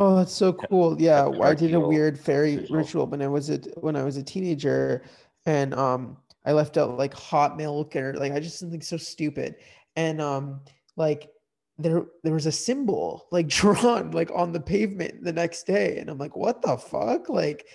Oh, 0.00 0.16
that's 0.16 0.32
so 0.32 0.52
cool. 0.52 1.00
Yeah, 1.00 1.28
I 1.42 1.54
did 1.54 1.74
a 1.74 1.80
weird 1.80 2.18
fairy 2.18 2.66
ritual 2.70 3.06
when 3.06 3.20
I 3.20 3.26
was 3.28 3.50
a 3.50 3.58
when 3.80 3.96
I 3.96 4.04
was 4.04 4.16
a 4.16 4.22
teenager 4.22 5.02
and 5.44 5.74
um 5.74 6.16
I 6.48 6.52
left 6.52 6.78
out 6.78 6.96
like 6.96 7.12
hot 7.12 7.58
milk 7.58 7.94
or 7.94 8.14
like 8.14 8.32
I 8.32 8.40
just 8.40 8.58
something 8.58 8.80
so 8.80 8.96
stupid. 8.96 9.56
And 9.96 10.18
um 10.18 10.62
like 10.96 11.30
there 11.76 12.06
there 12.24 12.32
was 12.32 12.46
a 12.46 12.52
symbol 12.52 13.28
like 13.30 13.48
drawn 13.60 14.12
like 14.12 14.30
on 14.34 14.52
the 14.52 14.60
pavement 14.60 15.22
the 15.22 15.32
next 15.32 15.64
day 15.64 15.98
and 15.98 16.08
I'm 16.08 16.16
like 16.16 16.34
what 16.36 16.62
the 16.62 16.78
fuck? 16.78 17.28
Like 17.28 17.66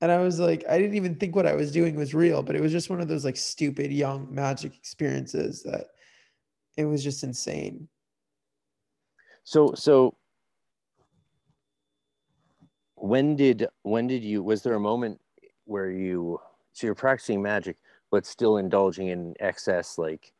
and 0.00 0.10
I 0.10 0.18
was 0.18 0.40
like 0.40 0.64
I 0.68 0.78
didn't 0.78 0.96
even 0.96 1.14
think 1.14 1.36
what 1.36 1.46
I 1.46 1.54
was 1.54 1.70
doing 1.70 1.94
was 1.94 2.12
real, 2.12 2.42
but 2.42 2.56
it 2.56 2.60
was 2.60 2.72
just 2.72 2.90
one 2.90 3.00
of 3.00 3.06
those 3.06 3.24
like 3.24 3.36
stupid 3.36 3.92
young 3.92 4.26
magic 4.34 4.76
experiences 4.76 5.62
that 5.62 5.86
it 6.76 6.86
was 6.86 7.04
just 7.04 7.22
insane. 7.22 7.88
so 9.44 9.74
so. 9.74 10.16
When 13.00 13.36
did 13.36 13.68
when 13.82 14.08
did 14.08 14.24
you 14.24 14.42
was 14.42 14.62
there 14.62 14.74
a 14.74 14.80
moment 14.80 15.20
where 15.66 15.88
you 15.88 16.40
so 16.72 16.88
you're 16.88 16.96
practicing 16.96 17.40
magic 17.40 17.76
but 18.10 18.26
still 18.26 18.56
indulging 18.56 19.08
in 19.08 19.34
excess 19.40 19.98
like 19.98 20.32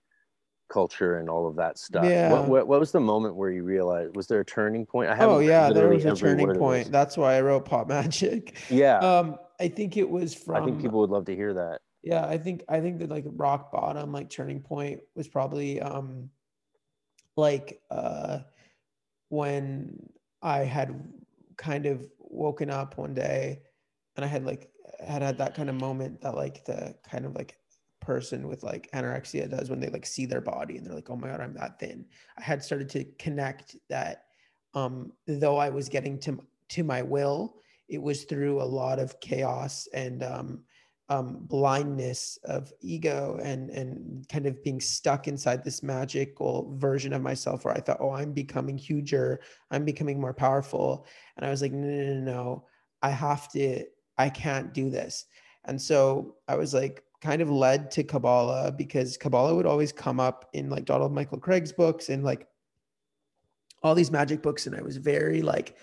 culture 0.69 1.19
and 1.19 1.29
all 1.29 1.47
of 1.47 1.57
that 1.57 1.79
stuff? 1.79 2.05
Yeah. 2.05 2.33
What, 2.33 2.49
what 2.49 2.69
what 2.69 2.81
was 2.81 2.93
the 2.93 3.01
moment 3.01 3.37
where 3.37 3.51
you 3.51 3.63
realized 3.63 4.15
was 4.17 4.27
there 4.27 4.41
a 4.41 4.45
turning 4.45 4.87
point? 4.87 5.11
I 5.11 5.15
haven't 5.15 5.37
Oh 5.37 5.39
yeah, 5.41 5.71
there 5.71 5.89
was 5.89 6.05
a 6.05 6.15
turning 6.15 6.55
point. 6.55 6.91
That's 6.91 7.17
why 7.17 7.37
I 7.37 7.41
wrote 7.41 7.65
Pop 7.65 7.89
Magic. 7.89 8.57
Yeah, 8.71 8.99
Um, 8.99 9.37
I 9.61 9.69
think 9.69 9.97
it 9.97 10.09
was 10.09 10.35
from. 10.35 10.57
I 10.63 10.65
think 10.65 10.81
people 10.81 11.01
would 11.01 11.11
love 11.11 11.25
to 11.27 11.35
hear 11.35 11.55
that. 11.55 11.81
Yeah, 12.03 12.27
I 12.27 12.39
think 12.39 12.65
I 12.69 12.81
think 12.81 12.99
that 13.01 13.11
like 13.11 13.25
rock 13.27 13.73
bottom, 13.73 14.13
like 14.13 14.31
turning 14.31 14.61
point, 14.61 15.01
was 15.15 15.27
probably 15.27 15.81
um, 15.81 16.31
like 17.37 17.81
uh, 17.91 18.41
when 19.31 20.09
I 20.43 20.59
had 20.59 21.03
kind 21.57 21.87
of 21.87 22.07
woken 22.19 22.71
up 22.71 22.99
one 22.99 23.15
day, 23.15 23.61
and 24.17 24.25
I 24.25 24.29
had 24.29 24.45
like 24.45 24.71
had 25.01 25.23
had 25.23 25.39
that 25.39 25.55
kind 25.55 25.69
of 25.69 25.77
moment 25.77 26.21
that 26.23 26.35
like 26.35 26.65
the 26.65 26.95
kind 27.09 27.25
of 27.25 27.35
like 27.35 27.57
person 28.01 28.49
with 28.49 28.63
like 28.63 28.89
anorexia 28.95 29.49
does 29.51 29.69
when 29.69 29.81
they 29.81 29.89
like 29.89 30.07
see 30.07 30.27
their 30.27 30.41
body 30.41 30.77
and 30.77 30.87
they're 30.87 30.95
like, 30.95 31.11
oh 31.11 31.17
my 31.17 31.29
god, 31.29 31.41
I'm 31.41 31.55
that 31.55 31.79
thin. 31.79 32.07
I 32.39 32.43
had 32.43 32.63
started 32.63 32.89
to 32.91 33.05
connect 33.19 33.77
that 33.89 34.25
um, 34.75 35.13
though 35.27 35.57
I 35.57 35.71
was 35.71 35.89
getting 35.89 36.19
to 36.21 36.39
to 36.71 36.85
my 36.85 37.03
will, 37.03 37.57
it 37.89 38.01
was 38.01 38.25
through 38.25 38.61
a 38.61 38.65
lot 38.65 38.99
of 38.99 39.19
chaos 39.21 39.89
and 39.95 40.23
um, 40.23 40.61
um, 41.09 41.39
blindness 41.43 42.39
of 42.45 42.73
ego 42.81 43.39
and 43.43 43.71
and 43.71 44.29
kind 44.29 44.47
of 44.47 44.63
being 44.63 44.81
stuck 44.81 45.27
inside 45.27 45.65
this 45.65 45.83
magical 45.83 46.75
version 46.77 47.13
of 47.13 47.23
myself 47.23 47.65
where 47.65 47.75
I 47.75 47.81
thought, 47.81 48.01
oh, 48.01 48.11
I'm 48.11 48.33
becoming 48.33 48.77
huger, 48.77 49.41
I'm 49.71 49.85
becoming 49.85 50.21
more 50.21 50.35
powerful, 50.35 51.07
and 51.37 51.47
I 51.47 51.51
was 51.51 51.63
like, 51.63 51.73
no, 51.73 51.89
no, 51.89 52.15
no, 52.15 52.21
no, 52.21 52.67
I 53.03 53.11
have 53.11 53.51
to, 53.53 53.85
I 54.19 54.29
can't 54.29 54.75
do 54.75 54.91
this, 54.91 55.27
and 55.65 55.81
so 55.81 56.37
I 56.49 56.57
was 56.57 56.75
like 56.75 57.05
kind 57.21 57.43
of 57.43 57.51
led 57.51 57.91
to 57.93 58.05
Kabbalah 58.05 58.73
because 58.73 59.17
Kabbalah 59.17 59.55
would 59.55 59.67
always 59.67 59.93
come 59.93 60.21
up 60.21 60.49
in 60.53 60.71
like 60.71 60.85
Donald 60.85 61.13
Michael 61.13 61.39
Kraig's 61.39 61.73
books 61.73 62.09
and 62.09 62.23
like 62.23 62.47
all 63.83 63.95
these 63.95 64.11
magic 64.11 64.43
books, 64.43 64.67
and 64.67 64.77
I 64.77 64.83
was 64.83 64.97
very 64.97 65.43
like 65.43 65.77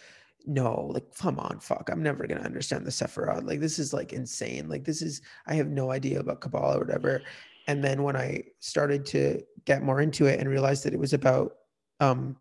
no, 0.48 0.90
like, 0.94 1.16
come 1.16 1.40
on, 1.40 1.60
fuck, 1.60 1.90
I'm 1.92 2.04
never 2.04 2.28
gonna 2.28 2.42
understand 2.42 2.86
the 2.86 2.92
Sephiroth. 2.92 3.46
Like, 3.46 3.60
this 3.60 3.80
is 3.80 3.94
like 3.94 4.14
insane. 4.14 4.70
Like, 4.70 4.84
this 4.84 5.02
is, 5.02 5.22
I 5.48 5.56
have 5.56 5.68
no 5.68 5.92
idea 5.92 6.20
about 6.20 6.42
Kabbalah 6.42 6.78
or 6.78 6.80
whatever. 6.80 7.24
And 7.68 7.84
then 7.84 8.04
when 8.04 8.16
I 8.16 8.44
started 8.60 9.06
to 9.08 9.42
get 9.66 9.84
more 9.84 10.02
into 10.02 10.28
it 10.28 10.40
and 10.40 10.48
realized 10.50 10.84
that 10.84 10.94
it 10.94 11.00
was 11.00 11.14
about, 11.14 11.56
um, 12.00 12.38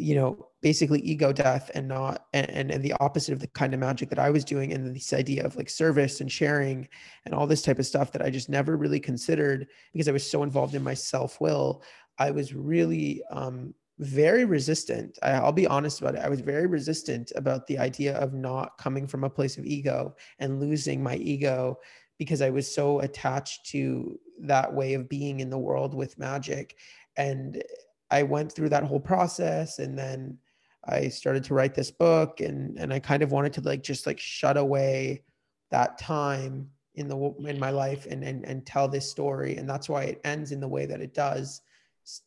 you 0.00 0.14
know, 0.14 0.48
basically 0.62 1.00
ego 1.00 1.32
death 1.32 1.70
and 1.74 1.88
not, 1.88 2.26
and, 2.32 2.70
and, 2.70 2.82
the 2.82 2.94
opposite 3.00 3.32
of 3.32 3.40
the 3.40 3.46
kind 3.48 3.72
of 3.72 3.80
magic 3.80 4.08
that 4.10 4.18
I 4.18 4.30
was 4.30 4.44
doing, 4.44 4.72
and 4.72 4.94
this 4.94 5.12
idea 5.12 5.44
of 5.44 5.56
like 5.56 5.70
service 5.70 6.20
and 6.20 6.30
sharing 6.30 6.88
and 7.24 7.34
all 7.34 7.46
this 7.46 7.62
type 7.62 7.78
of 7.78 7.86
stuff 7.86 8.12
that 8.12 8.22
I 8.22 8.30
just 8.30 8.48
never 8.48 8.76
really 8.76 9.00
considered 9.00 9.68
because 9.92 10.08
I 10.08 10.12
was 10.12 10.28
so 10.28 10.42
involved 10.42 10.74
in 10.74 10.82
my 10.82 10.94
self 10.94 11.40
will. 11.40 11.82
I 12.18 12.30
was 12.30 12.54
really, 12.54 13.22
um, 13.30 13.74
very 14.00 14.46
resistant. 14.46 15.18
I, 15.22 15.32
I'll 15.32 15.52
be 15.52 15.66
honest 15.66 16.00
about 16.00 16.14
it. 16.14 16.22
I 16.24 16.30
was 16.30 16.40
very 16.40 16.66
resistant 16.66 17.32
about 17.36 17.66
the 17.66 17.78
idea 17.78 18.16
of 18.16 18.32
not 18.32 18.78
coming 18.78 19.06
from 19.06 19.24
a 19.24 19.30
place 19.30 19.58
of 19.58 19.66
ego 19.66 20.16
and 20.38 20.58
losing 20.58 21.02
my 21.02 21.16
ego 21.16 21.78
because 22.18 22.40
I 22.40 22.50
was 22.50 22.72
so 22.72 23.00
attached 23.00 23.66
to 23.66 24.18
that 24.40 24.72
way 24.72 24.94
of 24.94 25.08
being 25.08 25.40
in 25.40 25.50
the 25.50 25.58
world 25.58 25.94
with 25.94 26.18
magic. 26.18 26.76
And 27.16 27.62
I 28.10 28.22
went 28.22 28.52
through 28.52 28.70
that 28.70 28.84
whole 28.84 29.00
process 29.00 29.78
and 29.78 29.96
then 29.98 30.38
I 30.84 31.08
started 31.08 31.44
to 31.44 31.54
write 31.54 31.74
this 31.74 31.90
book 31.90 32.40
and 32.40 32.78
and 32.78 32.92
I 32.92 32.98
kind 32.98 33.22
of 33.22 33.32
wanted 33.32 33.52
to 33.54 33.60
like 33.60 33.82
just 33.82 34.06
like 34.06 34.18
shut 34.18 34.56
away 34.56 35.22
that 35.70 35.98
time 35.98 36.70
in 36.94 37.08
the 37.08 37.34
in 37.46 37.58
my 37.58 37.70
life 37.70 38.06
and 38.10 38.24
and 38.24 38.44
and 38.44 38.66
tell 38.66 38.88
this 38.88 39.10
story 39.10 39.56
and 39.56 39.68
that's 39.68 39.88
why 39.88 40.04
it 40.04 40.20
ends 40.24 40.52
in 40.52 40.60
the 40.60 40.68
way 40.68 40.86
that 40.86 41.00
it 41.00 41.14
does 41.14 41.62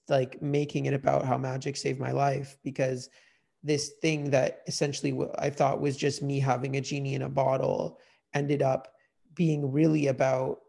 like 0.08 0.42
making 0.42 0.86
it 0.86 0.94
about 0.94 1.26
how 1.26 1.38
magic 1.38 1.76
saved 1.76 2.00
my 2.00 2.12
life 2.12 2.58
because 2.64 3.10
this 3.64 3.94
thing 4.02 4.30
that 4.30 4.62
essentially 4.68 5.18
I 5.40 5.50
thought 5.50 5.82
was 5.82 5.98
just 5.98 6.22
me 6.22 6.40
having 6.40 6.76
a 6.76 6.82
genie 6.82 7.16
in 7.16 7.24
a 7.24 7.30
bottle 7.30 8.00
ended 8.34 8.62
up 8.62 8.90
being 9.36 9.72
really 9.72 10.08
about 10.08 10.60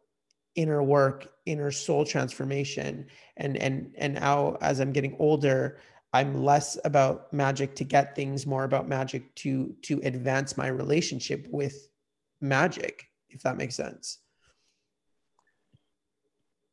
inner 0.55 0.83
work, 0.83 1.29
inner 1.47 1.71
soul 1.71 2.05
transformation. 2.05 3.07
And 3.37 3.57
and 3.57 3.95
and 3.99 4.15
now 4.15 4.57
as 4.61 4.81
I'm 4.81 4.93
getting 4.93 5.17
older, 5.19 5.79
I'm 6.13 6.45
less 6.45 6.79
about 6.85 7.33
magic 7.33 7.75
to 7.77 7.85
get 7.85 8.15
things, 8.15 8.47
more 8.47 8.65
about 8.65 8.89
magic 8.89 9.35
to 9.37 9.75
to 9.83 10.01
advance 10.05 10.57
my 10.57 10.69
relationship 10.69 11.47
with 11.51 11.89
magic, 12.41 13.05
if 13.31 13.43
that 13.43 13.57
makes 13.57 13.75
sense. 13.75 14.19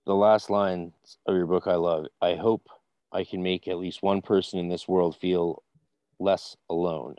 the 0.08 0.16
last 0.16 0.50
lines 0.50 0.94
of 1.28 1.36
your 1.36 1.46
book 1.46 1.68
I 1.68 1.76
love. 1.76 2.08
I 2.22 2.34
hope 2.34 2.68
I 3.12 3.24
can 3.24 3.42
make 3.44 3.68
at 3.68 3.78
least 3.78 4.02
one 4.02 4.20
person 4.20 4.58
in 4.58 4.68
this 4.68 4.88
world 4.88 5.16
feel 5.16 5.62
less 6.20 6.58
alone. 6.72 7.16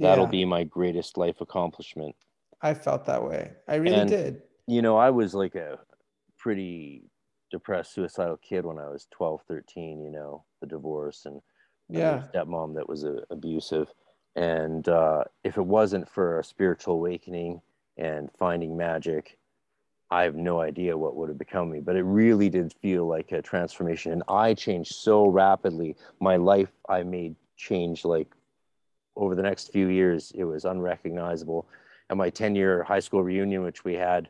That'll 0.00 0.24
Yeah. 0.24 0.30
be 0.30 0.44
my 0.44 0.64
greatest 0.64 1.16
life 1.16 1.40
accomplishment. 1.40 2.16
I 2.60 2.74
felt 2.74 3.04
that 3.06 3.22
way. 3.22 3.52
I 3.68 3.76
really 3.76 3.94
And- 4.00 4.10
did. 4.10 4.42
You 4.66 4.82
know, 4.82 4.96
I 4.96 5.10
was 5.10 5.32
like 5.34 5.54
a 5.54 5.78
pretty 6.44 7.00
depressed, 7.50 7.94
suicidal 7.94 8.36
kid 8.36 8.66
when 8.66 8.78
I 8.78 8.90
was 8.90 9.06
12, 9.12 9.40
13, 9.48 10.02
you 10.04 10.10
know, 10.10 10.44
the 10.60 10.66
divorce 10.66 11.24
and 11.24 11.40
I 11.96 12.00
had 12.00 12.12
a 12.12 12.18
Yeah. 12.18 12.22
stepmom 12.34 12.74
that 12.74 12.86
was 12.86 13.02
uh, 13.02 13.22
abusive. 13.30 13.88
And 14.36 14.86
uh, 14.86 15.24
if 15.42 15.56
it 15.56 15.64
wasn't 15.64 16.06
for 16.06 16.38
a 16.38 16.44
spiritual 16.44 16.96
awakening 16.96 17.62
and 17.96 18.28
finding 18.38 18.76
magic, 18.76 19.38
I 20.10 20.24
have 20.24 20.34
no 20.34 20.60
idea 20.60 20.98
what 20.98 21.16
would 21.16 21.30
have 21.30 21.38
become 21.38 21.70
me. 21.70 21.80
But 21.80 21.96
it 21.96 22.02
really 22.02 22.50
did 22.50 22.74
feel 22.74 23.06
like 23.08 23.32
a 23.32 23.40
transformation. 23.40 24.12
And 24.12 24.22
I 24.28 24.52
changed 24.52 24.96
so 24.96 25.26
rapidly. 25.26 25.96
My 26.20 26.36
life, 26.36 26.72
I 26.90 27.04
made 27.04 27.36
change 27.56 28.04
like 28.04 28.28
over 29.16 29.34
the 29.34 29.42
next 29.42 29.72
few 29.72 29.88
years. 29.88 30.30
It 30.34 30.44
was 30.44 30.66
unrecognizable. 30.66 31.66
At 32.10 32.18
my 32.18 32.28
10 32.28 32.54
year 32.54 32.82
high 32.82 33.00
school 33.00 33.22
reunion, 33.24 33.62
which 33.62 33.82
we 33.82 33.94
had 33.94 34.28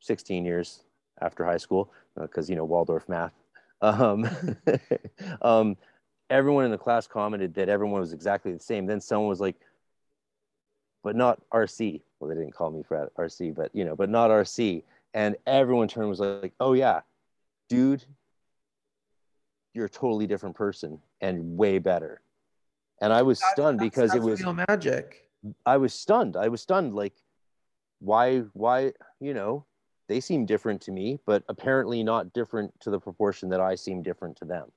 16 0.00 0.46
years 0.46 0.83
after 1.20 1.44
high 1.44 1.56
school, 1.56 1.92
because, 2.20 2.48
you 2.48 2.56
know, 2.56 2.64
Waldorf 2.64 3.08
math. 3.08 3.32
Um, 3.80 4.28
um, 5.42 5.76
everyone 6.30 6.64
in 6.64 6.70
the 6.70 6.78
class 6.78 7.06
commented 7.06 7.54
that 7.54 7.68
everyone 7.68 8.00
was 8.00 8.12
exactly 8.12 8.52
the 8.52 8.60
same. 8.60 8.86
Then 8.86 9.00
someone 9.00 9.28
was 9.28 9.40
like, 9.40 9.56
but 11.02 11.16
not 11.16 11.40
RC. 11.52 12.00
Well, 12.18 12.28
they 12.28 12.34
didn't 12.34 12.54
call 12.54 12.70
me 12.70 12.82
for 12.82 13.10
RC, 13.18 13.54
but 13.54 13.70
you 13.74 13.84
know, 13.84 13.94
but 13.94 14.08
not 14.08 14.30
RC. 14.30 14.82
And 15.12 15.36
everyone 15.46 15.86
turned 15.86 16.08
was 16.08 16.20
like, 16.20 16.54
oh 16.58 16.72
yeah, 16.72 17.00
dude, 17.68 18.04
you're 19.74 19.86
a 19.86 19.90
totally 19.90 20.26
different 20.26 20.56
person 20.56 20.98
and 21.20 21.56
way 21.56 21.78
better. 21.78 22.20
And 23.00 23.12
I 23.12 23.22
was 23.22 23.38
stunned 23.52 23.80
That's- 23.80 23.90
because 23.90 24.14
it 24.14 24.22
was 24.22 24.40
real 24.40 24.54
magic. 24.68 25.28
I 25.66 25.76
was 25.76 25.92
stunned. 25.92 26.36
I 26.36 26.48
was 26.48 26.62
stunned. 26.62 26.94
Like, 26.94 27.12
why, 27.98 28.38
why, 28.54 28.92
you 29.20 29.34
know, 29.34 29.66
they 30.08 30.20
seem 30.20 30.46
different 30.46 30.80
to 30.82 30.92
me, 30.92 31.18
but 31.26 31.42
apparently 31.48 32.02
not 32.02 32.32
different 32.32 32.72
to 32.80 32.90
the 32.90 32.98
proportion 32.98 33.48
that 33.50 33.60
I 33.60 33.74
seem 33.74 34.02
different 34.02 34.36
to 34.38 34.44
them. 34.44 34.70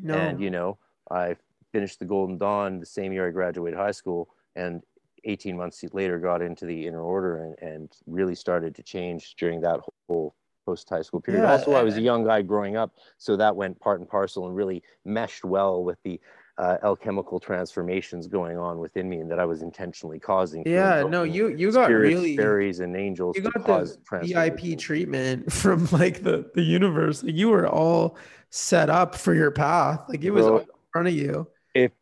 No. 0.00 0.14
And 0.14 0.40
you 0.40 0.50
know, 0.50 0.78
I 1.10 1.36
finished 1.72 1.98
the 1.98 2.04
Golden 2.04 2.38
Dawn 2.38 2.80
the 2.80 2.86
same 2.86 3.12
year 3.12 3.28
I 3.28 3.30
graduated 3.30 3.78
high 3.78 3.90
school, 3.90 4.28
and 4.56 4.82
18 5.24 5.56
months 5.56 5.84
later 5.92 6.18
got 6.18 6.42
into 6.42 6.64
the 6.64 6.86
inner 6.86 7.02
order 7.02 7.44
and, 7.44 7.58
and 7.58 7.92
really 8.06 8.34
started 8.34 8.74
to 8.74 8.82
change 8.82 9.34
during 9.36 9.60
that 9.60 9.80
whole 10.08 10.34
post 10.64 10.88
high 10.88 11.02
school 11.02 11.20
period. 11.20 11.42
Yeah, 11.42 11.52
also, 11.52 11.72
I 11.72 11.82
was 11.82 11.96
a 11.96 12.00
young 12.00 12.24
guy 12.24 12.42
growing 12.42 12.76
up, 12.76 12.94
so 13.18 13.36
that 13.36 13.54
went 13.54 13.78
part 13.80 14.00
and 14.00 14.08
parcel 14.08 14.46
and 14.46 14.54
really 14.54 14.82
meshed 15.04 15.44
well 15.44 15.82
with 15.82 16.02
the 16.02 16.20
uh, 16.60 16.76
alchemical 16.82 17.40
transformations 17.40 18.26
going 18.26 18.58
on 18.58 18.78
within 18.78 19.08
me, 19.08 19.18
and 19.18 19.30
that 19.30 19.40
I 19.40 19.46
was 19.46 19.62
intentionally 19.62 20.18
causing. 20.18 20.62
yeah, 20.66 21.02
no, 21.08 21.22
you 21.22 21.48
you 21.48 21.72
got 21.72 21.86
spirits, 21.86 22.14
really 22.14 22.36
fairies 22.36 22.80
and 22.80 22.94
angels 22.94 23.34
you 23.34 23.42
got 23.42 23.64
the. 23.66 23.98
VIP 24.22 24.78
treatment 24.78 25.50
from 25.60 25.86
like 25.90 26.22
the 26.22 26.50
the 26.54 26.62
universe. 26.62 27.22
Like 27.22 27.34
you 27.34 27.48
were 27.48 27.66
all 27.66 28.18
set 28.50 28.90
up 28.90 29.14
for 29.14 29.34
your 29.34 29.50
path. 29.50 30.02
Like 30.06 30.22
it 30.22 30.32
was 30.32 30.44
Bro. 30.44 30.58
in 30.58 30.66
front 30.92 31.08
of 31.08 31.14
you. 31.14 31.48
if 31.74 31.92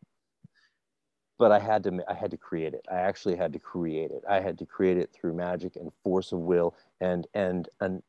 but 1.37 1.53
i 1.53 1.59
had 1.59 1.83
to 1.83 2.03
i 2.09 2.13
had 2.13 2.31
to 2.31 2.37
create 2.37 2.73
it 2.73 2.85
i 2.91 2.95
actually 2.95 3.35
had 3.35 3.53
to 3.53 3.59
create 3.59 4.11
it 4.11 4.23
i 4.29 4.41
had 4.41 4.57
to 4.57 4.65
create 4.65 4.97
it 4.97 5.09
through 5.13 5.33
magic 5.33 5.77
and 5.77 5.89
force 6.03 6.33
of 6.33 6.39
will 6.39 6.75
and 6.99 7.27
and 7.33 7.69
an 7.79 8.03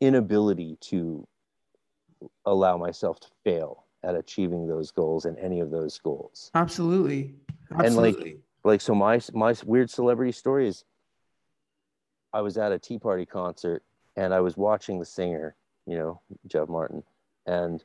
inability 0.00 0.76
to 0.80 1.26
allow 2.46 2.76
myself 2.76 3.18
to 3.18 3.26
fail 3.42 3.83
at 4.04 4.14
achieving 4.14 4.66
those 4.66 4.90
goals 4.90 5.24
and 5.24 5.38
any 5.38 5.60
of 5.60 5.70
those 5.70 5.98
goals 5.98 6.50
Absolutely. 6.54 7.34
And, 7.70 7.96
like, 7.96 8.14
Absolutely. 8.14 8.38
like 8.62 8.80
so 8.80 8.94
my 8.94 9.20
my 9.32 9.54
weird 9.64 9.90
celebrity 9.90 10.32
story 10.32 10.68
is 10.68 10.84
i 12.32 12.40
was 12.40 12.56
at 12.58 12.72
a 12.72 12.78
tea 12.78 12.98
party 12.98 13.26
concert 13.26 13.82
and 14.16 14.32
i 14.34 14.40
was 14.40 14.56
watching 14.56 14.98
the 14.98 15.04
singer 15.04 15.56
you 15.86 15.96
know 15.96 16.20
jeff 16.46 16.68
martin 16.68 17.02
and 17.46 17.84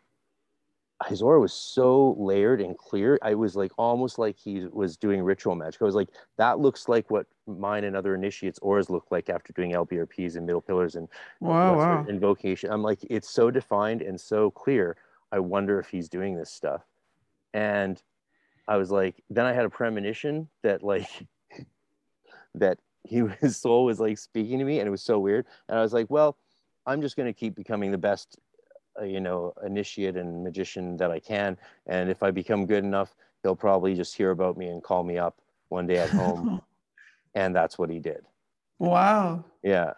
his 1.07 1.21
aura 1.21 1.39
was 1.39 1.53
so 1.53 2.15
layered 2.19 2.59
and 2.59 2.77
clear 2.77 3.17
i 3.21 3.33
was 3.33 3.55
like 3.55 3.71
almost 3.77 4.19
like 4.19 4.37
he 4.37 4.65
was 4.71 4.97
doing 4.97 5.23
ritual 5.23 5.55
magic 5.55 5.81
i 5.81 5.85
was 5.85 5.95
like 5.95 6.09
that 6.37 6.59
looks 6.59 6.89
like 6.89 7.09
what 7.09 7.25
mine 7.47 7.85
and 7.85 7.95
other 7.95 8.13
initiates 8.13 8.59
auras 8.59 8.89
look 8.89 9.05
like 9.09 9.29
after 9.29 9.53
doing 9.53 9.71
lbrps 9.71 10.35
and 10.35 10.45
middle 10.45 10.61
pillars 10.61 10.95
and 10.95 11.07
wow, 11.39 11.77
wow. 11.77 12.05
invocation 12.09 12.69
i'm 12.69 12.83
like 12.83 12.99
it's 13.09 13.29
so 13.29 13.49
defined 13.49 14.01
and 14.01 14.19
so 14.19 14.51
clear 14.51 14.97
i 15.31 15.39
wonder 15.39 15.79
if 15.79 15.89
he's 15.89 16.09
doing 16.09 16.35
this 16.35 16.51
stuff. 16.51 16.83
And 17.53 18.01
i 18.67 18.77
was 18.77 18.91
like 18.91 19.23
then 19.29 19.45
i 19.45 19.53
had 19.53 19.65
a 19.65 19.69
premonition 19.69 20.47
that 20.63 20.83
like 20.83 21.09
that 22.55 22.77
he 23.03 23.17
his 23.41 23.57
soul 23.57 23.85
was 23.85 23.99
like 23.99 24.17
speaking 24.17 24.59
to 24.59 24.65
me 24.65 24.79
and 24.79 24.87
it 24.87 24.91
was 24.91 25.03
so 25.03 25.19
weird. 25.19 25.45
And 25.67 25.77
i 25.77 25.81
was 25.81 25.93
like 25.93 26.09
well 26.09 26.37
i'm 26.85 27.01
just 27.01 27.15
going 27.15 27.31
to 27.31 27.39
keep 27.39 27.55
becoming 27.55 27.91
the 27.91 27.97
best 27.97 28.37
uh, 28.99 29.05
you 29.05 29.19
know 29.19 29.53
initiate 29.65 30.15
and 30.15 30.43
magician 30.43 30.97
that 30.97 31.11
i 31.11 31.19
can. 31.19 31.57
And 31.87 32.09
if 32.09 32.23
i 32.23 32.31
become 32.31 32.65
good 32.65 32.83
enough 32.83 33.15
he'll 33.43 33.55
probably 33.55 33.95
just 33.95 34.15
hear 34.15 34.31
about 34.31 34.57
me 34.57 34.67
and 34.67 34.83
call 34.83 35.03
me 35.03 35.17
up 35.17 35.39
one 35.69 35.87
day 35.87 35.97
at 35.97 36.09
home. 36.09 36.61
And 37.35 37.55
that's 37.55 37.77
what 37.77 37.91
he 37.91 37.99
did. 37.99 38.25
Wow. 38.79 39.45
yeah. 39.61 39.93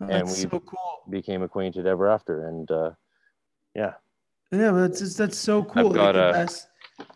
That's 0.00 0.30
we- 0.30 0.48
so 0.48 0.60
cool. 0.60 1.02
became 1.10 1.42
acquainted 1.42 1.86
ever 1.86 2.08
after. 2.08 2.48
And 2.48 2.70
uh 2.70 2.92
yeah 3.74 3.94
Yeah, 4.58 4.70
but 4.72 4.80
that's 4.88 5.00
just, 5.00 5.18
that's 5.18 5.36
so 5.38 5.64
cool. 5.64 5.88
I've 5.88 5.94
got 5.94 6.12
the 6.12 6.30
a- 6.42 6.46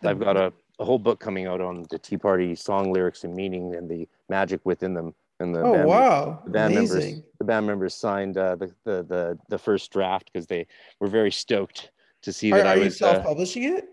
the- 0.03 0.09
I've 0.11 0.21
got 0.21 0.37
a, 0.37 0.53
a 0.81 0.85
whole 0.85 0.99
book 0.99 1.21
coming 1.21 1.47
out 1.47 1.61
on 1.61 1.85
the 1.91 1.99
Tea 1.99 2.17
Party 2.17 2.55
song 2.55 2.93
lyrics 2.93 3.25
and 3.25 3.35
meaning 3.35 3.75
and 3.75 3.89
the 3.89 4.09
magic 4.29 4.61
within 4.65 4.95
them. 4.95 5.15
And 5.41 5.55
the 5.55 5.61
Oh 5.63 5.73
band, 5.73 5.87
wow. 5.89 6.43
the 6.45 6.51
band 6.51 6.75
members, 6.75 6.95
Amazing. 6.95 7.23
the 7.39 7.45
band 7.45 7.65
members 7.67 7.95
signed 7.95 8.37
uh, 8.37 8.57
the, 8.57 8.67
the 8.85 9.03
the 9.05 9.39
the 9.49 9.59
first 9.59 9.93
draft 9.93 10.31
because 10.33 10.49
they 10.49 10.67
were 10.99 11.07
very 11.07 11.31
stoked 11.31 11.93
to 12.23 12.33
see 12.33 12.51
Are, 12.53 12.59
that 12.59 12.67
are 12.67 12.71
I 12.71 12.75
you 12.75 12.85
was. 12.85 13.01
Uh, 13.01 13.13
self-publishing 13.15 13.63
it? 13.63 13.85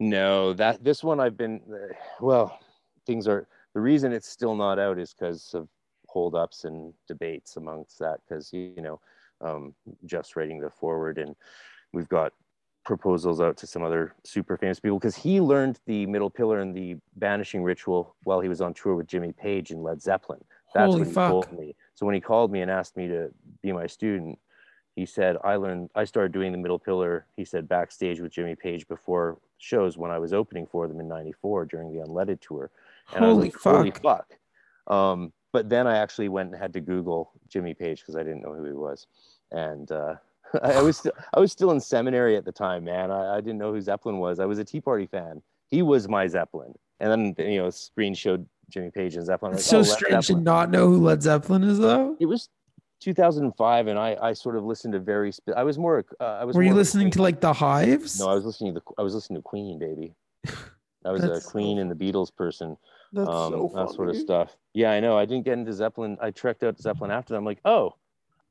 no, 0.00 0.52
that 0.54 0.82
this 0.82 1.04
one 1.04 1.20
I've 1.20 1.36
been. 1.36 1.60
Uh, 1.72 1.94
well, 2.20 2.58
things 3.06 3.28
are 3.28 3.46
the 3.74 3.80
reason 3.80 4.12
it's 4.12 4.28
still 4.28 4.56
not 4.56 4.80
out 4.80 4.98
is 4.98 5.14
because 5.14 5.54
of 5.54 5.68
holdups 6.08 6.64
and 6.64 6.92
debates 7.06 7.56
amongst 7.56 8.00
that. 8.00 8.18
Because 8.28 8.52
you 8.52 8.74
know, 8.82 9.00
um, 9.40 9.74
Jeff's 10.04 10.34
writing 10.34 10.58
the 10.58 10.68
foreword, 10.70 11.18
and 11.18 11.36
we've 11.92 12.08
got 12.08 12.32
proposals 12.84 13.40
out 13.40 13.56
to 13.58 13.66
some 13.66 13.82
other 13.82 14.14
super 14.24 14.56
famous 14.56 14.80
people 14.80 14.98
because 14.98 15.16
he 15.16 15.40
learned 15.40 15.78
the 15.86 16.06
middle 16.06 16.30
pillar 16.30 16.60
and 16.60 16.74
the 16.74 16.96
banishing 17.16 17.62
ritual 17.62 18.16
while 18.24 18.40
he 18.40 18.48
was 18.48 18.60
on 18.60 18.74
tour 18.74 18.94
with 18.94 19.06
Jimmy 19.06 19.32
Page 19.32 19.70
and 19.70 19.82
Led 19.82 20.02
Zeppelin. 20.02 20.42
That's 20.74 20.86
Holy 20.86 21.00
what 21.00 21.08
he 21.08 21.12
fuck. 21.14 21.30
told 21.30 21.52
me. 21.52 21.74
So 21.94 22.06
when 22.06 22.14
he 22.14 22.20
called 22.20 22.50
me 22.50 22.62
and 22.62 22.70
asked 22.70 22.96
me 22.96 23.06
to 23.08 23.30
be 23.62 23.72
my 23.72 23.86
student, 23.86 24.38
he 24.96 25.06
said 25.06 25.36
I 25.44 25.56
learned 25.56 25.90
I 25.94 26.04
started 26.04 26.32
doing 26.32 26.52
the 26.52 26.58
middle 26.58 26.78
pillar. 26.78 27.26
He 27.36 27.44
said 27.44 27.68
backstage 27.68 28.20
with 28.20 28.32
Jimmy 28.32 28.54
Page 28.54 28.86
before 28.88 29.38
shows 29.58 29.96
when 29.96 30.10
I 30.10 30.18
was 30.18 30.32
opening 30.32 30.66
for 30.66 30.88
them 30.88 31.00
in 31.00 31.08
'94 31.08 31.66
during 31.66 31.92
the 31.92 32.04
Unledded 32.04 32.40
tour. 32.40 32.70
And 33.14 33.24
I 33.24 33.28
was 33.28 33.36
Holy 33.36 33.48
like, 33.48 33.58
fuck. 33.58 33.76
holy 33.76 33.90
fuck. 33.90 34.38
Um, 34.88 35.32
but 35.52 35.68
then 35.68 35.86
I 35.86 35.98
actually 35.98 36.28
went 36.28 36.52
and 36.52 36.60
had 36.60 36.72
to 36.72 36.80
Google 36.80 37.30
Jimmy 37.48 37.74
Page 37.74 38.00
because 38.00 38.16
I 38.16 38.22
didn't 38.22 38.42
know 38.42 38.54
who 38.54 38.64
he 38.64 38.72
was, 38.72 39.06
and 39.50 39.90
uh, 39.92 40.14
I 40.62 40.82
was 40.82 40.98
still 40.98 41.12
I 41.34 41.40
was 41.40 41.52
still 41.52 41.70
in 41.70 41.80
seminary 41.80 42.36
at 42.36 42.44
the 42.44 42.52
time, 42.52 42.84
man. 42.84 43.10
I, 43.10 43.36
I 43.36 43.40
didn't 43.40 43.58
know 43.58 43.72
who 43.72 43.80
Zeppelin 43.80 44.18
was. 44.18 44.38
I 44.38 44.46
was 44.46 44.58
a 44.58 44.64
Tea 44.64 44.80
Party 44.80 45.06
fan. 45.06 45.42
He 45.68 45.82
was 45.82 46.08
my 46.08 46.26
Zeppelin, 46.26 46.74
and 47.00 47.10
then 47.36 47.50
you 47.50 47.58
know, 47.58 47.70
screen 47.70 48.14
showed 48.14 48.46
Jimmy 48.68 48.90
Page 48.90 49.16
and 49.16 49.24
Zeppelin. 49.24 49.54
It's 49.54 49.70
like, 49.72 49.84
so 49.84 49.90
oh, 49.90 49.96
strange 49.96 50.26
to 50.26 50.36
not 50.36 50.70
know 50.70 50.88
who 50.88 50.98
Led 50.98 51.22
Zeppelin 51.22 51.64
is 51.64 51.78
though. 51.78 52.16
It 52.20 52.26
was 52.26 52.48
2005, 53.00 53.86
and 53.86 53.98
I 53.98 54.16
I 54.20 54.32
sort 54.32 54.56
of 54.56 54.64
listened 54.64 54.92
to 54.92 55.00
very. 55.00 55.32
Spe- 55.32 55.50
I 55.56 55.62
was 55.62 55.78
more. 55.78 56.04
Uh, 56.20 56.24
I 56.24 56.44
was. 56.44 56.56
Were 56.56 56.62
you 56.62 56.70
more 56.70 56.72
of 56.74 56.78
a 56.78 56.80
listening 56.80 57.10
to 57.12 57.22
like 57.22 57.40
the 57.40 57.52
Hives? 57.52 58.20
No, 58.20 58.28
I 58.28 58.34
was 58.34 58.44
listening 58.44 58.74
to 58.74 58.80
the. 58.80 58.94
I 58.98 59.02
was 59.02 59.14
listening 59.14 59.38
to 59.38 59.42
Queen, 59.42 59.78
baby. 59.78 60.14
I 61.04 61.10
was 61.10 61.24
a 61.24 61.40
Queen 61.40 61.78
and 61.78 61.90
the 61.90 61.94
Beatles 61.94 62.34
person. 62.34 62.76
That's 63.12 63.28
um, 63.28 63.52
so 63.52 63.72
that 63.74 63.90
sort 63.90 64.08
of 64.08 64.16
stuff. 64.16 64.56
Yeah, 64.72 64.92
I 64.92 65.00
know. 65.00 65.18
I 65.18 65.24
didn't 65.24 65.44
get 65.44 65.58
into 65.58 65.72
Zeppelin. 65.72 66.16
I 66.20 66.30
trekked 66.30 66.62
out 66.62 66.78
Zeppelin 66.80 67.10
after 67.10 67.34
that. 67.34 67.38
I'm 67.38 67.44
like, 67.44 67.60
oh, 67.64 67.94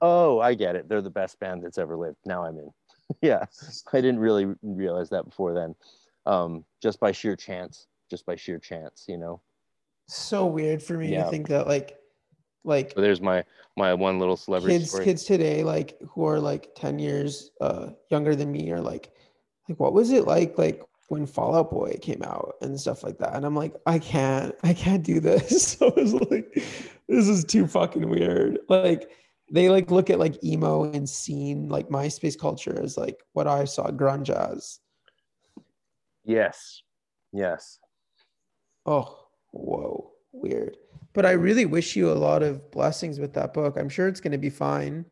oh, 0.01 0.39
I 0.39 0.53
get 0.53 0.75
it. 0.75 0.89
They're 0.89 1.01
the 1.01 1.09
best 1.09 1.39
band 1.39 1.63
that's 1.63 1.77
ever 1.77 1.95
lived. 1.95 2.17
Now 2.25 2.43
I'm 2.45 2.57
in. 2.57 2.71
yeah, 3.21 3.45
I 3.93 4.01
didn't 4.01 4.19
really 4.19 4.47
realize 4.63 5.09
that 5.09 5.25
before 5.25 5.53
then. 5.53 5.75
Um, 6.25 6.63
just 6.81 6.99
by 6.99 7.11
sheer 7.11 7.35
chance, 7.35 7.87
just 8.09 8.25
by 8.25 8.35
sheer 8.35 8.57
chance, 8.59 9.05
you 9.07 9.17
know. 9.17 9.41
So 10.07 10.45
weird 10.45 10.81
for 10.83 10.97
me 10.97 11.13
Yeah. 11.13 11.23
to 11.23 11.29
think 11.29 11.47
that 11.49 11.67
like 11.67 11.97
like 12.63 12.91
So 12.95 13.01
there's 13.01 13.21
my 13.21 13.43
my 13.77 13.93
one 13.93 14.19
little 14.19 14.37
celebrity 14.37 14.77
kids 14.77 14.89
story. 14.89 15.05
kids 15.05 15.23
today 15.23 15.63
like 15.63 15.97
who 16.09 16.25
are 16.27 16.39
like 16.39 16.75
10 16.75 16.99
years 16.99 17.51
uh 17.59 17.89
younger 18.09 18.35
than 18.35 18.51
me 18.51 18.69
are 18.71 18.81
like 18.81 19.11
like 19.67 19.79
what 19.79 19.93
was 19.93 20.11
it 20.11 20.27
like 20.27 20.57
like 20.57 20.83
when 21.07 21.25
Fall 21.25 21.55
Out 21.55 21.71
Boy 21.71 21.97
came 22.01 22.21
out 22.23 22.55
and 22.61 22.79
stuff 22.79 23.03
like 23.03 23.17
that 23.19 23.35
and 23.35 23.45
I'm 23.45 23.55
like 23.55 23.73
I 23.85 23.97
can't 23.99 24.53
I 24.63 24.73
can't 24.73 25.01
do 25.03 25.19
this 25.19 25.63
so 25.79 25.87
I 25.95 25.99
was 26.01 26.13
like 26.13 26.53
this 27.07 27.27
is 27.27 27.43
too 27.45 27.65
fucking 27.65 28.07
weird 28.09 28.59
like 28.69 29.09
they 29.51 29.69
like 29.69 29.91
look 29.91 30.09
at 30.09 30.19
like 30.19 30.43
emo 30.43 30.83
and 30.83 31.07
scene 31.07 31.67
like 31.69 31.89
MySpace 31.89 32.39
culture 32.39 32.81
as 32.81 32.97
like 32.97 33.19
what 33.33 33.47
I 33.47 33.65
saw 33.65 33.89
grunge 33.91 34.29
as. 34.29 34.79
Yes, 36.23 36.81
yes. 37.33 37.79
oh 38.85 39.27
whoa. 39.51 40.11
Weird. 40.31 40.77
But 41.13 41.25
I 41.25 41.31
really 41.31 41.65
wish 41.65 41.97
you 41.97 42.09
a 42.09 42.13
lot 42.13 42.41
of 42.41 42.71
blessings 42.71 43.19
with 43.19 43.33
that 43.33 43.53
book. 43.53 43.75
I'm 43.77 43.89
sure 43.89 44.07
it's 44.07 44.21
going 44.21 44.31
to 44.31 44.37
be 44.37 44.49
fine. 44.49 45.05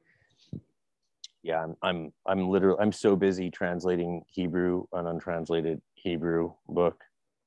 Yeah 1.44 1.64
i'm 1.64 1.76
i'm 1.82 2.14
i'm 2.26 2.50
literally 2.50 2.78
i'm 2.82 2.92
so 2.92 3.16
busy 3.16 3.50
translating 3.50 4.24
hebrew 4.28 4.84
an 4.94 5.08
untranslated 5.08 5.82
hebrew 5.96 6.52
book 6.68 7.02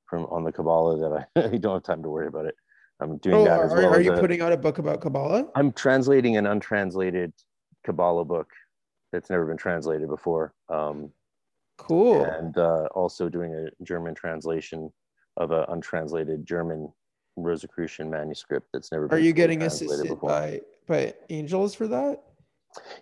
from 0.06 0.24
on 0.27 0.44
the 0.44 0.52
kabbalah 0.52 0.98
that 0.98 1.28
i, 1.36 1.55
I 1.55 1.56
don't 1.59 1.74
have 1.74 1.82
time 1.82 2.02
to 2.02 2.09
worry 2.09 2.27
about 2.27 2.47
it 2.47 2.56
i'm 3.01 3.16
doing 3.19 3.36
Oh, 3.36 3.44
that 3.44 3.59
are, 3.59 3.69
well 3.69 3.94
are 3.94 4.01
you 4.01 4.12
a- 4.12 4.19
putting 4.20 4.40
out 4.40 4.52
a 4.52 4.56
book 4.56 4.78
about 4.78 5.01
Kabbalah? 5.01 5.48
i'm 5.55 5.73
translating 5.73 6.36
an 6.36 6.47
untranslated 6.47 7.32
kabbalah 7.85 8.24
book 8.24 8.48
that's 9.12 9.31
never 9.31 9.44
been 9.47 9.56
translated 9.56 10.09
before 10.09 10.55
um, 10.69 11.10
Cool. 11.78 12.24
and 12.24 12.56
uh, 12.59 12.86
also 12.94 13.28
doing 13.28 13.55
a 13.55 13.85
german 13.85 14.14
translation 14.14 14.90
of 15.36 15.51
an 15.52 15.64
untranslated 15.69 16.47
german 16.47 16.93
rosicrucian 17.36 18.10
manuscript 18.10 18.69
that's 18.73 18.93
never 18.93 19.09
been 19.09 19.19
Are 19.19 19.23
you 19.23 19.32
getting 19.32 19.62
assisted 19.62 20.09
before. 20.09 20.28
by 20.31 20.60
by 20.86 21.14
angels 21.31 21.74
for 21.74 21.86
that? 21.89 22.23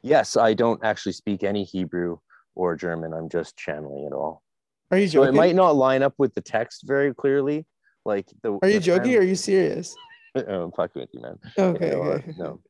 yes 0.03 0.37
i 0.37 0.55
don't 0.55 0.83
actually 0.85 1.13
speak 1.13 1.43
any 1.43 1.65
hebrew 1.65 2.19
or 2.55 2.75
german 2.77 3.13
i'm 3.13 3.29
just 3.29 3.57
channeling 3.57 4.05
it 4.05 4.13
all 4.13 4.43
Are 4.91 4.99
you 4.99 5.09
So 5.09 5.25
it 5.25 5.35
might 5.35 5.55
not 5.55 5.77
line 5.77 6.03
up 6.03 6.15
with 6.19 6.35
the 6.35 6.41
text 6.41 6.83
very 6.87 7.13
clearly. 7.15 7.67
Like 8.05 8.27
the 8.43 8.59
Are 8.63 8.69
you 8.69 8.75
the 8.75 8.81
joking? 8.81 9.15
Or 9.17 9.19
are 9.21 9.23
you 9.23 9.35
serious? 9.37 9.95
Oh, 10.37 10.63
I'm 10.63 10.71
fucking 10.71 11.01
with 11.01 11.09
you, 11.13 11.21
man. 11.23 11.37
Okay. 11.59 11.91
no, 11.91 12.03
okay. 12.03 12.35
no. 12.39 12.61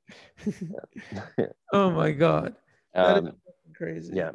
oh 1.75 1.91
my 1.91 2.11
god, 2.11 2.57
that 2.95 3.19
is 3.19 3.29
Um, 3.29 3.37
crazy. 3.75 4.15
yeah. 4.17 4.31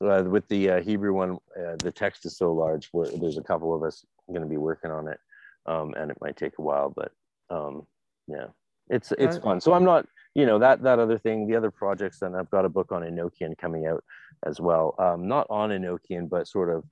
Uh, 0.00 0.24
with 0.24 0.48
the 0.48 0.70
uh, 0.70 0.80
Hebrew 0.80 1.12
one, 1.12 1.32
uh, 1.60 1.76
the 1.76 1.92
text 1.92 2.24
is 2.24 2.38
so 2.38 2.54
large. 2.54 2.88
Where 2.92 3.06
there's 3.20 3.36
a 3.36 3.42
couple 3.42 3.74
of 3.74 3.82
us 3.82 4.02
going 4.28 4.40
to 4.40 4.48
be 4.48 4.56
working 4.56 4.90
on 4.90 5.08
it, 5.08 5.18
um, 5.66 5.92
and 5.98 6.10
it 6.10 6.16
might 6.22 6.38
take 6.38 6.54
a 6.58 6.62
while. 6.62 6.88
But 6.88 7.12
um, 7.50 7.86
yeah, 8.26 8.46
it's 8.88 9.12
it's 9.18 9.36
fun. 9.36 9.60
So 9.60 9.74
I'm 9.74 9.84
not, 9.84 10.06
you 10.34 10.46
know, 10.46 10.58
that 10.58 10.82
that 10.84 10.98
other 10.98 11.18
thing, 11.18 11.46
the 11.46 11.56
other 11.56 11.70
projects, 11.70 12.22
and 12.22 12.34
I've 12.34 12.50
got 12.50 12.64
a 12.64 12.70
book 12.70 12.92
on 12.92 13.02
Enochian 13.02 13.58
coming 13.58 13.86
out 13.86 14.02
as 14.46 14.58
well. 14.58 14.94
Um, 14.98 15.28
not 15.28 15.46
on 15.50 15.68
Enochian, 15.68 16.30
but 16.30 16.48
sort 16.48 16.70
of 16.74 16.82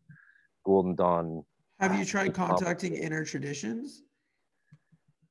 Golden 0.66 0.94
Dawn. 0.94 1.44
Have 1.82 1.98
you 1.98 2.04
tried 2.04 2.32
contacting 2.32 2.94
inner 2.94 3.24
traditions? 3.24 4.04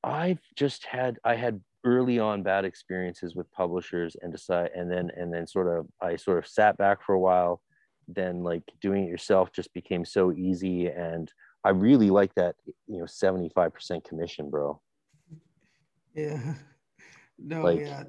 I've 0.04 0.38
just 0.54 0.84
had 0.84 1.18
I 1.24 1.34
had 1.34 1.62
early 1.84 2.18
on 2.18 2.42
bad 2.42 2.66
experiences 2.66 3.34
with 3.34 3.50
publishers 3.52 4.16
and 4.20 4.30
decide 4.30 4.70
and 4.74 4.90
then 4.92 5.10
and 5.16 5.32
then 5.32 5.46
sort 5.46 5.66
of 5.66 5.86
I 6.00 6.16
sort 6.16 6.36
of 6.38 6.46
sat 6.46 6.76
back 6.76 7.02
for 7.02 7.14
a 7.14 7.18
while. 7.20 7.62
Then 8.06 8.42
like 8.42 8.64
doing 8.82 9.04
it 9.04 9.08
yourself 9.08 9.50
just 9.50 9.72
became 9.72 10.04
so 10.04 10.30
easy 10.32 10.88
and 10.88 11.32
I 11.64 11.70
really 11.70 12.10
like 12.10 12.34
that, 12.34 12.56
you 12.86 12.98
know, 12.98 13.04
75% 13.04 14.04
commission, 14.04 14.50
bro. 14.50 14.80
Yeah. 16.14 16.54
No, 17.44 17.62
Like- 17.62 17.80
yeah. 17.80 18.04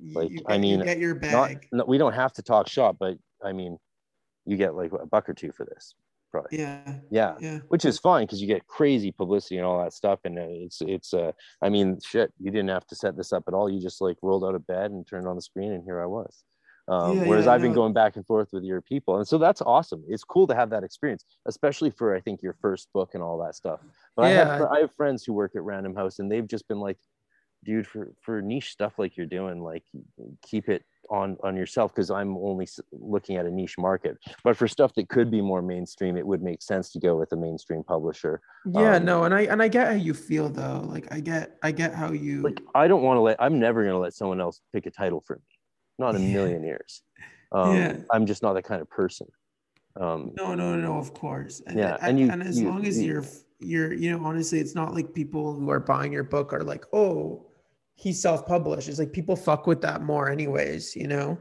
You- 0.00 0.14
like, 0.14 0.30
you 0.30 0.40
I 0.46 0.56
get- 0.58 0.64
you 0.66 0.76
mean, 0.78 0.84
get 0.84 0.98
your 0.98 1.18
Not, 1.20 1.52
no, 1.72 1.84
we 1.86 1.96
don't 1.96 2.12
have 2.12 2.32
to 2.34 2.42
talk 2.42 2.68
shop, 2.68 2.96
but 3.00 3.16
I 3.42 3.52
mean, 3.52 3.78
you 4.44 4.56
get 4.58 4.74
like 4.74 4.92
a 4.92 5.06
buck 5.06 5.28
or 5.28 5.32
two 5.34 5.52
for 5.52 5.64
this, 5.64 5.94
probably. 6.30 6.58
yeah. 6.58 6.94
Yeah, 7.10 7.36
Yeah. 7.40 7.58
which 7.68 7.84
is 7.84 7.98
fine 7.98 8.26
because 8.26 8.40
you 8.40 8.46
get 8.46 8.66
crazy 8.66 9.12
publicity 9.12 9.56
and 9.56 9.66
all 9.66 9.82
that 9.82 9.92
stuff, 9.92 10.20
and 10.24 10.38
uh, 10.38 10.42
it's 10.48 10.80
it's 10.82 11.14
uh, 11.14 11.32
I 11.62 11.68
mean, 11.68 11.98
shit, 12.04 12.32
you 12.38 12.50
didn't 12.50 12.70
have 12.70 12.86
to 12.88 12.94
set 12.96 13.16
this 13.16 13.32
up 13.32 13.44
at 13.48 13.54
all. 13.54 13.68
You 13.70 13.80
just 13.80 14.00
like 14.00 14.16
rolled 14.22 14.44
out 14.44 14.54
of 14.54 14.66
bed 14.66 14.90
and 14.90 15.06
turned 15.06 15.26
on 15.26 15.36
the 15.36 15.42
screen, 15.42 15.72
and 15.72 15.84
here 15.84 16.00
I 16.02 16.06
was. 16.06 16.44
Um, 16.88 17.18
Yeah, 17.18 17.26
whereas 17.26 17.44
yeah, 17.46 17.52
I've 17.52 17.60
been 17.62 17.74
going 17.74 17.92
back 17.92 18.16
and 18.16 18.26
forth 18.26 18.48
with 18.52 18.64
your 18.64 18.80
people, 18.80 19.16
and 19.18 19.28
so 19.28 19.36
that's 19.36 19.60
awesome. 19.60 20.04
It's 20.08 20.24
cool 20.24 20.46
to 20.46 20.54
have 20.54 20.70
that 20.70 20.84
experience, 20.84 21.24
especially 21.46 21.90
for 21.90 22.14
I 22.16 22.20
think 22.20 22.42
your 22.42 22.56
first 22.62 22.88
book 22.94 23.10
and 23.14 23.22
all 23.22 23.38
that 23.44 23.54
stuff. 23.54 23.80
But 24.16 24.24
I 24.26 24.30
have 24.30 24.62
I 24.62 24.80
have 24.80 24.94
friends 24.94 25.24
who 25.24 25.32
work 25.34 25.52
at 25.54 25.62
Random 25.62 25.94
House, 25.94 26.18
and 26.18 26.30
they've 26.32 26.46
just 26.48 26.66
been 26.66 26.80
like, 26.80 26.98
dude, 27.68 27.86
for 27.86 28.12
for 28.22 28.40
niche 28.40 28.70
stuff 28.72 28.98
like 28.98 29.16
you're 29.16 29.26
doing, 29.26 29.62
like 29.62 29.84
keep 30.42 30.68
it 30.68 30.82
on 31.10 31.36
on 31.42 31.54
yourself 31.56 31.94
because 31.94 32.10
I'm 32.10 32.36
only 32.38 32.66
looking 32.92 33.36
at 33.36 33.44
a 33.46 33.50
niche 33.50 33.76
market. 33.78 34.16
But 34.42 34.56
for 34.56 34.66
stuff 34.66 34.94
that 34.94 35.08
could 35.08 35.30
be 35.30 35.40
more 35.42 35.60
mainstream, 35.62 36.16
it 36.16 36.26
would 36.26 36.42
make 36.42 36.62
sense 36.62 36.90
to 36.92 36.98
go 36.98 37.16
with 37.16 37.30
a 37.32 37.36
mainstream 37.36 37.82
publisher. 37.84 38.40
Yeah, 38.66 38.96
Um, 38.96 39.04
no, 39.04 39.24
and 39.24 39.34
I 39.34 39.42
and 39.42 39.62
I 39.62 39.68
get 39.68 39.86
how 39.88 39.94
you 39.94 40.14
feel 40.14 40.48
though. 40.48 40.80
Like 40.94 41.06
I 41.12 41.20
get 41.20 41.58
I 41.62 41.70
get 41.72 41.94
how 41.94 42.10
you 42.12 42.42
Like 42.42 42.60
I 42.74 42.88
don't 42.88 43.02
want 43.02 43.18
to 43.18 43.20
let 43.20 43.36
I'm 43.40 43.58
never 43.58 43.84
gonna 43.84 43.98
let 43.98 44.14
someone 44.14 44.40
else 44.40 44.60
pick 44.72 44.86
a 44.86 44.90
title 44.90 45.20
for 45.26 45.36
me. 45.36 45.42
Not 45.98 46.16
a 46.16 46.20
Yeah. 46.20 46.32
million 46.32 46.62
years. 46.64 47.02
Um, 47.50 47.74
Yeah. 47.76 47.96
I'm 48.10 48.26
just 48.26 48.42
not 48.42 48.52
that 48.56 48.64
kind 48.64 48.82
of 48.82 48.90
person. 48.90 49.26
Um, 49.96 50.32
No, 50.36 50.54
no, 50.54 50.76
no, 50.76 50.98
of 50.98 51.14
course. 51.14 51.62
And, 51.66 51.78
Yeah, 51.78 51.96
and, 52.02 52.10
and 52.10 52.20
you- 52.20 52.30
and 52.30 52.42
as 52.42 52.60
you- 52.60 52.68
long 52.68 52.84
as 52.86 53.00
you- 53.00 53.06
you're 53.10 53.24
you're 53.60 53.92
you 53.94 54.10
know 54.12 54.22
honestly, 54.22 54.58
it's 54.60 54.74
not 54.74 54.92
like 54.94 55.14
people 55.14 55.54
who 55.54 55.70
are 55.70 55.80
buying 55.80 56.12
your 56.12 56.24
book 56.24 56.52
are 56.52 56.62
like, 56.62 56.84
oh, 56.92 57.47
he's 57.98 58.22
self-published. 58.22 58.88
It's 58.88 58.98
like 58.98 59.12
people 59.12 59.36
fuck 59.36 59.66
with 59.66 59.82
that 59.82 60.02
more, 60.02 60.30
anyways. 60.30 60.94
You 60.96 61.08
know. 61.08 61.38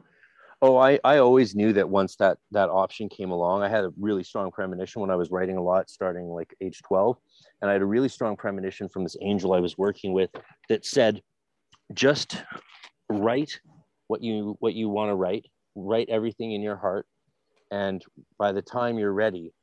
Oh, 0.59 0.77
I, 0.77 0.99
I 1.03 1.19
always 1.19 1.55
knew 1.55 1.71
that 1.73 1.87
once 1.87 2.15
that 2.15 2.39
that 2.51 2.69
option 2.69 3.09
came 3.09 3.29
along, 3.29 3.61
I 3.61 3.69
had 3.69 3.83
a 3.83 3.93
really 3.99 4.23
strong 4.23 4.49
premonition 4.49 5.01
when 5.01 5.11
I 5.11 5.15
was 5.15 5.29
writing 5.29 5.55
a 5.55 5.61
lot, 5.61 5.87
starting 5.87 6.25
like 6.25 6.53
age 6.61 6.81
12. 6.81 7.15
And 7.61 7.69
I 7.69 7.73
had 7.73 7.83
a 7.83 7.85
really 7.85 8.09
strong 8.09 8.35
premonition 8.35 8.89
from 8.89 9.03
this 9.03 9.15
angel 9.21 9.53
I 9.53 9.59
was 9.59 9.77
working 9.77 10.13
with 10.13 10.31
that 10.67 10.83
said, 10.83 11.21
just 11.93 12.41
write 13.09 13.59
what 14.07 14.23
you 14.23 14.57
what 14.59 14.73
you 14.73 14.89
want 14.89 15.11
to 15.11 15.15
write, 15.15 15.45
write 15.75 16.09
everything 16.09 16.53
in 16.53 16.61
your 16.61 16.75
heart. 16.75 17.05
And 17.69 18.03
by 18.39 18.51
the 18.51 18.61
time 18.61 18.97
you're 18.97 19.13
ready, 19.13 19.53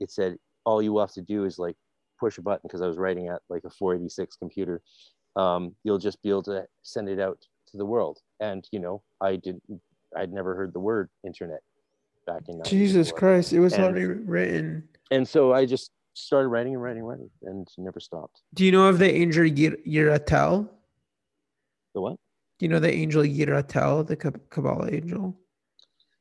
it 0.00 0.10
said 0.10 0.36
all 0.64 0.82
you 0.82 0.98
have 0.98 1.12
to 1.12 1.22
do 1.22 1.44
is 1.44 1.60
like 1.60 1.76
push 2.18 2.38
a 2.38 2.42
button 2.42 2.62
because 2.64 2.82
I 2.82 2.86
was 2.86 2.98
writing 2.98 3.28
at 3.28 3.42
like 3.48 3.62
a 3.64 3.70
486 3.70 4.36
computer. 4.36 4.82
Um, 5.36 5.74
you'll 5.84 5.98
just 5.98 6.20
be 6.22 6.28
able 6.30 6.42
to 6.44 6.66
send 6.82 7.08
it 7.08 7.20
out 7.20 7.38
to 7.70 7.76
the 7.76 7.84
world. 7.86 8.18
And 8.40 8.66
you 8.72 8.78
know, 8.80 9.02
I 9.20 9.36
didn't, 9.36 9.62
I'd 10.16 10.32
never 10.32 10.54
heard 10.54 10.72
the 10.72 10.80
word 10.80 11.08
internet 11.24 11.60
back 12.26 12.42
in 12.48 12.60
Jesus 12.64 13.10
Christ, 13.12 13.52
it 13.52 13.60
was 13.60 13.72
And- 13.74 13.84
already 13.84 14.04
written. 14.06 14.88
And 15.10 15.26
so 15.26 15.52
I 15.54 15.64
just 15.64 15.90
started 16.14 16.48
writing 16.48 16.74
and 16.74 16.82
writing, 16.82 17.00
and 17.02 17.08
writing, 17.08 17.30
and 17.42 17.68
never 17.78 18.00
stopped. 18.00 18.42
Do 18.54 18.64
you 18.64 18.72
know 18.72 18.86
of 18.88 18.98
the 18.98 19.10
angel 19.10 19.44
Yir- 19.44 19.78
Yiratel? 19.86 20.68
The 21.94 22.00
what? 22.00 22.16
Do 22.58 22.66
you 22.66 22.68
know 22.68 22.80
the 22.80 22.92
angel 22.92 23.22
Yiratel, 23.22 24.06
the 24.06 24.16
Kabbalah 24.16 24.90
angel? 24.92 25.34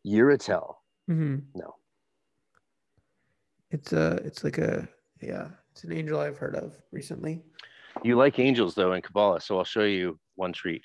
Uratel. 0.05 0.75
hmm 1.07 1.37
No. 1.55 1.75
It's 3.71 3.91
a, 3.91 4.21
it's 4.23 4.43
like 4.43 4.57
a, 4.59 4.87
yeah, 5.21 5.49
it's 5.71 5.83
an 5.83 5.91
angel 5.91 6.19
I've 6.19 6.37
heard 6.37 6.55
of 6.55 6.73
recently. 6.91 7.41
You 8.03 8.15
like 8.15 8.39
angels 8.39 8.75
though 8.75 8.93
in 8.93 9.01
Kabbalah, 9.01 9.41
so 9.41 9.57
I'll 9.57 9.63
show 9.63 9.83
you 9.83 10.19
one 10.35 10.53
treat. 10.53 10.83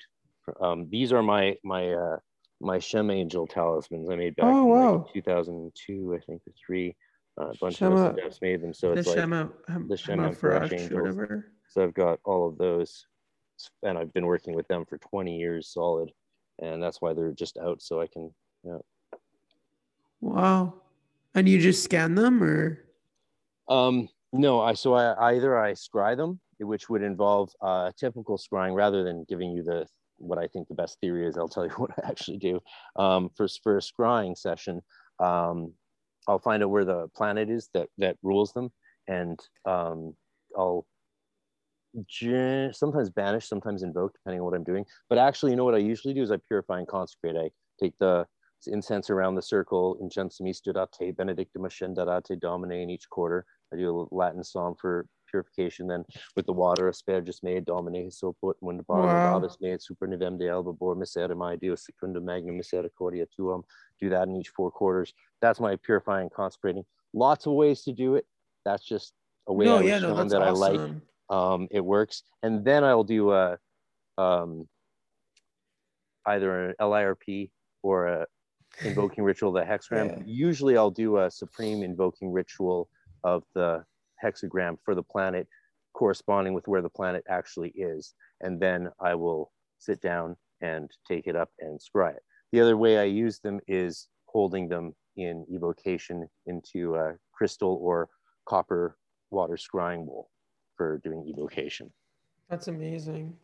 Um, 0.59 0.87
these 0.89 1.13
are 1.13 1.21
my 1.23 1.55
my 1.63 1.93
uh, 1.93 2.17
my 2.59 2.79
Shem 2.79 3.09
angel 3.11 3.47
talismans 3.47 4.09
I 4.09 4.15
made 4.15 4.35
back 4.35 4.45
Oh, 4.47 4.63
in 4.63 4.69
wow. 4.69 4.97
like 5.05 5.13
2002, 5.13 6.15
I 6.15 6.19
think, 6.25 6.41
or 6.47 6.53
three. 6.65 6.95
Uh, 7.39 7.45
a 7.49 7.53
bunch 7.59 7.77
Shema- 7.77 8.09
of 8.09 8.17
us 8.19 8.39
made 8.41 8.61
them, 8.61 8.73
so 8.73 8.91
The 8.93 8.99
it's 8.99 9.07
like 9.07 9.17
Shema, 9.17 9.47
Ham- 9.67 9.87
the 9.87 9.97
Shema 9.97 10.23
Hama 10.23 10.35
Farash 10.35 10.71
angels. 10.73 10.91
whatever. 11.01 11.47
So 11.67 11.81
I've 11.83 11.93
got 11.95 12.19
all 12.25 12.47
of 12.47 12.57
those, 12.59 13.07
and 13.81 13.97
I've 13.97 14.13
been 14.13 14.27
working 14.27 14.53
with 14.53 14.67
them 14.67 14.85
for 14.85 14.99
20 14.99 15.35
years 15.35 15.67
solid, 15.73 16.11
and 16.61 16.81
that's 16.83 17.01
why 17.01 17.13
they're 17.13 17.31
just 17.31 17.57
out 17.57 17.81
so 17.81 17.99
I 18.01 18.07
can. 18.07 18.31
You 18.63 18.71
know. 18.71 18.85
Wow. 20.21 20.75
And 21.33 21.49
you 21.49 21.59
just 21.59 21.83
scan 21.83 22.13
them 22.15 22.43
or? 22.43 22.83
Um, 23.67 24.09
no, 24.31 24.61
I 24.61 24.73
so 24.73 24.93
I 24.93 25.33
either 25.33 25.57
I 25.59 25.71
scry 25.71 26.15
them, 26.15 26.39
which 26.59 26.89
would 26.89 27.01
involve 27.01 27.51
uh, 27.61 27.91
typical 27.97 28.37
scrying 28.37 28.75
rather 28.75 29.03
than 29.03 29.25
giving 29.27 29.51
you 29.51 29.63
the 29.63 29.85
what 30.17 30.37
I 30.37 30.47
think 30.47 30.67
the 30.67 30.75
best 30.75 30.99
theory 31.01 31.27
is. 31.27 31.37
I'll 31.37 31.47
tell 31.47 31.65
you 31.65 31.71
what 31.77 31.91
I 32.03 32.07
actually 32.07 32.37
do. 32.37 32.59
Um, 32.95 33.29
for 33.35 33.47
for 33.63 33.77
a 33.77 33.81
scrying 33.81 34.37
session, 34.37 34.81
um, 35.19 35.73
I'll 36.27 36.39
find 36.39 36.63
out 36.63 36.69
where 36.69 36.85
the 36.85 37.07
planet 37.15 37.49
is 37.49 37.69
that 37.73 37.89
that 37.97 38.17
rules 38.23 38.53
them, 38.53 38.71
and 39.07 39.39
um, 39.65 40.15
I'll 40.57 40.85
sometimes 42.71 43.09
banish, 43.09 43.47
sometimes 43.47 43.83
invoke, 43.83 44.13
depending 44.13 44.39
on 44.39 44.45
what 44.45 44.55
I'm 44.55 44.63
doing. 44.63 44.85
But 45.09 45.19
actually, 45.19 45.51
you 45.51 45.57
know 45.57 45.65
what 45.65 45.75
I 45.75 45.79
usually 45.79 46.13
do 46.13 46.23
is 46.23 46.31
I 46.31 46.37
purify 46.47 46.79
and 46.79 46.87
consecrate. 46.87 47.35
I 47.35 47.51
take 47.79 47.93
the 47.99 48.25
incense 48.67 49.09
around 49.09 49.35
the 49.35 49.41
circle, 49.41 49.97
incensum 50.01 50.53
studate, 50.55 51.15
benedictum 51.15 51.63
ascenderate 51.63 52.39
domine 52.39 52.71
in 52.71 52.89
each 52.89 53.09
quarter. 53.09 53.45
I 53.73 53.77
do 53.77 54.07
a 54.11 54.15
Latin 54.15 54.43
psalm 54.43 54.75
for 54.79 55.05
purification. 55.33 55.87
Then 55.87 56.03
with 56.35 56.45
the 56.45 56.57
water, 56.63 56.85
aspergus 56.91 57.41
made, 57.43 57.65
domine 57.65 58.11
so 58.11 58.35
put 58.41 58.55
when 58.59 58.77
the 58.77 58.83
bar 58.83 59.01
Wow. 59.01 59.39
wow. 59.39 59.49
made, 59.61 59.81
super 59.81 60.07
nivem 60.07 60.37
de 60.37 60.49
alba 60.49 60.73
bor 60.73 60.95
misera 60.95 61.35
mai 61.35 61.55
dio 61.55 61.75
secundum 61.75 62.23
magnum 62.29 62.57
misericordia 62.57 63.25
tuum. 63.35 63.63
Do 63.99 64.09
that 64.09 64.27
in 64.27 64.35
each 64.35 64.49
four 64.57 64.69
quarters. 64.79 65.13
That's 65.41 65.59
my 65.59 65.75
purifying, 65.87 66.29
consecrating. 66.29 66.85
Lots 67.13 67.47
of 67.47 67.53
ways 67.53 67.83
to 67.83 67.91
do 67.91 68.15
it. 68.15 68.25
That's 68.65 68.85
just 68.93 69.13
a 69.47 69.53
way 69.53 69.65
no, 69.65 69.77
was 69.77 69.85
yeah, 69.85 69.99
no, 69.99 70.23
that 70.23 70.41
I 70.41 70.51
like 70.51 70.81
um, 71.29 71.67
it 71.71 71.83
works. 71.83 72.23
And 72.43 72.63
then 72.63 72.83
I'll 72.83 73.03
do 73.03 73.31
a 73.31 73.57
um, 74.17 74.67
either 76.25 76.69
an 76.69 76.75
LIRP 76.79 77.49
or 77.81 78.07
a 78.07 78.27
invoking 78.83 79.23
ritual, 79.29 79.51
the 79.51 79.61
hexagram. 79.61 80.07
Yeah. 80.09 80.23
Usually 80.25 80.77
I'll 80.77 80.91
do 80.91 81.17
a 81.17 81.29
supreme 81.29 81.83
invoking 81.83 82.31
ritual 82.31 82.89
of 83.23 83.43
the 83.55 83.83
hexagram 84.23 84.77
for 84.83 84.95
the 84.95 85.03
planet 85.03 85.47
corresponding 85.93 86.53
with 86.53 86.67
where 86.67 86.81
the 86.81 86.89
planet 86.89 87.23
actually 87.29 87.69
is. 87.69 88.13
And 88.41 88.59
then 88.59 88.89
I 88.99 89.15
will 89.15 89.51
sit 89.77 90.01
down 90.01 90.35
and 90.61 90.89
take 91.07 91.27
it 91.27 91.35
up 91.35 91.49
and 91.59 91.79
scry 91.79 92.15
it. 92.15 92.23
The 92.51 92.61
other 92.61 92.77
way 92.77 92.97
I 92.97 93.03
use 93.03 93.39
them 93.39 93.59
is 93.67 94.07
holding 94.25 94.69
them 94.69 94.95
in 95.17 95.45
evocation 95.51 96.27
into 96.45 96.95
a 96.95 97.13
crystal 97.31 97.79
or 97.81 98.09
copper 98.45 98.97
water 99.29 99.55
scrying 99.57 100.05
bowl 100.05 100.29
for 100.75 100.99
doing 101.03 101.25
evocation. 101.27 101.91
That's 102.49 102.67
amazing. 102.67 103.35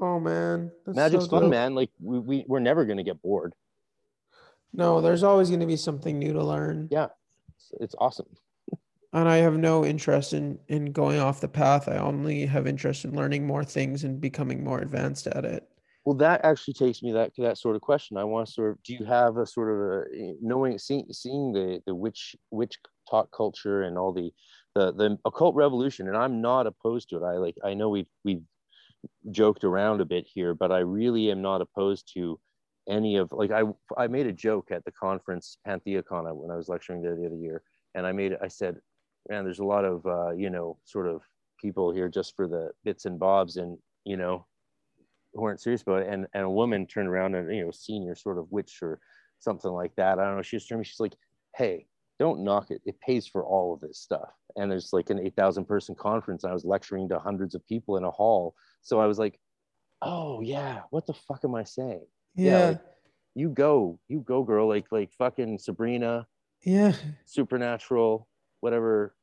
Oh 0.00 0.20
man, 0.20 0.70
that's 0.86 0.96
Magic's 0.96 1.24
so 1.24 1.30
fun, 1.30 1.42
dope. 1.42 1.50
man. 1.50 1.74
Like 1.74 1.90
we, 2.00 2.18
we 2.18 2.44
we're 2.46 2.60
never 2.60 2.84
gonna 2.84 3.02
get 3.02 3.20
bored. 3.20 3.54
No, 4.72 5.00
there's 5.00 5.22
always 5.24 5.48
going 5.48 5.60
to 5.60 5.66
be 5.66 5.76
something 5.76 6.18
new 6.18 6.32
to 6.32 6.44
learn. 6.44 6.88
Yeah, 6.92 7.08
it's, 7.56 7.72
it's 7.80 7.94
awesome. 7.98 8.28
And 9.12 9.28
I 9.28 9.38
have 9.38 9.58
no 9.58 9.84
interest 9.84 10.32
in 10.32 10.58
in 10.68 10.92
going 10.92 11.18
off 11.18 11.40
the 11.40 11.48
path. 11.48 11.88
I 11.88 11.96
only 11.96 12.46
have 12.46 12.66
interest 12.66 13.04
in 13.04 13.16
learning 13.16 13.46
more 13.46 13.64
things 13.64 14.04
and 14.04 14.20
becoming 14.20 14.62
more 14.62 14.80
advanced 14.80 15.26
at 15.26 15.44
it. 15.44 15.68
Well, 16.04 16.16
that 16.16 16.44
actually 16.44 16.74
takes 16.74 17.02
me 17.02 17.12
that 17.12 17.34
to 17.34 17.42
that 17.42 17.58
sort 17.58 17.76
of 17.76 17.82
question. 17.82 18.16
I 18.16 18.24
want 18.24 18.46
to 18.46 18.52
sort 18.52 18.70
of, 18.70 18.82
do 18.82 18.94
you 18.94 19.04
have 19.04 19.36
a 19.36 19.46
sort 19.46 19.70
of 19.70 19.80
a 19.80 20.04
eh, 20.16 20.32
knowing, 20.40 20.78
seeing, 20.78 21.06
seeing 21.12 21.52
the 21.52 21.82
the 21.86 21.94
witch 21.94 22.34
witch 22.50 22.78
talk 23.10 23.30
culture 23.36 23.82
and 23.82 23.98
all 23.98 24.12
the 24.12 24.32
the 24.74 24.92
the 24.92 25.18
occult 25.24 25.54
revolution? 25.54 26.08
And 26.08 26.16
I'm 26.16 26.40
not 26.40 26.66
opposed 26.66 27.10
to 27.10 27.16
it. 27.16 27.22
I 27.22 27.32
like 27.32 27.56
I 27.64 27.74
know 27.74 27.90
we've 27.90 28.08
we've 28.24 28.42
joked 29.30 29.64
around 29.64 30.00
a 30.00 30.04
bit 30.06 30.26
here, 30.26 30.54
but 30.54 30.72
I 30.72 30.78
really 30.78 31.30
am 31.30 31.42
not 31.42 31.60
opposed 31.60 32.10
to 32.14 32.40
any 32.88 33.16
of 33.16 33.30
like 33.32 33.50
I 33.50 33.64
I 33.98 34.06
made 34.06 34.26
a 34.26 34.32
joke 34.32 34.70
at 34.70 34.84
the 34.84 34.92
conference 34.92 35.58
Pantheacon 35.66 36.24
when 36.36 36.50
I 36.50 36.56
was 36.56 36.68
lecturing 36.68 37.02
there 37.02 37.16
the 37.16 37.26
other 37.26 37.36
year, 37.36 37.62
and 37.94 38.06
I 38.06 38.12
made 38.12 38.36
I 38.42 38.48
said, 38.48 38.76
man, 39.28 39.44
there's 39.44 39.58
a 39.58 39.64
lot 39.64 39.84
of 39.84 40.06
uh, 40.06 40.30
you 40.30 40.50
know 40.50 40.78
sort 40.84 41.06
of 41.06 41.22
people 41.60 41.92
here 41.92 42.08
just 42.08 42.34
for 42.36 42.48
the 42.48 42.70
bits 42.84 43.04
and 43.04 43.18
bobs 43.18 43.56
and 43.56 43.78
you 44.04 44.16
know 44.16 44.46
who 45.34 45.44
aren't 45.44 45.60
serious 45.60 45.82
about 45.82 46.02
it. 46.02 46.08
And, 46.08 46.26
and 46.34 46.44
a 46.44 46.50
woman 46.50 46.86
turned 46.86 47.08
around 47.08 47.34
and 47.34 47.54
you 47.54 47.64
know 47.64 47.70
senior 47.70 48.14
sort 48.14 48.38
of 48.38 48.50
witch 48.50 48.78
or 48.82 49.00
something 49.38 49.70
like 49.70 49.94
that. 49.96 50.18
I 50.18 50.24
don't 50.24 50.36
know. 50.36 50.42
She 50.42 50.56
was 50.56 50.66
turning 50.66 50.84
she's 50.84 51.00
like 51.00 51.16
hey 51.56 51.86
don't 52.18 52.44
knock 52.44 52.70
it. 52.70 52.82
It 52.84 53.00
pays 53.00 53.26
for 53.26 53.44
all 53.46 53.72
of 53.72 53.80
this 53.80 53.98
stuff. 53.98 54.28
And 54.56 54.70
there's 54.70 54.92
like 54.92 55.08
an 55.08 55.18
8000 55.18 55.64
person 55.64 55.94
conference 55.94 56.44
and 56.44 56.50
i 56.50 56.54
was 56.54 56.66
lecturing 56.66 57.08
to 57.08 57.18
hundreds 57.18 57.54
of 57.54 57.66
people 57.66 57.96
in 57.96 58.04
a 58.04 58.10
hall. 58.10 58.54
So 58.82 59.00
i 59.00 59.06
was 59.06 59.18
like 59.18 59.38
oh 60.02 60.40
yeah. 60.40 60.80
What 60.90 61.06
the 61.06 61.14
fuck 61.14 61.44
am 61.44 61.54
i 61.54 61.64
saying? 61.64 62.06
Yeah. 62.34 62.68
like, 62.68 62.80
you 63.34 63.48
go. 63.50 63.98
You 64.08 64.20
go 64.20 64.42
girl. 64.42 64.68
Like 64.68 64.86
like 64.90 65.12
fucking 65.12 65.58
sabrina. 65.58 66.26
Yeah. 66.62 66.92
supernatural 67.24 68.28
whatever 68.60 69.14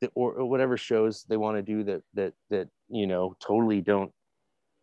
the, 0.00 0.10
or, 0.14 0.32
or 0.32 0.46
whatever 0.48 0.76
shows 0.76 1.24
they 1.28 1.36
want 1.36 1.56
to 1.56 1.62
do 1.62 1.84
that 1.84 2.02
that 2.14 2.32
that 2.50 2.68
you 2.88 3.06
know 3.06 3.34
totally 3.40 3.80
don't 3.80 4.12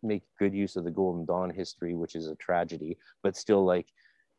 make 0.04 0.24
good 0.40 0.54
use 0.54 0.76
of 0.76 0.84
the 0.84 0.92
golden 0.92 1.26
dawn 1.26 1.50
history 1.50 1.96
which 1.96 2.16
is 2.16 2.28
a 2.28 2.36
tragedy 2.36 2.98
but 3.24 3.36
still 3.36 3.66
like 3.66 3.88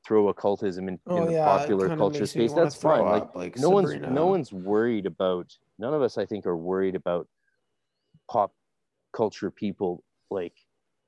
throw 0.06 0.28
occultism 0.28 0.88
in, 0.88 0.98
Oh 1.06 1.16
in 1.18 1.26
the 1.26 1.32
yeah. 1.32 1.44
popular 1.44 1.94
culture 1.96 2.26
space 2.26 2.52
that's 2.52 2.76
fine 2.76 3.04
like 3.04 3.22
up, 3.22 3.36
like 3.36 3.58
no 3.58 3.70
one's 3.70 3.94
no 3.94 4.26
one's 4.26 4.52
worried 4.52 5.06
about 5.06 5.52
none 5.78 5.92
of 5.92 6.02
us 6.02 6.16
i 6.16 6.24
think 6.24 6.46
are 6.46 6.56
worried 6.56 6.94
about 6.94 7.26
pop 8.30 8.52
culture 9.12 9.50
people 9.50 10.04
like 10.30 10.54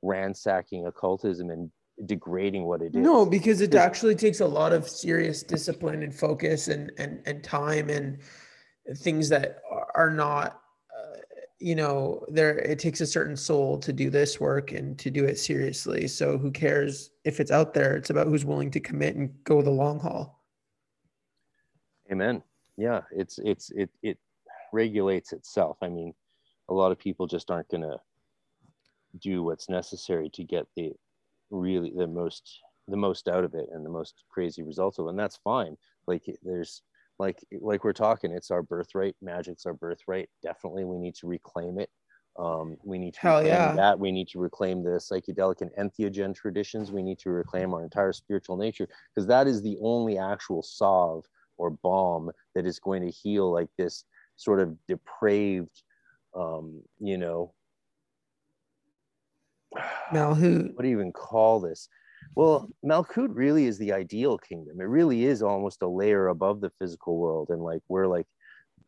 ransacking 0.03 0.87
occultism 0.87 1.51
and 1.51 1.71
degrading 2.06 2.64
what 2.64 2.82
it 2.82 2.94
is 2.94 3.02
No, 3.02 3.27
because 3.27 3.60
it 3.60 3.74
actually 3.74 4.14
takes 4.14 4.40
a 4.40 4.47
lot 4.47 4.72
of 4.72 4.89
serious 4.89 5.43
discipline 5.43 6.02
and 6.02 6.14
focus 6.14 6.68
and 6.68 6.93
and 6.98 7.22
and 7.27 7.44
time 7.44 7.90
and 7.90 8.18
things 8.97 9.28
that 9.28 9.62
are- 9.94 10.10
not 10.10 10.62
uh, 10.97 11.16
you 11.59 11.74
know 11.74 12.24
there 12.28 12.59
it 12.59 12.78
takes 12.78 13.01
a 13.01 13.06
certain 13.06 13.36
soul 13.36 13.78
to 13.78 13.93
do 13.93 14.09
this 14.10 14.40
work 14.40 14.72
and 14.72 14.98
to 14.98 15.10
do 15.10 15.24
it 15.24 15.39
seriously 15.39 16.09
so 16.09 16.39
who 16.39 16.51
cares 16.51 17.10
if 17.24 17.39
it's 17.39 17.51
out 17.51 17.74
there 17.74 17.97
it's 17.97 18.10
about 18.10 18.27
who's 18.27 18.44
willing 18.47 18.70
to 18.70 18.81
commit 18.81 19.14
and 19.14 19.32
go 19.44 19.60
the 19.62 19.70
long 19.70 20.01
haul 20.01 20.40
Amen. 22.10 22.43
Yeah, 22.77 23.02
it's 23.12 23.39
it's 23.44 23.70
it 23.70 23.90
it 24.02 24.18
regulates 24.72 25.32
itself. 25.32 25.77
I 25.82 25.89
mean, 25.89 26.12
a 26.68 26.74
lot 26.74 26.93
of 26.93 26.98
people 26.98 27.27
just 27.27 27.51
aren't 27.51 27.68
going 27.68 27.82
to 27.82 28.01
do 29.20 29.43
what's 29.43 29.68
necessary 29.68 30.28
to 30.31 30.43
get 30.43 30.66
the 30.77 30.93
really 31.51 31.93
the 31.97 32.06
most 32.06 32.60
the 32.89 32.97
most 32.97 33.28
out 33.28 33.44
of 33.44 33.55
it 33.55 33.68
and 33.72 33.85
the 33.85 33.90
most 33.90 34.24
crazy 34.28 34.62
results 34.62 34.98
of 34.98 35.06
it. 35.06 35.10
And 35.10 35.18
that's 35.18 35.39
fine. 35.44 35.77
Like 36.06 36.24
there's 36.43 36.82
like 37.18 37.39
like 37.60 37.85
we're 37.85 37.93
talking, 37.93 38.32
it's 38.32 38.51
our 38.51 38.62
birthright. 38.62 39.14
Magic's 39.22 39.66
our 39.66 39.74
birthright. 39.74 40.28
Definitely, 40.43 40.85
we 40.85 40.98
need 40.98 41.14
to 41.16 41.27
reclaim 41.27 41.78
it. 41.78 41.90
Um, 42.39 42.77
we 42.85 42.98
need 42.98 43.14
to 43.14 43.20
Hell 43.20 43.39
reclaim 43.39 43.55
yeah. 43.55 43.72
that. 43.72 43.98
We 43.98 44.12
need 44.12 44.28
to 44.28 44.39
reclaim 44.39 44.82
the 44.82 44.90
psychedelic 44.90 45.60
and 45.60 45.70
entheogen 45.78 46.35
traditions. 46.35 46.90
We 46.90 47.02
need 47.02 47.18
to 47.20 47.31
reclaim 47.31 47.74
our 47.74 47.82
entire 47.82 48.12
spiritual 48.12 48.56
nature 48.56 48.89
because 49.14 49.27
that 49.28 49.47
is 49.47 49.62
the 49.62 49.77
only 49.82 50.18
actual 50.18 50.62
salve 50.62 51.27
or 51.59 51.70
balm 51.70 52.31
that 52.55 52.66
is 52.66 52.78
going 52.78 53.02
to 53.02 53.10
heal 53.10 53.52
like 53.52 53.68
this 53.77 54.05
sort 54.36 54.60
of 54.60 54.74
depraved 54.86 55.82
um 56.35 56.81
you 56.98 57.18
know 57.18 57.52
malkut 60.13 60.75
what 60.75 60.83
do 60.83 60.89
you 60.89 60.97
even 60.97 61.13
call 61.13 61.61
this? 61.61 61.89
Well 62.35 62.69
malkut 62.85 63.31
really 63.33 63.67
is 63.67 63.79
the 63.79 63.93
ideal 63.93 64.39
kingdom. 64.39 64.81
It 64.81 64.85
really 64.85 65.25
is 65.25 65.43
almost 65.43 65.83
a 65.83 65.89
layer 65.89 66.29
above 66.29 66.61
the 66.61 66.71
physical 66.79 67.19
world 67.19 67.51
and 67.51 67.63
like 67.63 67.83
we're 67.89 68.07
like 68.07 68.27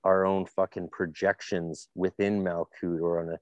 our 0.05 0.27
own 0.27 0.47
fucking 0.47 0.89
projections 0.91 1.89
within 1.95 2.43
malkut 2.43 3.01
or 3.01 3.21
on 3.21 3.31
a 3.31 3.39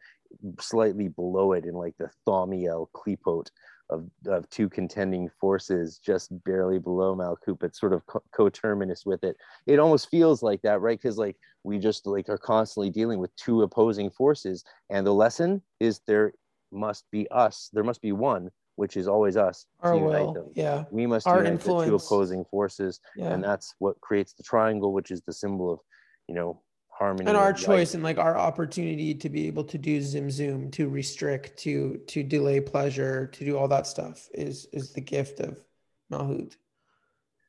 slightly 0.60 1.08
below 1.08 1.52
it 1.52 1.64
in 1.64 1.74
like 1.74 1.94
the 1.98 2.10
thaumiel 2.26 2.88
klipot 2.94 3.48
of, 3.88 4.08
of 4.26 4.48
two 4.50 4.68
contending 4.68 5.28
forces 5.40 5.98
just 5.98 6.30
barely 6.44 6.78
below 6.78 7.16
malkut 7.16 7.58
but 7.58 7.74
sort 7.74 7.92
of 7.92 8.06
co- 8.06 8.22
coterminous 8.32 9.04
with 9.04 9.24
it. 9.24 9.36
It 9.66 9.78
almost 9.78 10.10
feels 10.10 10.42
like 10.42 10.62
that 10.62 10.80
right? 10.80 11.00
Because 11.00 11.18
like 11.18 11.36
we 11.64 11.78
just 11.78 12.06
like 12.06 12.28
are 12.28 12.38
constantly 12.38 12.90
dealing 12.90 13.18
with 13.18 13.34
two 13.36 13.62
opposing 13.62 14.10
forces 14.10 14.64
and 14.90 15.06
the 15.06 15.14
lesson 15.14 15.62
is 15.80 16.00
there 16.06 16.32
must 16.72 17.04
be 17.10 17.28
us. 17.30 17.70
There 17.72 17.84
must 17.84 18.02
be 18.02 18.12
one 18.12 18.50
which 18.80 18.96
is 18.96 19.06
always 19.06 19.36
us 19.36 19.66
our 19.80 19.94
will 19.94 20.32
them. 20.32 20.46
yeah. 20.54 20.84
We 20.90 21.06
must 21.06 21.26
Our 21.26 21.44
unite 21.44 21.60
the 21.60 21.84
two 21.84 21.96
opposing 21.96 22.46
forces 22.46 22.98
yeah. 23.14 23.32
and 23.32 23.44
that's 23.44 23.74
what 23.78 24.00
creates 24.00 24.32
the 24.32 24.42
triangle 24.42 24.94
which 24.94 25.10
is 25.10 25.20
the 25.20 25.34
symbol 25.34 25.70
of 25.70 25.80
you 26.28 26.34
know 26.34 26.62
harmony 26.88 27.28
and 27.28 27.36
our 27.36 27.52
choice 27.52 27.92
and 27.92 28.02
like 28.02 28.16
our 28.16 28.38
opportunity 28.38 29.14
to 29.14 29.28
be 29.28 29.46
able 29.48 29.64
to 29.64 29.76
do 29.76 30.00
zoom 30.00 30.30
zoom 30.30 30.70
to 30.70 30.88
restrict 30.88 31.58
to 31.58 32.00
to 32.06 32.22
delay 32.22 32.58
pleasure 32.58 33.26
to 33.26 33.44
do 33.44 33.58
all 33.58 33.68
that 33.68 33.86
stuff 33.86 34.28
is 34.32 34.66
is 34.72 34.92
the 34.92 35.00
gift 35.00 35.40
of 35.40 35.62
malkut 36.10 36.56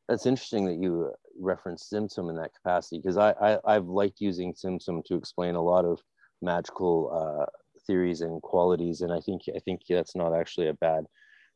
that's 0.09 0.25
interesting 0.25 0.65
that 0.65 0.75
you 0.75 1.13
reference 1.39 1.89
referenced 1.89 1.93
Tzimtzum 1.93 2.29
in 2.29 2.35
that 2.35 2.53
capacity 2.53 2.97
because 2.97 3.17
I, 3.17 3.31
I 3.41 3.59
I've 3.65 3.87
liked 3.87 4.19
using 4.19 4.53
Tzimtzum 4.53 5.05
to 5.05 5.15
explain 5.15 5.55
a 5.55 5.61
lot 5.61 5.85
of 5.85 6.01
magical 6.41 6.95
uh, 7.13 7.45
theories 7.91 8.21
and 8.21 8.41
qualities, 8.41 9.01
and 9.01 9.11
I 9.11 9.19
think 9.19 9.41
I 9.53 9.59
think 9.59 9.81
that's 9.89 10.15
not 10.15 10.33
actually 10.33 10.69
a 10.69 10.73
bad 10.73 11.03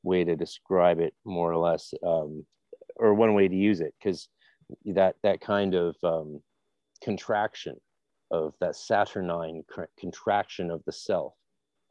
way 0.03 0.23
to 0.25 0.35
describe 0.35 0.99
it, 0.99 1.13
more 1.23 1.51
or 1.51 1.57
less, 1.57 1.93
um, 2.05 2.45
or 2.97 3.13
one 3.13 3.33
way 3.33 3.47
to 3.47 3.55
use 3.55 3.79
it 3.79 3.93
because 3.97 4.27
that 4.85 5.15
that 5.23 5.39
kind 5.39 5.75
of 5.75 5.95
um, 6.03 6.41
contraction 7.01 7.75
of 8.31 8.53
that 8.59 8.75
saturnine 8.75 9.63
contraction 9.97 10.69
of 10.71 10.83
the 10.85 10.91
self, 10.91 11.33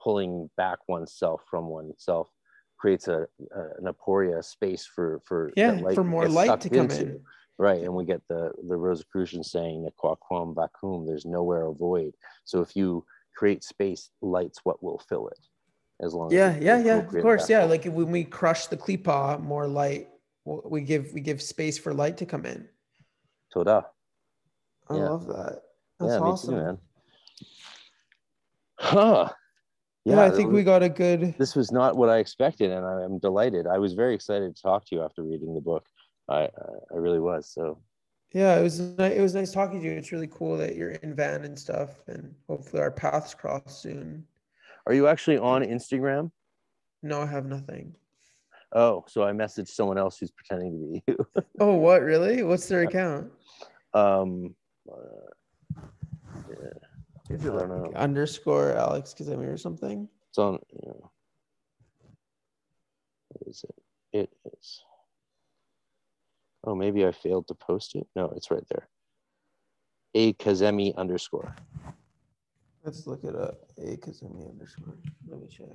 pulling 0.02 0.50
back 0.58 0.78
oneself 0.88 1.40
from 1.50 1.68
oneself 1.68 2.28
creates 2.78 3.08
a, 3.08 3.26
a 3.56 3.62
an 3.78 3.86
aporia 3.86 4.44
space 4.44 4.84
for 4.84 5.22
for 5.24 5.50
yeah 5.56 5.72
light 5.72 5.94
for 5.94 6.04
more 6.04 6.28
light 6.28 6.60
to 6.60 6.68
come 6.68 6.90
into. 6.90 7.00
in 7.00 7.20
Right, 7.56 7.82
and 7.82 7.94
we 7.94 8.04
get 8.04 8.20
the 8.28 8.50
the 8.68 8.76
Rosicrucian 8.76 9.44
saying 9.44 9.84
that 9.84 9.96
quaquam 9.96 10.56
vacuum, 10.56 11.06
there's 11.06 11.24
nowhere 11.24 11.66
a 11.66 11.72
void. 11.72 12.12
So 12.44 12.60
if 12.60 12.74
you 12.74 13.04
create 13.34 13.62
space, 13.64 14.10
light's 14.22 14.60
what 14.64 14.82
will 14.82 14.98
fill 15.08 15.28
it, 15.28 15.38
as 16.00 16.14
long 16.14 16.32
yeah 16.32 16.50
as 16.56 16.62
yeah 16.62 16.78
yeah 16.78 16.96
of 16.98 17.08
course 17.22 17.48
yeah 17.50 17.64
like 17.64 17.84
when 17.84 18.10
we 18.10 18.24
crush 18.24 18.66
the 18.66 18.76
klipa 18.76 19.40
more 19.42 19.66
light 19.66 20.08
we 20.44 20.80
give 20.80 21.12
we 21.12 21.20
give 21.20 21.40
space 21.42 21.78
for 21.78 21.92
light 21.94 22.16
to 22.16 22.26
come 22.26 22.44
in 22.46 22.68
Toda. 23.52 23.86
i 24.88 24.94
Yeah. 24.96 25.08
love 25.10 25.26
that 25.26 25.62
that's 26.00 26.12
yeah, 26.12 26.18
awesome 26.18 26.54
me 26.54 26.60
too, 26.60 26.64
man. 26.66 26.78
Huh. 28.78 29.28
yeah, 30.04 30.22
i 30.22 30.30
think 30.30 30.48
was- 30.48 30.54
we 30.56 30.64
got 30.64 30.82
a 30.82 30.88
good 30.88 31.34
This 31.38 31.54
was 31.56 31.70
not 31.72 31.96
what 31.96 32.08
I 32.10 32.18
expected, 32.18 32.70
and 32.70 32.84
I 32.84 33.02
am 33.02 33.18
delighted. 33.18 33.66
I 33.66 33.78
was 33.78 33.94
very 33.94 34.14
excited 34.14 34.54
to 34.54 34.62
talk 34.62 34.84
to 34.86 34.94
you 34.96 35.02
after 35.02 35.22
reading 35.22 35.54
the 35.54 35.60
book. 35.60 35.84
I, 36.28 36.48
I 36.94 36.96
really 36.96 37.20
was. 37.20 37.48
So 37.52 37.78
yeah 38.34 38.58
it 38.58 38.62
was 38.62 38.80
it 38.98 39.20
was 39.20 39.34
nice 39.34 39.52
talking 39.52 39.80
to 39.80 39.86
you 39.86 39.92
it's 39.92 40.12
really 40.12 40.26
cool 40.26 40.56
that 40.58 40.74
you're 40.76 40.90
in 40.90 41.14
van 41.14 41.44
and 41.44 41.58
stuff 41.58 41.90
and 42.08 42.34
hopefully 42.48 42.82
our 42.82 42.90
paths 42.90 43.32
cross 43.32 43.80
soon 43.80 44.26
are 44.86 44.92
you 44.92 45.06
actually 45.06 45.38
on 45.38 45.62
Instagram? 45.62 46.30
no 47.02 47.22
i 47.22 47.26
have 47.26 47.46
nothing 47.46 47.94
Oh, 48.76 49.04
so 49.06 49.22
I 49.22 49.30
messaged 49.30 49.68
someone 49.68 49.98
else 49.98 50.18
who's 50.18 50.32
pretending 50.32 50.72
to 50.72 50.78
be 50.78 51.02
you. 51.12 51.42
oh 51.60 51.74
what 51.74 52.02
really 52.02 52.42
what's 52.42 52.66
their 52.68 52.82
account 52.82 53.30
um, 53.94 54.52
uh, 54.92 54.96
yeah, 56.50 56.70
Is 57.30 57.44
it 57.44 57.52
like 57.54 57.68
know. 57.68 57.92
underscore 57.94 58.72
alex 58.72 59.14
kazemi 59.16 59.46
or 59.46 59.56
something 59.56 60.08
It's 60.28 60.38
on. 60.38 60.58
You 60.72 60.88
know, 60.88 61.10
what 63.28 63.48
is 63.48 63.64
it? 63.64 64.18
It 64.18 64.30
is. 64.58 64.82
Oh, 66.66 66.74
maybe 66.74 67.04
I 67.06 67.12
failed 67.12 67.46
to 67.48 67.54
post 67.54 67.94
it. 67.94 68.06
No, 68.16 68.32
it's 68.36 68.50
right 68.50 68.64
there. 68.70 68.88
A 70.14 70.32
Kazemi 70.34 70.94
underscore. 70.96 71.54
let's 72.84 73.06
look 73.06 73.24
it 73.24 73.34
up 73.34 73.56
a 73.78 73.96
kazemi 73.96 74.48
underscore 74.50 74.94
let 75.26 75.40
me 75.40 75.48
check 75.48 75.66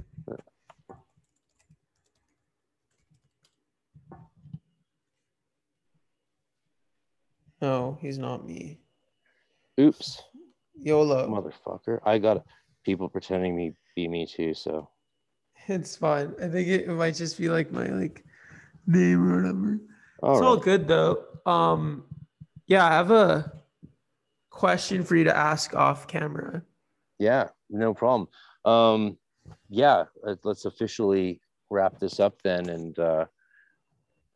no 7.61 7.97
he's 8.01 8.17
not 8.17 8.45
me 8.45 8.79
Oops, 9.79 10.21
yolo 10.75 11.27
motherfucker! 11.29 11.99
I 12.05 12.17
got 12.17 12.45
people 12.83 13.07
pretending 13.07 13.55
me 13.55 13.71
be 13.95 14.07
me 14.09 14.25
too. 14.25 14.53
So 14.53 14.89
It's 15.67 15.95
fine. 15.95 16.35
I 16.41 16.49
think 16.49 16.67
it, 16.67 16.81
it 16.85 16.89
might 16.89 17.15
just 17.15 17.37
be 17.37 17.47
like 17.49 17.71
my 17.71 17.87
like 17.87 18.25
name 18.85 19.23
or 19.31 19.37
whatever. 19.37 19.79
All 20.21 20.37
it's 20.37 20.45
all 20.45 20.57
good 20.57 20.87
though. 20.87 21.25
Um, 21.45 22.05
yeah, 22.67 22.85
I 22.85 22.91
have 22.91 23.11
a 23.11 23.51
question 24.49 25.03
for 25.03 25.15
you 25.15 25.23
to 25.25 25.35
ask 25.35 25.75
off 25.75 26.07
camera. 26.07 26.63
Yeah, 27.17 27.49
no 27.69 27.93
problem. 27.93 28.27
Um, 28.65 29.17
yeah, 29.69 30.05
let- 30.23 30.45
let's 30.45 30.65
officially 30.65 31.41
wrap 31.69 31.99
this 31.99 32.19
up 32.19 32.41
then. 32.43 32.69
And 32.69 32.97
uh, 32.99 33.25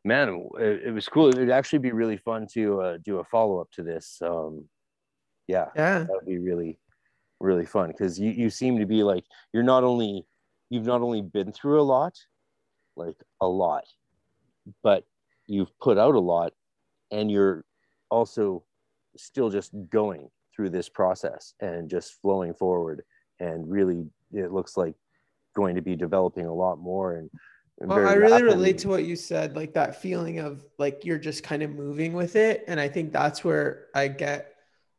man, 0.04 0.48
it, 0.60 0.88
it 0.88 0.92
was 0.92 1.08
cool. 1.08 1.30
It'd 1.30 1.50
actually 1.50 1.80
be 1.80 1.92
really 1.92 2.18
fun 2.18 2.48
to 2.54 2.82
uh, 2.82 2.98
do 3.04 3.20
a 3.20 3.24
follow 3.24 3.60
up 3.60 3.72
to 3.74 3.84
this. 3.84 4.20
Um, 4.22 4.66
yeah, 5.48 5.68
Yeah, 5.76 6.00
that 6.00 6.10
would 6.10 6.26
be 6.26 6.40
really 6.40 6.80
really 7.40 7.66
fun 7.66 7.90
because 7.90 8.18
you, 8.18 8.32
you 8.32 8.50
seem 8.50 8.80
to 8.80 8.86
be 8.86 9.04
like 9.04 9.26
you're 9.52 9.64
not 9.64 9.84
only 9.84 10.26
you've 10.70 10.86
not 10.86 11.02
only 11.02 11.22
been 11.22 11.52
through 11.52 11.82
a 11.82 11.84
lot 11.84 12.14
like 12.96 13.18
a 13.42 13.46
lot 13.48 13.84
but 14.82 15.04
you've 15.48 15.78
put 15.80 15.98
out 15.98 16.15
a 16.15 16.20
lot 16.20 16.53
and 17.11 17.30
you're 17.32 17.65
also 18.10 18.64
still 19.18 19.49
just 19.49 19.72
going 19.90 20.30
through 20.56 20.70
this 20.70 20.90
process 20.90 21.53
and 21.60 21.90
just 21.90 22.22
flowing 22.22 22.53
forward 22.53 23.03
and 23.40 23.70
really 23.70 24.06
it 24.32 24.52
looks 24.52 24.78
like 24.78 24.95
going 25.56 25.76
to 25.76 25.82
be 25.82 25.95
developing 25.95 26.45
a 26.45 26.53
lot 26.53 26.80
more 26.80 27.15
and, 27.15 27.30
and 27.80 27.90
well, 27.90 28.07
I 28.07 28.14
really 28.14 28.34
rapidly. 28.34 28.53
relate 28.53 28.78
to 28.80 28.88
what 28.88 29.03
you 29.03 29.15
said, 29.15 29.56
like 29.56 29.74
that 29.74 29.99
feeling 29.99 30.40
of 30.40 30.64
like 30.78 31.03
you're 31.03 31.18
just 31.18 31.44
kind 31.44 31.64
of 31.64 31.72
moving 31.72 32.14
with 32.14 32.36
it. 32.36 32.64
And 32.68 32.80
I 32.80 32.88
think 32.88 33.11
that's 33.11 33.44
where 33.44 33.88
I 33.95 34.07
get 34.10 34.53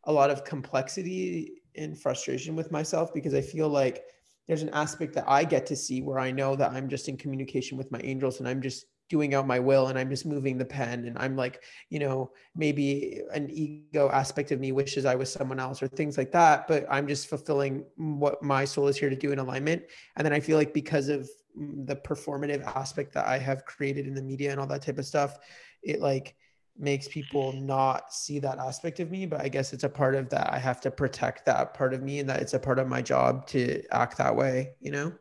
a 0.04 0.12
lot 0.12 0.30
of 0.30 0.44
complexity 0.44 1.62
and 1.76 1.98
frustration 1.98 2.56
with 2.56 2.72
myself 2.72 3.14
because 3.14 3.32
I 3.32 3.40
feel 3.40 3.68
like 3.68 4.04
there's 4.46 4.62
an 4.62 4.70
aspect 4.70 5.14
that 5.14 5.24
I 5.26 5.44
get 5.44 5.66
to 5.66 5.76
see 5.76 6.02
where 6.02 6.18
I 6.18 6.30
know 6.30 6.56
that 6.56 6.72
I'm 6.72 6.88
just 6.88 7.08
in 7.08 7.16
communication 7.16 7.78
with 7.78 7.90
my 7.90 8.00
angels 8.02 8.40
and 8.40 8.48
I'm 8.48 8.60
just 8.60 8.86
doing 9.14 9.32
out 9.32 9.46
my 9.46 9.60
will 9.60 9.86
and 9.86 9.96
I'm 9.96 10.10
just 10.10 10.26
moving 10.26 10.58
the 10.58 10.64
pen 10.64 11.04
and 11.04 11.16
I'm 11.16 11.36
like, 11.36 11.62
you 11.88 12.00
know, 12.00 12.32
maybe 12.56 13.20
an 13.32 13.48
ego 13.48 14.10
aspect 14.10 14.50
of 14.50 14.58
me 14.58 14.72
wishes 14.72 15.04
I 15.04 15.14
was 15.14 15.32
someone 15.32 15.60
else 15.60 15.80
or 15.80 15.86
things 15.86 16.18
like 16.18 16.32
that, 16.32 16.66
but 16.66 16.84
I'm 16.90 17.06
just 17.06 17.28
fulfilling 17.28 17.84
what 17.94 18.42
my 18.42 18.64
soul 18.64 18.88
is 18.88 18.96
here 18.96 19.10
to 19.10 19.14
do 19.14 19.30
in 19.30 19.38
alignment. 19.38 19.84
And 20.16 20.26
then 20.26 20.32
I 20.32 20.40
feel 20.40 20.58
like 20.58 20.74
because 20.74 21.08
of 21.08 21.30
the 21.54 21.94
performative 21.94 22.64
aspect 22.64 23.14
that 23.14 23.26
I 23.26 23.38
have 23.38 23.64
created 23.64 24.08
in 24.08 24.14
the 24.14 24.22
media 24.22 24.50
and 24.50 24.58
all 24.58 24.66
that 24.66 24.82
type 24.82 24.98
of 24.98 25.06
stuff, 25.06 25.38
it 25.84 26.00
like 26.00 26.34
makes 26.76 27.06
people 27.06 27.52
not 27.52 28.12
see 28.12 28.40
that 28.40 28.58
aspect 28.58 28.98
of 28.98 29.12
me, 29.12 29.26
but 29.26 29.40
I 29.40 29.48
guess 29.48 29.72
it's 29.72 29.84
a 29.84 29.88
part 29.88 30.16
of 30.16 30.28
that 30.30 30.52
I 30.52 30.58
have 30.58 30.80
to 30.80 30.90
protect 30.90 31.46
that 31.46 31.72
part 31.72 31.94
of 31.94 32.02
me 32.02 32.18
and 32.18 32.28
that 32.28 32.42
it's 32.42 32.54
a 32.54 32.58
part 32.58 32.80
of 32.80 32.88
my 32.88 33.00
job 33.00 33.46
to 33.54 33.80
act 33.92 34.18
that 34.18 34.34
way, 34.34 34.74
you 34.80 34.90
know? 34.90 35.12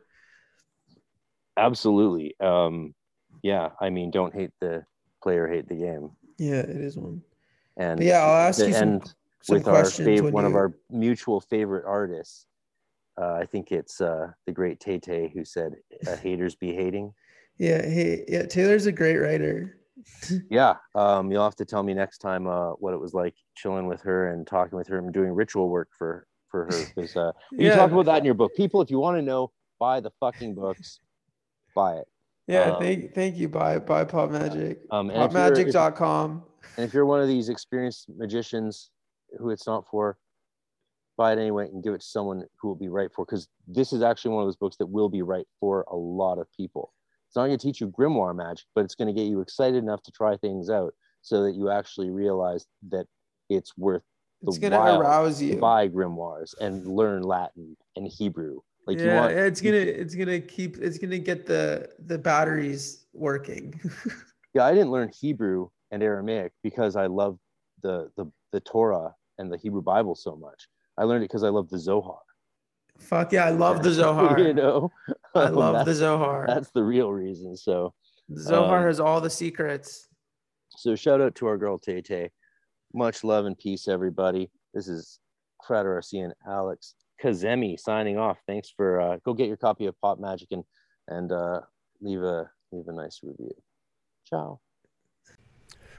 Absolutely. 1.56 2.34
Um 2.40 2.92
yeah, 3.44 3.68
I 3.78 3.90
mean, 3.90 4.10
don't 4.10 4.34
hate 4.34 4.52
the 4.58 4.86
player, 5.22 5.46
hate 5.46 5.68
the 5.68 5.74
game. 5.74 6.10
Yeah, 6.38 6.60
it 6.60 6.70
is 6.70 6.96
one. 6.96 7.20
And 7.76 7.98
but 7.98 8.06
yeah, 8.06 8.20
I'll 8.20 8.48
ask 8.48 8.58
you 8.58 8.72
some, 8.72 9.02
some 9.42 9.56
with 9.56 9.68
our 9.68 9.82
fav- 9.82 10.32
one 10.32 10.44
you... 10.44 10.50
of 10.50 10.56
our 10.56 10.72
mutual 10.90 11.42
favorite 11.42 11.84
artists. 11.86 12.46
Uh, 13.20 13.34
I 13.34 13.44
think 13.44 13.70
it's 13.70 14.00
uh, 14.00 14.28
the 14.46 14.52
great 14.52 14.80
Tay 14.80 14.98
Tay 14.98 15.30
who 15.32 15.44
said, 15.44 15.74
uh, 16.08 16.16
"Haters 16.22 16.54
be 16.54 16.72
hating." 16.74 17.12
Yeah, 17.58 17.82
hey, 17.82 18.24
yeah, 18.26 18.46
Taylor's 18.46 18.86
a 18.86 18.92
great 18.92 19.18
writer. 19.18 19.78
yeah, 20.50 20.76
um, 20.94 21.30
you'll 21.30 21.44
have 21.44 21.54
to 21.56 21.66
tell 21.66 21.82
me 21.82 21.92
next 21.92 22.18
time 22.18 22.46
uh, 22.46 22.70
what 22.70 22.94
it 22.94 23.00
was 23.00 23.12
like 23.12 23.34
chilling 23.54 23.86
with 23.86 24.00
her 24.00 24.28
and 24.28 24.46
talking 24.46 24.78
with 24.78 24.88
her 24.88 24.98
and 24.98 25.12
doing 25.12 25.32
ritual 25.32 25.68
work 25.68 25.90
for 25.98 26.26
for 26.48 26.64
her. 26.64 26.84
Because 26.94 27.14
uh, 27.14 27.32
yeah. 27.52 27.68
you 27.68 27.74
talk 27.74 27.90
about 27.90 28.06
that 28.06 28.18
in 28.20 28.24
your 28.24 28.32
book. 28.32 28.56
People, 28.56 28.80
if 28.80 28.90
you 28.90 28.98
want 28.98 29.18
to 29.18 29.22
know, 29.22 29.52
buy 29.78 30.00
the 30.00 30.12
fucking 30.18 30.54
books. 30.54 31.00
Buy 31.74 31.96
it. 31.96 32.08
Yeah, 32.46 32.72
um, 32.72 32.80
thank 32.80 33.14
thank 33.14 33.36
you. 33.36 33.48
Buy 33.48 33.78
buy 33.78 34.04
Pop 34.04 34.30
Magic. 34.30 34.80
Um, 34.90 35.10
popmagic.com. 35.10 36.42
And 36.76 36.84
if 36.84 36.92
you're 36.92 37.06
one 37.06 37.20
of 37.20 37.28
these 37.28 37.48
experienced 37.48 38.08
magicians 38.16 38.90
who 39.38 39.50
it's 39.50 39.66
not 39.66 39.86
for, 39.88 40.18
buy 41.16 41.32
it 41.32 41.38
anyway 41.38 41.68
and 41.68 41.82
give 41.82 41.94
it 41.94 42.00
to 42.00 42.06
someone 42.06 42.44
who 42.60 42.68
will 42.68 42.74
be 42.74 42.88
right 42.88 43.10
for. 43.14 43.24
Because 43.24 43.48
this 43.66 43.92
is 43.92 44.02
actually 44.02 44.32
one 44.32 44.42
of 44.42 44.46
those 44.48 44.56
books 44.56 44.76
that 44.78 44.86
will 44.86 45.08
be 45.08 45.22
right 45.22 45.46
for 45.60 45.82
a 45.90 45.96
lot 45.96 46.38
of 46.38 46.46
people. 46.56 46.92
It's 47.28 47.36
not 47.36 47.46
going 47.46 47.58
to 47.58 47.66
teach 47.66 47.80
you 47.80 47.88
grimoire 47.88 48.34
magic, 48.34 48.66
but 48.74 48.84
it's 48.84 48.94
going 48.94 49.12
to 49.12 49.18
get 49.18 49.28
you 49.28 49.40
excited 49.40 49.82
enough 49.82 50.02
to 50.02 50.12
try 50.12 50.36
things 50.36 50.70
out 50.70 50.94
so 51.22 51.42
that 51.44 51.54
you 51.54 51.70
actually 51.70 52.10
realize 52.10 52.66
that 52.90 53.06
it's 53.48 53.76
worth 53.76 54.02
it's 54.42 54.58
going 54.58 54.72
to 54.72 54.78
arouse 54.78 55.40
you 55.40 55.54
to 55.54 55.60
buy 55.60 55.88
grimoires 55.88 56.54
and 56.60 56.86
learn 56.86 57.22
Latin 57.22 57.76
and 57.96 58.06
Hebrew 58.06 58.60
like 58.86 58.98
yeah, 58.98 59.20
want, 59.20 59.32
it's 59.32 59.60
gonna 59.60 59.76
it's 59.76 60.14
gonna 60.14 60.40
keep 60.40 60.76
it's 60.78 60.98
gonna 60.98 61.18
get 61.18 61.46
the 61.46 61.88
the 62.06 62.18
batteries 62.18 63.06
working. 63.12 63.80
yeah, 64.54 64.64
I 64.64 64.72
didn't 64.72 64.90
learn 64.90 65.10
Hebrew 65.18 65.68
and 65.90 66.02
Aramaic 66.02 66.52
because 66.62 66.96
I 66.96 67.06
love 67.06 67.38
the 67.82 68.10
the 68.16 68.30
the 68.52 68.60
Torah 68.60 69.14
and 69.38 69.50
the 69.50 69.56
Hebrew 69.56 69.82
Bible 69.82 70.14
so 70.14 70.36
much. 70.36 70.68
I 70.98 71.04
learned 71.04 71.24
it 71.24 71.28
because 71.28 71.44
I 71.44 71.48
love 71.48 71.70
the 71.70 71.78
Zohar. 71.78 72.18
Fuck 72.98 73.32
yeah, 73.32 73.46
I 73.46 73.50
love 73.50 73.82
the 73.82 73.90
Zohar. 73.92 74.38
you 74.38 74.52
know, 74.52 74.92
I 75.34 75.48
love 75.48 75.86
the 75.86 75.94
Zohar. 75.94 76.44
That's 76.46 76.70
the 76.70 76.82
real 76.84 77.10
reason. 77.10 77.56
So 77.56 77.94
Zohar 78.36 78.80
um, 78.80 78.86
has 78.86 79.00
all 79.00 79.20
the 79.20 79.30
secrets. 79.30 80.08
So 80.76 80.94
shout 80.94 81.20
out 81.20 81.34
to 81.36 81.46
our 81.46 81.56
girl 81.56 81.78
Tay 81.78 82.02
Tay. 82.02 82.30
Much 82.92 83.24
love 83.24 83.46
and 83.46 83.56
peace, 83.56 83.88
everybody. 83.88 84.50
This 84.74 84.88
is 84.88 85.18
RC 85.68 86.22
and 86.22 86.34
Alex 86.46 86.94
Kazemi 87.22 87.78
signing 87.78 88.18
off. 88.18 88.38
Thanks 88.46 88.72
for 88.76 89.00
uh, 89.00 89.16
go 89.24 89.34
get 89.34 89.48
your 89.48 89.56
copy 89.56 89.86
of 89.86 89.98
Pop 90.00 90.18
Magic 90.18 90.48
and 90.50 90.64
and 91.08 91.32
uh, 91.32 91.60
leave 92.00 92.22
a 92.22 92.50
leave 92.72 92.88
a 92.88 92.92
nice 92.92 93.20
review. 93.22 93.54
Ciao. 94.28 94.60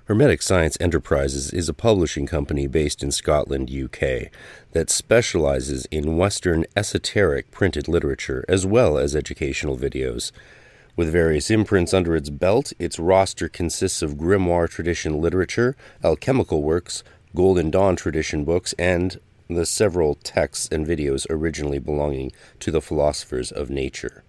Hermetic 0.05 0.43
Science 0.43 0.77
Enterprises 0.79 1.51
is 1.51 1.67
a 1.67 1.73
publishing 1.73 2.27
company 2.27 2.67
based 2.67 3.01
in 3.01 3.11
Scotland, 3.11 3.71
UK, 3.71 4.29
that 4.71 4.91
specializes 4.91 5.87
in 5.87 6.15
Western 6.15 6.63
esoteric 6.75 7.49
printed 7.49 7.87
literature 7.87 8.45
as 8.47 8.67
well 8.67 8.99
as 8.99 9.15
educational 9.15 9.75
videos. 9.75 10.31
With 10.95 11.11
various 11.11 11.49
imprints 11.49 11.91
under 11.91 12.15
its 12.15 12.29
belt, 12.29 12.71
its 12.77 12.99
roster 12.99 13.49
consists 13.49 14.03
of 14.03 14.13
grimoire 14.13 14.69
tradition 14.69 15.19
literature, 15.19 15.75
alchemical 16.03 16.61
works, 16.61 17.03
Golden 17.33 17.71
Dawn 17.71 17.95
tradition 17.95 18.45
books, 18.45 18.73
and 18.77 19.19
the 19.49 19.65
several 19.65 20.15
texts 20.15 20.67
and 20.71 20.85
videos 20.85 21.25
originally 21.29 21.79
belonging 21.79 22.31
to 22.59 22.71
the 22.71 22.81
philosophers 22.81 23.51
of 23.51 23.69
nature. 23.69 24.23